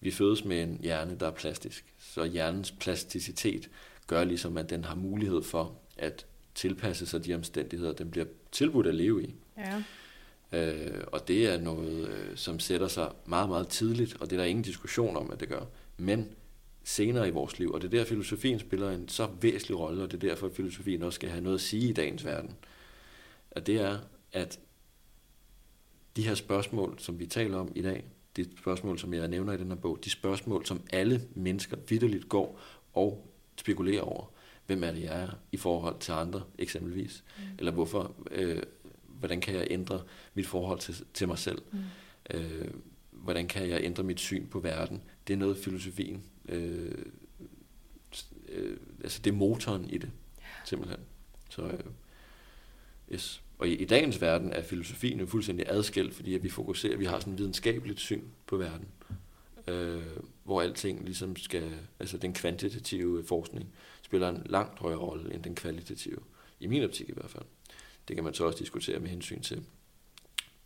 vi 0.00 0.10
fødes 0.10 0.44
med 0.44 0.62
en 0.62 0.78
hjerne, 0.82 1.16
der 1.20 1.26
er 1.26 1.30
plastisk. 1.30 1.84
Så 1.98 2.24
hjernens 2.24 2.70
plasticitet 2.70 3.70
gør 4.06 4.24
ligesom, 4.24 4.56
at 4.56 4.70
den 4.70 4.84
har 4.84 4.94
mulighed 4.94 5.42
for 5.42 5.78
at 5.96 6.26
tilpasse 6.54 7.06
sig 7.06 7.24
de 7.24 7.34
omstændigheder, 7.34 7.92
den 7.92 8.10
bliver 8.10 8.26
tilbudt 8.52 8.86
at 8.86 8.94
leve 8.94 9.24
i. 9.24 9.34
Ja. 9.56 9.82
Øh, 10.52 11.04
og 11.06 11.28
det 11.28 11.46
er 11.46 11.58
noget, 11.58 12.08
øh, 12.08 12.36
som 12.36 12.58
sætter 12.58 12.88
sig 12.88 13.12
meget, 13.26 13.48
meget 13.48 13.68
tidligt, 13.68 14.16
og 14.20 14.30
det 14.30 14.36
er 14.36 14.40
der 14.40 14.48
ingen 14.48 14.64
diskussion 14.64 15.16
om, 15.16 15.30
at 15.30 15.40
det 15.40 15.48
gør. 15.48 15.62
Men 15.96 16.28
senere 16.84 17.28
i 17.28 17.30
vores 17.30 17.58
liv, 17.58 17.70
og 17.70 17.82
det 17.82 17.94
er 17.94 17.98
der, 17.98 18.04
filosofien 18.04 18.58
spiller 18.58 18.90
en 18.90 19.08
så 19.08 19.28
væsentlig 19.40 19.78
rolle, 19.78 20.02
og 20.02 20.12
det 20.12 20.24
er 20.24 20.28
derfor, 20.28 20.46
at 20.46 20.52
filosofien 20.52 21.02
også 21.02 21.16
skal 21.16 21.28
have 21.28 21.42
noget 21.42 21.56
at 21.56 21.60
sige 21.60 21.88
i 21.88 21.92
dagens 21.92 22.24
verden. 22.24 22.56
Og 23.50 23.66
det 23.66 23.80
er, 23.80 23.98
at 24.32 24.60
de 26.16 26.22
her 26.22 26.34
spørgsmål, 26.34 26.98
som 26.98 27.18
vi 27.18 27.26
taler 27.26 27.58
om 27.58 27.72
i 27.74 27.82
dag, 27.82 28.04
de 28.36 28.58
spørgsmål, 28.58 28.98
som 28.98 29.14
jeg 29.14 29.28
nævner 29.28 29.52
i 29.52 29.56
den 29.56 29.68
her 29.68 29.74
bog, 29.74 29.98
de 30.04 30.10
spørgsmål, 30.10 30.66
som 30.66 30.80
alle 30.92 31.22
mennesker 31.34 31.76
vidderligt 31.88 32.28
går 32.28 32.60
og 32.94 33.32
spekulere 33.56 34.00
over, 34.00 34.32
hvem 34.66 34.84
er 34.84 34.90
det, 34.90 35.02
jeg 35.02 35.22
er 35.22 35.28
i 35.52 35.56
forhold 35.56 35.98
til 36.00 36.12
andre, 36.12 36.42
eksempelvis. 36.58 37.24
Mm. 37.38 37.44
Eller 37.58 37.72
hvorfor, 37.72 38.14
øh, 38.30 38.62
hvordan 39.04 39.40
kan 39.40 39.54
jeg 39.54 39.66
ændre 39.70 40.02
mit 40.34 40.46
forhold 40.46 40.78
til, 40.78 40.94
til 41.14 41.28
mig 41.28 41.38
selv? 41.38 41.62
Mm. 41.72 41.78
Øh, 42.34 42.70
hvordan 43.10 43.48
kan 43.48 43.68
jeg 43.68 43.80
ændre 43.82 44.02
mit 44.02 44.20
syn 44.20 44.46
på 44.46 44.60
verden? 44.60 45.02
Det 45.26 45.32
er 45.32 45.38
noget 45.38 45.56
filosofien. 45.56 46.22
Øh, 46.48 47.04
øh, 48.48 48.76
altså 49.02 49.20
det 49.24 49.30
er 49.30 49.34
motoren 49.34 49.90
i 49.90 49.98
det, 49.98 50.10
simpelthen. 50.64 51.00
Så, 51.50 51.62
øh, 51.62 51.80
yes. 53.12 53.42
Og 53.58 53.68
i, 53.68 53.74
i 53.74 53.84
dagens 53.84 54.20
verden 54.20 54.52
er 54.52 54.62
filosofien 54.62 55.20
jo 55.20 55.26
fuldstændig 55.26 55.66
adskilt, 55.68 56.14
fordi 56.14 56.34
at 56.34 56.42
vi 56.42 56.48
fokuserer, 56.48 56.96
vi 56.96 57.04
har 57.04 57.20
sådan 57.20 57.32
et 57.32 57.38
videnskabeligt 57.38 58.00
syn 58.00 58.22
på 58.46 58.56
verden, 58.56 58.88
øh, 59.68 60.02
hvor 60.44 60.62
alting 60.62 61.04
ligesom 61.04 61.36
skal, 61.36 61.74
altså 62.00 62.18
den 62.18 62.32
kvantitative 62.32 63.24
forskning 63.24 63.74
spiller 64.02 64.28
en 64.28 64.42
langt 64.46 64.78
højere 64.78 64.98
rolle 64.98 65.34
end 65.34 65.42
den 65.42 65.54
kvalitative, 65.54 66.18
i 66.60 66.66
min 66.66 66.84
optik 66.84 67.08
i 67.08 67.12
hvert 67.12 67.30
fald. 67.30 67.44
Det 68.08 68.16
kan 68.16 68.24
man 68.24 68.34
så 68.34 68.44
også 68.44 68.58
diskutere 68.58 68.98
med 68.98 69.08
hensyn 69.08 69.40
til, 69.40 69.62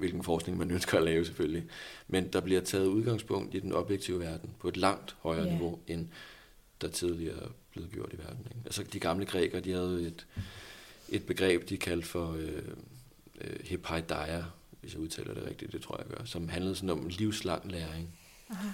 hvilken 0.03 0.23
forskning 0.23 0.59
man 0.59 0.71
ønsker 0.71 0.99
at 0.99 1.05
lave 1.05 1.25
selvfølgelig. 1.25 1.65
Men 2.09 2.29
der 2.33 2.41
bliver 2.41 2.61
taget 2.61 2.87
udgangspunkt 2.87 3.55
i 3.55 3.59
den 3.59 3.73
objektive 3.73 4.21
verden 4.21 4.51
på 4.59 4.69
et 4.69 4.77
langt 4.77 5.17
højere 5.21 5.45
yeah. 5.45 5.53
niveau, 5.53 5.79
end 5.87 6.09
der 6.81 6.89
tidligere 6.89 7.43
er 7.43 7.49
blevet 7.71 7.93
gjort 7.93 8.13
i 8.13 8.19
verden. 8.19 8.47
Ikke? 8.51 8.61
Altså 8.65 8.83
de 8.83 9.01
gamle 9.01 9.27
grækere, 9.27 9.61
de 9.61 9.73
havde 9.73 10.03
et, 10.03 10.27
et 11.09 11.27
begreb, 11.27 11.69
de 11.69 11.77
kaldte 11.77 12.09
for 12.09 12.33
øh, 12.33 12.63
øh, 13.41 13.57
hepaideia, 13.65 14.45
hvis 14.81 14.93
jeg 14.93 15.01
udtaler 15.01 15.35
det 15.35 15.45
rigtigt, 15.47 15.73
det 15.73 15.83
tror 15.83 15.97
jeg, 15.99 16.07
jeg 16.09 16.19
gør, 16.19 16.25
som 16.25 16.49
handlede 16.49 16.75
sådan 16.75 16.91
om 16.91 17.07
livslang 17.09 17.73
læring. 17.73 18.19
Aha. 18.51 18.69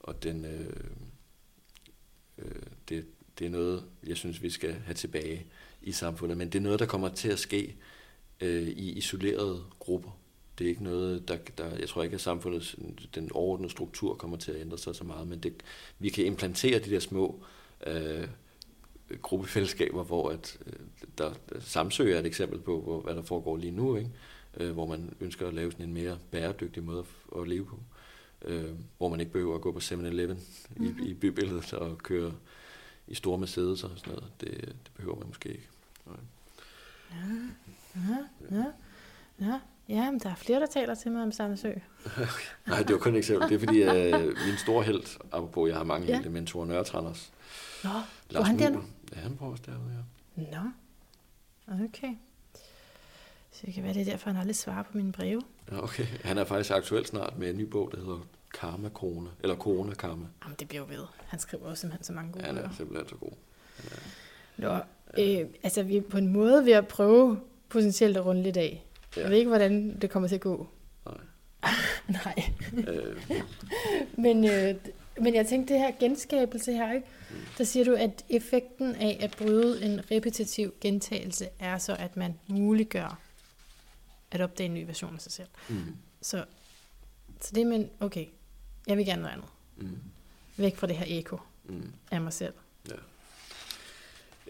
Og 0.00 0.22
den, 0.22 0.44
øh, 0.44 0.76
øh, 2.38 2.62
det, 2.88 3.06
det 3.38 3.46
er 3.46 3.50
noget, 3.50 3.84
jeg 4.06 4.16
synes, 4.16 4.42
vi 4.42 4.50
skal 4.50 4.72
have 4.72 4.94
tilbage 4.94 5.46
i 5.82 5.92
samfundet, 5.92 6.38
men 6.38 6.48
det 6.48 6.58
er 6.58 6.62
noget, 6.62 6.78
der 6.78 6.86
kommer 6.86 7.08
til 7.08 7.28
at 7.28 7.38
ske 7.38 7.76
øh, 8.40 8.68
i 8.68 8.92
isolerede 8.92 9.64
grupper. 9.78 10.21
Det 10.58 10.64
er 10.64 10.68
ikke 10.68 10.84
noget, 10.84 11.28
der, 11.28 11.36
der 11.58 11.76
jeg 11.76 11.88
tror 11.88 12.02
ikke, 12.02 12.14
at 12.14 12.20
samfundets 12.20 12.76
den 13.14 13.32
overordnede 13.32 13.70
struktur 13.70 14.14
kommer 14.14 14.36
til 14.36 14.52
at 14.52 14.60
ændre 14.60 14.78
sig 14.78 14.94
så 14.94 15.04
meget, 15.04 15.28
men 15.28 15.38
det, 15.38 15.52
vi 15.98 16.08
kan 16.08 16.24
implantere 16.24 16.78
de 16.78 16.90
der 16.90 17.00
små 17.00 17.44
øh, 17.86 18.28
gruppefællesskaber, 19.22 20.04
hvor 20.04 20.30
at, 20.30 20.58
øh, 20.66 20.72
der, 21.18 21.32
Samsø 21.60 22.12
er 22.12 22.18
et 22.18 22.26
eksempel 22.26 22.58
på, 22.58 22.80
hvor, 22.80 23.00
hvad 23.00 23.14
der 23.14 23.22
foregår 23.22 23.56
lige 23.56 23.70
nu, 23.70 23.96
ikke? 23.96 24.10
Øh, 24.56 24.70
hvor 24.70 24.86
man 24.86 25.16
ønsker 25.20 25.48
at 25.48 25.54
lave 25.54 25.72
sådan 25.72 25.86
en 25.86 25.94
mere 25.94 26.18
bæredygtig 26.30 26.82
måde 26.82 26.98
at, 26.98 27.40
at 27.40 27.48
leve 27.48 27.64
på, 27.64 27.78
øh, 28.44 28.70
hvor 28.98 29.08
man 29.08 29.20
ikke 29.20 29.32
behøver 29.32 29.54
at 29.54 29.60
gå 29.60 29.72
på 29.72 29.78
7-Eleven 29.78 30.38
mm-hmm. 30.76 31.02
i, 31.02 31.08
i 31.08 31.14
bybilledet 31.14 31.72
og 31.72 31.98
køre 31.98 32.32
i 33.06 33.14
store 33.14 33.38
Mercedes 33.38 33.84
og 33.84 33.90
sådan 33.96 34.12
noget. 34.12 34.32
Det, 34.40 34.60
det 34.60 34.90
behøver 34.94 35.18
man 35.18 35.26
måske 35.26 35.48
ikke. 35.48 35.68
Nej. 36.06 36.16
Ja, 37.10 37.48
ja, 37.96 38.56
ja. 38.56 38.64
ja. 39.40 39.60
Ja, 39.88 40.10
men 40.10 40.20
der 40.20 40.30
er 40.30 40.34
flere, 40.34 40.60
der 40.60 40.66
taler 40.66 40.94
til 40.94 41.12
mig 41.12 41.22
om 41.22 41.32
Samsø. 41.32 41.72
Nej, 42.66 42.82
det 42.82 42.92
var 42.92 42.98
kun 42.98 43.14
et 43.14 43.18
eksempel. 43.18 43.48
Det 43.48 43.54
er 43.54 43.58
fordi, 43.58 43.82
uh, 43.82 44.24
min 44.24 44.56
store 44.58 44.84
held, 44.84 45.20
apropos, 45.32 45.68
jeg 45.68 45.76
har 45.76 45.84
mange 45.84 46.06
ja. 46.06 46.14
helte, 46.14 46.30
men 46.30 46.46
Thor 46.46 46.64
Nørretranders. 46.64 47.32
Nå, 47.84 47.90
Lars 48.30 48.46
han 48.46 48.58
der 48.58 48.80
Ja, 49.16 49.20
han 49.20 49.36
bor 49.36 49.46
også 49.46 49.62
derude, 49.66 50.04
ja. 50.36 50.42
Nå, 50.56 50.70
okay. 51.84 52.14
Så 53.50 53.66
det 53.66 53.74
kan 53.74 53.84
være, 53.84 53.94
det 53.94 54.00
er 54.00 54.04
derfor, 54.04 54.30
han 54.30 54.40
aldrig 54.40 54.56
svarer 54.56 54.82
på 54.82 54.96
mine 54.96 55.12
breve. 55.12 55.42
Ja, 55.72 55.82
okay. 55.82 56.06
Han 56.24 56.38
er 56.38 56.44
faktisk 56.44 56.70
aktuel 56.70 57.06
snart 57.06 57.38
med 57.38 57.50
en 57.50 57.56
ny 57.56 57.62
bog, 57.62 57.90
der 57.92 57.98
hedder 57.98 58.26
Karma 58.54 58.88
Corona, 58.88 59.30
eller 59.42 59.56
Corona 59.56 59.94
Karma. 59.94 60.26
Jamen, 60.44 60.56
det 60.60 60.68
bliver 60.68 60.82
jo 60.82 60.88
ved. 60.88 61.06
Han 61.26 61.38
skriver 61.38 61.66
også 61.66 61.80
simpelthen 61.80 62.04
så 62.04 62.12
mange 62.12 62.32
gode 62.32 62.44
Han 62.44 62.58
er 62.58 62.68
simpelthen 62.76 63.08
så 63.08 63.14
god. 63.16 63.32
Er... 63.78 63.96
Nå, 64.56 64.74
øh, 65.22 65.46
altså 65.62 65.82
vi 65.82 65.96
er 65.96 66.02
på 66.02 66.18
en 66.18 66.28
måde 66.28 66.64
ved 66.64 66.72
at 66.72 66.88
prøve 66.88 67.40
potentielt 67.68 68.16
at 68.16 68.26
runde 68.26 68.42
lidt 68.42 68.56
af. 68.56 68.84
Ja. 69.16 69.20
Jeg 69.22 69.30
ved 69.30 69.36
ikke, 69.38 69.48
hvordan 69.48 70.00
det 70.00 70.10
kommer 70.10 70.28
til 70.28 70.34
at 70.34 70.40
gå. 70.40 70.68
Nej. 71.04 71.16
Nej. 72.24 72.52
øh. 72.88 73.16
men, 74.18 74.44
øh, 74.44 74.74
men 75.20 75.34
jeg 75.34 75.46
tænkte, 75.46 75.74
det 75.74 75.82
her 75.82 75.92
genskabelse 76.00 76.72
her, 76.72 76.92
ikke? 76.92 77.06
Mm. 77.30 77.36
der 77.58 77.64
siger 77.64 77.84
du, 77.84 77.94
at 77.94 78.24
effekten 78.28 78.94
af 78.94 79.18
at 79.20 79.36
bryde 79.38 79.84
en 79.84 80.10
repetitiv 80.10 80.74
gentagelse 80.80 81.48
er 81.58 81.78
så, 81.78 81.96
at 81.98 82.16
man 82.16 82.38
muliggør 82.46 83.18
at 84.30 84.40
opdage 84.40 84.66
en 84.66 84.74
ny 84.74 84.86
version 84.86 85.14
af 85.14 85.20
sig 85.20 85.32
selv. 85.32 85.48
Mm. 85.68 85.96
Så, 86.22 86.44
så 87.40 87.52
det 87.54 87.60
er 87.60 87.66
men 87.66 87.90
okay, 88.00 88.26
jeg 88.86 88.96
vil 88.96 89.06
gerne 89.06 89.22
noget 89.22 89.34
andet. 89.34 89.48
Mm. 89.76 89.98
Væk 90.56 90.76
fra 90.76 90.86
det 90.86 90.96
her 90.96 91.18
eko 91.18 91.38
mm. 91.64 91.92
af 92.10 92.20
mig 92.20 92.32
selv. 92.32 92.54
Ja. 92.88 92.94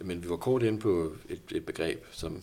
Men 0.02 0.22
vi 0.22 0.28
var 0.28 0.36
kort 0.36 0.62
inde 0.62 0.78
på 0.78 1.16
et, 1.28 1.42
et 1.52 1.66
begreb, 1.66 2.04
som 2.12 2.42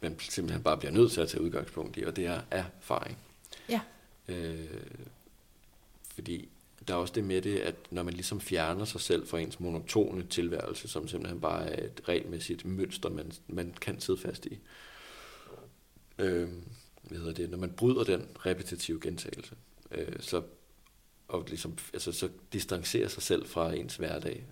man 0.00 0.18
simpelthen 0.18 0.62
bare 0.62 0.76
bliver 0.76 0.92
nødt 0.92 1.12
til 1.12 1.20
at 1.20 1.28
tage 1.28 1.42
udgangspunkt 1.42 1.96
i, 1.96 2.02
og 2.02 2.16
det 2.16 2.26
er 2.26 2.40
erfaring. 2.50 3.18
Ja. 3.68 3.80
Øh, 4.28 4.66
fordi 6.14 6.48
der 6.88 6.94
er 6.94 6.98
også 6.98 7.14
det 7.14 7.24
med 7.24 7.42
det, 7.42 7.58
at 7.58 7.74
når 7.90 8.02
man 8.02 8.14
ligesom 8.14 8.40
fjerner 8.40 8.84
sig 8.84 9.00
selv 9.00 9.26
fra 9.26 9.38
ens 9.38 9.60
monotone 9.60 10.26
tilværelse, 10.26 10.88
som 10.88 11.08
simpelthen 11.08 11.40
bare 11.40 11.70
er 11.70 11.84
et 11.84 12.00
regelmæssigt 12.08 12.64
mønster, 12.64 13.10
man, 13.10 13.32
man 13.46 13.74
kan 13.80 14.00
sidde 14.00 14.18
fast 14.18 14.46
i. 14.46 14.58
Øh, 16.18 16.48
hvad 17.02 17.18
hedder 17.18 17.32
det? 17.32 17.50
Når 17.50 17.58
man 17.58 17.72
bryder 17.72 18.04
den 18.04 18.28
repetitive 18.46 19.00
gentagelse, 19.00 19.54
øh, 19.90 20.20
så, 20.20 20.42
og 21.28 21.44
ligesom, 21.48 21.78
altså, 21.92 22.12
så 22.12 22.28
distancerer 22.52 23.08
sig 23.08 23.22
selv 23.22 23.46
fra 23.46 23.72
ens 23.72 23.96
hverdag, 23.96 24.44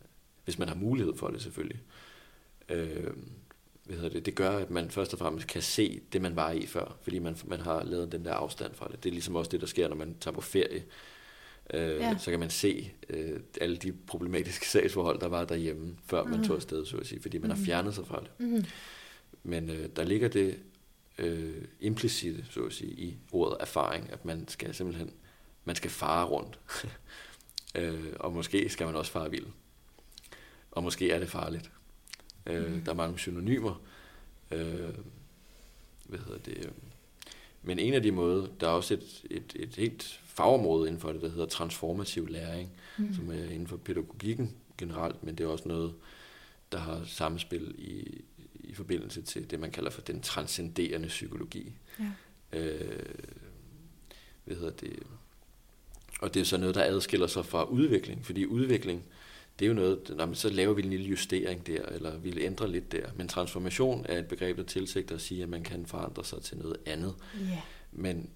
hvis 0.45 0.59
man 0.59 0.69
har 0.69 0.75
mulighed 0.75 1.17
for 1.17 1.29
det 1.29 1.43
selvfølgelig. 1.43 1.81
Øh, 2.69 3.11
hvad 3.85 3.97
hedder 3.97 4.11
det, 4.11 4.27
det 4.27 4.35
gør, 4.35 4.51
at 4.51 4.71
man 4.71 4.91
først 4.91 5.13
og 5.13 5.19
fremmest 5.19 5.47
kan 5.47 5.63
se 5.63 6.01
det, 6.13 6.23
man 6.23 6.37
var 6.37 6.51
i 6.51 6.67
før, 6.67 6.97
fordi 7.03 7.19
man, 7.19 7.37
man 7.45 7.61
har 7.61 7.85
lavet 7.85 8.13
den 8.13 8.25
der 8.25 8.35
afstand 8.35 8.75
fra 8.75 8.89
det. 8.89 9.05
Det 9.05 9.09
er 9.09 9.13
ligesom 9.13 9.37
også 9.37 9.51
det, 9.51 9.61
der 9.61 9.67
sker, 9.67 9.89
når 9.89 9.97
man 9.97 10.17
tager 10.21 10.35
på 10.35 10.41
ferie. 10.41 10.85
Øh, 11.75 11.97
ja. 11.97 12.17
Så 12.19 12.31
kan 12.31 12.41
man 12.41 12.51
se 12.51 12.93
øh, 13.09 13.41
alle 13.61 13.77
de 13.77 13.93
problematiske 13.93 14.69
sagsforhold, 14.75 15.21
der 15.21 15.29
var 15.29 15.45
derhjemme, 15.45 15.97
før 16.07 16.23
mm. 16.23 16.31
man 16.31 16.39
mhm. 16.39 16.49
tog 16.49 16.57
afsted, 16.57 16.87
så 16.87 16.97
at 16.97 17.07
sige, 17.07 17.23
fordi 17.23 17.39
man 17.39 17.47
mm. 17.47 17.51
har 17.51 17.57
mhm. 17.57 17.65
fjernet 17.65 17.95
sig 17.95 18.07
fra 18.07 18.21
det. 18.21 18.31
Mm. 18.39 18.65
Men 19.43 19.71
øh, 19.71 19.89
der 19.97 20.05
ligger 20.05 20.29
det 20.29 20.59
øh, 21.19 21.65
implicite, 21.81 22.45
så 22.51 22.61
at 22.61 22.73
sige, 22.73 22.93
i 22.93 23.17
ordet 23.33 23.57
erfaring, 23.61 24.13
at 24.13 24.25
man 24.25 24.49
skal 24.49 24.75
simpelthen, 24.75 25.11
man 25.65 25.77
skal 25.77 25.91
fare 25.91 26.25
rundt. 26.25 26.59
øh, 27.79 28.13
og 28.21 28.33
måske 28.33 28.69
skal 28.69 28.87
man 28.87 28.97
også 28.97 29.13
fare 29.13 29.31
vild. 29.31 29.47
Og 30.71 30.83
måske 30.83 31.11
er 31.11 31.19
det 31.19 31.29
farligt. 31.29 31.71
Øh, 32.47 32.75
mm. 32.75 32.81
Der 32.81 32.91
er 32.93 32.97
mange 32.97 33.19
synonymer. 33.19 33.83
Øh, 34.51 34.95
hvad 36.05 36.19
hedder 36.19 36.39
det? 36.39 36.73
Men 37.63 37.79
en 37.79 37.95
af 37.95 38.03
de 38.03 38.13
måder, 38.13 38.47
der 38.61 38.67
er 38.67 38.73
også 38.73 38.95
et, 38.95 39.25
et, 39.31 39.53
et 39.57 39.77
helt 39.77 40.21
fagområde 40.25 40.89
inden 40.89 41.01
for 41.01 41.13
det, 41.13 41.23
der 41.23 41.29
hedder 41.29 41.47
transformativ 41.47 42.29
læring, 42.29 42.71
mm. 42.99 43.15
som 43.15 43.31
er 43.31 43.45
inden 43.45 43.67
for 43.67 43.77
pædagogikken 43.77 44.55
generelt, 44.79 45.25
men 45.25 45.35
det 45.35 45.45
er 45.45 45.49
også 45.49 45.69
noget, 45.69 45.95
der 46.73 46.79
har 46.79 47.05
samspil 47.07 47.75
i, 47.79 48.23
i 48.55 48.75
forbindelse 48.75 49.23
til 49.23 49.51
det, 49.51 49.61
man 49.61 49.71
kalder 49.71 49.91
for 49.91 50.01
den 50.01 50.21
transcenderende 50.21 51.09
psykologi. 51.09 51.73
Ja. 52.53 52.59
Øh, 52.59 53.15
hvad 54.45 54.57
hedder 54.57 54.71
det? 54.71 55.03
Og 56.21 56.35
det 56.35 56.41
er 56.41 56.45
så 56.45 56.57
noget, 56.57 56.75
der 56.75 56.85
adskiller 56.85 57.27
sig 57.27 57.47
fra 57.47 57.65
udvikling, 57.65 58.27
fordi 58.27 58.47
udvikling, 58.47 59.05
det 59.59 59.65
er 59.65 59.69
jo 59.69 59.75
noget, 59.75 60.15
når 60.17 60.33
så 60.33 60.49
laver 60.49 60.75
vi 60.75 60.83
en 60.83 60.91
lille 60.91 61.07
justering 61.07 61.67
der, 61.67 61.83
eller 61.83 62.19
vi 62.19 62.43
ændrer 62.43 62.67
lidt 62.67 62.93
der. 62.93 63.07
Men 63.17 63.29
transformation 63.29 64.07
er 64.09 64.19
et 64.19 64.27
begreb, 64.27 64.57
der 64.57 64.63
tilsigter 64.63 65.15
at 65.15 65.21
sige, 65.21 65.43
at 65.43 65.49
man 65.49 65.63
kan 65.63 65.87
forandre 65.87 66.25
sig 66.25 66.43
til 66.43 66.59
noget 66.59 66.77
andet. 66.87 67.15
Yeah. 67.43 67.59
Men 67.93 68.31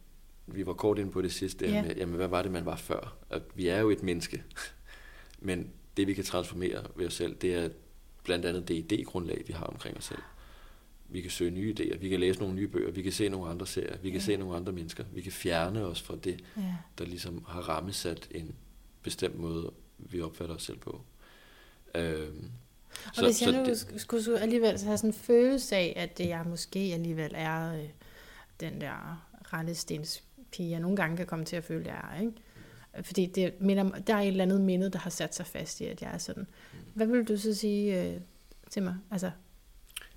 vi 0.46 0.66
var 0.66 0.72
kort 0.72 0.98
ind 0.98 1.12
på 1.12 1.22
det 1.22 1.32
sidste, 1.32 1.64
yeah. 1.64 1.86
med, 1.86 1.96
jamen, 1.96 2.14
hvad 2.14 2.28
var 2.28 2.42
det, 2.42 2.50
man 2.50 2.66
var 2.66 2.76
før? 2.76 3.16
At 3.30 3.42
vi 3.54 3.68
er 3.68 3.78
jo 3.78 3.90
et 3.90 4.02
menneske, 4.02 4.42
men 5.38 5.70
det 5.96 6.06
vi 6.06 6.14
kan 6.14 6.24
transformere 6.24 6.84
ved 6.96 7.06
os 7.06 7.14
selv, 7.14 7.34
det 7.34 7.54
er 7.54 7.68
blandt 8.24 8.44
andet 8.44 8.68
det 8.68 8.92
idégrundlag, 8.92 9.46
vi 9.46 9.52
har 9.52 9.64
omkring 9.64 9.96
os 9.96 10.04
selv. 10.04 10.22
Vi 11.08 11.20
kan 11.20 11.30
søge 11.30 11.50
nye 11.50 11.74
idéer, 11.78 11.98
vi 11.98 12.08
kan 12.08 12.20
læse 12.20 12.40
nogle 12.40 12.54
nye 12.54 12.68
bøger, 12.68 12.90
vi 12.90 13.02
kan 13.02 13.12
se 13.12 13.28
nogle 13.28 13.50
andre 13.50 13.66
serier, 13.66 13.96
vi 14.02 14.10
kan 14.10 14.16
yeah. 14.16 14.26
se 14.26 14.36
nogle 14.36 14.56
andre 14.56 14.72
mennesker, 14.72 15.04
vi 15.12 15.20
kan 15.20 15.32
fjerne 15.32 15.84
os 15.84 16.02
fra 16.02 16.16
det, 16.24 16.40
yeah. 16.58 16.72
der 16.98 17.04
ligesom 17.04 17.44
har 17.48 17.60
rammesat 17.60 18.28
en 18.30 18.54
bestemt 19.02 19.38
måde 19.38 19.72
vi 19.98 20.20
opfatter 20.20 20.54
os 20.54 20.62
selv 20.62 20.78
på. 20.78 21.00
Øhm, 21.94 22.50
og 23.06 23.14
så, 23.14 23.24
hvis 23.24 23.42
jeg 23.42 23.52
nu 23.52 23.64
det, 23.64 23.94
skulle 23.96 24.40
alligevel 24.40 24.80
have 24.80 24.98
sådan 24.98 25.10
en 25.10 25.14
følelse 25.14 25.76
af, 25.76 25.92
at 25.96 26.18
det 26.18 26.28
jeg 26.28 26.44
måske 26.46 26.78
alligevel 26.78 27.32
er 27.34 27.72
øh, 27.72 27.88
den 28.60 28.80
der 28.80 29.28
rallestens 29.52 30.22
pige, 30.52 30.70
jeg 30.70 30.80
nogle 30.80 30.96
gange 30.96 31.16
kan 31.16 31.26
komme 31.26 31.44
til 31.44 31.56
at 31.56 31.64
føle, 31.64 31.86
jeg 31.86 32.00
er, 32.12 32.20
ikke? 32.20 32.32
Fordi 33.02 33.26
det 33.26 33.60
minder, 33.60 33.98
der 33.98 34.14
er 34.14 34.20
et 34.20 34.28
eller 34.28 34.44
andet 34.44 34.60
minde, 34.60 34.90
der 34.90 34.98
har 34.98 35.10
sat 35.10 35.34
sig 35.34 35.46
fast 35.46 35.80
i, 35.80 35.84
at 35.84 36.02
jeg 36.02 36.10
er 36.14 36.18
sådan. 36.18 36.46
Hvad 36.94 37.06
vil 37.06 37.24
du 37.24 37.36
så 37.36 37.54
sige 37.54 38.02
øh, 38.02 38.20
til 38.70 38.82
mig? 38.82 38.96
Altså, 39.10 39.30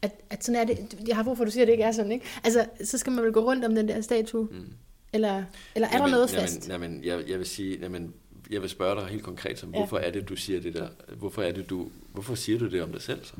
at, 0.01 0.11
at 0.29 0.43
sådan 0.43 0.61
er 0.61 0.73
det. 0.73 0.99
Jeg 1.07 1.15
har 1.15 1.23
brug 1.23 1.37
for, 1.37 1.43
at 1.43 1.47
du 1.47 1.51
siger, 1.51 1.63
at 1.63 1.67
det 1.67 1.71
ikke 1.71 1.83
er 1.83 1.91
sådan, 1.91 2.11
ikke? 2.11 2.25
Altså, 2.43 2.65
så 2.83 2.97
skal 2.97 3.13
man 3.13 3.23
vel 3.23 3.33
gå 3.33 3.39
rundt 3.39 3.65
om 3.65 3.75
den 3.75 3.87
der 3.87 4.01
statue? 4.01 4.47
Mm. 4.51 4.73
Eller, 5.13 5.43
eller 5.75 5.87
er 5.87 5.91
jamen, 5.93 6.05
der 6.05 6.11
noget 6.11 6.29
fast? 6.29 6.69
Jamen, 6.69 7.03
jamen 7.03 7.03
jeg, 7.03 7.29
jeg 7.29 7.39
vil 7.39 7.47
sige, 7.47 7.79
jamen, 7.79 8.13
jeg 8.51 8.61
vil 8.61 8.69
spørge 8.69 9.01
dig 9.01 9.09
helt 9.09 9.23
konkret, 9.23 9.59
som, 9.59 9.71
Ja. 9.73 9.77
hvorfor 9.79 9.97
er 9.97 10.11
det, 10.11 10.29
du 10.29 10.35
siger 10.35 10.59
det 10.61 10.73
der? 10.73 10.87
Hvorfor, 11.17 11.41
er 11.43 11.51
det, 11.51 11.69
du, 11.69 11.89
hvorfor 12.13 12.35
siger 12.35 12.59
du 12.59 12.69
det 12.69 12.81
om 12.83 12.91
dig 12.91 13.01
selv 13.01 13.25
så? 13.25 13.33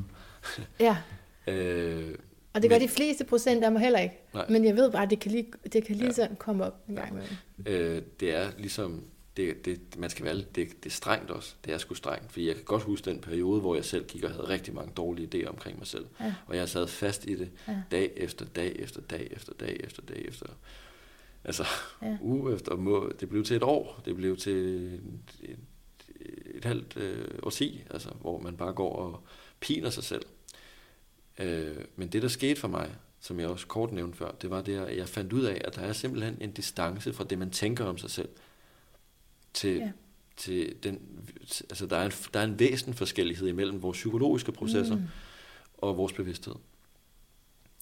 Ja, 0.80 0.96
Øh, 1.46 2.14
og 2.54 2.62
det 2.62 2.70
gør 2.70 2.78
Men- 2.78 2.88
de 2.88 2.92
fleste 2.92 3.24
procent 3.24 3.64
af 3.64 3.72
mig 3.72 3.80
heller 3.80 3.98
ikke. 3.98 4.14
Nej. 4.34 4.46
Men 4.48 4.64
jeg 4.64 4.76
ved 4.76 4.90
bare, 4.92 5.02
at 5.02 5.10
det 5.10 5.20
kan 5.20 5.30
lige, 5.30 5.46
det 5.72 5.84
kan 5.84 5.96
lige 5.96 6.06
Ja. 6.06 6.12
sådan 6.12 6.36
komme 6.36 6.64
op 6.64 6.74
en 6.88 6.96
gang 6.96 7.08
imellem. 7.12 7.36
øh, 7.66 8.02
det 8.20 8.34
er 8.34 8.50
ligesom, 8.58 9.04
det, 9.36 9.64
det, 9.64 9.80
man 9.98 10.10
skal 10.10 10.24
være, 10.24 10.34
det, 10.36 10.54
det 10.54 10.86
er 10.86 10.90
strengt 10.90 11.30
også. 11.30 11.54
Det 11.64 11.72
er 11.74 11.78
sgu 11.78 11.94
strengt, 11.94 12.32
fordi 12.32 12.46
jeg 12.46 12.54
kan 12.54 12.64
godt 12.64 12.82
huske 12.82 13.10
den 13.10 13.18
periode, 13.18 13.60
hvor 13.60 13.74
jeg 13.74 13.84
selv 13.84 14.04
gik 14.04 14.24
og 14.24 14.30
havde 14.30 14.48
rigtig 14.48 14.74
mange 14.74 14.92
dårlige 14.96 15.28
idéer 15.34 15.48
omkring 15.48 15.78
mig 15.78 15.86
selv. 15.86 16.06
Ja. 16.20 16.34
Og 16.46 16.56
jeg 16.56 16.68
sad 16.68 16.86
fast 16.86 17.26
i 17.26 17.34
det 17.34 17.50
Ja. 17.68 17.76
dag 17.90 18.10
efter 18.16 18.44
dag 18.44 18.76
efter 18.78 19.00
dag 19.00 19.28
efter 19.30 19.52
dag 19.60 19.80
efter 19.84 20.02
dag 20.02 20.24
efter. 20.28 20.46
Altså, 21.44 21.64
Ja. 22.02 22.16
uge 22.20 22.54
efter 22.54 22.76
må, 22.76 23.12
det 23.20 23.28
blev 23.28 23.44
til 23.44 23.56
et 23.56 23.62
år, 23.62 24.00
det 24.04 24.16
blev 24.16 24.36
til 24.36 24.52
et, 24.56 25.00
et, 25.42 25.58
et 26.54 26.64
halvt 26.64 26.96
øh, 26.96 27.28
årti, 27.42 27.84
altså, 27.90 28.08
hvor 28.20 28.40
man 28.40 28.56
bare 28.56 28.72
går 28.72 28.96
og 28.96 29.22
piner 29.60 29.90
sig 29.90 30.04
selv. 30.04 30.22
Øh, 31.38 31.76
men 31.96 32.08
det, 32.08 32.22
der 32.22 32.28
skete 32.28 32.60
for 32.60 32.68
mig, 32.68 32.94
som 33.20 33.40
jeg 33.40 33.48
også 33.48 33.66
kort 33.66 33.92
nævnte 33.92 34.18
før, 34.18 34.30
det 34.30 34.50
var 34.50 34.62
det, 34.62 34.76
at 34.78 34.96
jeg 34.96 35.08
fandt 35.08 35.32
ud 35.32 35.42
af, 35.44 35.60
at 35.64 35.74
der 35.76 35.82
er 35.82 35.92
simpelthen 35.92 36.38
en 36.40 36.52
distance 36.52 37.12
fra 37.12 37.24
det, 37.24 37.38
man 37.38 37.50
tænker 37.50 37.84
om 37.84 37.98
sig 37.98 38.10
selv, 38.10 38.28
til, 39.54 39.76
Ja. 39.76 39.92
til 40.36 40.74
den, 40.82 41.00
altså 41.70 41.86
der 41.86 41.96
er, 41.96 42.06
en, 42.06 42.12
der 42.34 42.40
er 42.40 42.44
en 42.44 42.58
væsentlig 42.58 42.94
forskellighed 42.98 43.48
imellem 43.48 43.82
vores 43.82 43.96
psykologiske 43.98 44.52
processer 44.52 44.96
mm. 44.96 45.02
og 45.78 45.96
vores 45.96 46.12
bevidsthed. 46.12 46.54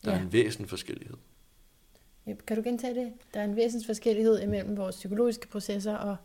Der 0.05 0.13
ja. 0.13 0.19
Er 0.19 0.23
en 0.23 0.33
væsentlig 0.33 0.69
forskellighed. 0.69 1.17
Ja, 1.17 1.30
Kan 2.47 2.57
du 2.57 2.63
gentage 2.63 2.95
det? 2.95 3.13
Der 3.35 3.41
er 3.41 3.45
en 3.45 3.57
væsensforskellighed 3.57 4.43
imellem 4.43 4.77
vores 4.77 4.97
psykologiske 4.97 5.47
processer 5.49 5.95
og, 5.97 6.17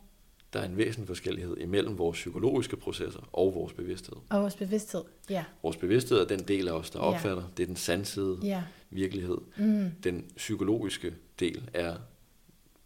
Der 0.53 0.59
er 0.59 0.65
en 0.65 0.77
væsentlig 0.77 1.07
forskellighed 1.07 1.57
imellem 1.57 1.97
vores 1.97 2.17
psykologiske 2.17 2.77
processer 2.77 3.29
og 3.33 3.55
vores 3.55 3.73
bevidsthed. 3.73 4.17
og 4.29 4.41
vores 4.41 4.55
bevidsthed. 4.55 5.01
Ja, 5.29 5.43
Vores 5.63 5.77
bevidsthed 5.77 6.17
er 6.19 6.25
den 6.25 6.39
del 6.39 6.67
af 6.67 6.71
os, 6.71 6.89
der 6.89 6.99
Ja. 6.99 7.05
opfatter. 7.05 7.43
Det 7.57 7.63
er 7.63 7.67
den 7.67 7.75
sansede 7.75 8.39
ja. 8.43 8.63
virkelighed. 8.89 9.37
Mm. 9.57 9.91
Den 10.03 10.25
psykologiske 10.35 11.13
del 11.39 11.69
er, 11.73 11.95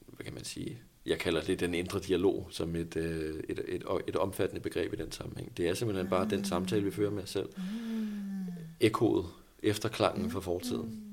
hvad 0.07 0.23
kan 0.25 0.33
man 0.33 0.43
sige, 0.43 0.77
jeg 1.05 1.17
kalder 1.19 1.41
det 1.41 1.59
den 1.59 1.73
indre 1.73 1.99
dialog 1.99 2.47
som 2.49 2.75
et, 2.75 2.95
øh, 2.95 3.43
et, 3.49 3.59
et, 3.67 3.83
et 4.07 4.15
omfattende 4.15 4.61
begreb 4.61 4.93
i 4.93 4.95
den 4.95 5.11
sammenhæng. 5.11 5.57
Det 5.57 5.69
er 5.69 5.73
simpelthen 5.73 6.07
bare 6.09 6.29
den 6.29 6.45
samtale, 6.45 6.83
vi 6.83 6.91
fører 6.91 7.11
med 7.11 7.23
os 7.23 7.29
selv. 7.29 7.49
Ekkoet, 8.79 9.25
efterklangen 9.63 10.31
fra 10.31 10.39
fortiden. 10.39 11.03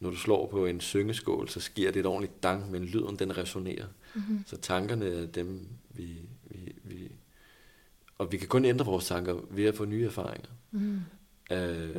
Når 0.00 0.10
du 0.10 0.16
slår 0.16 0.46
på 0.46 0.66
en 0.66 0.80
syngeskål, 0.80 1.48
så 1.48 1.60
sker 1.60 1.90
det 1.90 2.00
et 2.00 2.06
ordentligt 2.06 2.42
dang, 2.42 2.70
men 2.70 2.84
lyden 2.84 3.16
den 3.18 3.36
resonerer. 3.38 3.86
Mm-hmm. 4.14 4.44
Så 4.46 4.56
tankerne 4.56 5.06
er 5.08 5.26
dem, 5.26 5.68
vi, 5.90 6.16
vi, 6.44 6.72
vi... 6.84 7.08
Og 8.18 8.32
vi 8.32 8.36
kan 8.36 8.48
kun 8.48 8.64
ændre 8.64 8.86
vores 8.86 9.06
tanker 9.06 9.34
ved 9.50 9.64
at 9.64 9.74
få 9.74 9.84
nye 9.84 10.04
erfaringer. 10.04 10.48
Mm. 10.70 11.00
Øh, 11.52 11.96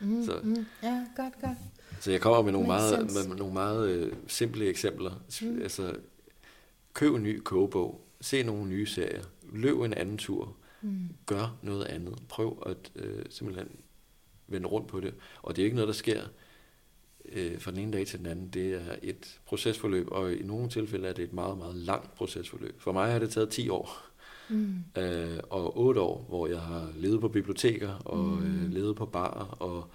Mm. 0.00 0.24
Så- 0.26 0.40
Mm. 0.42 0.66
Ja, 0.82 1.04
godt, 1.16 1.34
godt. 1.40 1.58
Så 2.00 2.10
jeg 2.10 2.20
kommer 2.20 2.42
med 2.42 2.52
nogle 2.52 2.68
Makes 2.68 2.90
meget, 2.92 3.10
sense. 3.12 3.28
med 3.28 3.36
nogle 3.36 3.52
meget 3.54 3.88
øh, 3.88 4.12
simple 4.26 4.66
eksempler. 4.66 5.10
Mm. 5.42 5.48
Mm. 5.48 5.62
Altså, 5.62 5.96
køb 6.94 7.14
en 7.14 7.22
ny 7.22 7.38
kogebog, 7.40 8.06
se 8.20 8.42
nogle 8.42 8.68
nye 8.68 8.86
serier, 8.86 9.22
løb 9.52 9.80
en 9.80 9.94
anden 9.94 10.18
tur, 10.18 10.56
Mm. 10.82 11.08
gør 11.26 11.56
noget 11.62 11.84
andet. 11.84 12.18
Prøv 12.28 12.62
at 12.66 12.92
øh, 12.96 13.24
simpelthen 13.30 13.68
vende 14.48 14.66
rundt 14.68 14.88
på 14.88 15.00
det. 15.00 15.14
Og 15.42 15.56
det 15.56 15.62
er 15.62 15.64
ikke 15.64 15.76
noget, 15.76 15.88
der 15.88 15.94
sker 15.94 16.22
øh, 17.32 17.60
fra 17.60 17.70
den 17.70 17.78
ene 17.80 17.92
dag 17.92 18.06
til 18.06 18.18
den 18.18 18.26
anden. 18.26 18.48
Det 18.48 18.74
er 18.74 18.94
et 19.02 19.40
procesforløb, 19.46 20.08
og 20.10 20.32
i 20.32 20.42
nogle 20.42 20.68
tilfælde 20.68 21.08
er 21.08 21.12
det 21.12 21.22
et 21.24 21.32
meget, 21.32 21.58
meget 21.58 21.76
langt 21.76 22.14
procesforløb. 22.14 22.80
For 22.80 22.92
mig 22.92 23.12
har 23.12 23.18
det 23.18 23.30
taget 23.30 23.48
10 23.50 23.68
år, 23.68 23.98
Mm. 24.48 24.74
øh, 24.98 25.38
og 25.50 25.78
8 25.78 26.00
år, 26.00 26.24
hvor 26.28 26.46
jeg 26.46 26.60
har 26.60 26.92
levet 26.96 27.20
på 27.20 27.28
biblioteker, 27.28 27.94
og 28.04 28.18
Mm. 28.24 28.64
øh, 28.64 28.72
levet 28.72 28.96
på 28.96 29.06
barer, 29.06 29.56
og 29.62 29.88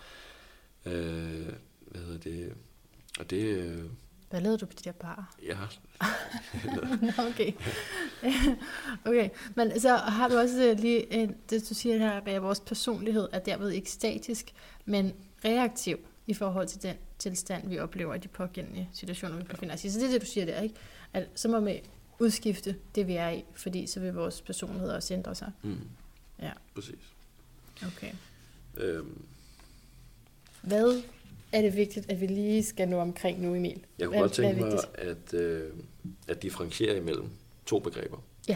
øh, 0.85 1.45
hvad 1.88 2.01
hedder 2.01 2.18
det, 2.23 2.53
og 3.19 3.30
det, 3.30 3.38
øh, 3.57 3.77
Hvad 4.30 4.41
lavede 4.41 4.57
du 4.57 4.65
på 4.65 4.73
de 4.80 4.84
der 4.84 4.91
barer? 4.91 5.35
Nå, 7.18 7.23
okay. 7.30 7.51
okay, 9.10 9.30
men 9.56 9.80
så 9.80 9.95
har 9.95 10.27
du 10.27 10.38
også 10.38 10.69
øh, 10.72 10.80
lige, 10.80 11.14
en, 11.14 11.35
det 11.49 11.69
du 11.69 11.73
siger 11.73 11.97
her, 11.97 12.11
at 12.26 12.41
vores 12.41 12.60
personlighed 12.60 13.27
er 13.31 13.39
derved 13.39 13.69
ikke 13.72 13.91
statisk, 13.91 14.51
men 14.85 15.14
reaktiv 15.45 15.97
i 16.27 16.34
forhold 16.34 16.68
til 16.68 16.81
den 16.84 16.95
tilstand, 17.19 17.69
vi 17.69 17.79
oplever 17.79 18.13
i 18.15 18.17
de 18.17 18.27
pågældende 18.27 18.87
situationer, 18.93 19.37
vi 19.37 19.43
befinder 19.43 19.75
os 19.75 19.85
i. 19.85 19.89
Så 19.89 19.99
det 19.99 20.07
er 20.07 20.11
det, 20.11 20.21
du 20.21 20.25
siger 20.25 20.45
der, 20.45 20.61
ikke? 20.61 20.75
At 21.13 21.27
så 21.35 21.47
må 21.47 21.59
vi 21.59 21.81
udskifte 22.19 22.75
det, 22.95 23.07
vi 23.07 23.15
er 23.15 23.29
i, 23.29 23.43
fordi 23.55 23.87
så 23.87 23.99
vil 23.99 24.13
vores 24.13 24.41
personlighed 24.41 24.89
også 24.89 25.13
ændre 25.13 25.35
sig. 25.35 25.51
Mm. 25.63 25.77
Ja. 26.41 26.51
Præcis. 26.75 27.13
Okay. 27.87 28.11
Øhm, 28.77 29.21
Hvad 30.61 31.01
er 31.51 31.61
det 31.61 31.75
vigtigt, 31.75 32.11
at 32.11 32.21
vi 32.21 32.27
lige 32.27 32.63
skal 32.63 32.87
nå 32.89 32.99
omkring 32.99 33.41
nu, 33.41 33.55
Emil? 33.55 33.85
jeg 33.99 34.07
kunne 34.07 34.19
godt 34.19 34.33
tænke 34.33 34.61
mig 34.61 34.79
at, 34.93 35.33
øh, 35.33 35.73
at 36.27 36.41
differentiere 36.41 36.97
imellem 36.97 37.29
to 37.65 37.79
begreber. 37.79 38.17
Ja. 38.47 38.55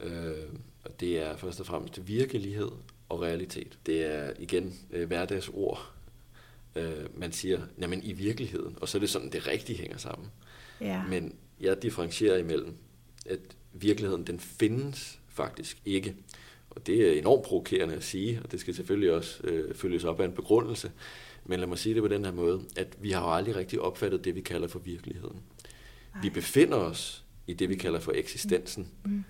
Øh, 0.00 0.48
og 0.84 1.00
det 1.00 1.22
er 1.22 1.36
først 1.36 1.60
og 1.60 1.66
fremmest 1.66 2.08
virkelighed 2.08 2.70
og 3.08 3.22
realitet. 3.22 3.78
Det 3.86 4.04
er 4.14 4.32
igen 4.38 4.74
øh, 4.90 5.06
hverdagsord. 5.06 5.92
Øh, 6.76 7.18
man 7.18 7.32
siger, 7.32 7.60
jamen 7.80 8.02
i 8.02 8.12
virkeligheden, 8.12 8.76
og 8.80 8.88
så 8.88 8.98
er 8.98 9.00
det 9.00 9.10
sådan, 9.10 9.32
det 9.32 9.46
rigtigt 9.46 9.78
hænger 9.78 9.96
sammen. 9.96 10.28
Ja. 10.80 11.02
Men 11.08 11.34
jeg 11.60 11.82
differentierer 11.82 12.38
imellem, 12.38 12.74
at 13.26 13.40
virkeligheden, 13.72 14.26
den 14.26 14.40
findes 14.40 15.18
faktisk 15.28 15.82
ikke. 15.84 16.14
Og 16.70 16.86
det 16.86 17.08
er 17.08 17.18
enormt 17.18 17.42
provokerende 17.42 17.94
at 17.94 18.04
sige, 18.04 18.40
og 18.44 18.52
det 18.52 18.60
skal 18.60 18.74
selvfølgelig 18.74 19.12
også 19.12 19.40
øh, 19.44 19.74
følges 19.74 20.04
op 20.04 20.20
af 20.20 20.24
en 20.24 20.32
begrundelse. 20.32 20.92
Men 21.44 21.60
lad 21.60 21.68
mig 21.68 21.78
sige 21.78 21.94
det 21.94 22.02
på 22.02 22.08
den 22.08 22.24
her 22.24 22.32
måde, 22.32 22.60
at 22.76 22.96
vi 23.00 23.10
har 23.10 23.22
jo 23.22 23.34
aldrig 23.34 23.56
rigtig 23.56 23.80
opfattet 23.80 24.24
det, 24.24 24.34
vi 24.34 24.40
kalder 24.40 24.68
for 24.68 24.78
virkeligheden. 24.78 25.42
Vi 26.22 26.30
befinder 26.30 26.76
os 26.76 27.24
i 27.46 27.52
det, 27.52 27.68
vi 27.68 27.74
kalder 27.74 28.00
for 28.00 28.12
eksistensen. 28.14 28.88
Mm. 29.04 29.24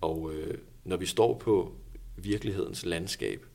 Og 0.00 0.34
øh, 0.34 0.58
når 0.84 0.96
vi 0.96 1.06
står 1.06 1.38
på 1.38 1.74
virkelighedens 2.16 2.84
landskab, 2.84 3.46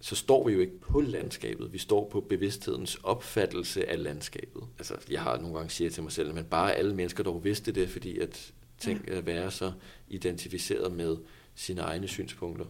så 0.00 0.16
står 0.16 0.46
vi 0.48 0.52
jo 0.52 0.60
ikke 0.60 0.80
på 0.80 1.00
landskabet, 1.00 1.72
vi 1.72 1.78
står 1.78 2.08
på 2.08 2.20
bevidsthedens 2.20 2.94
opfattelse 3.02 3.88
af 3.88 4.02
landskabet. 4.02 4.62
Altså, 4.78 4.96
jeg 5.10 5.22
har 5.22 5.38
nogle 5.38 5.56
gange 5.56 5.70
siger 5.70 5.90
til 5.90 6.02
mig 6.02 6.12
selv, 6.12 6.38
at 6.38 6.46
bare 6.46 6.74
alle 6.74 6.94
mennesker 6.94 7.22
dog 7.24 7.44
vidste 7.44 7.72
det, 7.72 7.88
fordi 7.90 8.18
at 8.18 8.52
tænk 8.78 9.08
at 9.10 9.26
være 9.26 9.50
så 9.50 9.72
identificeret 10.08 10.92
med 10.92 11.16
sine 11.54 11.80
egne 11.80 12.08
synspunkter, 12.08 12.64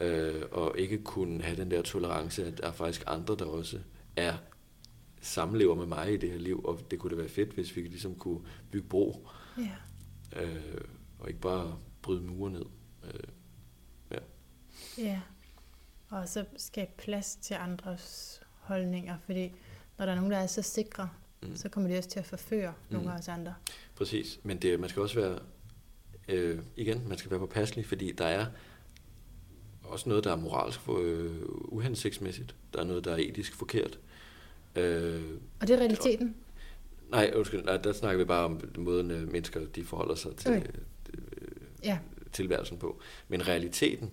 øh, 0.00 0.42
og 0.50 0.78
ikke 0.78 0.98
kunne 0.98 1.42
have 1.42 1.56
den 1.56 1.70
der 1.70 1.82
tolerance, 1.82 2.46
at 2.46 2.58
der 2.58 2.66
er 2.66 2.72
faktisk 2.72 3.04
andre, 3.06 3.36
der 3.38 3.44
også 3.44 3.78
er 4.16 4.34
samlever 5.20 5.74
med 5.74 5.86
mig 5.86 6.12
i 6.12 6.16
det 6.16 6.30
her 6.30 6.38
liv, 6.38 6.60
og 6.64 6.80
det 6.90 6.98
kunne 6.98 7.10
da 7.10 7.16
være 7.16 7.28
fedt, 7.28 7.50
hvis 7.52 7.76
vi 7.76 7.80
ligesom 7.80 8.14
kunne 8.14 8.40
bygge 8.70 8.88
bro, 8.88 9.28
Ja. 9.58 10.42
øh, 10.42 10.80
og 11.18 11.28
ikke 11.28 11.40
bare 11.40 11.78
bryde 12.02 12.22
mure 12.22 12.50
ned. 12.50 12.64
Øh, 13.04 13.10
Ja, 14.98 15.20
og 16.10 16.28
så 16.28 16.44
skabe 16.56 16.90
plads 16.98 17.36
til 17.36 17.54
andres 17.54 18.40
holdninger, 18.60 19.16
fordi 19.26 19.52
når 19.98 20.04
der 20.06 20.12
er 20.12 20.16
nogen, 20.16 20.30
der 20.30 20.38
er 20.38 20.46
så 20.46 20.62
sikre, 20.62 21.08
mm. 21.42 21.48
Mm. 21.48 21.56
så 21.56 21.68
kommer 21.68 21.90
de 21.90 21.98
også 21.98 22.08
til 22.10 22.18
at 22.18 22.26
forføre 22.26 22.70
mm. 22.88 22.94
nogle 22.94 23.08
Mm. 23.08 23.12
af 23.14 23.18
os 23.18 23.28
andre. 23.28 23.54
Præcis, 23.96 24.40
men 24.42 24.58
det, 24.58 24.80
man 24.80 24.88
skal 24.90 25.02
også 25.02 25.20
være, 25.20 25.38
øh, 26.28 26.58
igen, 26.76 27.08
man 27.08 27.18
skal 27.18 27.30
være 27.30 27.40
påpasselig, 27.40 27.86
fordi 27.86 28.12
der 28.12 28.24
er 28.26 28.46
også 29.84 30.08
noget, 30.08 30.24
der 30.24 30.32
er 30.32 30.36
moralsk 30.36 30.80
øh, 30.98 31.42
uhensigtsmæssigt. 31.48 32.54
Der 32.74 32.80
er 32.80 32.84
noget, 32.84 33.04
der 33.04 33.12
er 33.12 33.16
etisk 33.16 33.54
forkert. 33.54 33.98
Øh, 34.76 35.22
Og 35.60 35.68
det 35.68 35.74
er 35.74 35.78
realiteten. 35.80 36.36
nej, 37.10 37.32
undskyld, 37.34 37.64
nej, 37.64 37.76
der 37.76 37.92
snakker 37.92 38.18
vi 38.18 38.24
bare 38.24 38.44
om 38.44 38.60
måden, 38.78 39.10
øh, 39.10 39.32
mennesker 39.32 39.60
de 39.66 39.84
forholder 39.84 40.14
sig 40.14 40.36
til 40.36 40.50
Okay. 40.50 40.62
øh, 41.14 41.20
Ja, 41.84 41.98
tilværelsen 42.32 42.78
på. 42.78 43.00
Men 43.28 43.48
realiteten, 43.48 44.10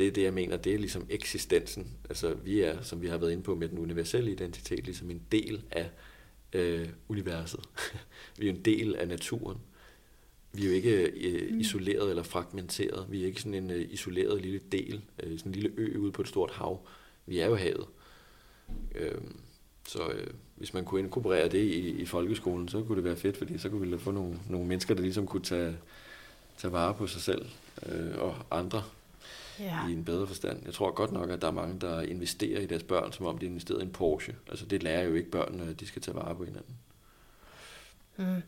det 0.00 0.08
er 0.08 0.12
det, 0.12 0.22
jeg 0.22 0.34
mener, 0.34 0.56
det 0.56 0.74
er 0.74 0.78
ligesom 0.78 1.06
eksistensen. 1.10 1.90
Altså, 2.08 2.34
vi 2.34 2.60
er, 2.60 2.82
som 2.82 3.02
vi 3.02 3.08
har 3.08 3.18
været 3.18 3.32
inde 3.32 3.42
på 3.42 3.54
med 3.54 3.68
den 3.68 3.78
universelle 3.78 4.32
identitet, 4.32 4.84
ligesom 4.84 5.10
en 5.10 5.22
del 5.32 5.62
af 5.70 5.90
øh, 6.52 6.88
universet. 7.08 7.60
vi 8.38 8.48
er 8.48 8.52
en 8.52 8.62
del 8.64 8.96
af 8.96 9.08
naturen. 9.08 9.58
Vi 10.52 10.62
er 10.62 10.68
jo 10.68 10.74
ikke 10.74 10.96
øh, 11.02 11.52
Mm. 11.52 11.60
isoleret 11.60 12.10
eller 12.10 12.22
fragmenteret. 12.22 13.06
Vi 13.10 13.22
er 13.22 13.26
ikke 13.26 13.40
sådan 13.40 13.54
en 13.54 13.70
øh, 13.70 13.86
isoleret 13.90 14.42
lille 14.42 14.60
del, 14.72 15.02
øh, 15.22 15.38
sådan 15.38 15.50
en 15.50 15.54
lille 15.54 15.70
ø 15.76 15.98
ude 15.98 16.12
på 16.12 16.22
et 16.22 16.28
stort 16.28 16.50
hav. 16.50 16.86
Vi 17.26 17.38
er 17.38 17.46
jo 17.46 17.56
havet. 17.56 17.86
Øh, 18.94 19.20
så 19.88 20.08
øh, 20.08 20.26
hvis 20.56 20.74
man 20.74 20.84
kunne 20.84 21.00
inkorporere 21.00 21.48
det 21.48 21.62
i, 21.64 21.88
i 21.90 22.06
folkeskolen, 22.06 22.68
så 22.68 22.82
kunne 22.82 22.96
det 22.96 23.04
være 23.04 23.16
fedt, 23.16 23.36
fordi 23.36 23.58
så 23.58 23.68
kunne 23.68 23.90
vi 23.90 23.98
få 23.98 24.10
nogle, 24.10 24.38
nogle 24.48 24.66
mennesker, 24.66 24.94
der 24.94 25.02
ligesom 25.02 25.26
kunne 25.26 25.42
tage, 25.42 25.76
tage 26.58 26.72
vare 26.72 26.94
på 26.94 27.06
sig 27.06 27.20
selv 27.20 27.46
øh, 27.86 28.18
og 28.18 28.36
andre 28.50 28.82
ja. 29.60 29.88
i 29.88 29.92
en 29.92 30.04
bedre 30.04 30.26
forstand. 30.26 30.62
Jeg 30.64 30.74
tror 30.74 30.90
godt 30.90 31.12
nok, 31.12 31.30
at 31.30 31.42
der 31.42 31.48
er 31.48 31.52
mange, 31.52 31.80
der 31.80 32.00
investerer 32.00 32.60
i 32.60 32.66
deres 32.66 32.82
børn, 32.82 33.12
som 33.12 33.26
om 33.26 33.38
de 33.38 33.46
investerer 33.46 33.78
i 33.78 33.82
en 33.82 33.92
Porsche. 33.92 34.34
Altså 34.48 34.66
det 34.66 34.82
lærer 34.82 35.02
jo 35.02 35.14
ikke 35.14 35.30
børnene, 35.30 35.70
at 35.70 35.80
de 35.80 35.86
skal 35.86 36.02
tage 36.02 36.14
vare 36.14 36.34
på 36.34 36.44
hinanden. 36.44 36.76
Mm. 38.16 38.42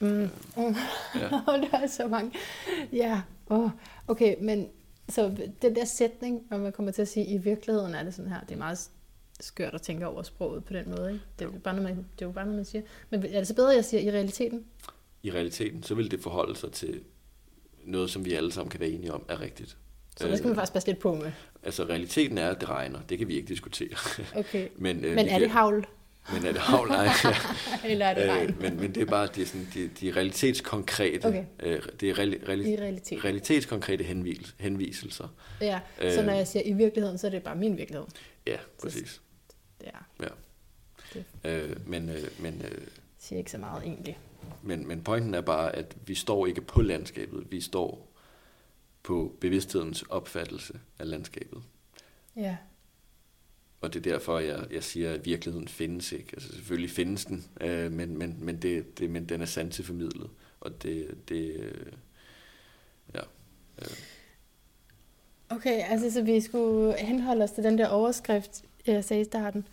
Mm. 0.00 0.30
Mm. 0.56 0.76
Ja. 1.14 1.28
der 1.70 1.78
er 1.78 1.86
så 1.86 2.08
mange. 2.08 2.32
Ja, 2.92 3.22
oh. 3.46 3.70
okay, 4.08 4.36
men 4.40 4.68
så 5.08 5.36
den 5.62 5.76
der 5.76 5.84
sætning, 5.84 6.46
om 6.50 6.60
man 6.60 6.72
kommer 6.72 6.92
til 6.92 7.02
at 7.02 7.08
sige, 7.08 7.26
i 7.26 7.38
virkeligheden 7.38 7.94
er 7.94 8.02
det 8.02 8.14
sådan 8.14 8.30
her, 8.30 8.40
det 8.40 8.54
er 8.54 8.58
meget 8.58 8.90
skørt 9.40 9.74
at 9.74 9.82
tænke 9.82 10.06
over 10.06 10.22
sproget 10.22 10.64
på 10.64 10.72
den 10.72 10.90
måde. 10.90 11.12
Ikke? 11.12 11.24
Det, 11.38 11.44
er 11.44 11.50
jo. 11.52 11.58
bare, 11.58 11.74
når 11.74 11.82
man, 11.82 11.96
det 11.96 12.22
er 12.22 12.26
jo 12.26 12.32
bare, 12.32 12.46
når 12.46 12.52
man 12.52 12.64
siger. 12.64 12.82
Men 13.10 13.24
er 13.24 13.38
det 13.38 13.46
så 13.46 13.54
bedre, 13.54 13.70
at 13.70 13.76
jeg 13.76 13.84
siger 13.84 14.00
i 14.00 14.10
realiteten? 14.10 14.64
I 15.22 15.30
realiteten, 15.30 15.82
så 15.82 15.94
vil 15.94 16.10
det 16.10 16.20
forholde 16.20 16.56
sig 16.56 16.72
til 16.72 17.02
noget, 17.84 18.10
som 18.10 18.24
vi 18.24 18.32
alle 18.32 18.52
sammen 18.52 18.70
kan 18.70 18.80
være 18.80 18.88
enige 18.88 19.12
om, 19.12 19.24
er 19.28 19.40
rigtigt. 19.40 19.76
Så 20.20 20.28
det 20.28 20.38
skal 20.38 20.48
man 20.48 20.56
faktisk 20.56 20.72
passe 20.72 20.88
lidt 20.88 20.98
på 20.98 21.14
med. 21.14 21.32
Altså, 21.62 21.84
realiteten 21.84 22.38
er, 22.38 22.50
at 22.50 22.60
det 22.60 22.68
regner. 22.68 22.98
Det 23.08 23.18
kan 23.18 23.28
vi 23.28 23.36
ikke 23.36 23.48
diskutere. 23.48 23.88
Okay. 24.36 24.68
men, 24.76 25.04
øh, 25.04 25.14
men 25.14 25.28
er 25.28 25.38
det 25.38 25.50
havl? 25.50 25.86
Men 26.32 26.46
er 26.46 26.52
det 26.52 26.60
havl? 26.60 26.88
Nej. 26.88 27.08
Eller 27.90 28.06
er 28.06 28.14
det 28.14 28.22
øh, 28.24 28.30
regn? 28.30 28.48
Øh, 28.48 28.62
men, 28.62 28.80
men 28.80 28.94
det 28.94 29.00
er 29.00 29.06
bare 29.06 29.26
det 29.26 29.42
er 29.42 29.46
sådan, 29.46 29.68
de, 29.74 29.88
de 30.00 30.12
realitetskonkrete, 30.16 31.26
okay. 31.26 31.44
øh, 31.60 31.82
det 32.00 32.10
er 32.10 32.18
reali, 32.18 32.40
reali, 32.48 32.76
realitet. 32.76 33.24
realitetskonkrete 33.24 34.04
henvis, 34.04 34.54
henviselser. 34.58 35.28
Ja, 35.60 35.80
øh, 36.00 36.12
så 36.12 36.22
når 36.22 36.32
jeg 36.32 36.48
siger 36.48 36.62
i 36.64 36.72
virkeligheden, 36.72 37.18
så 37.18 37.26
er 37.26 37.30
det 37.30 37.42
bare 37.42 37.56
min 37.56 37.76
virkelighed. 37.76 38.06
Ja, 38.46 38.56
præcis. 38.82 39.10
Så, 39.10 39.20
ja. 39.84 40.24
ja. 40.24 40.28
Det. 41.14 41.24
Øh, 41.44 41.88
men, 41.88 42.08
øh, 42.08 42.22
men, 42.38 42.62
øh, 42.64 42.78
siger 43.18 43.38
ikke 43.38 43.50
så 43.50 43.58
meget 43.58 43.82
egentlig. 43.82 44.18
Men, 44.62 44.88
men 44.88 45.02
pointen 45.02 45.34
er 45.34 45.40
bare, 45.40 45.76
at 45.76 45.96
vi 46.06 46.14
står 46.14 46.46
ikke 46.46 46.60
på 46.60 46.82
landskabet, 46.82 47.46
vi 47.50 47.60
står 47.60 48.07
på 49.08 49.36
bevidsthedens 49.40 50.02
opfattelse 50.02 50.80
af 50.98 51.10
landskabet. 51.10 51.62
Ja. 52.36 52.56
Og 53.80 53.94
det 53.94 54.06
er 54.06 54.12
derfor, 54.12 54.38
jeg, 54.38 54.66
jeg 54.70 54.84
siger, 54.84 55.12
at 55.12 55.26
virkeligheden 55.26 55.68
findes 55.68 56.12
ikke. 56.12 56.30
Altså 56.32 56.52
selvfølgelig 56.52 56.90
findes 56.90 57.24
den, 57.24 57.44
øh, 57.60 57.92
men, 57.92 58.18
men, 58.18 58.36
men, 58.40 58.62
det, 58.62 58.98
det, 58.98 59.10
men 59.10 59.28
den 59.28 59.40
er 59.40 59.46
sanseformidlet. 59.46 60.30
Og 60.60 60.82
det, 60.82 61.14
det 61.28 61.56
øh, 61.56 61.92
ja. 63.14 63.20
Øh. 63.82 63.96
Okay, 65.48 65.82
altså 65.90 66.10
så 66.10 66.22
vi 66.22 66.40
skulle 66.40 66.98
henholde 66.98 67.44
os 67.44 67.50
til 67.50 67.64
den 67.64 67.78
der 67.78 67.88
overskrift, 67.88 68.64
jeg 68.86 69.04
sagde 69.04 69.20
i 69.20 69.24
starten. 69.24 69.68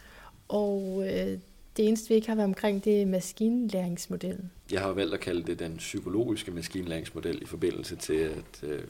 Og 0.48 1.04
øh, 1.08 1.40
det 1.78 1.88
eneste, 1.88 2.10
vi 2.10 2.16
ikke 2.16 2.28
har 2.28 2.36
været 2.36 2.48
omkring, 2.48 2.84
det 2.84 3.02
er 3.02 3.06
maskinlæringsmodellen. 3.06 4.52
Jeg 4.72 4.82
har 4.82 4.92
valgt 4.92 5.14
at 5.14 5.20
kalde 5.20 5.44
det 5.44 5.60
den 5.60 5.78
psykologiske 5.78 6.52
maskinlæringsmodel 6.52 7.42
i 7.42 7.46
forbindelse 7.46 7.96
til, 7.96 8.14
at 8.14 8.64
øh, 8.64 8.84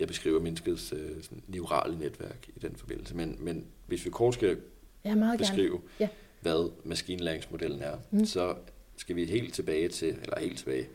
jeg 0.00 0.08
beskriver 0.08 0.40
menneskets 0.40 0.92
øh, 0.92 1.22
sådan, 1.22 1.42
neurale 1.46 1.98
netværk 1.98 2.48
i 2.56 2.58
den 2.58 2.76
forbindelse. 2.76 3.16
Men, 3.16 3.36
men 3.38 3.64
hvis 3.86 4.04
vi 4.04 4.10
kort 4.10 4.34
skal 4.34 4.58
ja, 5.04 5.14
meget 5.14 5.38
beskrive, 5.38 5.80
ja. 6.00 6.08
hvad 6.40 6.70
maskinlæringsmodellen 6.84 7.82
er, 7.82 7.96
mm. 8.10 8.24
så 8.24 8.54
skal 8.96 9.16
vi 9.16 9.24
helt 9.24 9.54
tilbage 9.54 9.88
til, 9.88 10.08
eller 10.08 10.40
helt 10.40 10.58
tilbage, 10.58 10.88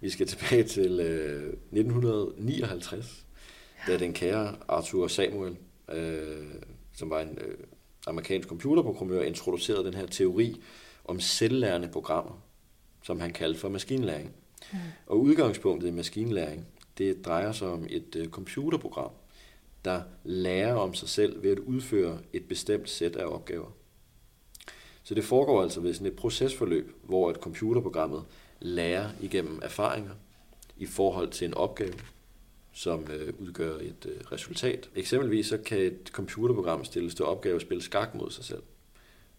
vi 0.00 0.10
skal 0.10 0.26
tilbage 0.26 0.62
til 0.64 1.00
øh, 1.00 1.46
1959, 1.46 3.24
ja. 3.88 3.92
da 3.92 3.98
den 3.98 4.12
kære 4.12 4.56
Arthur 4.68 5.06
Samuel, 5.06 5.56
øh, 5.92 6.54
som 6.92 7.10
var 7.10 7.20
en 7.20 7.38
øh, 7.40 7.56
amerikansk 8.06 8.48
computerprogrammør, 8.48 9.22
introducerede 9.22 9.84
den 9.84 9.94
her 9.94 10.06
teori 10.06 10.60
om 11.04 11.20
selvlærende 11.20 11.88
programmer, 11.88 12.42
som 13.02 13.20
han 13.20 13.32
kaldte 13.32 13.60
for 13.60 13.68
maskinlæring. 13.68 14.32
Mm. 14.72 14.78
Og 15.06 15.20
udgangspunktet 15.20 15.88
i 15.88 15.92
maskinlæring, 15.92 16.66
det 16.98 17.24
drejer 17.24 17.52
sig 17.52 17.68
om 17.68 17.86
et 17.90 18.16
øh, 18.16 18.28
computerprogram, 18.28 19.10
der 19.84 20.02
lærer 20.24 20.74
om 20.74 20.94
sig 20.94 21.08
selv 21.08 21.42
ved 21.42 21.50
at 21.50 21.58
udføre 21.58 22.18
et 22.32 22.48
bestemt 22.48 22.90
sæt 22.90 23.16
af 23.16 23.24
opgaver. 23.24 23.70
Så 25.02 25.14
det 25.14 25.24
foregår 25.24 25.62
altså 25.62 25.80
ved 25.80 25.94
sådan 25.94 26.06
et 26.06 26.16
procesforløb, 26.16 26.92
hvor 27.02 27.30
et 27.30 27.36
computerprogrammet 27.36 28.24
lærer 28.60 29.10
igennem 29.20 29.60
erfaringer 29.62 30.12
i 30.76 30.86
forhold 30.86 31.30
til 31.30 31.46
en 31.46 31.54
opgave, 31.54 31.94
som 32.72 33.06
øh, 33.10 33.34
udgør 33.38 33.76
et 33.78 34.06
øh, 34.06 34.20
resultat. 34.32 34.90
Eksempelvis 34.96 35.46
så 35.46 35.58
kan 35.58 35.78
et 35.78 36.08
computerprogram 36.12 36.84
stilles 36.84 37.14
til 37.14 37.24
opgave 37.24 37.56
at 37.56 37.62
spille 37.62 37.82
skak 37.82 38.14
mod 38.14 38.30
sig 38.30 38.44
selv. 38.44 38.62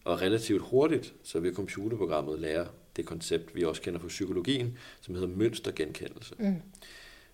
Og 0.04 0.22
relativt 0.22 0.62
hurtigt, 0.62 1.14
så 1.24 1.40
vil 1.40 1.56
computerprogrammet 1.56 2.40
lære 2.40 2.68
det 2.96 3.06
koncept, 3.06 3.56
vi 3.56 3.64
også 3.64 3.82
kender 3.82 4.00
fra 4.00 4.08
psykologien, 4.08 4.78
som 5.02 5.16
hedder 5.16 5.28
mønstergenkendelse. 5.28 6.36
Mm 6.40 6.62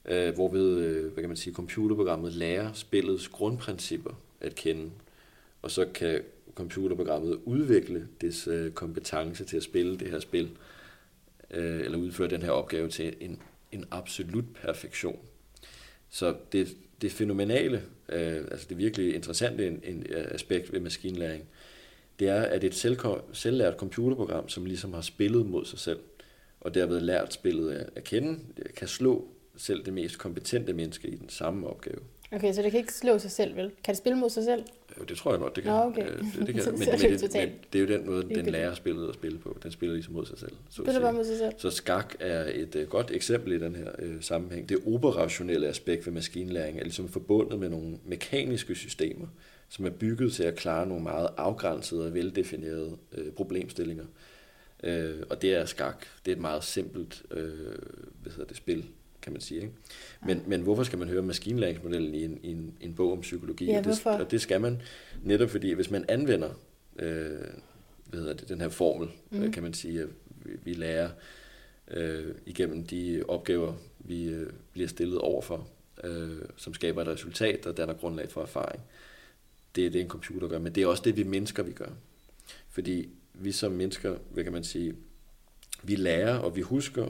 øh, 0.06 0.34
hvorved 0.34 0.78
øh, 0.78 1.14
hvad 1.14 1.24
kan 1.24 1.30
man 1.30 1.38
sige, 1.38 1.54
computerprogrammet 1.54 2.34
lærer 2.34 2.74
spillets 2.74 3.28
grundprincipper 3.28 4.22
at 4.42 4.56
kende, 4.56 4.92
og 5.62 5.72
så 5.72 5.86
kan 5.94 6.22
computerprogrammet 6.56 7.40
udvikle 7.46 8.08
dets 8.22 8.48
øh, 8.48 8.72
kompetence 8.72 9.46
til 9.46 9.58
at 9.58 9.64
spille 9.64 9.98
det 9.98 10.12
her 10.12 10.20
spil, 10.20 10.50
øh, 11.52 11.80
eller 11.80 11.98
udføre 11.98 12.28
den 12.28 12.42
her 12.42 12.52
opgave 12.52 12.90
til 12.90 13.16
en, 13.20 13.42
en 13.72 13.86
absolut 13.92 14.46
perfektion. 14.54 15.20
Så 16.10 16.36
det, 16.52 16.78
det 17.02 17.12
fænomenale, 17.12 17.84
øh, 18.10 18.38
altså 18.52 18.66
det 18.70 18.78
virkelig 18.78 19.16
interessante 19.16 19.68
en, 19.68 19.82
en 19.84 20.06
øh, 20.10 20.26
aspekt 20.32 20.74
ved 20.74 20.80
maskinlæring, 20.80 21.44
det 22.20 22.28
er, 22.30 22.42
at 22.42 22.64
et 22.64 22.76
selv, 22.76 23.00
selvlært 23.34 23.78
computerprogram, 23.78 24.50
som 24.50 24.66
ligesom 24.66 24.94
har 24.94 25.02
spillet 25.02 25.46
mod 25.46 25.66
sig 25.66 25.80
selv, 25.80 26.00
og 26.62 26.74
derved 26.74 27.00
lært 27.00 27.34
spillet 27.34 27.72
at, 27.72 27.90
at 27.96 28.04
kende, 28.04 28.40
kan 28.76 28.88
slå 28.88 29.28
selv 29.60 29.86
det 29.86 29.94
mest 29.94 30.18
kompetente 30.18 30.74
menneske 30.74 31.08
i 31.08 31.16
den 31.16 31.30
samme 31.30 31.68
opgave. 31.68 32.00
Okay, 32.32 32.54
så 32.54 32.62
det 32.62 32.72
kan 32.72 32.80
ikke 32.80 32.94
slå 32.94 33.20
sig 33.20 33.32
selv, 33.32 33.56
vel? 33.56 33.72
Kan 33.84 33.94
det 33.94 33.98
spille 33.98 34.18
mod 34.18 34.30
sig 34.30 34.44
selv? 34.44 34.64
Jo, 35.00 35.04
det 35.04 35.18
tror 35.18 35.32
jeg 35.32 35.40
godt, 35.40 35.56
det 35.56 35.64
kan. 35.64 35.74
Nå, 35.74 35.80
okay. 35.80 36.02
Øh, 36.02 36.24
det, 36.24 36.48
det 36.48 36.56
kan. 36.56 36.72
men, 36.72 36.80
men, 36.80 36.88
det, 37.00 37.34
men 37.34 37.52
det 37.74 37.80
er 37.80 37.84
jo 37.84 37.88
den 37.88 38.06
måde, 38.06 38.36
den 38.36 38.46
lærer 38.46 38.76
spillet 38.76 39.10
at 39.10 39.14
spille 39.14 39.38
på. 39.40 39.58
Den 39.64 39.72
spiller 39.72 39.94
ligesom 39.94 40.14
mod 40.14 40.26
sig 40.26 40.38
selv. 40.38 40.52
Så 40.70 40.82
spiller 40.84 41.02
bare 41.02 41.14
mod 41.14 41.26
sig 41.26 41.38
selv. 41.38 41.54
Så 41.58 41.70
skak 41.70 42.16
er 42.20 42.52
et 42.54 42.76
uh, 42.76 42.82
godt 42.82 43.12
eksempel 43.12 43.54
i 43.54 43.60
den 43.60 43.76
her 43.76 43.92
uh, 44.04 44.22
sammenhæng. 44.22 44.70
Det 44.70 44.78
operationelle 44.86 45.68
aspekt 45.68 46.06
ved 46.06 46.14
maskinlæring 46.14 46.80
er 46.80 46.84
ligesom 46.84 47.10
forbundet 47.10 47.60
med 47.60 47.70
nogle 47.70 47.98
mekaniske 48.06 48.76
systemer, 48.76 49.28
som 49.70 49.86
er 49.86 49.90
bygget 49.90 50.34
til 50.34 50.44
at 50.44 50.56
klare 50.56 50.88
nogle 50.88 51.04
meget 51.04 51.30
afgrænsede 51.38 52.06
og 52.06 52.14
veldefinerede 52.14 52.98
uh, 53.18 53.34
problemstillinger. 53.36 54.06
Uh, 54.84 55.22
og 55.30 55.42
det 55.42 55.54
er 55.54 55.66
skak. 55.66 56.06
Det 56.26 56.32
er 56.32 56.36
et 56.36 56.42
meget 56.42 56.64
simpelt 56.64 57.24
uh, 57.32 57.38
hvad 58.22 58.32
hedder 58.32 58.46
det, 58.46 58.58
spil 58.58 58.86
kan 59.22 59.34
man 59.34 59.42
sige. 59.42 59.62
Ikke? 59.62 59.74
Men, 60.26 60.38
ja. 60.38 60.44
men 60.48 60.62
hvorfor 60.62 60.84
skal 60.84 61.00
man 61.00 61.08
høre 61.08 61.22
maskinlæringsmodellen 61.22 62.16
i 62.16 62.24
en, 62.24 62.40
i 62.44 62.52
en, 62.52 62.74
en 62.82 62.94
bog 62.94 63.12
om 63.12 63.22
psykologi? 63.22 63.66
Ja, 63.66 63.78
og, 63.78 63.84
det, 63.84 64.06
og 64.06 64.32
det 64.32 64.42
skal 64.42 64.62
man 64.62 64.82
netop 65.24 65.50
fordi, 65.50 65.74
hvis 65.74 65.92
man 65.92 66.06
anvender 66.08 66.50
øh, 67.00 67.40
hvad 68.06 68.20
hedder 68.20 68.34
det, 68.34 68.50
den 68.50 68.62
her 68.62 68.70
formel, 68.70 69.10
mm. 69.30 69.52
kan 69.52 69.64
man 69.64 69.74
sige, 69.74 70.02
at 70.02 70.08
vi, 70.46 70.52
vi 70.64 70.74
lærer 70.74 71.10
øh, 71.92 72.36
igennem 72.46 72.86
de 72.86 73.24
opgaver, 73.28 73.74
vi 74.00 74.24
øh, 74.24 74.48
bliver 74.72 74.88
stillet 74.88 75.20
overfor, 75.20 75.68
øh, 76.04 76.42
som 76.58 76.74
skaber 76.74 77.02
et 77.02 77.08
resultat, 77.08 77.64
der 77.64 77.72
danner 77.72 77.94
grundlag 77.94 78.32
for 78.32 78.42
erfaring. 78.42 78.82
Det 79.76 79.86
er 79.86 79.90
det, 79.90 80.02
en 80.02 80.08
computer 80.08 80.48
gør, 80.48 80.60
men 80.60 80.76
det 80.76 80.84
er 80.84 80.88
også 80.88 81.04
det, 81.06 81.18
vi 81.18 81.24
mennesker 81.24 81.64
vi 81.64 81.72
gør. 81.72 81.90
Fordi 82.70 83.10
vi 83.34 83.52
som 83.52 83.72
mennesker, 83.72 84.16
hvad 84.32 84.44
kan 84.44 84.54
man 84.54 84.64
sige, 84.64 84.96
vi 85.84 85.96
lærer 85.96 86.38
og 86.38 86.56
vi 86.56 86.62
husker 86.62 87.08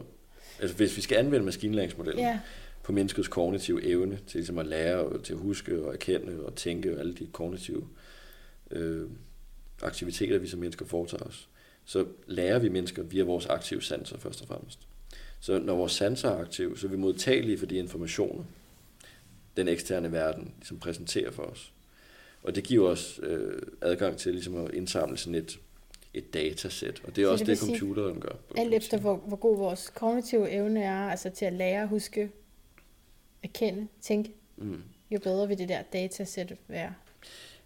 Altså 0.61 0.75
hvis 0.75 0.97
vi 0.97 1.01
skal 1.01 1.17
anvende 1.17 1.45
maskinlæringsmodellen 1.45 2.25
yeah. 2.25 2.37
på 2.83 2.91
menneskets 2.91 3.27
kognitive 3.27 3.83
evne 3.83 4.19
til 4.27 4.37
ligesom 4.37 4.57
at 4.57 4.65
lære, 4.65 4.99
og 4.99 5.23
til 5.23 5.33
at 5.33 5.39
huske 5.39 5.83
og 5.83 5.93
erkende 5.93 6.45
og 6.45 6.55
tænke 6.55 6.93
og 6.93 6.99
alle 6.99 7.13
de 7.13 7.27
kognitive 7.31 7.87
øh, 8.71 9.07
aktiviteter, 9.81 10.37
vi 10.37 10.47
som 10.47 10.59
mennesker 10.59 10.85
foretager 10.85 11.23
os, 11.23 11.49
så 11.85 12.05
lærer 12.27 12.59
vi 12.59 12.69
mennesker 12.69 13.03
via 13.03 13.23
vores 13.23 13.45
aktive 13.45 13.81
sanser 13.81 14.17
først 14.17 14.41
og 14.41 14.47
fremmest. 14.47 14.79
Så 15.39 15.59
når 15.59 15.75
vores 15.75 15.91
sanser 15.91 16.29
er 16.29 16.39
aktive, 16.39 16.77
så 16.77 16.87
er 16.87 16.91
vi 16.91 16.97
modtagelige 16.97 17.57
for 17.57 17.65
de 17.65 17.75
informationer, 17.75 18.43
den 19.57 19.67
eksterne 19.67 20.11
verden 20.11 20.53
ligesom 20.57 20.79
præsenterer 20.79 21.31
for 21.31 21.43
os. 21.43 21.73
Og 22.43 22.55
det 22.55 22.63
giver 22.63 22.89
os 22.89 23.19
øh, 23.23 23.61
adgang 23.81 24.17
til 24.17 24.31
ligesom 24.31 24.65
at 24.65 24.73
indsamle 24.73 25.17
sådan 25.17 25.35
et 25.35 25.59
et 26.19 26.33
datasæt, 26.33 27.01
og 27.03 27.15
det 27.15 27.21
er 27.21 27.25
så 27.25 27.31
også 27.31 27.45
det, 27.45 27.61
det 27.61 27.79
computeren 27.79 28.19
gør. 28.19 28.35
Alt 28.57 28.73
efter, 28.73 28.97
hvor, 28.97 29.15
hvor 29.15 29.37
god 29.37 29.57
vores 29.57 29.89
kognitive 29.89 30.51
evne 30.51 30.83
er, 30.83 31.09
altså 31.09 31.29
til 31.29 31.45
at 31.45 31.53
lære, 31.53 31.87
huske, 31.87 32.29
erkende, 33.43 33.87
tænke, 34.01 34.33
mm. 34.57 34.81
jo 35.11 35.19
bedre 35.19 35.47
vil 35.47 35.57
det 35.57 35.69
der 35.69 35.81
datasæt 35.93 36.53
være. 36.67 36.93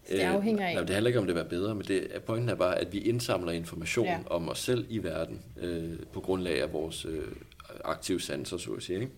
Så 0.06 0.14
det 0.14 0.20
øh, 0.20 0.34
afhænger 0.34 0.66
af. 0.66 0.74
Nej, 0.74 0.84
det 0.84 0.90
handler 0.90 1.08
ikke 1.08 1.18
om, 1.18 1.26
det 1.26 1.36
er 1.36 1.44
bedre, 1.44 1.74
men 1.74 1.84
det, 1.84 2.22
pointen 2.26 2.48
er 2.48 2.54
bare, 2.54 2.78
at 2.78 2.92
vi 2.92 2.98
indsamler 2.98 3.52
information 3.52 4.06
ja. 4.06 4.18
om 4.26 4.48
os 4.48 4.58
selv 4.58 4.86
i 4.88 5.02
verden, 5.02 5.42
øh, 5.60 5.98
på 6.12 6.20
grundlag 6.20 6.62
af 6.62 6.72
vores 6.72 7.04
øh, 7.04 7.28
aktive 7.84 8.20
sanser, 8.20 8.56
så 8.56 8.72
at 8.72 8.82
sige. 8.82 9.00
Ikke? 9.00 9.12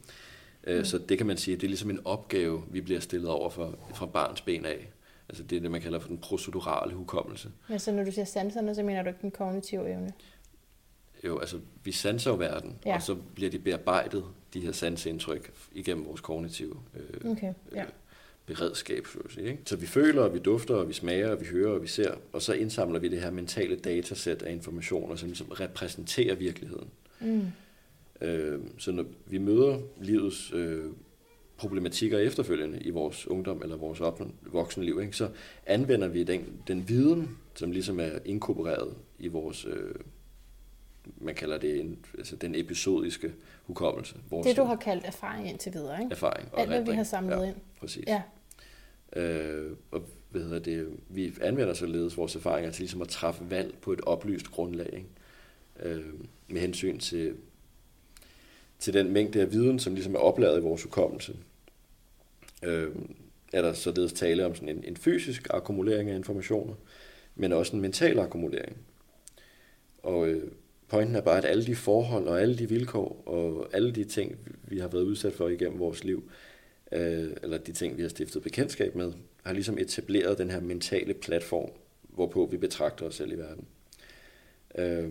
Øh, 0.65 0.79
mm. 0.79 0.85
Så 0.85 0.99
det 0.99 1.19
kan 1.19 1.27
man 1.27 1.37
sige, 1.37 1.57
det 1.57 1.63
er 1.63 1.69
ligesom 1.69 1.91
en 1.91 2.01
opgave, 2.05 2.63
vi 2.71 2.81
bliver 2.81 3.01
stillet 3.01 3.31
over 3.31 3.51
for, 3.51 3.79
fra 3.95 4.07
barns 4.07 4.41
ben 4.41 4.67
af. 4.67 4.89
Altså 5.29 5.43
det 5.43 5.57
er 5.57 5.61
det, 5.61 5.71
man 5.71 5.81
kalder 5.81 5.99
for 5.99 6.09
den 6.09 6.19
procedurale 6.19 6.95
hukommelse. 6.95 7.51
Men 7.69 7.79
så 7.79 7.93
når 7.93 8.05
du 8.05 8.13
siger 8.13 8.25
sanserne, 8.25 8.75
så 8.75 8.83
mener 8.83 9.03
du 9.03 9.09
ikke 9.09 9.23
den 9.23 9.31
kognitive 9.31 9.91
evne? 9.91 10.13
Jo, 11.25 11.39
altså 11.39 11.61
vi 11.85 11.93
sanser 11.93 12.31
jo 12.31 12.37
verden, 12.37 12.79
ja. 12.87 12.95
og 12.95 13.03
så 13.03 13.17
bliver 13.35 13.51
de 13.51 13.59
bearbejdet, 13.59 14.25
de 14.55 14.61
her 14.61 14.73
sansindtryk, 14.73 15.53
igennem 15.73 16.07
vores 16.07 16.21
kognitive 16.21 16.77
øh, 16.95 17.31
okay. 17.31 17.53
ja. 17.75 17.83
øh, 17.83 17.89
beredskab. 18.47 19.07
Så, 19.07 19.19
sige, 19.29 19.47
ikke? 19.47 19.63
så 19.67 19.77
vi 19.77 19.87
føler, 19.87 20.23
og 20.23 20.35
vi 20.35 20.39
dufter, 20.39 20.75
og 20.75 20.89
vi 20.89 20.93
smager, 20.93 21.31
og 21.31 21.41
vi 21.41 21.47
hører, 21.47 21.73
og 21.73 21.83
vi 21.83 21.87
ser, 21.87 22.15
og 22.33 22.43
så 22.43 22.53
indsamler 22.53 22.99
vi 22.99 23.09
det 23.09 23.21
her 23.21 23.31
mentale 23.31 23.77
datasæt 23.77 24.43
af 24.43 24.53
informationer, 24.53 25.17
som, 25.17 25.35
som 25.35 25.47
repræsenterer 25.47 26.35
virkeligheden. 26.35 26.91
Mm. 27.21 27.47
Øh, 28.21 28.61
så 28.79 28.93
når 28.93 29.05
vi 29.27 29.39
møder 29.39 29.79
livets 30.01 30.53
øh, 30.53 30.85
problematikker 31.57 32.19
efterfølgende 32.19 32.81
i 32.81 32.91
vores 32.91 33.27
ungdom 33.27 33.63
eller 33.63 33.77
vores 33.77 34.01
voksenliv, 34.43 35.01
ikke, 35.03 35.17
så 35.17 35.31
anvender 35.67 36.09
vi 36.09 36.25
den, 36.25 36.63
den 36.69 36.89
viden, 36.89 37.39
som 37.55 37.71
ligesom 37.71 38.01
er 38.01 38.19
inkorporeret 38.25 38.95
i 39.19 39.29
vores, 39.29 39.65
øh, 39.65 39.95
man 41.21 41.35
kalder 41.35 41.59
det 41.59 41.81
en, 41.81 41.99
altså 42.19 42.37
den 42.37 42.55
episodiske 42.55 43.33
hukommelse. 43.65 44.17
Vores, 44.31 44.47
det 44.47 44.57
du 44.57 44.65
har 44.65 44.77
kaldt 44.77 45.05
erfaring 45.05 45.49
indtil 45.49 45.75
videre, 45.75 46.03
ikke? 46.03 46.13
Erfaring 46.13 46.49
og 46.53 46.61
Alt, 46.61 46.69
hvad 46.69 46.85
vi 46.85 46.91
har 46.91 47.05
samlet 47.05 47.37
ja, 47.37 47.43
ind. 47.43 47.57
Præcis. 47.81 48.05
Ja. 48.07 48.23
Øh, 49.17 49.77
og 49.91 50.03
hvad 50.31 50.43
hedder 50.43 50.59
det, 50.59 50.89
vi 51.09 51.33
anvender 51.41 51.75
således 51.75 52.17
vores 52.17 52.37
erfaringer 52.37 52.71
til 52.71 52.83
ligesom 52.83 53.03
at 53.03 53.09
træffe 53.09 53.51
valg 53.51 53.75
på 53.81 53.93
et 53.93 54.01
oplyst 54.01 54.51
grundlag, 54.51 54.91
ikke? 54.93 55.09
Øh, 55.83 56.05
med 56.49 56.61
hensyn 56.61 56.99
til, 56.99 57.35
til 58.79 58.95
den 58.95 59.13
mængde 59.13 59.41
af 59.41 59.53
viden, 59.53 59.79
som 59.79 59.95
ligesom 59.95 60.15
er 60.15 60.19
opladet 60.19 60.59
i 60.59 60.63
vores 60.63 60.83
hukommelse. 60.83 61.37
Øh, 62.63 62.91
er 63.53 63.63
der 63.63 63.73
således 63.73 64.13
tale 64.13 64.47
om 64.47 64.55
sådan 64.55 64.69
en, 64.69 64.85
en 64.85 64.97
fysisk 64.97 65.47
akkumulering 65.51 66.11
af 66.11 66.17
informationer, 66.17 66.75
men 67.37 67.53
også 67.53 67.77
en 67.77 67.83
mental 67.83 68.19
akkumulering. 68.19 68.77
Og 70.03 70.29
øh, 70.29 70.51
pointen 70.89 71.17
er 71.17 71.21
bare, 71.21 71.39
at 71.39 71.45
alle 71.45 71.67
de 71.67 71.77
forhold 71.77 72.27
og 72.27 72.41
alle 72.41 72.59
de 72.59 72.69
vilkår 72.69 73.23
og 73.27 73.69
alle 73.73 73.93
de 73.93 74.05
ting, 74.05 74.39
vi 74.63 74.79
har 74.79 74.89
været 74.89 75.03
udsat 75.03 75.33
for 75.33 75.49
igennem 75.49 75.79
vores 75.79 76.05
liv, 76.05 76.31
øh, 76.93 77.31
eller 77.43 77.59
de 77.59 77.73
ting, 77.73 77.97
vi 77.97 78.03
har 78.03 78.09
stiftet 78.09 78.43
bekendtskab 78.43 78.95
med, 78.95 79.13
har 79.45 79.53
ligesom 79.53 79.79
etableret 79.79 80.39
den 80.39 80.51
her 80.51 80.61
mentale 80.61 81.15
platform, 81.15 81.71
hvorpå 82.03 82.49
vi 82.51 82.57
betragter 82.57 83.07
os 83.07 83.15
selv 83.15 83.33
i 83.33 83.37
verden. 83.37 83.65
Øh, 84.79 85.11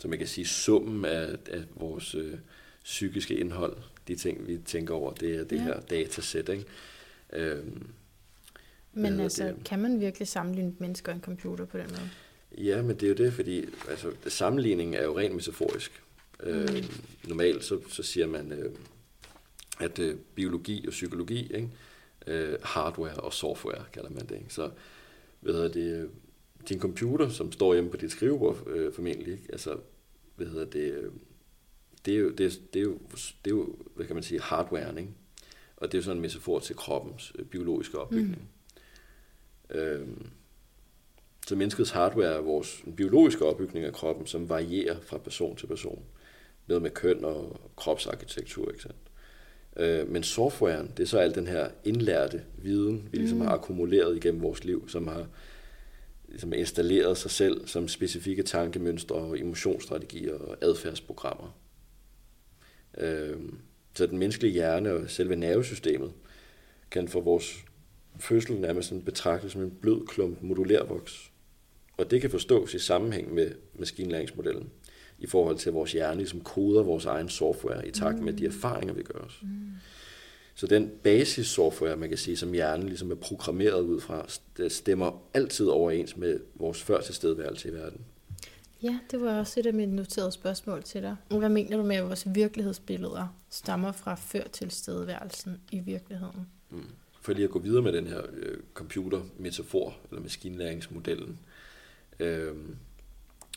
så 0.00 0.08
man 0.08 0.18
kan 0.18 0.26
sige, 0.26 0.46
summen 0.46 1.04
af, 1.04 1.36
af 1.50 1.62
vores 1.76 2.14
øh, 2.14 2.34
psykiske 2.84 3.34
indhold, 3.34 3.76
de 4.08 4.16
ting, 4.16 4.48
vi 4.48 4.58
tænker 4.58 4.94
over, 4.94 5.12
det 5.12 5.36
er 5.36 5.44
det 5.44 5.56
ja. 5.56 5.62
her 5.62 5.80
datasæt. 5.80 6.48
Ikke? 6.48 6.64
Øh, 7.32 7.64
Men 8.92 9.20
altså, 9.20 9.44
det? 9.44 9.56
kan 9.64 9.78
man 9.78 10.00
virkelig 10.00 10.28
sammenligne 10.28 10.74
mennesker 10.78 11.12
og 11.12 11.16
en 11.16 11.22
computer 11.22 11.64
på 11.64 11.78
den 11.78 11.86
måde? 11.90 12.10
Ja, 12.66 12.82
men 12.82 12.96
det 12.96 13.02
er 13.02 13.08
jo 13.08 13.14
det, 13.14 13.32
fordi 13.32 13.64
altså, 13.88 14.12
sammenligningen 14.26 14.94
er 14.94 15.04
jo 15.04 15.18
rent 15.18 15.34
metaforisk. 15.34 16.02
Øh, 16.42 16.68
mm. 16.68 16.76
Øh, 16.76 16.84
normalt 17.28 17.64
så, 17.64 17.80
så 17.88 18.02
siger 18.02 18.26
man, 18.26 18.52
øh, 18.52 18.72
at 19.80 19.98
øh, 19.98 20.16
biologi 20.34 20.86
og 20.86 20.90
psykologi, 20.90 21.52
ikke? 21.54 21.68
Øh, 22.26 22.58
hardware 22.62 23.14
og 23.14 23.32
software 23.32 23.84
kalder 23.92 24.10
man 24.10 24.26
det. 24.26 24.34
Ikke? 24.34 24.54
Så 24.54 24.70
hvad 25.40 25.54
hedder 25.54 25.68
det, 25.68 26.10
din 26.68 26.80
computer, 26.80 27.28
som 27.28 27.52
står 27.52 27.74
hjemme 27.74 27.90
på 27.90 27.96
dit 27.96 28.12
skrivebord 28.12 28.66
øh, 28.66 28.92
formentlig, 28.92 29.32
ikke? 29.32 29.44
altså 29.52 29.76
hvad 30.40 30.52
hedder 30.52 30.64
det, 30.64 30.92
øh, 30.92 31.12
det 32.04 32.14
er, 32.14 32.18
jo, 32.18 32.30
det, 32.30 32.46
er, 32.46 32.50
det, 32.72 32.80
er 32.80 32.84
jo, 32.84 32.98
det 33.44 33.50
er 33.50 33.56
jo, 33.56 33.76
hvad 33.94 34.06
kan 34.06 34.16
man 34.16 34.22
sige, 34.22 34.40
hardware, 34.40 35.00
ikke? 35.00 35.12
Og 35.76 35.88
det 35.88 35.94
er 35.94 35.98
jo 35.98 36.02
sådan 36.02 36.16
en 36.16 36.22
metafor 36.22 36.58
til 36.58 36.76
kroppens 36.76 37.32
øh, 37.38 37.44
biologiske 37.44 37.98
opbygning. 37.98 38.48
Mm. 39.70 39.76
Øhm, 39.78 40.26
så 41.46 41.56
menneskets 41.56 41.90
hardware 41.90 42.34
er 42.34 42.40
vores 42.40 42.84
biologiske 42.96 43.44
opbygning 43.44 43.84
af 43.84 43.92
kroppen, 43.92 44.26
som 44.26 44.48
varierer 44.48 45.00
fra 45.00 45.18
person 45.18 45.56
til 45.56 45.66
person. 45.66 46.04
Noget 46.66 46.82
med 46.82 46.90
køn 46.90 47.24
og 47.24 47.60
kropsarkitektur, 47.76 48.68
ikke 48.70 48.82
sandt? 48.82 48.96
Øh, 49.76 50.08
men 50.08 50.22
softwaren, 50.22 50.90
det 50.96 51.02
er 51.02 51.06
så 51.06 51.18
al 51.18 51.34
den 51.34 51.46
her 51.46 51.70
indlærte 51.84 52.42
viden, 52.58 53.08
vi 53.10 53.18
ligesom 53.18 53.38
mm. 53.38 53.44
har 53.44 53.50
akkumuleret 53.50 54.16
igennem 54.16 54.42
vores 54.42 54.64
liv, 54.64 54.88
som 54.88 55.06
har 55.06 55.26
ligesom 56.30 56.52
installeret 56.52 57.18
sig 57.18 57.30
selv 57.30 57.66
som 57.66 57.88
specifikke 57.88 58.42
tankemønstre 58.42 59.16
og 59.16 59.40
emotionsstrategier 59.40 60.34
og 60.34 60.56
adfærdsprogrammer. 60.62 61.58
Øh, 62.98 63.36
så 63.94 64.06
den 64.06 64.18
menneskelige 64.18 64.52
hjerne 64.52 64.92
og 64.92 65.10
selve 65.10 65.36
nervesystemet 65.36 66.12
kan 66.90 67.08
for 67.08 67.20
vores 67.20 67.56
fødsel 68.18 68.60
nærmest 68.60 68.92
betragtes 69.04 69.52
som 69.52 69.62
en 69.62 69.70
blød 69.70 70.06
klump 70.06 70.42
modulærvoks. 70.42 71.30
Og 71.96 72.10
det 72.10 72.20
kan 72.20 72.30
forstås 72.30 72.74
i 72.74 72.78
sammenhæng 72.78 73.34
med 73.34 73.50
maskinlæringsmodellen 73.74 74.70
i 75.18 75.26
forhold 75.26 75.58
til 75.58 75.72
vores 75.72 75.92
hjerne, 75.92 76.26
som 76.26 76.40
koder 76.40 76.82
vores 76.82 77.04
egen 77.04 77.28
software 77.28 77.88
i 77.88 77.90
takt 77.90 78.20
med 78.20 78.32
de 78.32 78.48
mm. 78.48 78.54
erfaringer, 78.54 78.94
vi 78.94 79.02
gør 79.02 79.18
os. 79.18 79.38
Mm. 79.42 79.48
Så 80.54 80.66
den 80.66 80.90
basis 81.02 81.46
software, 81.46 81.96
man 81.96 82.08
kan 82.08 82.18
sige, 82.18 82.36
som 82.36 82.52
hjernen 82.52 82.86
ligesom 82.86 83.10
er 83.10 83.14
programmeret 83.14 83.80
ud 83.80 84.00
fra, 84.00 84.26
det 84.56 84.72
stemmer 84.72 85.22
altid 85.34 85.66
overens 85.66 86.16
med 86.16 86.40
vores 86.54 86.82
førtilstedeværelse 86.82 87.68
i 87.68 87.72
verden. 87.72 88.00
Ja, 88.82 88.98
det 89.10 89.20
var 89.20 89.38
også 89.38 89.60
et 89.60 89.66
af 89.66 89.74
mine 89.74 89.96
noterede 89.96 90.32
spørgsmål 90.32 90.82
til 90.82 91.02
dig. 91.02 91.16
Hvad 91.28 91.48
mener 91.48 91.76
du 91.76 91.82
med, 91.82 91.96
at 91.96 92.04
vores 92.04 92.26
virkelighedsbilleder 92.34 93.36
stammer 93.50 93.92
fra 93.92 94.14
før 94.14 94.44
tilstedeværelsen 94.52 95.60
i 95.70 95.78
virkeligheden? 95.78 96.46
Mm. 96.70 96.84
For 97.20 97.32
lige 97.32 97.44
at 97.44 97.50
gå 97.50 97.58
videre 97.58 97.82
med 97.82 97.92
den 97.92 98.06
her 98.06 98.20
øh, 98.32 98.58
computer-metafor, 98.74 99.96
eller 100.10 100.22
maskinlæringsmodellen, 100.22 101.38
øh, 102.20 102.54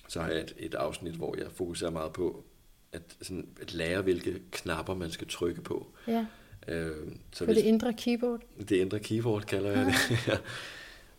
så 0.07 0.21
har 0.21 0.29
jeg 0.29 0.39
et, 0.39 0.53
et 0.57 0.75
afsnit, 0.75 1.13
hvor 1.13 1.35
jeg 1.37 1.47
fokuserer 1.51 1.91
meget 1.91 2.13
på 2.13 2.43
at, 2.91 3.01
sådan, 3.21 3.47
at 3.61 3.73
lære, 3.73 4.01
hvilke 4.01 4.41
knapper 4.51 4.95
man 4.95 5.11
skal 5.11 5.27
trykke 5.27 5.61
på. 5.61 5.87
Ja. 6.07 6.25
Øh, 6.67 6.91
så 7.31 7.45
på 7.45 7.53
det 7.53 7.61
indre 7.61 7.93
keyboard? 7.93 8.41
Det 8.69 8.71
indre 8.71 8.99
keyboard 8.99 9.43
kalder 9.43 9.71
jeg 9.71 9.85
det. 9.85 10.41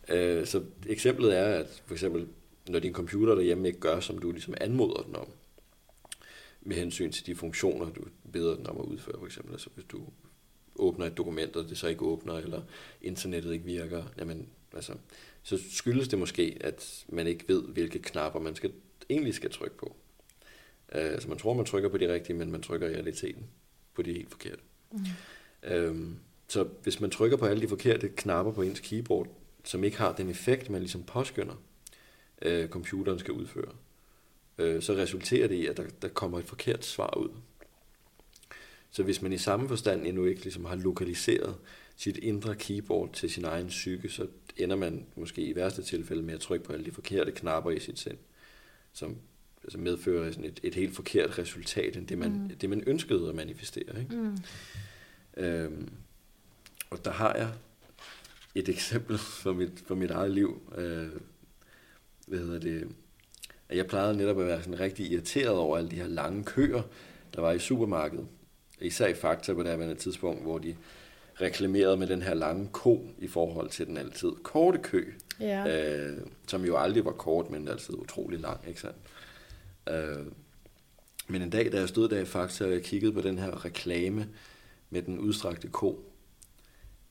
øh, 0.15 0.45
så 0.45 0.63
eksemplet 0.87 1.37
er, 1.37 1.45
at 1.45 1.81
for 1.85 1.93
eksempel, 1.93 2.27
når 2.69 2.79
din 2.79 2.93
computer 2.93 3.35
derhjemme 3.35 3.67
ikke 3.67 3.79
gør, 3.79 3.99
som 3.99 4.17
du 4.17 4.31
ligesom 4.31 4.53
anmoder 4.61 5.01
den 5.01 5.15
om, 5.15 5.27
med 6.61 6.75
hensyn 6.75 7.11
til 7.11 7.25
de 7.25 7.35
funktioner, 7.35 7.89
du 7.89 8.01
beder 8.31 8.55
den 8.55 8.67
om 8.67 8.77
at 8.77 8.85
udføre, 8.85 9.19
for 9.19 9.25
eksempel, 9.25 9.53
altså 9.53 9.69
hvis 9.75 9.85
du 9.85 10.01
åbner 10.75 11.05
et 11.05 11.17
dokument, 11.17 11.55
og 11.55 11.69
det 11.69 11.77
så 11.77 11.87
ikke 11.87 12.01
åbner, 12.01 12.33
eller 12.33 12.61
internettet 13.01 13.53
ikke 13.53 13.65
virker, 13.65 14.03
jamen, 14.17 14.49
altså, 14.73 14.93
så 15.43 15.59
skyldes 15.71 16.07
det 16.07 16.19
måske, 16.19 16.57
at 16.61 17.05
man 17.09 17.27
ikke 17.27 17.45
ved, 17.47 17.63
hvilke 17.63 17.99
knapper 17.99 18.39
man 18.39 18.55
skal, 18.55 18.71
egentlig 19.09 19.33
skal 19.33 19.51
trykke 19.51 19.77
på. 19.77 19.95
Uh, 20.95 21.01
altså 21.01 21.29
man 21.29 21.37
tror, 21.37 21.53
man 21.53 21.65
trykker 21.65 21.89
på 21.89 21.97
de 21.97 22.13
rigtige, 22.13 22.35
men 22.35 22.51
man 22.51 22.61
trykker 22.61 22.87
i 22.87 22.93
realiteten 22.93 23.43
på 23.93 24.01
de 24.01 24.13
helt 24.13 24.31
forkerte. 24.31 24.61
Mm. 24.91 24.99
Uh, 25.63 26.07
så 26.47 26.67
hvis 26.83 26.99
man 27.01 27.09
trykker 27.09 27.37
på 27.37 27.45
alle 27.45 27.61
de 27.61 27.67
forkerte 27.67 28.09
knapper 28.09 28.51
på 28.51 28.61
ens 28.61 28.79
keyboard, 28.79 29.27
som 29.63 29.83
ikke 29.83 29.97
har 29.97 30.13
den 30.13 30.29
effekt, 30.29 30.69
man 30.69 30.81
ligesom 30.81 31.03
påskynder, 31.03 31.55
uh, 32.45 32.67
computeren 32.67 33.19
skal 33.19 33.33
udføre, 33.33 33.71
uh, 34.57 34.81
så 34.81 34.93
resulterer 34.93 35.47
det 35.47 35.55
i, 35.55 35.65
at 35.65 35.77
der, 35.77 35.85
der 36.01 36.07
kommer 36.07 36.39
et 36.39 36.45
forkert 36.45 36.85
svar 36.85 37.17
ud. 37.17 37.29
Så 38.91 39.03
hvis 39.03 39.21
man 39.21 39.33
i 39.33 39.37
samme 39.37 39.67
forstand 39.67 40.05
endnu 40.05 40.25
ikke 40.25 40.43
ligesom 40.43 40.65
har 40.65 40.75
lokaliseret 40.75 41.55
sit 41.95 42.17
indre 42.17 42.55
keyboard 42.55 43.13
til 43.13 43.29
sin 43.29 43.45
egen 43.45 43.67
psyke, 43.67 44.09
så 44.09 44.27
ender 44.57 44.75
man 44.75 45.05
måske 45.15 45.41
i 45.41 45.55
værste 45.55 45.83
tilfælde 45.83 46.23
med 46.23 46.33
at 46.33 46.39
trykke 46.39 46.65
på 46.65 46.73
alle 46.73 46.85
de 46.85 46.91
forkerte 46.91 47.31
knapper 47.31 47.71
i 47.71 47.79
sit 47.79 47.99
sind, 47.99 48.17
som 48.93 49.17
altså 49.63 49.77
medfører 49.77 50.31
sådan 50.31 50.45
et, 50.45 50.59
et 50.63 50.75
helt 50.75 50.95
forkert 50.95 51.39
resultat 51.39 51.97
end 51.97 52.07
det, 52.07 52.17
man, 52.17 52.31
mm. 52.31 52.49
det, 52.49 52.69
man 52.69 52.83
ønskede 52.87 53.29
at 53.29 53.35
manifestere. 53.35 53.99
Ikke? 53.99 54.15
Mm. 54.15 54.37
Øhm, 55.37 55.89
og 56.89 57.05
der 57.05 57.11
har 57.11 57.35
jeg 57.35 57.49
et 58.55 58.69
eksempel 58.69 59.17
fra 59.41 59.53
mit, 59.53 59.83
fra 59.87 59.95
mit 59.95 60.11
eget 60.11 60.31
liv. 60.31 60.73
Øh, 60.77 61.09
hvad 62.27 62.39
hedder 62.39 62.59
det? 62.59 62.87
At 63.69 63.77
jeg 63.77 63.87
plejede 63.87 64.17
netop 64.17 64.39
at 64.39 64.47
være 64.47 64.63
sådan 64.63 64.79
rigtig 64.79 65.11
irriteret 65.11 65.57
over 65.57 65.77
alle 65.77 65.91
de 65.91 65.95
her 65.95 66.07
lange 66.07 66.43
køer, 66.43 66.81
der 67.35 67.41
var 67.41 67.51
i 67.51 67.59
supermarkedet. 67.59 68.27
Især 68.81 69.07
i 69.07 69.13
Fakta 69.13 69.53
på 69.53 69.63
det 69.63 69.97
tidspunkt, 69.97 70.41
hvor 70.41 70.57
de 70.57 70.75
reklameret 71.41 71.99
med 71.99 72.07
den 72.07 72.21
her 72.21 72.33
lange 72.33 72.69
ko 72.71 73.09
i 73.17 73.27
forhold 73.27 73.69
til 73.69 73.87
den 73.87 73.97
altid 73.97 74.31
korte 74.43 74.77
kø. 74.77 75.11
Ja. 75.39 75.97
Øh, 75.97 76.17
som 76.47 76.65
jo 76.65 76.77
aldrig 76.77 77.05
var 77.05 77.11
kort, 77.11 77.49
men 77.49 77.67
altid 77.67 77.93
utrolig 77.93 78.39
lang, 78.39 78.59
ikke 78.67 78.79
sandt? 78.79 78.97
Øh, 79.89 80.25
men 81.27 81.41
en 81.41 81.49
dag, 81.49 81.71
da 81.71 81.79
jeg 81.79 81.89
stod 81.89 82.09
der 82.09 82.19
i 82.19 82.25
Fakta, 82.25 82.65
og 82.65 82.71
jeg 82.71 82.83
kiggede 82.83 83.13
på 83.13 83.21
den 83.21 83.39
her 83.39 83.65
reklame 83.65 84.27
med 84.89 85.01
den 85.01 85.19
udstrakte 85.19 85.67
ko, 85.67 86.11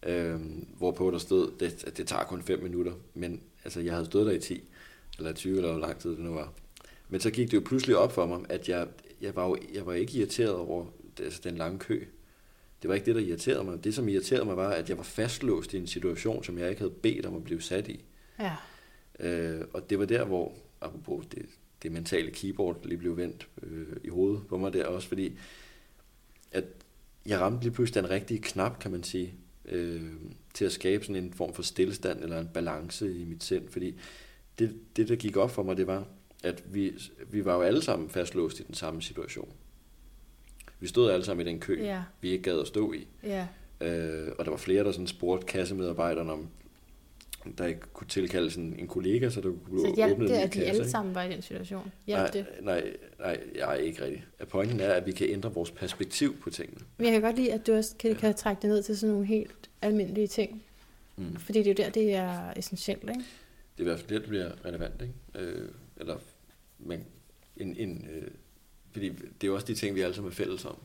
øh, 0.02 0.40
hvorpå 0.76 1.10
der 1.10 1.18
stod, 1.18 1.52
det, 1.60 1.84
at 1.84 1.96
det 1.96 2.06
tager 2.06 2.24
kun 2.24 2.42
5 2.42 2.62
minutter, 2.62 2.92
men 3.14 3.42
altså, 3.64 3.80
jeg 3.80 3.92
havde 3.92 4.06
stået 4.06 4.26
der 4.26 4.32
i 4.32 4.40
10, 4.40 4.68
eller 5.18 5.32
20, 5.32 5.56
eller 5.56 5.70
hvor 5.70 5.80
lang 5.80 5.98
tid 5.98 6.10
det 6.10 6.18
nu 6.18 6.34
var. 6.34 6.52
Men 7.08 7.20
så 7.20 7.30
gik 7.30 7.50
det 7.50 7.56
jo 7.56 7.62
pludselig 7.64 7.96
op 7.96 8.12
for 8.12 8.26
mig, 8.26 8.40
at 8.48 8.68
jeg, 8.68 8.88
jeg, 9.20 9.36
var, 9.36 9.46
jo, 9.46 9.58
jeg 9.74 9.86
var 9.86 9.92
ikke 9.92 10.18
irriteret 10.18 10.54
over 10.54 10.86
altså, 11.20 11.40
den 11.44 11.56
lange 11.56 11.78
kø. 11.78 12.04
Det 12.82 12.88
var 12.88 12.94
ikke 12.94 13.06
det, 13.06 13.14
der 13.14 13.20
irriterede 13.20 13.64
mig. 13.64 13.84
Det, 13.84 13.94
som 13.94 14.08
irriterede 14.08 14.44
mig, 14.44 14.56
var, 14.56 14.70
at 14.70 14.88
jeg 14.88 14.96
var 14.96 15.02
fastlåst 15.02 15.74
i 15.74 15.76
en 15.76 15.86
situation, 15.86 16.44
som 16.44 16.58
jeg 16.58 16.68
ikke 16.68 16.80
havde 16.80 16.94
bedt 17.02 17.26
om 17.26 17.36
at 17.36 17.44
blive 17.44 17.62
sat 17.62 17.88
i. 17.88 18.04
Ja. 18.38 18.56
Øh, 19.20 19.64
og 19.72 19.90
det 19.90 19.98
var 19.98 20.04
der, 20.04 20.24
hvor, 20.24 20.52
apropos 20.80 21.26
det, 21.26 21.46
det 21.82 21.92
mentale 21.92 22.30
keyboard 22.30 22.86
lige 22.86 22.98
blev 22.98 23.16
vendt 23.16 23.48
øh, 23.62 23.96
i 24.04 24.08
hovedet 24.08 24.46
på 24.46 24.58
mig 24.58 24.72
der 24.72 24.86
også, 24.86 25.08
fordi 25.08 25.38
at 26.52 26.64
jeg 27.26 27.40
ramte 27.40 27.62
lige 27.64 27.72
pludselig 27.72 28.02
den 28.02 28.10
rigtige 28.10 28.40
knap, 28.40 28.78
kan 28.78 28.90
man 28.90 29.02
sige, 29.02 29.34
øh, 29.64 30.02
til 30.54 30.64
at 30.64 30.72
skabe 30.72 31.04
sådan 31.04 31.24
en 31.24 31.32
form 31.32 31.54
for 31.54 31.62
stillestand 31.62 32.22
eller 32.22 32.40
en 32.40 32.48
balance 32.54 33.14
i 33.14 33.24
mit 33.24 33.44
sind, 33.44 33.68
fordi 33.68 33.94
det, 34.58 34.74
det, 34.96 35.08
der 35.08 35.16
gik 35.16 35.36
op 35.36 35.50
for 35.50 35.62
mig, 35.62 35.76
det 35.76 35.86
var, 35.86 36.06
at 36.44 36.64
vi, 36.74 36.92
vi 37.30 37.44
var 37.44 37.54
jo 37.54 37.62
alle 37.62 37.82
sammen 37.82 38.10
fastlåst 38.10 38.60
i 38.60 38.62
den 38.62 38.74
samme 38.74 39.02
situation. 39.02 39.52
Vi 40.80 40.86
stod 40.86 41.10
alle 41.10 41.24
sammen 41.24 41.46
i 41.46 41.50
den 41.50 41.60
kø, 41.60 41.80
Ja. 41.82 42.02
vi 42.20 42.30
ikke 42.30 42.42
gad 42.44 42.60
at 42.60 42.66
stå 42.66 42.92
i. 42.92 43.06
Ja. 43.22 43.46
Øh, 43.80 44.32
og 44.38 44.44
der 44.44 44.50
var 44.50 44.58
flere, 44.58 44.84
der 44.84 44.92
sådan 44.92 45.06
spurgte 45.06 45.46
kassemedarbejderne, 45.46 46.32
om 46.32 46.48
der 47.58 47.66
ikke 47.66 47.80
kunne 47.92 48.06
tilkaldes 48.06 48.56
en, 48.56 48.76
en 48.78 48.88
kollega, 48.88 49.30
så 49.30 49.40
der 49.40 49.48
kunne 49.48 49.80
Så 49.80 49.84
blive 49.84 49.94
hjalp 49.96 50.12
åbnet 50.12 50.28
det, 50.28 50.34
at 50.34 50.54
de 50.54 50.64
alle 50.64 50.90
sammen 50.90 51.14
var 51.14 51.22
i 51.22 51.32
den 51.32 51.42
situation? 51.42 51.82
Nej, 51.84 51.92
Hjalp 52.06 52.32
det? 52.32 52.46
nej, 52.62 52.92
nej, 53.18 53.40
jeg 53.54 53.70
er 53.70 53.74
ikke 53.74 54.04
rigtig. 54.04 54.24
Pointen 54.48 54.80
er, 54.80 54.92
at 54.92 55.06
vi 55.06 55.12
kan 55.12 55.28
ændre 55.30 55.54
vores 55.54 55.70
perspektiv 55.70 56.36
på 56.40 56.50
tingene. 56.50 56.80
Men 56.96 57.04
jeg 57.04 57.12
kan 57.12 57.22
godt 57.22 57.36
lide, 57.36 57.52
at 57.52 57.66
du 57.66 57.74
også 57.74 57.96
kan, 57.98 58.16
kan 58.16 58.34
trække 58.34 58.62
det 58.62 58.70
ned 58.70 58.82
til 58.82 58.98
sådan 58.98 59.12
nogle 59.12 59.26
helt 59.26 59.70
almindelige 59.82 60.26
ting. 60.26 60.62
Mm. 61.16 61.36
Fordi 61.36 61.58
det 61.58 61.66
er 61.66 61.70
jo 61.70 61.84
der, 61.84 61.90
det 61.90 62.14
er 62.14 62.52
essentielt, 62.56 63.02
ikke? 63.02 63.12
Det 63.14 63.78
er 63.78 63.80
i 63.80 63.84
hvert 63.84 63.98
fald 63.98 64.08
det, 64.08 64.22
der 64.22 64.28
bliver 64.28 64.50
relevant, 64.64 65.02
ikke? 65.02 65.14
Øh, 65.34 65.68
eller, 65.96 66.16
men 66.78 67.04
en, 67.56 67.76
en, 67.76 68.08
øh, 68.14 68.28
fordi 68.92 69.08
det 69.08 69.44
er 69.44 69.46
jo 69.46 69.54
også 69.54 69.66
de 69.66 69.74
ting, 69.74 69.94
vi 69.94 70.00
alle 70.00 70.14
sammen 70.14 70.30
er 70.30 70.34
fælles 70.34 70.64
om. 70.64 70.76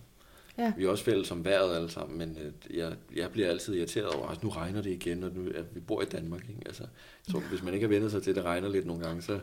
Ja. 0.59 0.73
Vi 0.77 0.85
er 0.85 0.89
også 0.89 1.03
fælles 1.03 1.31
om 1.31 1.45
vejret 1.45 1.75
alle 1.75 1.89
sammen, 1.89 2.17
men 2.17 2.37
øh, 2.41 2.77
jeg, 2.77 2.93
jeg 3.15 3.31
bliver 3.31 3.49
altid 3.49 3.75
irriteret 3.75 4.07
over, 4.07 4.27
at 4.27 4.43
nu 4.43 4.49
regner 4.49 4.81
det 4.81 4.91
igen, 4.91 5.23
og 5.23 5.31
nu, 5.35 5.49
at 5.55 5.65
vi 5.73 5.79
bor 5.79 6.01
i 6.01 6.05
Danmark. 6.05 6.41
Ikke? 6.49 6.61
Altså, 6.65 6.83
jeg 7.27 7.33
tror, 7.33 7.39
hvis 7.39 7.63
man 7.63 7.73
ikke 7.73 7.87
har 7.87 7.89
vendt 7.89 8.11
sig 8.11 8.23
til, 8.23 8.29
at 8.29 8.35
det 8.35 8.43
regner 8.45 8.69
lidt 8.69 8.85
nogle 8.85 9.03
gange, 9.03 9.21
så, 9.21 9.39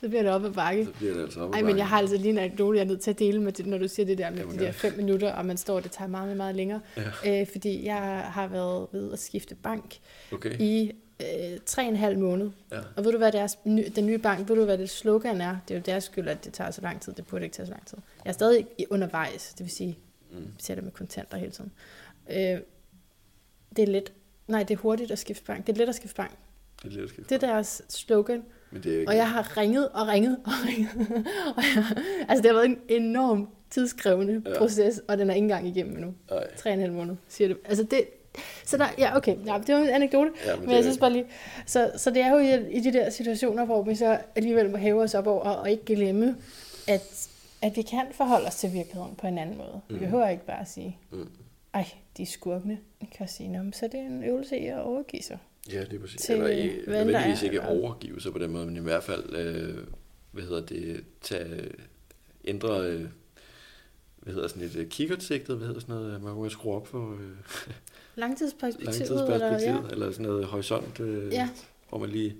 Så 0.00 0.08
bliver 0.08 0.22
det 0.22 0.32
op 0.32 0.44
ad 0.44 0.52
bakke. 0.52 0.84
så 0.84 0.90
bliver 0.92 1.14
det 1.14 1.22
altså 1.22 1.40
op 1.40 1.52
Ej, 1.54 1.62
men 1.62 1.78
jeg 1.78 1.88
har 1.88 1.98
altså 1.98 2.16
lige 2.16 2.30
en 2.30 2.38
anekdote, 2.38 2.78
jeg 2.78 2.84
er 2.84 2.88
nødt 2.88 3.00
til 3.00 3.10
at 3.10 3.18
dele 3.18 3.42
med 3.42 3.52
det, 3.52 3.66
når 3.66 3.78
du 3.78 3.88
siger 3.88 4.06
det 4.06 4.18
der 4.18 4.30
med 4.30 4.38
Jamen, 4.38 4.58
de 4.58 4.64
der 4.64 4.72
fem 4.72 4.92
minutter, 4.96 5.32
og 5.32 5.46
man 5.46 5.56
står, 5.56 5.80
det 5.80 5.90
tager 5.90 6.08
meget, 6.08 6.36
meget, 6.36 6.56
længere. 6.56 6.80
Ja. 7.24 7.40
Øh, 7.40 7.46
fordi 7.52 7.84
jeg 7.84 8.24
har 8.26 8.46
været 8.48 8.86
ved 8.92 9.12
at 9.12 9.18
skifte 9.18 9.54
bank 9.54 9.98
Okay, 10.32 10.60
i 10.60 10.92
tre 11.66 11.82
og 11.82 11.88
en 11.88 11.96
halv 11.96 12.18
måned. 12.18 12.50
ja. 12.72 12.78
Og 12.96 13.04
ved 13.04 13.12
du, 13.12 13.18
hvad 13.18 13.32
deres, 13.32 13.58
den 13.96 14.06
nye 14.06 14.18
bank, 14.18 14.48
ved 14.48 14.56
du, 14.56 14.64
hvad 14.64 14.78
det 14.78 14.90
slogan 14.90 15.40
er? 15.40 15.56
Det 15.68 15.74
er 15.74 15.78
jo 15.78 15.82
deres 15.86 16.04
skyld, 16.04 16.28
at 16.28 16.44
det 16.44 16.52
tager 16.52 16.70
så 16.70 16.80
lang 16.82 17.00
tid. 17.00 17.12
Det 17.12 17.26
burde 17.26 17.44
ikke 17.44 17.54
tage 17.56 17.66
så 17.66 17.72
lang 17.72 17.86
tid. 17.86 17.98
Jeg 18.24 18.30
er 18.30 18.34
stadig 18.34 18.66
undervejs, 18.90 19.54
det 19.58 19.60
vil 19.64 19.70
sige, 19.70 19.98
Mm. 20.32 20.52
betaler 20.56 20.82
med 20.82 20.90
kontanter 20.92 21.36
hele 21.36 21.52
tiden. 21.52 21.72
Øh, 22.30 22.36
det 23.76 23.82
er 23.82 23.86
let. 23.86 24.12
Nej, 24.48 24.62
det 24.62 24.74
er 24.74 24.78
hurtigt 24.78 25.10
at 25.10 25.18
skifte 25.18 25.44
bank. 25.44 25.66
Det 25.66 25.72
er 25.72 25.76
let 25.78 25.88
at 25.88 25.94
skifte 25.94 26.16
bank. 26.16 26.30
Det 26.82 26.84
er 26.88 26.92
lidt 26.92 27.02
at 27.04 27.08
skifte. 27.10 27.34
Det 27.34 27.42
er 27.42 27.46
deres 27.52 27.82
slogan. 27.88 28.42
Men 28.70 28.82
det 28.82 28.94
er 28.94 28.98
ikke... 28.98 29.10
Og 29.10 29.16
jeg 29.16 29.30
har 29.30 29.56
ringet 29.56 29.88
og 29.88 30.08
ringet 30.08 30.36
og 30.44 30.52
ringet. 30.68 30.90
og 31.56 31.62
jeg, 31.76 31.84
altså, 32.28 32.42
det 32.42 32.46
har 32.46 32.52
været 32.52 32.64
en 32.64 32.78
enorm 32.88 33.48
tidskrævende 33.70 34.42
Ja. 34.46 34.58
proces, 34.58 35.00
og 35.08 35.18
den 35.18 35.30
er 35.30 35.34
ikke 35.34 35.44
engang 35.44 35.68
igennem 35.68 35.94
endnu. 35.96 36.14
Tre 36.56 36.70
og 36.70 36.74
en 36.74 36.80
halv 36.80 36.92
måned, 36.92 37.16
siger 37.28 37.48
det. 37.48 37.56
Altså, 37.64 37.82
det, 37.84 38.04
så 38.64 38.76
der, 38.76 38.86
ja, 38.98 39.16
okay, 39.16 39.36
ja, 39.46 39.58
det 39.66 39.74
var 39.74 39.80
en 39.80 39.88
anekdote. 39.88 40.30
ja, 40.46 40.56
men, 40.56 40.60
Men 40.60 40.70
jeg 40.70 40.78
er, 40.78 40.82
synes 40.82 40.98
bare 40.98 41.12
lige, 41.12 41.26
så, 41.66 41.92
så 41.96 42.10
det 42.10 42.22
er 42.22 42.30
jo 42.32 42.38
i, 42.38 42.76
i 42.76 42.80
de 42.80 42.92
der 42.92 43.10
situationer, 43.10 43.64
hvor 43.64 43.82
vi 43.82 43.94
så 43.94 44.18
alligevel 44.34 44.70
må 44.70 44.76
hæve 44.76 45.02
os 45.02 45.14
op 45.14 45.26
over, 45.26 45.40
og 45.40 45.70
ikke 45.70 45.84
glemme, 45.84 46.36
at, 46.88 47.28
at 47.62 47.76
vi 47.76 47.82
kan 47.82 48.04
forholde 48.12 48.46
os 48.46 48.54
til 48.56 48.72
virkeligheden 48.72 49.14
på 49.16 49.26
en 49.26 49.38
anden 49.38 49.56
måde. 49.58 49.80
Vi 49.88 49.94
Mm. 49.94 50.00
behøver 50.00 50.28
ikke 50.28 50.46
bare 50.46 50.60
at 50.60 50.68
sige, 50.68 50.98
Mm. 51.10 51.28
ej, 51.74 51.86
de 52.16 52.22
er 52.22 52.26
skurkene. 52.26 52.78
Vi 53.00 53.06
kan 53.18 53.28
sige, 53.28 53.48
Nå, 53.48 53.58
så 53.72 53.84
er 53.86 53.90
det 53.90 54.00
en 54.00 54.24
øvelse 54.24 54.58
i 54.58 54.66
at 54.66 54.78
overgive 54.80 55.22
sig. 55.22 55.38
Ja, 55.72 55.80
det 55.80 55.92
er 55.92 56.00
præcis. 56.00 56.20
til, 56.20 56.34
Eller 56.34 56.46
ikke, 56.48 56.80
nødvendigvis 56.86 57.40
er, 57.42 57.44
ikke 57.44 57.62
overgive 57.68 58.20
sig 58.20 58.32
på 58.32 58.38
den 58.38 58.50
måde, 58.50 58.66
men 58.66 58.76
i 58.76 58.80
hvert 58.80 59.04
fald, 59.04 59.36
øh, 59.36 59.78
hvad 60.32 60.42
hedder 60.44 60.66
det, 60.66 61.04
tage, 61.22 61.68
ændre, 62.44 62.80
øh, 62.80 63.06
hvad 64.16 64.34
hedder 64.34 64.48
sådan 64.48 64.62
et 64.62 64.76
øh, 64.76 64.88
kikkertsigtet, 64.88 65.56
hvad 65.56 65.66
hedder 65.66 65.80
sådan 65.80 65.94
noget, 65.94 66.22
man 66.22 66.40
kan 66.42 66.50
skrue 66.50 66.74
op 66.74 66.86
for 66.88 67.12
øh, 67.12 67.36
Langtidsperspektivet, 68.16 68.98
langtidsperspektiv, 69.10 69.68
eller, 69.68 69.78
eller, 69.80 69.90
eller 69.90 70.10
sådan 70.10 70.26
noget 70.26 70.44
horisont, 70.44 71.00
øh, 71.00 71.32
ja. 71.32 71.36
ja. 71.36 71.48
hvor 71.88 71.98
man 71.98 72.08
lige, 72.10 72.36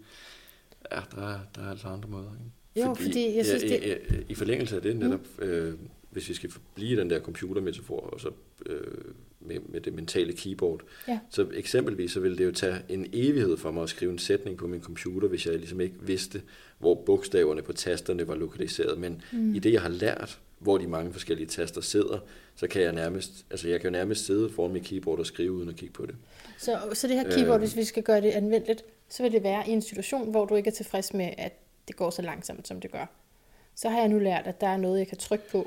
ja, 0.92 1.00
der 1.14 1.22
er, 1.28 1.38
der 1.56 1.62
er 1.62 1.70
altså 1.70 1.88
andre 1.88 2.08
måder, 2.08 2.30
ikke? 2.32 2.88
Jo, 2.88 2.94
fordi 2.94 3.36
jeg 3.36 3.46
synes, 3.46 3.62
ja, 3.62 3.68
det- 3.68 4.00
i, 4.28 4.32
i, 4.32 4.34
forlængelse 4.34 4.76
af 4.76 4.82
det 4.82 4.96
netop, 4.96 5.20
øh, 5.38 5.74
hvis 6.10 6.28
vi 6.28 6.34
skal 6.34 6.50
blive 6.74 7.00
den 7.00 7.10
der 7.10 7.20
computermetafor, 7.20 8.00
og 8.00 8.20
så 8.20 8.30
øh, 8.66 8.80
med, 9.40 9.56
med 9.68 9.80
det 9.80 9.92
mentale 9.94 10.32
keyboard, 10.32 10.80
Ja. 11.08 11.18
så 11.30 11.46
eksempelvis 11.54 12.12
så 12.12 12.20
ville 12.20 12.38
det 12.38 12.44
jo 12.44 12.52
tage 12.52 12.76
en 12.88 13.06
evighed 13.12 13.56
for 13.56 13.70
mig 13.70 13.82
at 13.82 13.88
skrive 13.88 14.12
en 14.12 14.18
sætning 14.18 14.56
på 14.56 14.66
min 14.66 14.80
computer, 14.82 15.28
hvis 15.28 15.46
jeg 15.46 15.54
ligesom 15.58 15.80
ikke 15.80 15.94
vidste, 16.00 16.42
hvor 16.78 16.94
bogstaverne 16.94 17.62
på 17.62 17.72
tasterne 17.72 18.28
var 18.28 18.34
lokaliseret. 18.34 18.98
Men 18.98 19.22
mm. 19.32 19.54
i 19.54 19.58
det, 19.58 19.72
jeg 19.72 19.82
har 19.82 19.88
lært, 19.88 20.38
hvor 20.58 20.78
de 20.78 20.86
mange 20.86 21.12
forskellige 21.12 21.46
taster 21.46 21.80
sidder, 21.80 22.18
så 22.56 22.66
kan 22.66 22.82
jeg 22.82 22.92
nærmest, 22.92 23.30
altså 23.50 23.68
jeg 23.68 23.80
kan 23.80 23.88
jo 23.88 23.92
nærmest 23.92 24.26
sidde 24.26 24.50
foran 24.50 24.72
mit 24.72 24.82
keyboard 24.84 25.18
og 25.18 25.26
skrive 25.26 25.52
uden 25.52 25.68
at 25.68 25.76
kigge 25.76 25.92
på 25.92 26.06
det. 26.06 26.14
Så, 26.58 26.78
så 26.92 27.08
det 27.08 27.16
her 27.16 27.30
keyboard, 27.30 27.54
Øh. 27.56 27.58
hvis 27.58 27.76
vi 27.76 27.84
skal 27.84 28.02
gøre 28.02 28.20
det 28.20 28.30
anvendeligt, 28.30 28.84
så 29.08 29.22
vil 29.22 29.32
det 29.32 29.42
være 29.42 29.68
i 29.68 29.72
en 29.72 29.82
situation, 29.82 30.30
hvor 30.30 30.44
du 30.44 30.54
ikke 30.54 30.68
er 30.68 30.72
tilfreds 30.74 31.14
med, 31.14 31.30
at 31.38 31.52
det 31.88 31.96
går 31.96 32.10
så 32.10 32.22
langsomt, 32.22 32.68
som 32.68 32.80
det 32.80 32.92
gør. 32.92 33.06
Så 33.74 33.88
har 33.88 33.98
jeg 33.98 34.08
nu 34.08 34.18
lært, 34.18 34.46
at 34.46 34.60
der 34.60 34.66
er 34.66 34.76
noget, 34.76 34.98
jeg 34.98 35.08
kan 35.08 35.18
trykke 35.18 35.44
på, 35.50 35.66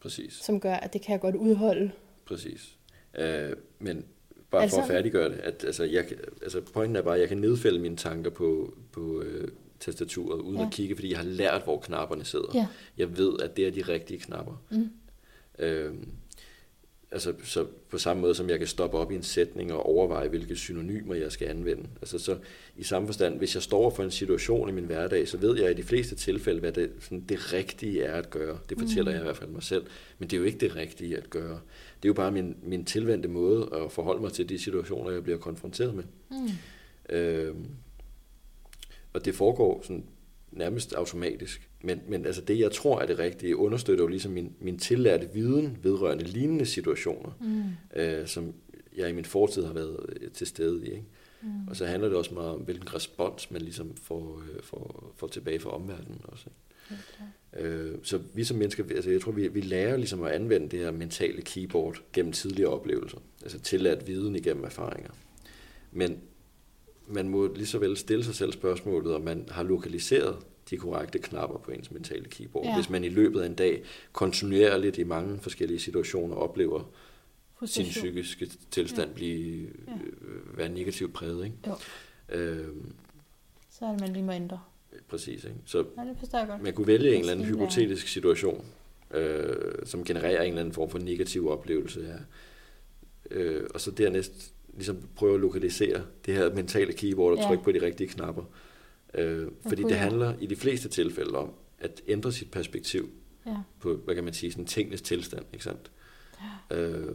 Præcis. 0.00 0.32
som 0.32 0.60
gør, 0.60 0.74
at 0.74 0.92
det 0.92 1.02
kan 1.02 1.12
jeg 1.12 1.20
godt 1.20 1.34
udholde. 1.34 1.90
Præcis. 2.24 2.76
Øh, 3.18 3.52
men 3.78 4.04
bare 4.50 4.62
Altså- 4.62 4.76
for 4.76 4.82
at 4.82 4.88
færdiggøre 4.88 5.28
det, 5.28 5.38
at, 5.38 5.64
altså, 5.64 5.84
jeg, 5.84 6.04
altså, 6.42 6.60
pointen 6.60 6.96
er 6.96 7.02
bare, 7.02 7.14
at 7.14 7.20
jeg 7.20 7.28
kan 7.28 7.38
nedfælde 7.38 7.78
mine 7.78 7.96
tanker 7.96 8.30
på, 8.30 8.74
på 8.92 9.22
øh, 9.22 9.48
tastaturet, 9.80 10.40
uden 10.40 10.60
Ja. 10.60 10.66
at 10.66 10.72
kigge, 10.72 10.94
fordi 10.94 11.10
jeg 11.10 11.18
har 11.18 11.24
lært, 11.24 11.62
hvor 11.64 11.80
knapperne 11.80 12.24
sidder. 12.24 12.50
Ja. 12.54 12.66
Jeg 12.98 13.18
ved, 13.18 13.32
at 13.42 13.56
det 13.56 13.66
er 13.66 13.70
de 13.70 13.82
rigtige 13.82 14.20
knapper. 14.20 14.62
Mm. 14.70 14.90
Øh, 15.58 15.94
altså, 17.10 17.34
så 17.44 17.66
på 17.88 17.98
samme 17.98 18.20
måde, 18.20 18.34
som 18.34 18.50
jeg 18.50 18.58
kan 18.58 18.68
stoppe 18.68 18.98
op 18.98 19.12
i 19.12 19.14
en 19.14 19.22
sætning 19.22 19.72
og 19.72 19.86
overveje, 19.86 20.28
hvilke 20.28 20.56
synonymer 20.56 21.14
jeg 21.14 21.32
skal 21.32 21.48
anvende. 21.48 21.88
Altså, 22.00 22.18
så 22.18 22.38
i 22.76 22.82
samme 22.82 23.08
forstand, 23.08 23.38
hvis 23.38 23.54
jeg 23.54 23.62
står 23.62 23.90
for 23.90 24.02
en 24.02 24.10
situation 24.10 24.68
i 24.68 24.72
min 24.72 24.84
hverdag, 24.84 25.28
så 25.28 25.36
ved 25.36 25.60
jeg 25.60 25.70
i 25.70 25.74
de 25.74 25.82
fleste 25.82 26.14
tilfælde, 26.14 26.60
hvad 26.60 26.72
det, 26.72 26.92
sådan, 27.00 27.20
det 27.20 27.52
rigtige 27.52 28.02
er 28.02 28.14
at 28.14 28.30
gøre. 28.30 28.58
Det 28.68 28.78
fortæller 28.78 29.10
mm. 29.10 29.14
jeg 29.14 29.20
i 29.20 29.24
hvert 29.24 29.36
fald 29.36 29.50
mig 29.50 29.62
selv. 29.62 29.86
Men 30.18 30.30
det 30.30 30.36
er 30.36 30.40
jo 30.40 30.44
ikke 30.46 30.58
det 30.58 30.76
rigtige 30.76 31.16
at 31.16 31.30
gøre. 31.30 31.60
Det 32.02 32.04
er 32.04 32.08
jo 32.08 32.12
bare 32.12 32.30
min, 32.30 32.56
min 32.62 32.84
tilvendte 32.84 33.28
måde 33.28 33.68
at 33.84 33.92
forholde 33.92 34.20
mig 34.22 34.32
til 34.32 34.48
de 34.48 34.58
situationer, 34.58 35.10
jeg 35.10 35.22
bliver 35.22 35.38
konfronteret 35.38 35.94
med. 35.94 36.04
Mm. 36.30 37.16
Øh, 37.16 37.54
og 39.12 39.24
det 39.24 39.34
foregår 39.34 39.82
sådan 39.82 40.04
nærmest 40.52 40.92
automatisk. 40.92 41.68
Men, 41.82 42.00
men 42.08 42.26
altså 42.26 42.40
det, 42.40 42.58
jeg 42.58 42.72
tror 42.72 43.00
er 43.00 43.06
det 43.06 43.18
rigtige, 43.18 43.56
understøtter 43.56 44.04
jo 44.04 44.08
ligesom 44.08 44.32
min, 44.32 44.52
min 44.60 44.78
tillærte 44.78 45.28
viden 45.34 45.78
vedrørende 45.82 46.24
lignende 46.24 46.66
situationer, 46.66 47.30
Mm. 47.40 48.00
øh, 48.00 48.26
som 48.26 48.54
jeg 48.96 49.10
i 49.10 49.12
min 49.12 49.24
fortid 49.24 49.64
har 49.64 49.72
været 49.72 49.96
øh, 50.08 50.30
til 50.30 50.46
stede 50.46 50.86
i. 50.86 50.90
Ikke? 50.90 51.04
Mm. 51.42 51.68
Og 51.68 51.76
så 51.76 51.86
handler 51.86 52.08
det 52.08 52.16
også 52.18 52.34
meget 52.34 52.50
om, 52.50 52.60
hvilken 52.60 52.94
respons 52.94 53.50
man 53.50 53.62
ligesom 53.62 53.96
får, 53.96 54.42
øh, 54.54 54.62
får, 54.62 55.12
får 55.16 55.26
tilbage 55.26 55.60
fra 55.60 55.70
omverdenen 55.70 56.20
også. 56.22 56.44
Ikke? 56.46 57.68
Øh, 57.68 57.98
så 58.02 58.20
vi 58.34 58.44
som 58.44 58.56
mennesker, 58.56 58.84
altså 58.94 59.10
jeg 59.10 59.20
tror, 59.20 59.32
vi, 59.32 59.48
vi 59.48 59.60
lærer 59.60 59.96
ligesom 59.96 60.22
at 60.22 60.32
anvende 60.32 60.68
det 60.68 60.78
her 60.78 60.90
mentale 60.90 61.42
keyboard 61.42 62.02
gennem 62.12 62.32
tidligere 62.32 62.70
oplevelser. 62.70 63.18
Altså 63.42 63.58
tillært 63.60 64.06
viden 64.06 64.36
igennem 64.36 64.64
erfaringer. 64.64 65.10
Men 65.92 66.18
man 67.10 67.28
må 67.28 67.46
lige 67.54 67.66
så 67.66 67.78
vel 67.78 67.96
stille 67.96 68.24
sig 68.24 68.34
selv 68.34 68.52
spørgsmålet, 68.52 69.14
om 69.14 69.20
man 69.22 69.46
har 69.50 69.62
lokaliseret 69.62 70.36
de 70.70 70.76
korrekte 70.76 71.18
knapper 71.18 71.58
på 71.58 71.70
ens 71.70 71.90
mentale 71.90 72.24
keyboard. 72.24 72.66
Ja. 72.66 72.74
Hvis 72.74 72.90
man 72.90 73.04
i 73.04 73.08
løbet 73.08 73.40
af 73.40 73.46
en 73.46 73.54
dag 73.54 73.82
kontinuerligt 74.12 74.98
i 74.98 75.02
mange 75.04 75.38
forskellige 75.38 75.78
situationer 75.80 76.36
oplever 76.36 76.78
sin 76.80 76.86
Frustration. 77.58 77.90
psykiske 77.90 78.50
tilstand 78.70 79.08
Ja. 79.08 79.14
blive 79.14 79.62
Ja. 79.88 79.92
øh, 79.92 80.58
være 80.58 80.68
negativt 80.68 81.12
præget. 81.12 81.44
Ikke? 81.44 81.56
Jo. 81.66 81.74
Øhm, 82.28 82.92
Så 83.70 83.84
er 83.84 83.90
det, 83.90 84.00
man 84.00 84.12
lige 84.12 84.22
må 84.24 84.32
ændre. 84.32 84.60
præcis. 85.08 85.44
Ikke? 85.44 85.56
Så 85.66 85.78
Ja, 85.78 86.02
det 86.02 86.16
forstår 86.18 86.38
jeg 86.38 86.48
godt. 86.48 86.62
man 86.62 86.74
kunne 86.74 86.86
vælge 86.86 87.14
en 87.14 87.20
eller 87.20 87.32
anden 87.32 87.46
hypotetisk 87.46 88.08
situation, 88.08 88.64
øh, 89.14 89.54
som 89.84 90.04
genererer 90.04 90.42
en 90.42 90.48
eller 90.48 90.60
anden 90.60 90.74
form 90.74 90.90
for 90.90 90.98
negativ 90.98 91.48
oplevelse 91.48 92.02
her. 92.06 92.18
Øh, 93.30 93.62
og 93.74 93.80
så 93.80 93.90
dernæst 93.90 94.54
ligesom 94.80 95.08
prøve 95.16 95.34
at 95.34 95.40
lokalisere 95.40 96.02
det 96.26 96.34
her 96.34 96.54
mentale 96.54 96.92
keyboard 96.92 97.32
og 97.32 97.38
Ja. 97.38 97.46
trykke 97.48 97.64
på 97.64 97.72
de 97.72 97.82
rigtige 97.82 98.08
knapper. 98.08 98.42
Øh, 99.14 99.48
fordi 99.68 99.82
det 99.82 99.96
handler 99.96 100.34
i 100.40 100.46
de 100.46 100.56
fleste 100.56 100.88
tilfælde 100.88 101.38
om 101.38 101.52
at 101.78 102.02
ændre 102.08 102.32
sit 102.32 102.50
perspektiv 102.50 103.10
Ja. 103.46 103.56
på, 103.80 103.94
hvad 103.94 104.14
kan 104.14 104.24
man 104.24 104.34
sige, 104.34 104.52
sådan 104.52 104.66
tingenes 104.66 105.02
tilstand, 105.02 105.44
ikke 105.52 105.64
sandt? 105.64 105.90
Øh, 106.70 107.14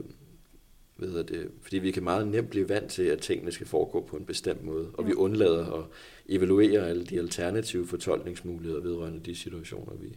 hvad 0.95 1.07
hedder 1.09 1.23
det? 1.23 1.51
Fordi 1.61 1.77
vi 1.79 1.91
kan 1.91 2.03
meget 2.03 2.27
nemt 2.27 2.49
blive 2.49 2.69
vant 2.69 2.91
til, 2.91 3.03
at 3.03 3.19
tingene 3.19 3.51
skal 3.51 3.67
foregå 3.67 4.01
på 4.09 4.17
en 4.17 4.25
bestemt 4.25 4.63
måde, 4.63 4.89
og 4.93 5.03
Ja. 5.03 5.07
vi 5.07 5.13
undlader 5.13 5.71
at 5.73 5.85
evaluere 6.29 6.89
alle 6.89 7.05
de 7.05 7.19
alternative 7.19 7.87
fortolkningsmuligheder 7.87 8.81
vedrørende 8.81 9.19
de 9.19 9.35
situationer, 9.35 9.93
vi, 9.95 10.15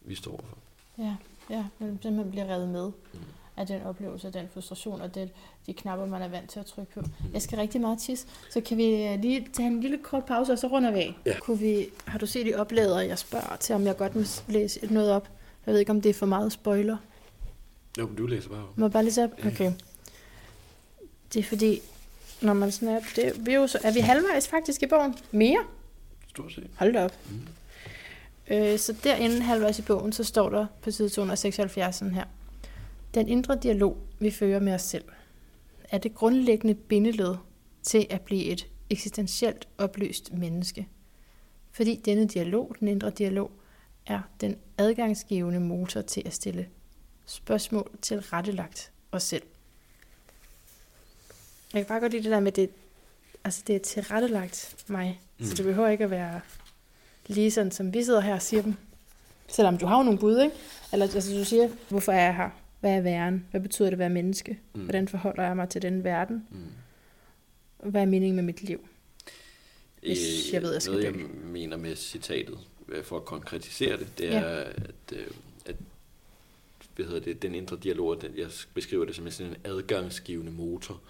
vi 0.00 0.14
står 0.14 0.32
overfor. 0.32 0.58
Ja, 0.98 1.16
ja, 1.50 1.64
man 2.10 2.30
bliver 2.30 2.54
revet 2.54 2.68
med 2.68 2.86
Mm. 3.14 3.20
Af 3.56 3.66
den 3.66 3.82
oplevelse, 3.82 4.30
den 4.30 4.48
frustration 4.54 5.00
og 5.00 5.14
det, 5.14 5.30
de 5.66 5.74
knapper, 5.74 6.06
man 6.06 6.22
er 6.22 6.28
vant 6.28 6.50
til 6.50 6.60
at 6.60 6.66
trykke 6.66 6.92
på. 6.92 7.00
Jeg 7.32 7.42
skal 7.42 7.58
rigtig 7.58 7.80
meget 7.80 7.98
tisse, 7.98 8.26
så 8.50 8.60
kan 8.60 8.76
vi 8.76 9.04
øh, 9.04 9.20
lige 9.20 9.48
tage 9.52 9.66
en 9.66 9.80
lille 9.80 9.98
kort 10.02 10.24
pause, 10.24 10.52
og 10.52 10.58
så 10.58 10.66
runder 10.66 10.90
vi 10.90 10.98
af. 10.98 11.14
Ja. 11.26 11.38
Kunne 11.38 11.58
vi, 11.58 11.86
har 12.04 12.18
du 12.18 12.26
set 12.26 12.46
i 12.46 12.54
oplader, 12.54 13.00
jeg 13.00 13.18
spørger 13.18 13.56
til, 13.56 13.74
om 13.74 13.84
jeg 13.86 13.96
godt 13.96 14.16
må 14.16 14.22
læse 14.48 14.86
noget 14.94 15.10
op? 15.10 15.28
Jeg 15.66 15.72
ved 15.72 15.80
ikke, 15.80 15.90
om 15.92 16.00
det 16.00 16.10
er 16.10 16.14
for 16.14 16.26
meget 16.26 16.52
spoiler. 16.52 16.96
Jo, 17.98 18.06
men 18.06 18.16
du 18.16 18.26
læser 18.26 18.48
bare. 18.48 18.64
Må 18.76 18.84
jeg 18.84 18.92
bare 18.92 19.04
læse 19.04 19.24
op? 19.24 19.30
Okay. 19.46 19.72
Det 21.32 21.40
er 21.40 21.44
fordi, 21.44 21.80
når 22.40 22.52
man 22.52 22.72
sådan 22.72 22.88
er, 22.88 23.00
det, 23.16 23.46
vi 23.46 23.52
er, 23.52 23.56
jo 23.56 23.66
så, 23.66 23.78
er 23.82 23.92
vi 23.92 24.00
halvvejs 24.00 24.48
faktisk 24.48 24.82
i 24.82 24.86
bogen? 24.86 25.14
Mere? 25.30 25.64
Stort 26.28 26.52
set. 26.52 26.70
Hold 26.76 26.92
da 26.92 27.04
op. 27.04 27.12
Mm. 27.30 27.40
Øh, 28.54 28.78
så 28.78 28.94
derinde 29.04 29.40
halvvejs 29.40 29.78
i 29.78 29.82
bogen, 29.82 30.12
så 30.12 30.24
står 30.24 30.48
der 30.48 30.66
på 30.82 30.90
side 30.90 31.08
276 31.08 31.96
sådan 31.96 32.14
her. 32.14 32.24
Den 33.14 33.28
indre 33.28 33.58
dialog, 33.62 33.96
vi 34.18 34.30
fører 34.30 34.60
med 34.60 34.74
os 34.74 34.82
selv, 34.82 35.04
er 35.90 35.98
det 35.98 36.14
grundlæggende 36.14 36.74
bindeled 36.74 37.36
til 37.82 38.06
at 38.10 38.20
blive 38.20 38.44
et 38.44 38.66
eksistentielt 38.90 39.68
opløst 39.78 40.32
menneske. 40.32 40.88
Fordi 41.72 42.00
denne 42.04 42.28
dialog, 42.28 42.76
den 42.80 42.88
indre 42.88 43.10
dialog, 43.10 43.50
er 44.06 44.20
den 44.40 44.56
adgangsgivende 44.78 45.60
motor 45.60 46.00
til 46.00 46.22
at 46.26 46.34
stille 46.34 46.68
spørgsmål 47.26 47.90
til 48.02 48.20
rettelagt 48.20 48.92
os 49.12 49.22
selv. 49.22 49.42
Jeg 51.72 51.82
kan 51.82 51.88
bare 51.88 52.00
godt 52.00 52.12
lide 52.12 52.22
det 52.22 52.30
der 52.30 52.40
med, 52.40 52.52
det, 52.52 52.70
altså 53.44 53.62
det 53.66 53.76
er 53.76 53.80
tilrettelagt 53.80 54.84
mig, 54.88 55.20
mm. 55.38 55.46
så 55.46 55.54
det 55.54 55.64
behøver 55.64 55.88
ikke 55.88 56.04
at 56.04 56.10
være 56.10 56.40
lige 57.26 57.50
sådan, 57.50 57.72
som 57.72 57.94
vi 57.94 58.04
sidder 58.04 58.20
her 58.20 58.34
og 58.34 58.42
siger 58.42 58.62
dem. 58.62 58.76
Selvom 59.48 59.78
du 59.78 59.86
har 59.86 59.96
jo 59.96 60.02
nogle 60.02 60.18
bud, 60.18 60.40
ikke? 60.40 60.56
Eller 60.92 61.06
altså, 61.14 61.34
du 61.38 61.44
siger, 61.44 61.68
hvorfor 61.88 62.12
er 62.12 62.24
jeg 62.24 62.36
her? 62.36 62.50
Hvad 62.80 62.96
er 62.96 63.00
væren? 63.00 63.46
Hvad 63.50 63.60
betyder 63.60 63.88
det 63.88 63.92
at 63.94 63.98
være 63.98 64.10
menneske? 64.10 64.58
Mm. 64.74 64.80
Hvordan 64.80 65.08
forholder 65.08 65.42
jeg 65.42 65.56
mig 65.56 65.68
til 65.68 65.82
den 65.82 66.04
verden? 66.04 66.46
Mm. 66.50 67.90
Hvad 67.90 68.02
er 68.02 68.06
meningen 68.06 68.36
med 68.36 68.44
mit 68.44 68.62
liv? 68.62 68.88
Hvis 70.00 70.52
jeg 70.52 70.62
ved, 70.62 70.72
jeg 70.72 70.82
skal 70.82 70.92
Noget, 70.92 71.04
jeg 71.04 71.14
mener 71.44 71.76
med 71.76 71.96
citatet, 71.96 72.58
øh, 72.88 73.04
for 73.04 73.16
at 73.16 73.24
konkretisere 73.24 73.98
det, 73.98 74.18
det 74.18 74.34
er, 74.34 74.40
ja. 74.40 74.60
at, 74.62 75.12
øh, 75.12 75.26
at 75.66 75.76
hvad 76.96 77.06
hedder 77.06 77.20
det, 77.20 77.42
den 77.42 77.54
indre 77.54 77.78
dialog, 77.82 78.22
den, 78.22 78.32
jeg 78.36 78.48
beskriver 78.74 79.04
det 79.04 79.16
som 79.16 79.30
sådan 79.30 79.52
en 79.52 79.58
adgangsgivende 79.64 80.52
motor. 80.52 81.00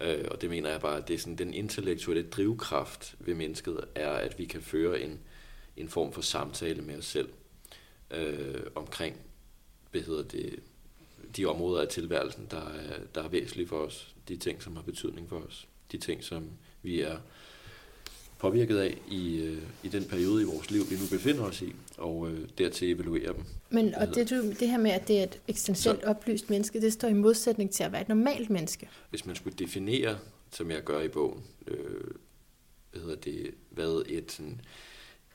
Øh, 0.00 0.24
og 0.30 0.40
det 0.40 0.50
mener 0.50 0.70
jeg 0.70 0.80
bare, 0.80 0.96
at 0.96 1.08
det 1.08 1.14
er 1.14 1.18
sådan, 1.18 1.36
den 1.36 1.54
intellektuelle 1.54 2.22
drivkraft 2.22 3.14
ved 3.18 3.34
mennesket 3.34 3.84
er, 3.94 4.10
at 4.10 4.38
vi 4.38 4.44
kan 4.44 4.62
føre 4.62 5.00
en, 5.00 5.20
en 5.76 5.88
form 5.88 6.12
for 6.12 6.20
samtale 6.20 6.82
med 6.82 6.98
os 6.98 7.04
selv 7.04 7.28
øh, 8.10 8.62
omkring, 8.74 9.16
hvad 9.90 10.00
hedder 10.00 10.22
det, 10.22 10.58
de 11.36 11.46
områder 11.46 11.82
af 11.82 11.88
tilværelsen, 11.88 12.46
der 12.50 12.60
er, 12.60 12.98
der 13.14 13.22
er 13.22 13.28
væsentlige 13.28 13.68
for 13.68 13.76
os, 13.76 14.14
de 14.28 14.36
ting, 14.36 14.62
som 14.62 14.76
har 14.76 14.82
betydning 14.82 15.28
for 15.28 15.36
os, 15.36 15.68
de 15.92 15.98
ting, 15.98 16.24
som 16.24 16.50
vi 16.82 17.00
er 17.00 17.16
påvirket 18.38 18.78
af 18.78 18.98
i, 19.10 19.40
øh, 19.40 19.62
i 19.82 19.88
den 19.88 20.04
periode 20.04 20.42
i 20.42 20.44
vores 20.44 20.70
liv, 20.70 20.82
vi 20.90 20.94
nu 20.94 21.06
befinder 21.10 21.42
os 21.42 21.62
i, 21.62 21.72
og 21.98 22.30
øh, 22.30 22.48
dertil 22.58 22.90
evaluere 22.90 23.32
dem. 23.32 23.44
Men 23.70 23.94
og 23.94 24.14
det, 24.14 24.30
du, 24.30 24.50
det 24.60 24.68
her 24.68 24.78
med, 24.78 24.90
at 24.90 25.08
det 25.08 25.18
er 25.18 25.22
et 25.22 25.40
eksistentielt 25.48 26.00
Så, 26.00 26.06
oplyst 26.06 26.50
menneske, 26.50 26.80
det 26.80 26.92
står 26.92 27.08
i 27.08 27.12
modsætning 27.12 27.70
til 27.70 27.84
at 27.84 27.92
være 27.92 28.00
et 28.00 28.08
normalt 28.08 28.50
menneske. 28.50 28.88
Hvis 29.10 29.26
man 29.26 29.36
skulle 29.36 29.56
definere, 29.58 30.18
som 30.50 30.70
jeg 30.70 30.84
gør 30.84 31.00
i 31.00 31.08
bogen, 31.08 31.42
øh, 31.66 31.76
hvad 32.92 33.02
hedder 33.02 33.16
det, 33.16 33.50
hvad 33.70 34.02
et 34.08 34.32
sådan, 34.32 34.60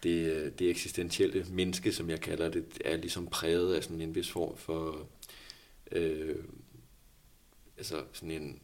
det, 0.03 0.53
det 0.59 0.69
eksistentielle 0.69 1.45
menneske, 1.49 1.91
som 1.91 2.09
jeg 2.09 2.21
kalder 2.21 2.49
det, 2.49 2.65
er 2.85 2.97
ligesom 2.97 3.27
præget 3.27 3.75
af 3.75 3.83
sådan 3.83 4.01
en 4.01 4.15
vis 4.15 4.29
form 4.29 4.57
for 4.57 5.07
øh, 5.91 6.43
altså 7.77 8.03
sådan 8.13 8.31
en, 8.31 8.61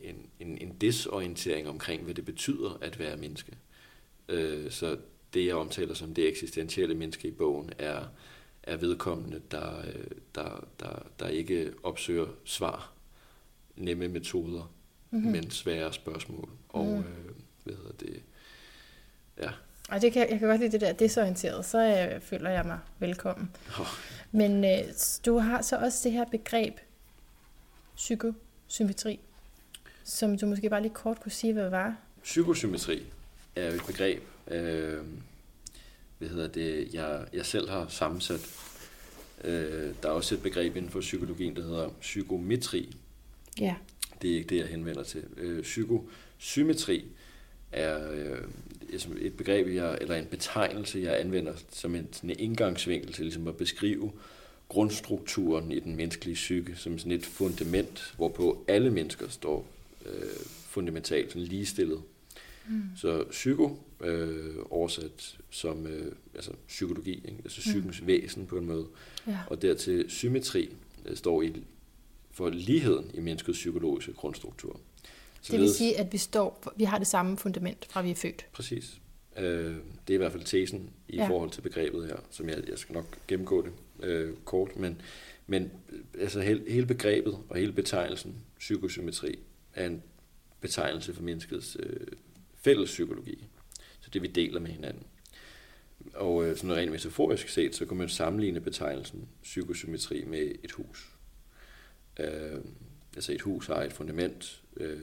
en, 0.00 0.30
en, 0.40 0.58
en 0.58 0.76
desorientering 0.80 1.68
omkring, 1.68 2.02
hvad 2.02 2.14
det 2.14 2.24
betyder 2.24 2.78
at 2.80 2.98
være 2.98 3.16
menneske. 3.16 3.58
Øh, 4.28 4.70
så 4.70 4.98
det, 5.34 5.46
jeg 5.46 5.54
omtaler 5.54 5.94
som 5.94 6.14
det 6.14 6.28
eksistentielle 6.28 6.94
menneske 6.94 7.28
i 7.28 7.30
bogen, 7.30 7.72
er, 7.78 8.04
er 8.62 8.76
vedkommende, 8.76 9.42
der, 9.50 9.78
øh, 9.78 10.04
der, 10.34 10.68
der, 10.80 11.06
der 11.18 11.28
ikke 11.28 11.72
opsøger 11.82 12.26
svar, 12.44 12.92
nemme 13.76 14.08
metoder, 14.08 14.72
mm-hmm. 15.10 15.32
men 15.32 15.50
svære 15.50 15.92
spørgsmål. 15.92 16.48
Og 16.68 16.86
mm. 16.86 16.98
øh, 16.98 17.34
hvad 17.64 17.74
hedder 17.74 17.92
det? 17.92 18.22
Ja. 19.38 19.50
Og 19.90 20.02
det 20.02 20.12
kan, 20.12 20.30
jeg 20.30 20.38
kan 20.38 20.48
godt 20.48 20.60
lide 20.60 20.72
det 20.72 20.80
der 20.80 20.92
desorienteret, 20.92 21.64
så 21.64 21.78
øh, 21.78 22.20
føler 22.20 22.50
jeg 22.50 22.66
mig 22.66 22.78
velkommen. 22.98 23.50
Oh. 23.80 23.86
Men 24.32 24.64
øh, 24.64 24.92
du 25.26 25.38
har 25.38 25.62
så 25.62 25.76
også 25.76 26.00
det 26.04 26.12
her 26.12 26.24
begreb 26.24 26.74
psykosymmetri, 27.96 29.20
som 30.04 30.38
du 30.38 30.46
måske 30.46 30.70
bare 30.70 30.82
lige 30.82 30.94
kort 30.94 31.20
kunne 31.20 31.32
sige, 31.32 31.52
hvad 31.52 31.64
det 31.64 31.72
var. 31.72 31.96
Psykosymmetri 32.22 33.02
er 33.56 33.68
et 33.68 33.82
begreb, 33.86 34.22
øh, 34.48 34.98
hvad 36.18 36.28
hedder 36.28 36.48
det, 36.48 36.94
jeg, 36.94 37.24
jeg 37.32 37.46
selv 37.46 37.70
har 37.70 37.86
sammensat. 37.88 38.40
Øh, 39.44 39.94
der 40.02 40.08
er 40.08 40.12
også 40.12 40.34
et 40.34 40.42
begreb 40.42 40.76
inden 40.76 40.90
for 40.90 41.00
psykologien, 41.00 41.56
der 41.56 41.62
hedder 41.62 41.88
psykometri. 42.00 42.96
Ja. 43.60 43.74
Det 44.22 44.30
er 44.30 44.34
ikke 44.34 44.48
det, 44.48 44.58
jeg 44.58 44.66
henvender 44.66 45.02
til. 45.02 45.24
Øh, 45.36 45.62
psykosymmetri 45.62 47.04
er 47.72 48.10
øh, 48.10 48.44
et 49.20 49.36
begreb, 49.36 49.74
jeg, 49.74 49.98
eller 50.00 50.14
en 50.14 50.26
betegnelse, 50.26 50.98
jeg 50.98 51.20
anvender 51.20 51.52
som 51.70 51.94
en, 51.94 52.08
sådan 52.12 52.30
en 52.30 52.36
indgangsvinkel 52.38 53.12
til 53.12 53.24
ligesom 53.24 53.48
at 53.48 53.56
beskrive 53.56 54.12
grundstrukturen 54.68 55.72
i 55.72 55.80
den 55.80 55.96
menneskelige 55.96 56.34
psyke 56.34 56.76
som 56.76 56.98
sådan 56.98 57.12
et 57.12 57.26
fundament, 57.26 58.14
hvorpå 58.16 58.64
alle 58.68 58.90
mennesker 58.90 59.28
står 59.28 59.66
øh, 60.06 60.22
fundamentalt 60.66 61.32
sådan 61.32 61.42
ligestillet 61.42 62.02
Mm. 62.70 62.82
Så 62.96 63.24
psyko, 63.30 63.78
øh, 64.00 64.54
oversat 64.70 65.38
som 65.50 65.86
øh, 65.86 66.12
altså 66.34 66.52
psykologi, 66.68 67.14
ikke? 67.14 67.38
altså 67.44 67.62
mm. 67.66 67.70
psykens 67.70 68.00
mm. 68.00 68.06
væsen 68.06 68.46
på 68.46 68.58
en 68.58 68.66
måde. 68.66 68.86
Ja. 69.26 69.38
Og 69.46 69.62
dertil 69.62 70.04
symmetri 70.08 70.70
øh, 71.06 71.16
står 71.16 71.42
i 71.42 71.62
for 72.32 72.50
ligheden 72.50 73.10
i 73.14 73.20
menneskets 73.20 73.58
psykologiske 73.58 74.12
grundstruktur. 74.12 74.80
Så 75.42 75.52
det 75.52 75.60
vil 75.60 75.74
sige, 75.74 75.98
at 75.98 76.12
vi, 76.12 76.18
står, 76.18 76.72
vi 76.76 76.84
har 76.84 76.98
det 76.98 77.06
samme 77.06 77.36
fundament 77.36 77.86
fra 77.90 78.02
vi 78.02 78.10
er 78.10 78.14
født. 78.14 78.46
Præcis. 78.52 79.00
Øh, 79.36 79.76
det 80.08 80.10
er 80.10 80.14
i 80.14 80.16
hvert 80.16 80.32
fald 80.32 80.44
tesen 80.44 80.90
i 81.08 81.16
ja. 81.16 81.28
forhold 81.28 81.50
til 81.50 81.60
begrebet 81.60 82.06
her, 82.06 82.16
som 82.30 82.48
jeg, 82.48 82.68
jeg 82.68 82.78
skal 82.78 82.92
nok 82.92 83.18
gennemgå 83.28 83.62
det 83.62 83.72
øh, 84.02 84.34
kort, 84.44 84.76
men, 84.76 85.00
men 85.46 85.70
altså 86.20 86.40
hele, 86.40 86.64
hele 86.68 86.86
begrebet 86.86 87.38
og 87.48 87.56
hele 87.56 87.72
betegnelsen 87.72 88.34
psykosymmetri 88.58 89.38
er 89.74 89.86
en 89.86 90.02
betegnelse 90.60 91.14
for 91.14 91.22
menneskets 91.22 91.76
øh, 91.80 92.06
fælles 92.54 92.90
psykologi. 92.90 93.46
Så 94.00 94.10
det 94.12 94.22
vi 94.22 94.26
deler 94.26 94.60
med 94.60 94.70
hinanden. 94.70 95.02
Og 96.14 96.46
øh, 96.46 96.56
sådan 96.56 96.76
rent 96.76 96.90
metaforisk 96.90 97.48
set, 97.48 97.74
så 97.74 97.86
kan 97.86 97.96
man 97.96 98.08
sammenligne 98.08 98.60
betegnelsen 98.60 99.28
psykosymmetri 99.42 100.24
med 100.24 100.52
et 100.62 100.72
hus. 100.72 101.10
Øh, 102.20 102.60
altså 103.14 103.32
et 103.32 103.40
hus 103.40 103.66
har 103.66 103.82
et 103.82 103.92
fundament, 103.92 104.59
øh, 104.76 104.98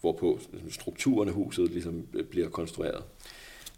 hvorpå 0.00 0.40
strukturen 0.68 1.28
af 1.28 1.34
huset 1.34 1.70
ligesom 1.70 2.06
øh, 2.14 2.24
bliver 2.24 2.48
konstrueret. 2.48 3.04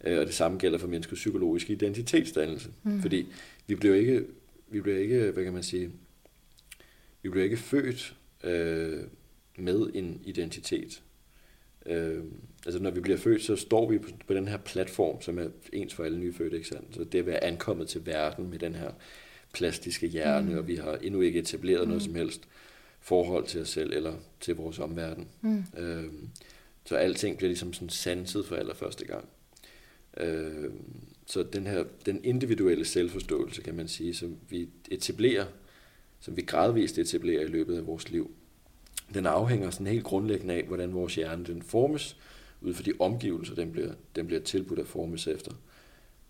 Øh, 0.05 0.21
og 0.21 0.27
det 0.27 0.35
samme 0.35 0.59
gælder 0.59 0.79
for 0.79 0.89
menneskets 0.89 1.21
psykologiske 1.21 1.73
identitetsdannelse. 1.73 2.71
Mm. 2.83 3.01
Fordi 3.01 3.27
vi 3.67 3.75
bliver 3.75 3.95
ikke, 3.95 4.27
vi 4.69 4.81
bliver 4.81 4.99
ikke, 4.99 5.31
hvad 5.31 5.45
kan 5.45 5.53
man 5.53 5.63
sige, 5.63 5.91
vi 7.23 7.29
bliver 7.29 7.45
ikke 7.45 7.57
født 7.57 8.17
øh, 8.45 9.01
med 9.59 9.91
en 9.95 10.21
identitet. 10.25 11.03
Øh, 11.87 12.25
altså 12.67 12.83
når 12.83 12.91
vi 12.91 13.01
bliver 13.01 13.19
født, 13.19 13.43
så 13.43 13.57
står 13.57 13.91
vi 13.91 13.99
på, 13.99 14.09
på 14.27 14.35
den 14.35 14.49
her 14.49 14.57
platform, 14.57 15.21
som 15.21 15.39
er 15.39 15.49
ens 15.73 15.95
for 15.95 16.05
alle 16.05 16.19
nyfødte, 16.19 16.57
ikke 16.57 16.69
sandt? 16.69 16.95
Så 16.95 17.05
det 17.05 17.19
at 17.19 17.27
være 17.27 17.45
ankommet 17.45 17.89
til 17.89 18.07
verden 18.07 18.51
med 18.51 18.59
den 18.59 18.75
her 18.75 18.91
plastiske 19.55 20.07
hjerne, 20.07 20.51
mm. 20.51 20.59
og 20.59 20.69
vi 20.69 20.77
har 20.77 20.97
endnu 20.97 21.21
ikke 21.21 21.39
etableret 21.39 21.83
mm. 21.83 21.89
noget 21.89 22.03
som 22.03 22.15
helst 22.15 22.49
forhold 23.09 23.47
til 23.47 23.61
os 23.61 23.69
selv 23.69 23.93
eller 23.93 24.15
til 24.41 24.57
vores 24.57 24.79
omverden. 24.79 25.29
Mm. 25.41 25.65
Øh, 25.79 26.13
så 26.85 26.97
alting 26.97 27.37
bliver 27.37 27.49
ligesom 27.49 27.73
sådan 27.73 27.89
sanset 27.89 28.47
for 28.47 28.57
allerførste 28.57 29.05
gang. 29.05 29.29
Øh, 30.17 30.71
så 31.27 31.43
den 31.43 31.67
her, 31.67 31.85
den 32.07 32.25
individuelle 32.25 32.85
selvforståelse, 32.85 33.63
kan 33.63 33.75
man 33.75 33.89
sige, 33.89 34.15
som 34.15 34.37
vi 34.49 34.69
etablerer, 34.91 35.47
som 36.21 36.37
vi 36.37 36.43
gradvist 36.43 36.99
etablerer 36.99 37.43
i 37.43 37.49
løbet 37.49 37.77
af 37.77 37.87
vores 37.87 38.11
liv, 38.11 38.31
den 39.15 39.27
afhænger 39.27 39.71
sådan 39.71 39.87
helt 39.87 40.05
grundlæggende 40.05 40.55
af, 40.55 40.65
hvordan 40.65 40.95
vores 40.95 41.15
hjerne 41.15 41.45
den 41.45 41.63
formes, 41.63 42.17
ud 42.61 42.75
fra 42.75 42.83
de 42.83 42.93
omgivelser, 42.99 43.55
den 43.55 43.73
bliver, 43.73 43.93
den 44.17 44.27
bliver 44.27 44.41
tilbudt 44.41 44.79
at 44.79 44.87
formes 44.87 45.27
efter. 45.27 45.53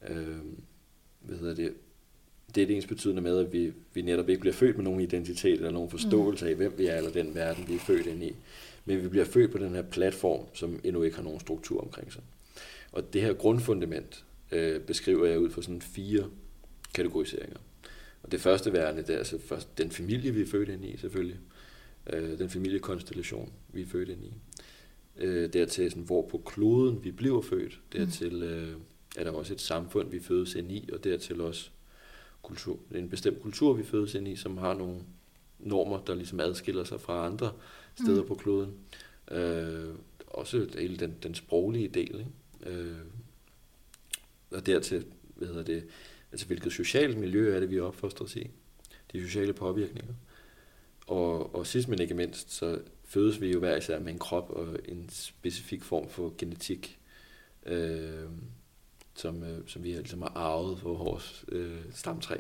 Øh, 0.08 0.38
hvad 1.20 1.38
hedder 1.38 1.54
det? 1.54 1.74
Det 2.54 2.62
er 2.62 2.66
det 2.66 2.76
ens 2.76 2.86
betydende 2.86 3.22
med, 3.22 3.38
at 3.38 3.52
vi, 3.52 3.72
vi 3.94 4.02
netop 4.02 4.28
ikke 4.28 4.40
bliver 4.40 4.54
født 4.54 4.76
med 4.76 4.84
nogen 4.84 5.00
identitet 5.00 5.52
eller 5.52 5.70
nogen 5.70 5.90
forståelse 5.90 6.48
af, 6.48 6.54
hvem 6.54 6.74
vi 6.78 6.86
er, 6.86 6.96
eller 6.96 7.10
den 7.10 7.34
verden, 7.34 7.68
vi 7.68 7.74
er 7.74 7.78
født 7.78 8.06
ind 8.06 8.22
i. 8.22 8.36
Men 8.84 9.02
vi 9.02 9.08
bliver 9.08 9.24
født 9.24 9.52
på 9.52 9.58
den 9.58 9.74
her 9.74 9.82
platform, 9.82 10.46
som 10.54 10.80
endnu 10.84 11.02
ikke 11.02 11.16
har 11.16 11.24
nogen 11.24 11.40
struktur 11.40 11.80
omkring 11.80 12.12
sig. 12.12 12.22
Og 12.92 13.12
det 13.12 13.22
her 13.22 13.32
grundfundament 13.32 14.24
øh, 14.52 14.80
beskriver 14.80 15.26
jeg 15.26 15.38
ud 15.38 15.50
fra 15.50 15.62
sådan 15.62 15.82
fire 15.82 16.30
kategoriseringer. 16.94 17.58
Og 18.22 18.32
det 18.32 18.40
første 18.40 18.72
værende, 18.72 19.02
det 19.02 19.10
er 19.10 19.18
altså 19.18 19.38
først 19.38 19.78
den 19.78 19.90
familie, 19.90 20.34
vi 20.34 20.42
er 20.42 20.46
født 20.46 20.68
ind 20.68 20.84
i, 20.84 20.96
selvfølgelig 20.96 21.38
øh, 22.12 22.38
den 22.38 22.50
familiekonstellation, 22.50 23.52
vi 23.72 23.82
er 23.82 23.86
født 23.86 24.08
ind 24.08 24.24
i. 24.24 24.32
Øh, 25.16 25.52
dertil, 25.52 25.90
sådan, 25.90 26.02
hvor 26.02 26.28
på 26.28 26.38
kloden 26.38 27.04
vi 27.04 27.10
bliver 27.10 27.42
født. 27.42 27.80
Dertil 27.92 28.42
øh, 28.42 28.72
er 29.16 29.24
der 29.24 29.30
også 29.30 29.54
et 29.54 29.60
samfund, 29.60 30.10
vi 30.10 30.20
fødes 30.20 30.54
ind 30.54 30.72
i, 30.72 30.88
og 30.92 31.04
dertil 31.04 31.40
også 31.40 31.70
kultur, 32.42 32.78
en 32.94 33.08
bestemt 33.08 33.42
kultur, 33.42 33.72
vi 33.72 33.82
fødes 33.82 34.14
ind 34.14 34.28
i, 34.28 34.36
som 34.36 34.58
har 34.58 34.74
nogle 34.74 35.00
normer, 35.58 36.04
der 36.04 36.14
ligesom 36.14 36.40
adskiller 36.40 36.84
sig 36.84 37.00
fra 37.00 37.26
andre 37.26 37.52
steder 37.94 38.22
mm. 38.22 38.28
på 38.28 38.34
kloden. 38.34 38.74
Øh, 39.30 39.94
også 40.26 40.68
hele 40.78 40.96
den, 40.96 41.14
den 41.22 41.34
sproglige 41.34 41.88
del. 41.88 42.18
Ikke? 42.18 42.78
Øh, 42.78 42.96
og 44.50 44.66
dertil 44.66 45.04
hvad 45.38 45.48
hedder 45.48 45.62
det, 45.62 45.84
altså 46.32 46.46
hvilket 46.46 46.72
socialt 46.72 47.18
miljø 47.18 47.54
er 47.56 47.60
det, 47.60 47.70
vi 47.70 47.80
opfostres 47.80 48.36
i. 48.36 48.50
De 49.12 49.22
sociale 49.22 49.52
påvirkninger. 49.52 50.14
Og, 51.06 51.54
og 51.54 51.66
sidst 51.66 51.88
men 51.88 52.00
ikke 52.00 52.14
mindst, 52.14 52.52
så 52.52 52.80
fødes 53.04 53.40
vi 53.40 53.52
jo 53.52 53.58
hver 53.58 53.76
især 53.76 53.98
med 54.00 54.12
en 54.12 54.18
krop 54.18 54.50
og 54.50 54.78
en 54.84 55.08
specifik 55.08 55.82
form 55.82 56.08
for 56.08 56.34
genetik, 56.38 56.98
øh, 57.66 58.24
som, 59.20 59.42
øh, 59.42 59.58
som 59.66 59.84
vi 59.84 59.88
ligesom 59.88 60.22
har 60.22 60.32
arvet 60.34 60.78
på 60.78 60.94
vores 60.94 61.44
øh, 61.48 61.76
stamtræ. 61.94 62.36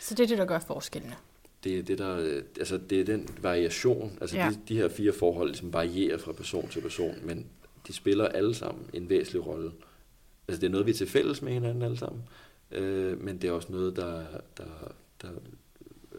Så 0.00 0.14
det 0.14 0.22
er 0.22 0.26
det, 0.26 0.38
der 0.38 0.44
gør 0.44 0.58
forskellene? 0.58 1.16
Det 1.64 1.78
er, 1.78 1.82
det, 1.82 1.98
der, 1.98 2.18
øh, 2.18 2.42
altså 2.58 2.78
det 2.90 3.00
er 3.00 3.04
den 3.04 3.28
variation, 3.42 4.18
altså 4.20 4.36
ja. 4.36 4.50
de, 4.50 4.58
de 4.68 4.76
her 4.76 4.88
fire 4.88 5.12
forhold 5.12 5.48
ligesom 5.48 5.72
varierer 5.72 6.18
fra 6.18 6.32
person 6.32 6.68
til 6.68 6.80
person, 6.80 7.14
men 7.22 7.46
de 7.86 7.92
spiller 7.92 8.28
alle 8.28 8.54
sammen 8.54 8.84
en 8.92 9.08
væsentlig 9.10 9.46
rolle. 9.46 9.72
Altså 10.48 10.60
det 10.60 10.66
er 10.66 10.70
noget, 10.70 10.86
vi 10.86 10.90
er 10.90 10.94
til 10.94 11.06
fælles 11.06 11.42
med 11.42 11.52
hinanden 11.52 11.82
alle 11.82 11.98
sammen, 11.98 12.22
øh, 12.70 13.24
men 13.24 13.38
det 13.38 13.48
er 13.48 13.52
også 13.52 13.72
noget, 13.72 13.96
der, 13.96 14.24
der, 14.58 14.92
der, 15.22 15.28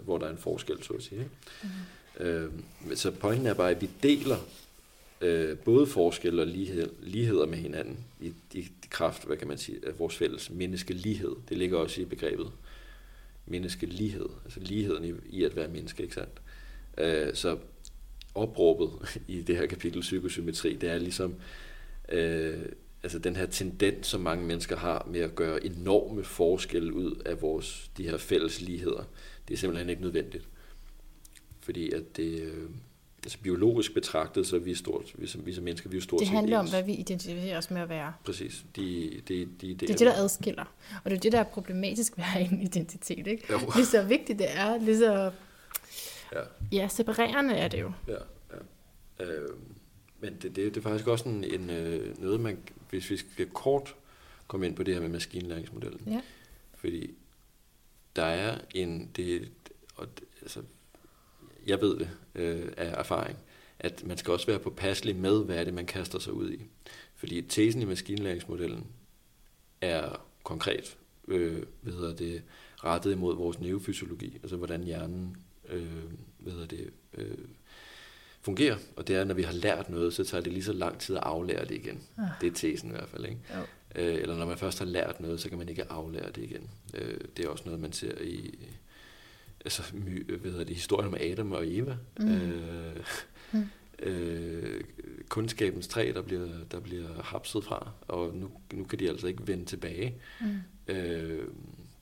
hvor 0.04 0.18
der 0.18 0.26
er 0.26 0.32
en 0.32 0.38
forskel, 0.38 0.84
så 0.84 0.94
at 0.94 1.04
sige. 1.04 1.20
Ikke? 1.20 1.32
Mm. 2.20 2.26
Øh, 2.26 2.52
så 2.96 3.12
pointen 3.12 3.48
er 3.48 3.54
bare, 3.54 3.70
at 3.70 3.82
vi 3.82 3.90
deler 4.04 4.38
øh, 5.22 5.58
både 5.58 5.88
forskel 5.88 6.40
og 6.40 6.48
lighed, 6.48 6.90
ligheder 7.02 7.46
med 7.46 7.58
hinanden 7.58 7.98
i, 8.22 8.34
i 8.54 8.68
kraft, 8.90 9.26
hvad 9.26 9.38
kan 9.38 9.48
man 9.48 9.58
sige, 9.58 9.80
af 9.88 10.00
vores 10.00 10.16
fælles 10.16 10.50
menneskelighed. 10.50 11.36
Det 11.50 11.58
ligger 11.58 11.78
også 11.78 12.02
i 12.02 12.06
begrebet 12.06 12.52
menneskelighed, 13.46 14.30
altså 14.46 14.60
ligheden 14.60 15.06
i, 15.06 15.38
i 15.38 15.44
at 15.44 15.56
være 15.56 15.68
menneske, 15.68 16.04
ikke 16.04 16.16
sandt? 16.16 16.42
Øh, 16.98 17.36
så 17.36 17.58
opråbet 18.36 18.90
i 19.28 19.42
det 19.42 19.58
her 19.58 19.66
kapitel 19.66 20.02
psykosymmetri, 20.02 20.76
det 20.76 20.90
er 20.90 20.98
ligesom 20.98 21.36
øh, 22.10 22.66
altså 23.04 23.20
den 23.20 23.36
her 23.36 23.46
tendens, 23.46 24.08
som 24.08 24.22
mange 24.22 24.46
mennesker 24.46 24.78
har 24.78 25.08
med 25.12 25.20
at 25.20 25.36
gøre 25.36 25.66
enorme 25.66 26.24
forskelle 26.24 26.94
ud 26.94 27.22
af 27.26 27.42
vores, 27.42 27.92
de 27.98 28.04
her 28.04 28.18
fælles 28.18 28.62
ligheder. 28.62 29.04
Det 29.48 29.54
er 29.54 29.58
simpelthen 29.58 29.90
ikke 29.90 30.02
nødvendigt. 30.02 30.48
Fordi 31.60 31.92
at 31.92 32.18
det, 32.18 32.42
øh, 32.42 32.70
altså 33.28 33.40
biologisk 33.40 33.94
betragtet, 33.94 34.48
så 34.48 34.56
er 34.56 34.60
vi, 34.60 34.76
stort, 34.76 35.14
vi, 35.16 35.28
som, 35.28 35.46
vi 35.46 35.54
som 35.54 35.64
mennesker, 35.64 35.90
vi 35.90 35.98
er 35.98 36.02
stort 36.02 36.20
Det 36.20 36.28
handler 36.28 36.60
om, 36.60 36.70
hvad 36.70 36.84
vi 36.84 36.94
identificerer 36.94 37.58
os 37.58 37.72
med 37.72 37.82
at 37.82 37.90
være. 37.90 38.14
Præcis. 38.24 38.66
De, 38.76 39.22
de, 39.28 39.46
de, 39.46 39.46
de, 39.62 39.74
det 39.74 39.90
er 39.90 39.96
det, 39.96 40.00
der 40.00 40.14
adskiller. 40.14 40.74
Og 41.04 41.12
det 41.12 41.18
er 41.18 41.22
det, 41.22 41.32
der 41.32 41.40
er 41.40 41.44
problematisk 41.44 42.18
ved 42.18 42.24
at 42.24 42.30
have 42.30 42.52
en 42.52 42.62
identitet. 42.62 43.28
Ikke? 43.28 43.44
Jo. 43.50 43.60
Lige 43.76 43.86
så 43.86 44.04
vigtigt 44.04 44.40
det 44.40 44.48
er, 44.50 44.78
lige 44.78 44.98
så 44.98 45.32
ja. 46.34 46.42
ja, 46.72 46.88
separerende 46.88 47.54
er 47.54 47.68
det 47.68 47.82
jo. 47.82 47.92
Ja, 48.08 48.14
ja. 49.20 49.26
Øh, 49.26 49.50
men 50.20 50.34
det, 50.34 50.56
det, 50.56 50.56
det 50.56 50.78
er 50.78 50.82
faktisk 50.82 51.08
også 51.08 51.30
en, 51.30 51.44
en, 51.44 51.70
øh, 51.70 52.22
noget, 52.22 52.40
man, 52.40 52.58
hvis 52.90 53.10
vi 53.10 53.18
skal 53.18 53.50
kort 53.50 53.96
komme 54.48 54.66
ind 54.66 54.76
på 54.76 54.84
det 54.84 54.94
her 54.94 55.02
med 55.02 55.10
maskinlæringsmodellen. 55.10 56.02
Ja. 56.08 56.22
Fordi 56.76 57.16
der 58.16 58.26
er 58.26 58.58
en, 58.76 59.12
det, 59.16 59.52
og, 59.96 60.08
altså, 60.42 60.62
jeg 61.68 61.82
ved 61.82 62.00
det 62.00 62.10
øh, 62.36 62.72
af 62.78 63.00
erfaring, 63.00 63.38
at 63.80 64.04
man 64.06 64.18
skal 64.18 64.34
også 64.34 64.48
være 64.48 64.60
påpasselig 64.60 65.16
med, 65.16 65.44
hvad 65.46 65.58
er 65.58 65.64
det, 65.64 65.74
man 65.74 65.86
kaster 65.86 66.20
sig 66.20 66.34
ud 66.34 66.52
i. 66.52 66.62
Fordi 67.16 67.42
tesen 67.42 67.82
i 67.82 67.86
maskinlæringsmodellen 67.86 68.88
er 69.82 70.22
konkret 70.44 70.98
øh, 71.28 71.64
hvad 71.82 71.94
hedder 71.94 72.16
det, 72.16 72.42
rettet 72.84 73.12
imod 73.12 73.36
vores 73.36 73.60
neurofysiologi, 73.60 74.38
altså 74.44 74.56
hvordan 74.56 74.84
hjernen 74.84 75.38
øh, 75.70 76.04
hvad 76.40 76.54
hedder 76.54 76.68
det, 76.68 76.90
øh, 77.14 77.38
fungerer. 78.42 78.78
Og 78.96 79.08
det 79.08 79.16
er, 79.16 79.24
når 79.24 79.34
vi 79.34 79.44
har 79.44 79.54
lært 79.54 79.90
noget, 79.90 80.14
så 80.14 80.24
tager 80.24 80.44
det 80.44 80.54
lige 80.54 80.64
så 80.64 80.74
lang 80.74 81.00
tid 81.00 81.16
at 81.16 81.24
aflære 81.24 81.66
det 81.66 81.76
igen. 81.76 82.04
Ah. 82.18 82.26
Det 82.42 82.48
er 82.48 82.54
tesen 82.54 82.90
i 82.90 82.92
hvert 82.92 83.10
fald. 83.10 83.26
Ikke? 83.26 83.40
Jo. 83.56 83.62
Øh, 84.02 84.16
eller 84.16 84.38
når 84.38 84.46
man 84.46 84.58
først 84.58 84.80
har 84.80 84.86
lært 84.86 85.20
noget, 85.20 85.40
så 85.40 85.50
kan 85.50 85.58
man 85.58 85.70
ikke 85.70 85.92
aflære 85.92 86.32
det 86.32 86.44
igen. 86.44 86.70
Øh, 86.94 87.20
det 87.38 87.46
er 87.46 87.50
også 87.50 87.64
noget, 87.66 87.80
man 87.80 87.94
ser 87.94 88.22
i 88.22 88.60
altså, 89.68 89.84
hvad 90.40 90.52
hedder 90.52 90.64
det, 90.64 90.76
historien 90.76 91.08
om 91.08 91.18
Adam 91.20 91.52
og 91.52 91.64
Eva. 91.68 91.98
Mm. 92.20 92.32
Øh, 92.32 92.96
mm. 93.52 93.70
Øh, 94.00 94.82
kundskabens 95.30 95.88
træ, 95.88 96.12
der 96.16 96.22
bliver, 96.22 96.48
der 96.72 96.80
bliver 96.80 97.24
hapset 97.24 97.64
fra, 97.64 97.92
og 98.08 98.36
nu, 98.36 98.50
nu 98.74 98.84
kan 98.84 99.00
de 99.00 99.10
altså 99.10 99.28
ikke 99.28 99.48
vende 99.48 99.66
tilbage. 99.66 100.16
Mm. 100.42 100.94
Øh, 100.94 101.48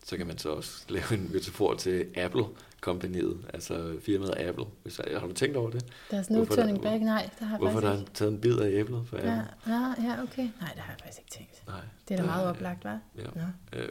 så 0.06 0.18
kan 0.18 0.28
man 0.28 0.38
så 0.38 0.50
også 0.50 0.86
lave 0.90 1.14
en 1.14 1.30
metafor 1.34 1.74
til 1.74 2.08
Apple 2.16 2.46
kompaniet, 2.82 3.38
altså 3.54 3.98
firmaet 4.02 4.34
Apple. 4.38 4.66
Hvis, 4.84 5.02
har 5.18 5.28
du 5.28 5.34
tænkt 5.34 5.58
over 5.58 5.70
det? 5.70 5.86
Der 6.12 6.18
er 6.18 6.22
sådan 6.22 6.38
no 6.38 6.46
turning 6.46 6.82
back, 6.82 7.02
nej. 7.02 7.30
Der 7.40 7.46
har 7.46 7.58
hvorfor 7.58 7.80
der 7.80 7.90
er 7.90 8.04
taget 8.14 8.32
en 8.32 8.42
bid 8.42 8.58
af 8.58 8.70
æblet 8.70 9.08
for 9.08 9.18
Apple? 9.18 9.32
Ja, 9.32 9.42
ja, 9.68 9.94
ja, 10.04 10.24
okay. 10.24 10.50
Nej, 10.62 10.72
det 10.74 10.82
har 10.82 10.92
jeg 10.92 11.00
faktisk 11.00 11.20
ikke 11.20 11.32
tænkt. 11.32 11.68
Nej, 11.68 11.82
det 12.08 12.14
er 12.14 12.22
da 12.22 12.26
meget 12.26 12.48
oplagt, 12.48 12.86
hva'? 12.86 12.90
Ja. 13.18 13.42
ja. 13.74 13.80
Øh, 13.80 13.90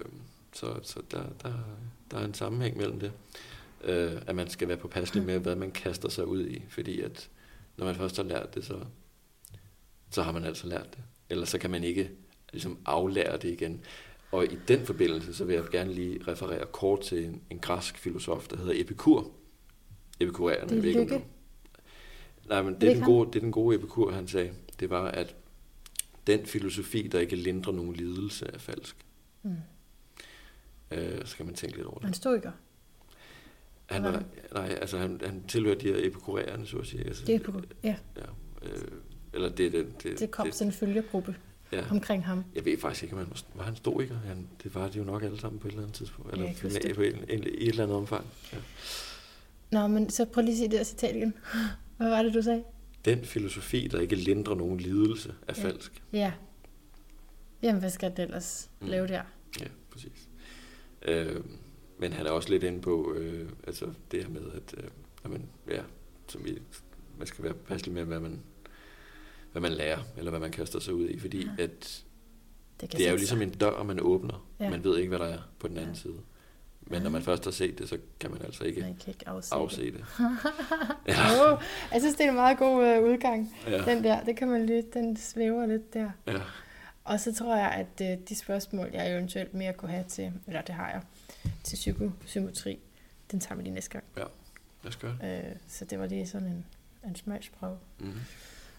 så 0.53 0.75
så 0.83 1.01
der, 1.11 1.23
der, 1.43 1.53
der 2.11 2.19
er 2.19 2.25
en 2.25 2.35
sammenhæng 2.35 2.77
mellem 2.77 3.01
det 3.01 3.13
øh, 3.85 4.23
at 4.27 4.35
man 4.35 4.49
skal 4.49 4.69
være 4.69 4.77
påpasselig 4.77 5.25
med, 5.25 5.39
hvad 5.39 5.57
man 5.57 5.71
kaster 5.71 6.09
sig 6.09 6.27
ud 6.27 6.47
i, 6.47 6.63
fordi 6.69 7.01
at 7.01 7.31
når 7.77 7.87
man 7.87 7.95
først 7.95 8.17
har 8.17 8.25
lært 8.25 8.55
det, 8.55 8.65
så, 8.65 8.81
så 10.11 10.23
har 10.23 10.33
man 10.33 10.45
altså 10.45 10.67
lært 10.67 10.87
det. 10.91 11.03
Ellers 11.31 11.49
så 11.49 11.59
kan 11.59 11.71
man 11.71 11.85
ikke 11.85 12.11
ligesom 12.53 12.79
aflære 12.85 13.37
det 13.37 13.45
igen. 13.45 13.81
Og 14.33 14.45
i 14.45 14.59
den 14.69 14.87
forbindelse, 14.87 15.35
så 15.35 15.45
vil 15.45 15.55
jeg 15.55 15.65
gerne 15.73 15.93
lige 15.93 16.21
referere 16.29 16.67
kort 16.73 17.01
til 17.01 17.25
en, 17.25 17.43
en 17.51 17.59
græsk 17.59 17.99
filosof, 17.99 18.49
der 18.49 18.57
hedder 18.57 18.73
Epikur. 18.81 19.31
Epikurerende. 20.21 20.75
Det 20.75 20.91
er 20.91 21.01
lykke. 21.01 21.25
Nej, 22.49 22.63
men 22.63 22.75
det 22.81 22.91
er, 22.91 22.95
den 22.95 23.05
gode, 23.05 23.27
det 23.27 23.37
er 23.37 23.41
den 23.41 23.53
gode 23.53 23.77
Epikur, 23.77 24.11
han 24.11 24.29
sagde. 24.29 24.53
Det 24.81 24.91
var, 24.91 25.05
at 25.05 25.37
den 26.27 26.47
filosofi, 26.47 27.09
der 27.09 27.21
ikke 27.21 27.37
lindrer 27.37 27.73
nogen 27.73 27.93
lidelse, 27.93 28.47
er 28.47 28.59
falsk. 28.59 28.97
Mm. 29.43 29.57
Øh, 30.91 31.27
så 31.27 31.37
kan 31.37 31.47
man 31.47 31.55
tænke 31.55 31.77
lidt 31.77 31.87
over 31.87 31.99
det. 31.99 32.09
En 32.09 32.15
stoiker. 32.15 32.53
Han 33.95 34.13
var, 34.13 34.23
nej, 34.55 34.79
altså 34.81 34.99
han, 34.99 35.21
han 35.25 35.43
tilhørte 35.49 35.81
de 35.81 35.95
her 35.95 36.07
epikurerende, 36.07 36.67
så 36.67 36.77
at 36.79 36.87
sige. 36.87 37.05
Altså, 37.05 37.25
det 37.27 37.35
er 37.35 37.61
ja. 37.83 37.97
ja 38.17 38.23
øh, 38.63 38.89
eller 39.33 39.49
det, 39.49 39.73
det, 39.73 40.03
det, 40.03 40.19
det 40.19 40.31
kom 40.31 40.53
sådan 40.53 40.69
en 40.69 40.73
følgegruppe 40.73 41.37
ja. 41.73 41.91
omkring 41.91 42.25
ham. 42.25 42.45
Jeg 42.55 42.65
ved 42.65 42.79
faktisk 42.79 43.03
ikke, 43.03 43.17
om 43.17 43.19
han 43.19 43.33
var 43.55 43.65
han 43.65 43.77
stoiker. 43.77 44.17
Han, 44.27 44.49
det 44.63 44.75
var 44.75 44.89
de 44.89 44.99
jo 44.99 45.05
nok 45.05 45.23
alle 45.23 45.41
sammen 45.41 45.61
på 45.61 45.69
et 45.69 45.71
eller 45.71 45.83
andet 45.83 45.97
tidspunkt. 45.97 46.33
Eller 46.33 46.47
ja, 46.47 46.95
på 46.95 47.03
en, 47.03 47.15
en, 47.15 47.25
en, 47.29 47.45
i 47.45 47.49
et 47.49 47.69
eller 47.69 47.83
andet 47.83 47.97
omfang. 47.97 48.27
Ja. 48.53 48.59
Nå, 49.71 49.87
men 49.87 50.11
så 50.11 50.25
prøv 50.25 50.43
lige 50.45 50.53
at 50.53 50.59
sige 50.59 50.79
det 50.79 50.87
citat 50.87 51.17
igen. 51.17 51.35
Hvad 51.97 52.09
var 52.09 52.23
det, 52.23 52.35
du 52.35 52.43
sagde? 52.43 52.65
Den 53.05 53.25
filosofi, 53.25 53.89
der 53.93 54.01
ikke 54.01 54.17
lindrer 54.17 54.55
nogen 54.55 54.81
lidelse, 54.81 55.35
er 55.49 55.55
ja. 55.57 55.65
falsk. 55.65 56.03
Ja. 56.13 56.33
Jamen, 57.63 57.81
hvad 57.81 57.91
skal 57.91 58.11
det 58.11 58.19
ellers 58.19 58.71
mm. 58.81 58.87
lave 58.87 59.07
der? 59.07 59.23
Ja, 59.61 59.67
præcis. 59.91 60.29
Øh, 61.03 61.41
men 61.99 62.13
han 62.13 62.27
er 62.27 62.31
også 62.31 62.49
lidt 62.49 62.63
inde 62.63 62.81
på 62.81 63.15
øh, 63.15 63.49
altså 63.67 63.93
det 64.11 64.23
her 64.23 64.31
med, 64.31 64.53
at 64.53 64.75
øh, 64.77 64.91
at 65.25 65.31
man, 65.31 65.49
ja, 65.71 65.81
som 66.29 66.45
vi, 66.45 66.59
man 67.19 67.27
skal 67.27 67.45
være 67.45 67.55
passelig 67.55 67.95
med, 67.95 68.05
hvad 68.05 68.21
man, 68.21 68.41
hvad 69.53 69.63
man 69.63 69.73
lærer, 69.73 69.99
eller 70.17 70.31
hvad 70.31 70.41
man 70.41 70.51
kaster 70.51 70.81
sig 70.81 70.95
ud 70.95 71.09
i, 71.09 71.19
fordi 71.19 71.49
ja. 71.59 71.63
at 71.63 72.05
det, 72.81 72.93
det 72.93 73.07
er 73.07 73.11
jo 73.11 73.17
ligesom 73.17 73.43
en 73.43 73.51
dør, 73.51 73.83
man 73.83 74.01
åbner. 74.01 74.47
Ja. 74.61 74.71
Man 74.71 74.85
ved 74.85 74.99
ikke, 74.99 75.09
hvad 75.09 75.19
der 75.19 75.35
er 75.35 75.39
på 75.59 75.69
den 75.69 75.77
anden 75.77 75.95
ja. 75.95 76.01
side. 76.01 76.19
Men 76.81 77.03
når 77.03 77.11
man 77.11 77.23
først 77.23 77.45
har 77.45 77.51
set 77.51 77.79
det, 77.79 77.89
så 77.89 77.99
kan 78.21 78.31
man 78.31 78.43
altså 78.43 78.65
ikke, 78.65 78.81
man 78.81 78.97
kan 78.97 79.09
ikke 79.09 79.29
afse, 79.29 79.55
afse 79.55 79.85
det. 79.85 79.93
det. 79.93 80.05
ja. 81.09 81.53
oh, 81.53 81.63
jeg 81.93 82.01
synes, 82.01 82.15
det 82.15 82.25
er 82.25 82.29
en 82.29 82.35
meget 82.35 82.59
god 82.59 82.87
øh, 82.87 83.03
udgang. 83.03 83.55
Ja. 83.67 83.85
Den 83.85 84.05
der, 84.05 84.25
det 84.25 84.37
kan 84.37 84.49
man 84.49 84.67
lidt, 84.67 84.95
den 84.95 85.17
svæver 85.17 85.67
lidt 85.67 85.95
der. 85.95 86.11
Ja. 86.27 86.41
Og 87.05 87.21
så 87.21 87.35
tror 87.35 87.57
jeg, 87.57 87.71
at 87.71 88.13
øh, 88.13 88.19
de 88.29 88.35
spørgsmål, 88.35 88.91
jeg 88.93 89.13
eventuelt 89.13 89.55
mere 89.55 89.73
kunne 89.73 89.91
have 89.91 90.05
til, 90.09 90.33
eller 90.47 90.63
det 90.63 90.75
har 90.75 90.91
jeg, 90.91 91.03
til 91.65 91.77
psykosymmetri, 91.77 92.79
den 93.31 93.41
tager 93.41 93.57
vi 93.57 93.63
lige 93.63 93.75
næste 93.75 93.91
gang. 93.91 94.05
Ja, 94.17 94.23
lad 94.83 94.89
os 94.89 94.97
gøre 94.97 95.17
det. 95.21 95.45
Øh, 95.45 95.57
så 95.69 95.85
det 95.85 95.99
var 95.99 96.07
lige 96.07 96.27
sådan 96.27 96.49
en, 96.49 96.67
en 97.05 97.17
smagsprøve. 97.17 97.79
Mm-hmm. 97.99 98.21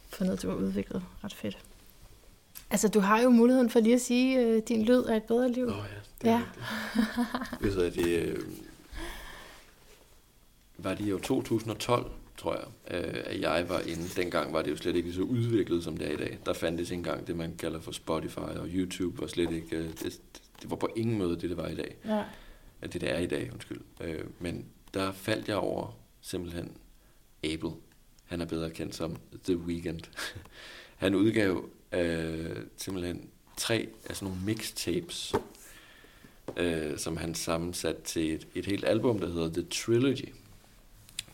For 0.09 0.25
noget, 0.25 0.41
du 0.41 0.49
har 0.49 0.55
udviklet 0.55 1.03
ret 1.23 1.33
fedt. 1.33 1.57
Altså, 2.69 2.87
du 2.87 2.99
har 2.99 3.21
jo 3.21 3.29
muligheden 3.29 3.69
for 3.69 3.79
lige 3.79 3.95
at 3.95 4.01
sige, 4.01 4.39
øh, 4.39 4.61
din 4.67 4.85
lyd 4.85 5.03
er 5.03 5.15
et 5.15 5.23
bedre 5.23 5.51
liv. 5.51 5.67
Oh, 5.67 5.73
ja, 5.73 5.99
det 6.21 6.29
er 6.29 6.41
ja. 7.61 7.67
det. 7.67 7.95
det 7.95 8.07
øh, 8.07 8.39
var 10.77 10.93
det 10.93 11.09
jo 11.09 11.19
2012, 11.19 12.11
tror 12.37 12.55
jeg, 12.55 12.97
øh, 12.97 13.23
at 13.25 13.41
jeg 13.41 13.69
var 13.69 13.79
inde. 13.79 14.07
Dengang 14.15 14.53
var 14.53 14.61
det 14.61 14.71
jo 14.71 14.77
slet 14.77 14.95
ikke 14.95 15.13
så 15.13 15.21
udviklet, 15.21 15.83
som 15.83 15.97
det 15.97 16.07
er 16.07 16.11
i 16.11 16.17
dag. 16.17 16.39
Der 16.45 16.53
fandtes 16.53 16.91
ikke 16.91 16.99
engang 16.99 17.27
det, 17.27 17.35
man 17.35 17.55
kalder 17.57 17.81
for 17.81 17.91
Spotify 17.91 18.37
og 18.37 18.67
YouTube, 18.67 19.21
var 19.21 19.27
slet 19.27 19.51
ikke, 19.51 19.77
øh, 19.77 19.89
det, 19.89 20.21
det 20.61 20.69
var 20.69 20.75
på 20.75 20.89
ingen 20.95 21.17
måde 21.17 21.31
det, 21.31 21.49
det 21.49 21.57
var 21.57 21.67
i 21.67 21.75
dag. 21.75 21.95
Ja. 22.05 22.23
Ja, 22.85 22.89
det, 22.89 23.01
det 23.01 23.11
er 23.11 23.19
i 23.19 23.25
dag, 23.25 23.49
undskyld. 23.53 23.81
Øh, 24.01 24.25
men 24.39 24.65
der 24.93 25.11
faldt 25.11 25.47
jeg 25.47 25.55
over 25.55 25.97
simpelthen 26.21 26.71
Abel. 27.43 27.71
Han 28.25 28.41
er 28.41 28.45
bedre 28.45 28.69
kendt 28.69 28.95
som 28.95 29.17
The 29.43 29.57
Weeknd. 29.57 30.01
Han 31.03 31.15
udgav 31.15 31.69
øh, 31.91 32.55
simpelthen 32.77 33.29
tre 33.57 33.87
af 34.09 34.15
sådan 34.15 34.27
nogle 34.27 34.45
mixtapes, 34.45 35.33
øh, 36.57 36.97
som 36.97 37.17
han 37.17 37.35
sammensat 37.35 37.97
til 38.03 38.33
et, 38.33 38.47
et 38.55 38.65
helt 38.65 38.85
album, 38.85 39.19
der 39.19 39.27
hedder 39.27 39.49
The 39.49 39.63
Trilogy 39.63 40.33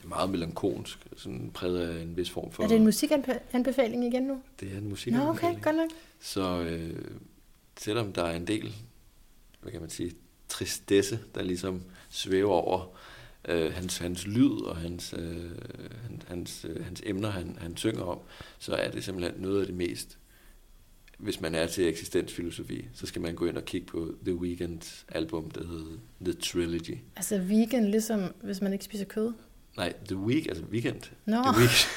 meget 0.04 0.30
melankolsk, 0.30 1.08
sådan 1.18 1.52
præget 1.54 1.90
af 1.90 2.02
en 2.02 2.18
vis 2.18 2.30
form 2.30 2.52
for... 2.52 2.64
Er 2.64 2.68
det 2.68 2.78
en 2.78 2.84
musikanbefaling 2.84 4.06
igen 4.06 4.24
nu? 4.24 4.42
Det 4.60 4.74
er 4.74 4.78
en 4.78 4.90
musikanbefaling. 4.90 5.44
Nå, 5.44 5.50
okay, 5.50 5.64
godt 5.64 5.76
nok. 5.76 5.90
Så 6.20 6.62
øh, 6.62 7.06
selvom 7.78 8.14
der 8.14 8.24
er 8.24 8.36
en 8.36 8.48
del 8.48 8.74
hvad 9.62 9.72
kan 9.72 9.82
man 9.82 9.90
sige, 9.90 10.12
tristesse, 10.52 11.20
der 11.36 11.44
ligesom 11.44 11.82
svæver 12.10 12.54
over 12.54 12.98
øh, 13.48 13.74
hans, 13.74 13.98
hans 13.98 14.28
lyd 14.28 14.62
og 14.62 14.78
hans, 14.78 15.14
øh, 15.18 15.52
hans, 16.28 16.66
øh, 16.70 16.86
hans 16.86 17.02
emner, 17.06 17.30
han, 17.30 17.58
han 17.62 17.78
synger 17.78 18.04
om, 18.04 18.20
så 18.60 18.74
er 18.74 18.92
det 18.92 19.04
simpelthen 19.04 19.42
noget 19.42 19.60
af 19.60 19.66
det 19.66 19.76
mest 19.76 20.18
hvis 21.22 21.42
man 21.42 21.56
er 21.56 21.68
til 21.68 21.88
eksistensfilosofi, 21.88 22.86
så 22.94 23.06
skal 23.06 23.22
man 23.22 23.36
gå 23.36 23.46
ind 23.46 23.58
og 23.58 23.66
kigge 23.66 23.88
på 23.88 24.16
The 24.26 24.36
Weeknd 24.36 25.06
album, 25.08 25.52
der 25.52 25.68
hedder 25.68 25.98
The 26.22 26.34
Trilogy. 26.34 26.98
Altså 27.16 27.38
vegan, 27.38 27.92
ligesom 27.92 28.34
hvis 28.44 28.62
man 28.62 28.74
ikke 28.74 28.86
spiser 28.86 29.06
kød? 29.06 29.34
Nej, 29.82 29.94
The 30.08 30.18
Week, 30.18 30.48
altså 30.48 30.64
Weekend. 30.64 31.02
Nå. 31.26 31.44
The 31.44 31.62
Week. 31.62 31.88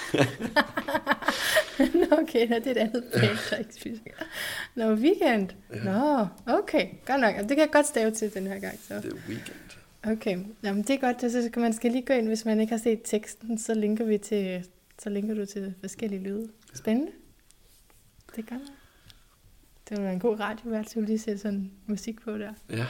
Nå, 2.11 2.16
okay, 2.16 2.48
det 2.48 2.66
er 2.66 2.70
et 2.70 2.77
andet 2.77 3.05
band, 3.15 3.39
der 3.51 3.56
ikke 3.56 3.74
spiser 3.74 4.02
kød. 4.05 4.27
Nå, 4.74 4.94
weekend. 4.94 5.48
Ja. 5.74 5.85
Nå, 5.85 6.27
okay, 6.47 6.89
godt 7.06 7.20
nok. 7.20 7.35
Det 7.35 7.48
kan 7.48 7.59
jeg 7.59 7.70
godt 7.73 7.86
stave 7.86 8.11
til 8.11 8.35
den 8.35 8.47
her 8.47 8.59
gang. 8.59 8.78
Så. 8.89 9.01
The 9.01 9.15
Weekend. 9.28 9.56
Okay, 10.02 10.39
Jamen, 10.62 10.82
det 10.82 10.90
er 10.90 10.98
godt. 10.98 11.32
Så 11.32 11.47
skal 11.47 11.62
man 11.62 11.73
skal 11.73 11.93
lige 11.93 12.06
gå 12.06 12.12
ind, 12.12 12.27
hvis 12.27 12.44
man 12.44 12.61
ikke 12.61 12.73
har 12.73 12.78
set 12.78 13.01
teksten, 13.05 13.59
så 13.59 13.74
linker 13.74 14.05
vi 14.05 14.19
til, 14.19 14.66
så 14.98 15.11
linker 15.11 15.35
du 15.35 15.47
til 15.47 15.74
forskellige 15.81 16.23
lyde. 16.23 16.48
Spændende. 16.74 17.12
Det 18.36 18.44
er 18.51 18.55
godt. 18.55 18.73
Det 19.89 20.02
var 20.02 20.11
en 20.11 20.20
god 20.20 20.40
radiovært, 20.40 20.90
så 20.90 21.01
lige 21.01 21.19
sætte 21.19 21.43
sådan 21.43 21.70
musik 21.86 22.23
på 22.23 22.39
der. 22.39 22.52
Ja. 22.70 22.86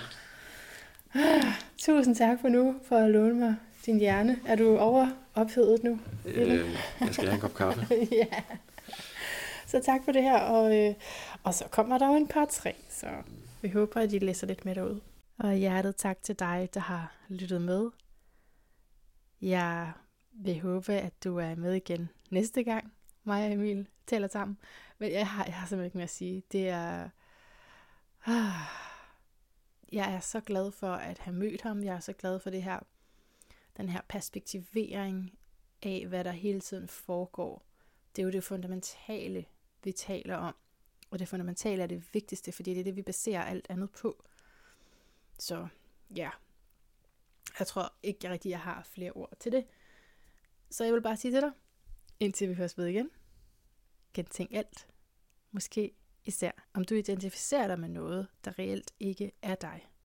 Tusind 1.78 2.16
tak 2.16 2.40
for 2.40 2.48
nu, 2.48 2.74
for 2.88 2.96
at 2.96 3.10
låne 3.10 3.34
mig 3.34 3.56
din 3.86 3.98
hjerne. 3.98 4.40
Er 4.46 4.56
du 4.56 4.78
over 4.78 5.10
ophedet 5.34 5.84
nu? 5.84 5.98
Øh, 6.24 6.76
jeg 7.00 7.14
skal 7.14 7.24
have 7.24 7.34
en 7.34 7.40
kop 7.40 7.54
kaffe. 7.54 7.86
ja. 8.12 8.42
Så 9.66 9.80
tak 9.80 10.00
for 10.04 10.12
det 10.12 10.22
her, 10.22 10.38
og, 10.38 10.76
øh, 10.78 10.94
og 11.42 11.54
så 11.54 11.64
kommer 11.70 11.98
der 11.98 12.06
jo 12.06 12.14
en 12.14 12.28
par 12.28 12.44
tre, 12.44 12.74
så 12.88 13.06
vi 13.62 13.68
håber, 13.68 14.00
at 14.00 14.12
I 14.12 14.18
læser 14.18 14.46
lidt 14.46 14.64
med 14.64 14.74
derud. 14.74 15.00
Og 15.38 15.54
hjertet 15.54 15.96
tak 15.96 16.22
til 16.22 16.38
dig, 16.38 16.68
der 16.74 16.80
har 16.80 17.12
lyttet 17.28 17.62
med. 17.62 17.90
Jeg 19.42 19.92
vil 20.32 20.60
håbe, 20.60 20.92
at 20.92 21.24
du 21.24 21.38
er 21.38 21.54
med 21.54 21.74
igen 21.74 22.08
næste 22.30 22.62
gang, 22.62 22.92
mig 23.24 23.46
og 23.46 23.52
Emil 23.52 23.86
taler 24.06 24.28
sammen. 24.28 24.58
Men 24.98 25.12
jeg 25.12 25.28
har, 25.28 25.44
jeg 25.44 25.54
har 25.54 25.66
simpelthen 25.66 25.86
ikke 25.86 25.96
mere 25.98 26.04
at 26.04 26.10
sige. 26.10 26.42
Det 26.52 26.68
er... 26.68 27.08
Ah, 28.26 28.52
jeg 29.92 30.14
er 30.14 30.20
så 30.20 30.40
glad 30.40 30.70
for 30.70 30.92
at 30.92 31.18
have 31.18 31.36
mødt 31.36 31.62
ham. 31.62 31.84
Jeg 31.84 31.94
er 31.94 32.00
så 32.00 32.12
glad 32.12 32.38
for 32.38 32.50
det 32.50 32.62
her, 32.62 32.78
den 33.76 33.88
her 33.88 34.00
perspektivering 34.08 35.38
af, 35.82 36.06
hvad 36.08 36.24
der 36.24 36.32
hele 36.32 36.60
tiden 36.60 36.88
foregår. 36.88 37.66
Det 38.16 38.22
er 38.22 38.26
jo 38.26 38.32
det 38.32 38.44
fundamentale, 38.44 39.44
vi 39.84 39.92
taler 39.92 40.36
om. 40.36 40.54
Og 41.10 41.18
det 41.18 41.28
fundamentale 41.28 41.82
er 41.82 41.86
det 41.86 42.14
vigtigste, 42.14 42.52
fordi 42.52 42.74
det 42.74 42.80
er 42.80 42.84
det, 42.84 42.96
vi 42.96 43.02
baserer 43.02 43.42
alt 43.42 43.66
andet 43.68 43.90
på. 43.90 44.24
Så 45.38 45.68
ja, 46.16 46.30
jeg 47.58 47.66
tror 47.66 47.92
ikke 48.02 48.30
rigtig, 48.30 48.50
jeg 48.50 48.60
har 48.60 48.82
flere 48.82 49.12
ord 49.12 49.32
til 49.40 49.52
det. 49.52 49.66
Så 50.70 50.84
jeg 50.84 50.94
vil 50.94 51.02
bare 51.02 51.16
sige 51.16 51.32
til 51.32 51.40
dig, 51.40 51.52
indtil 52.20 52.48
vi 52.48 52.54
høres 52.54 52.78
ved 52.78 52.86
igen, 52.86 53.10
gentænk 54.14 54.52
alt. 54.52 54.86
Måske 55.50 55.94
især, 56.24 56.50
om 56.74 56.84
du 56.84 56.94
identificerer 56.94 57.66
dig 57.66 57.80
med 57.80 57.88
noget, 57.88 58.28
der 58.44 58.58
reelt 58.58 58.92
ikke 59.00 59.32
er 59.42 59.54
dig. 59.54 59.88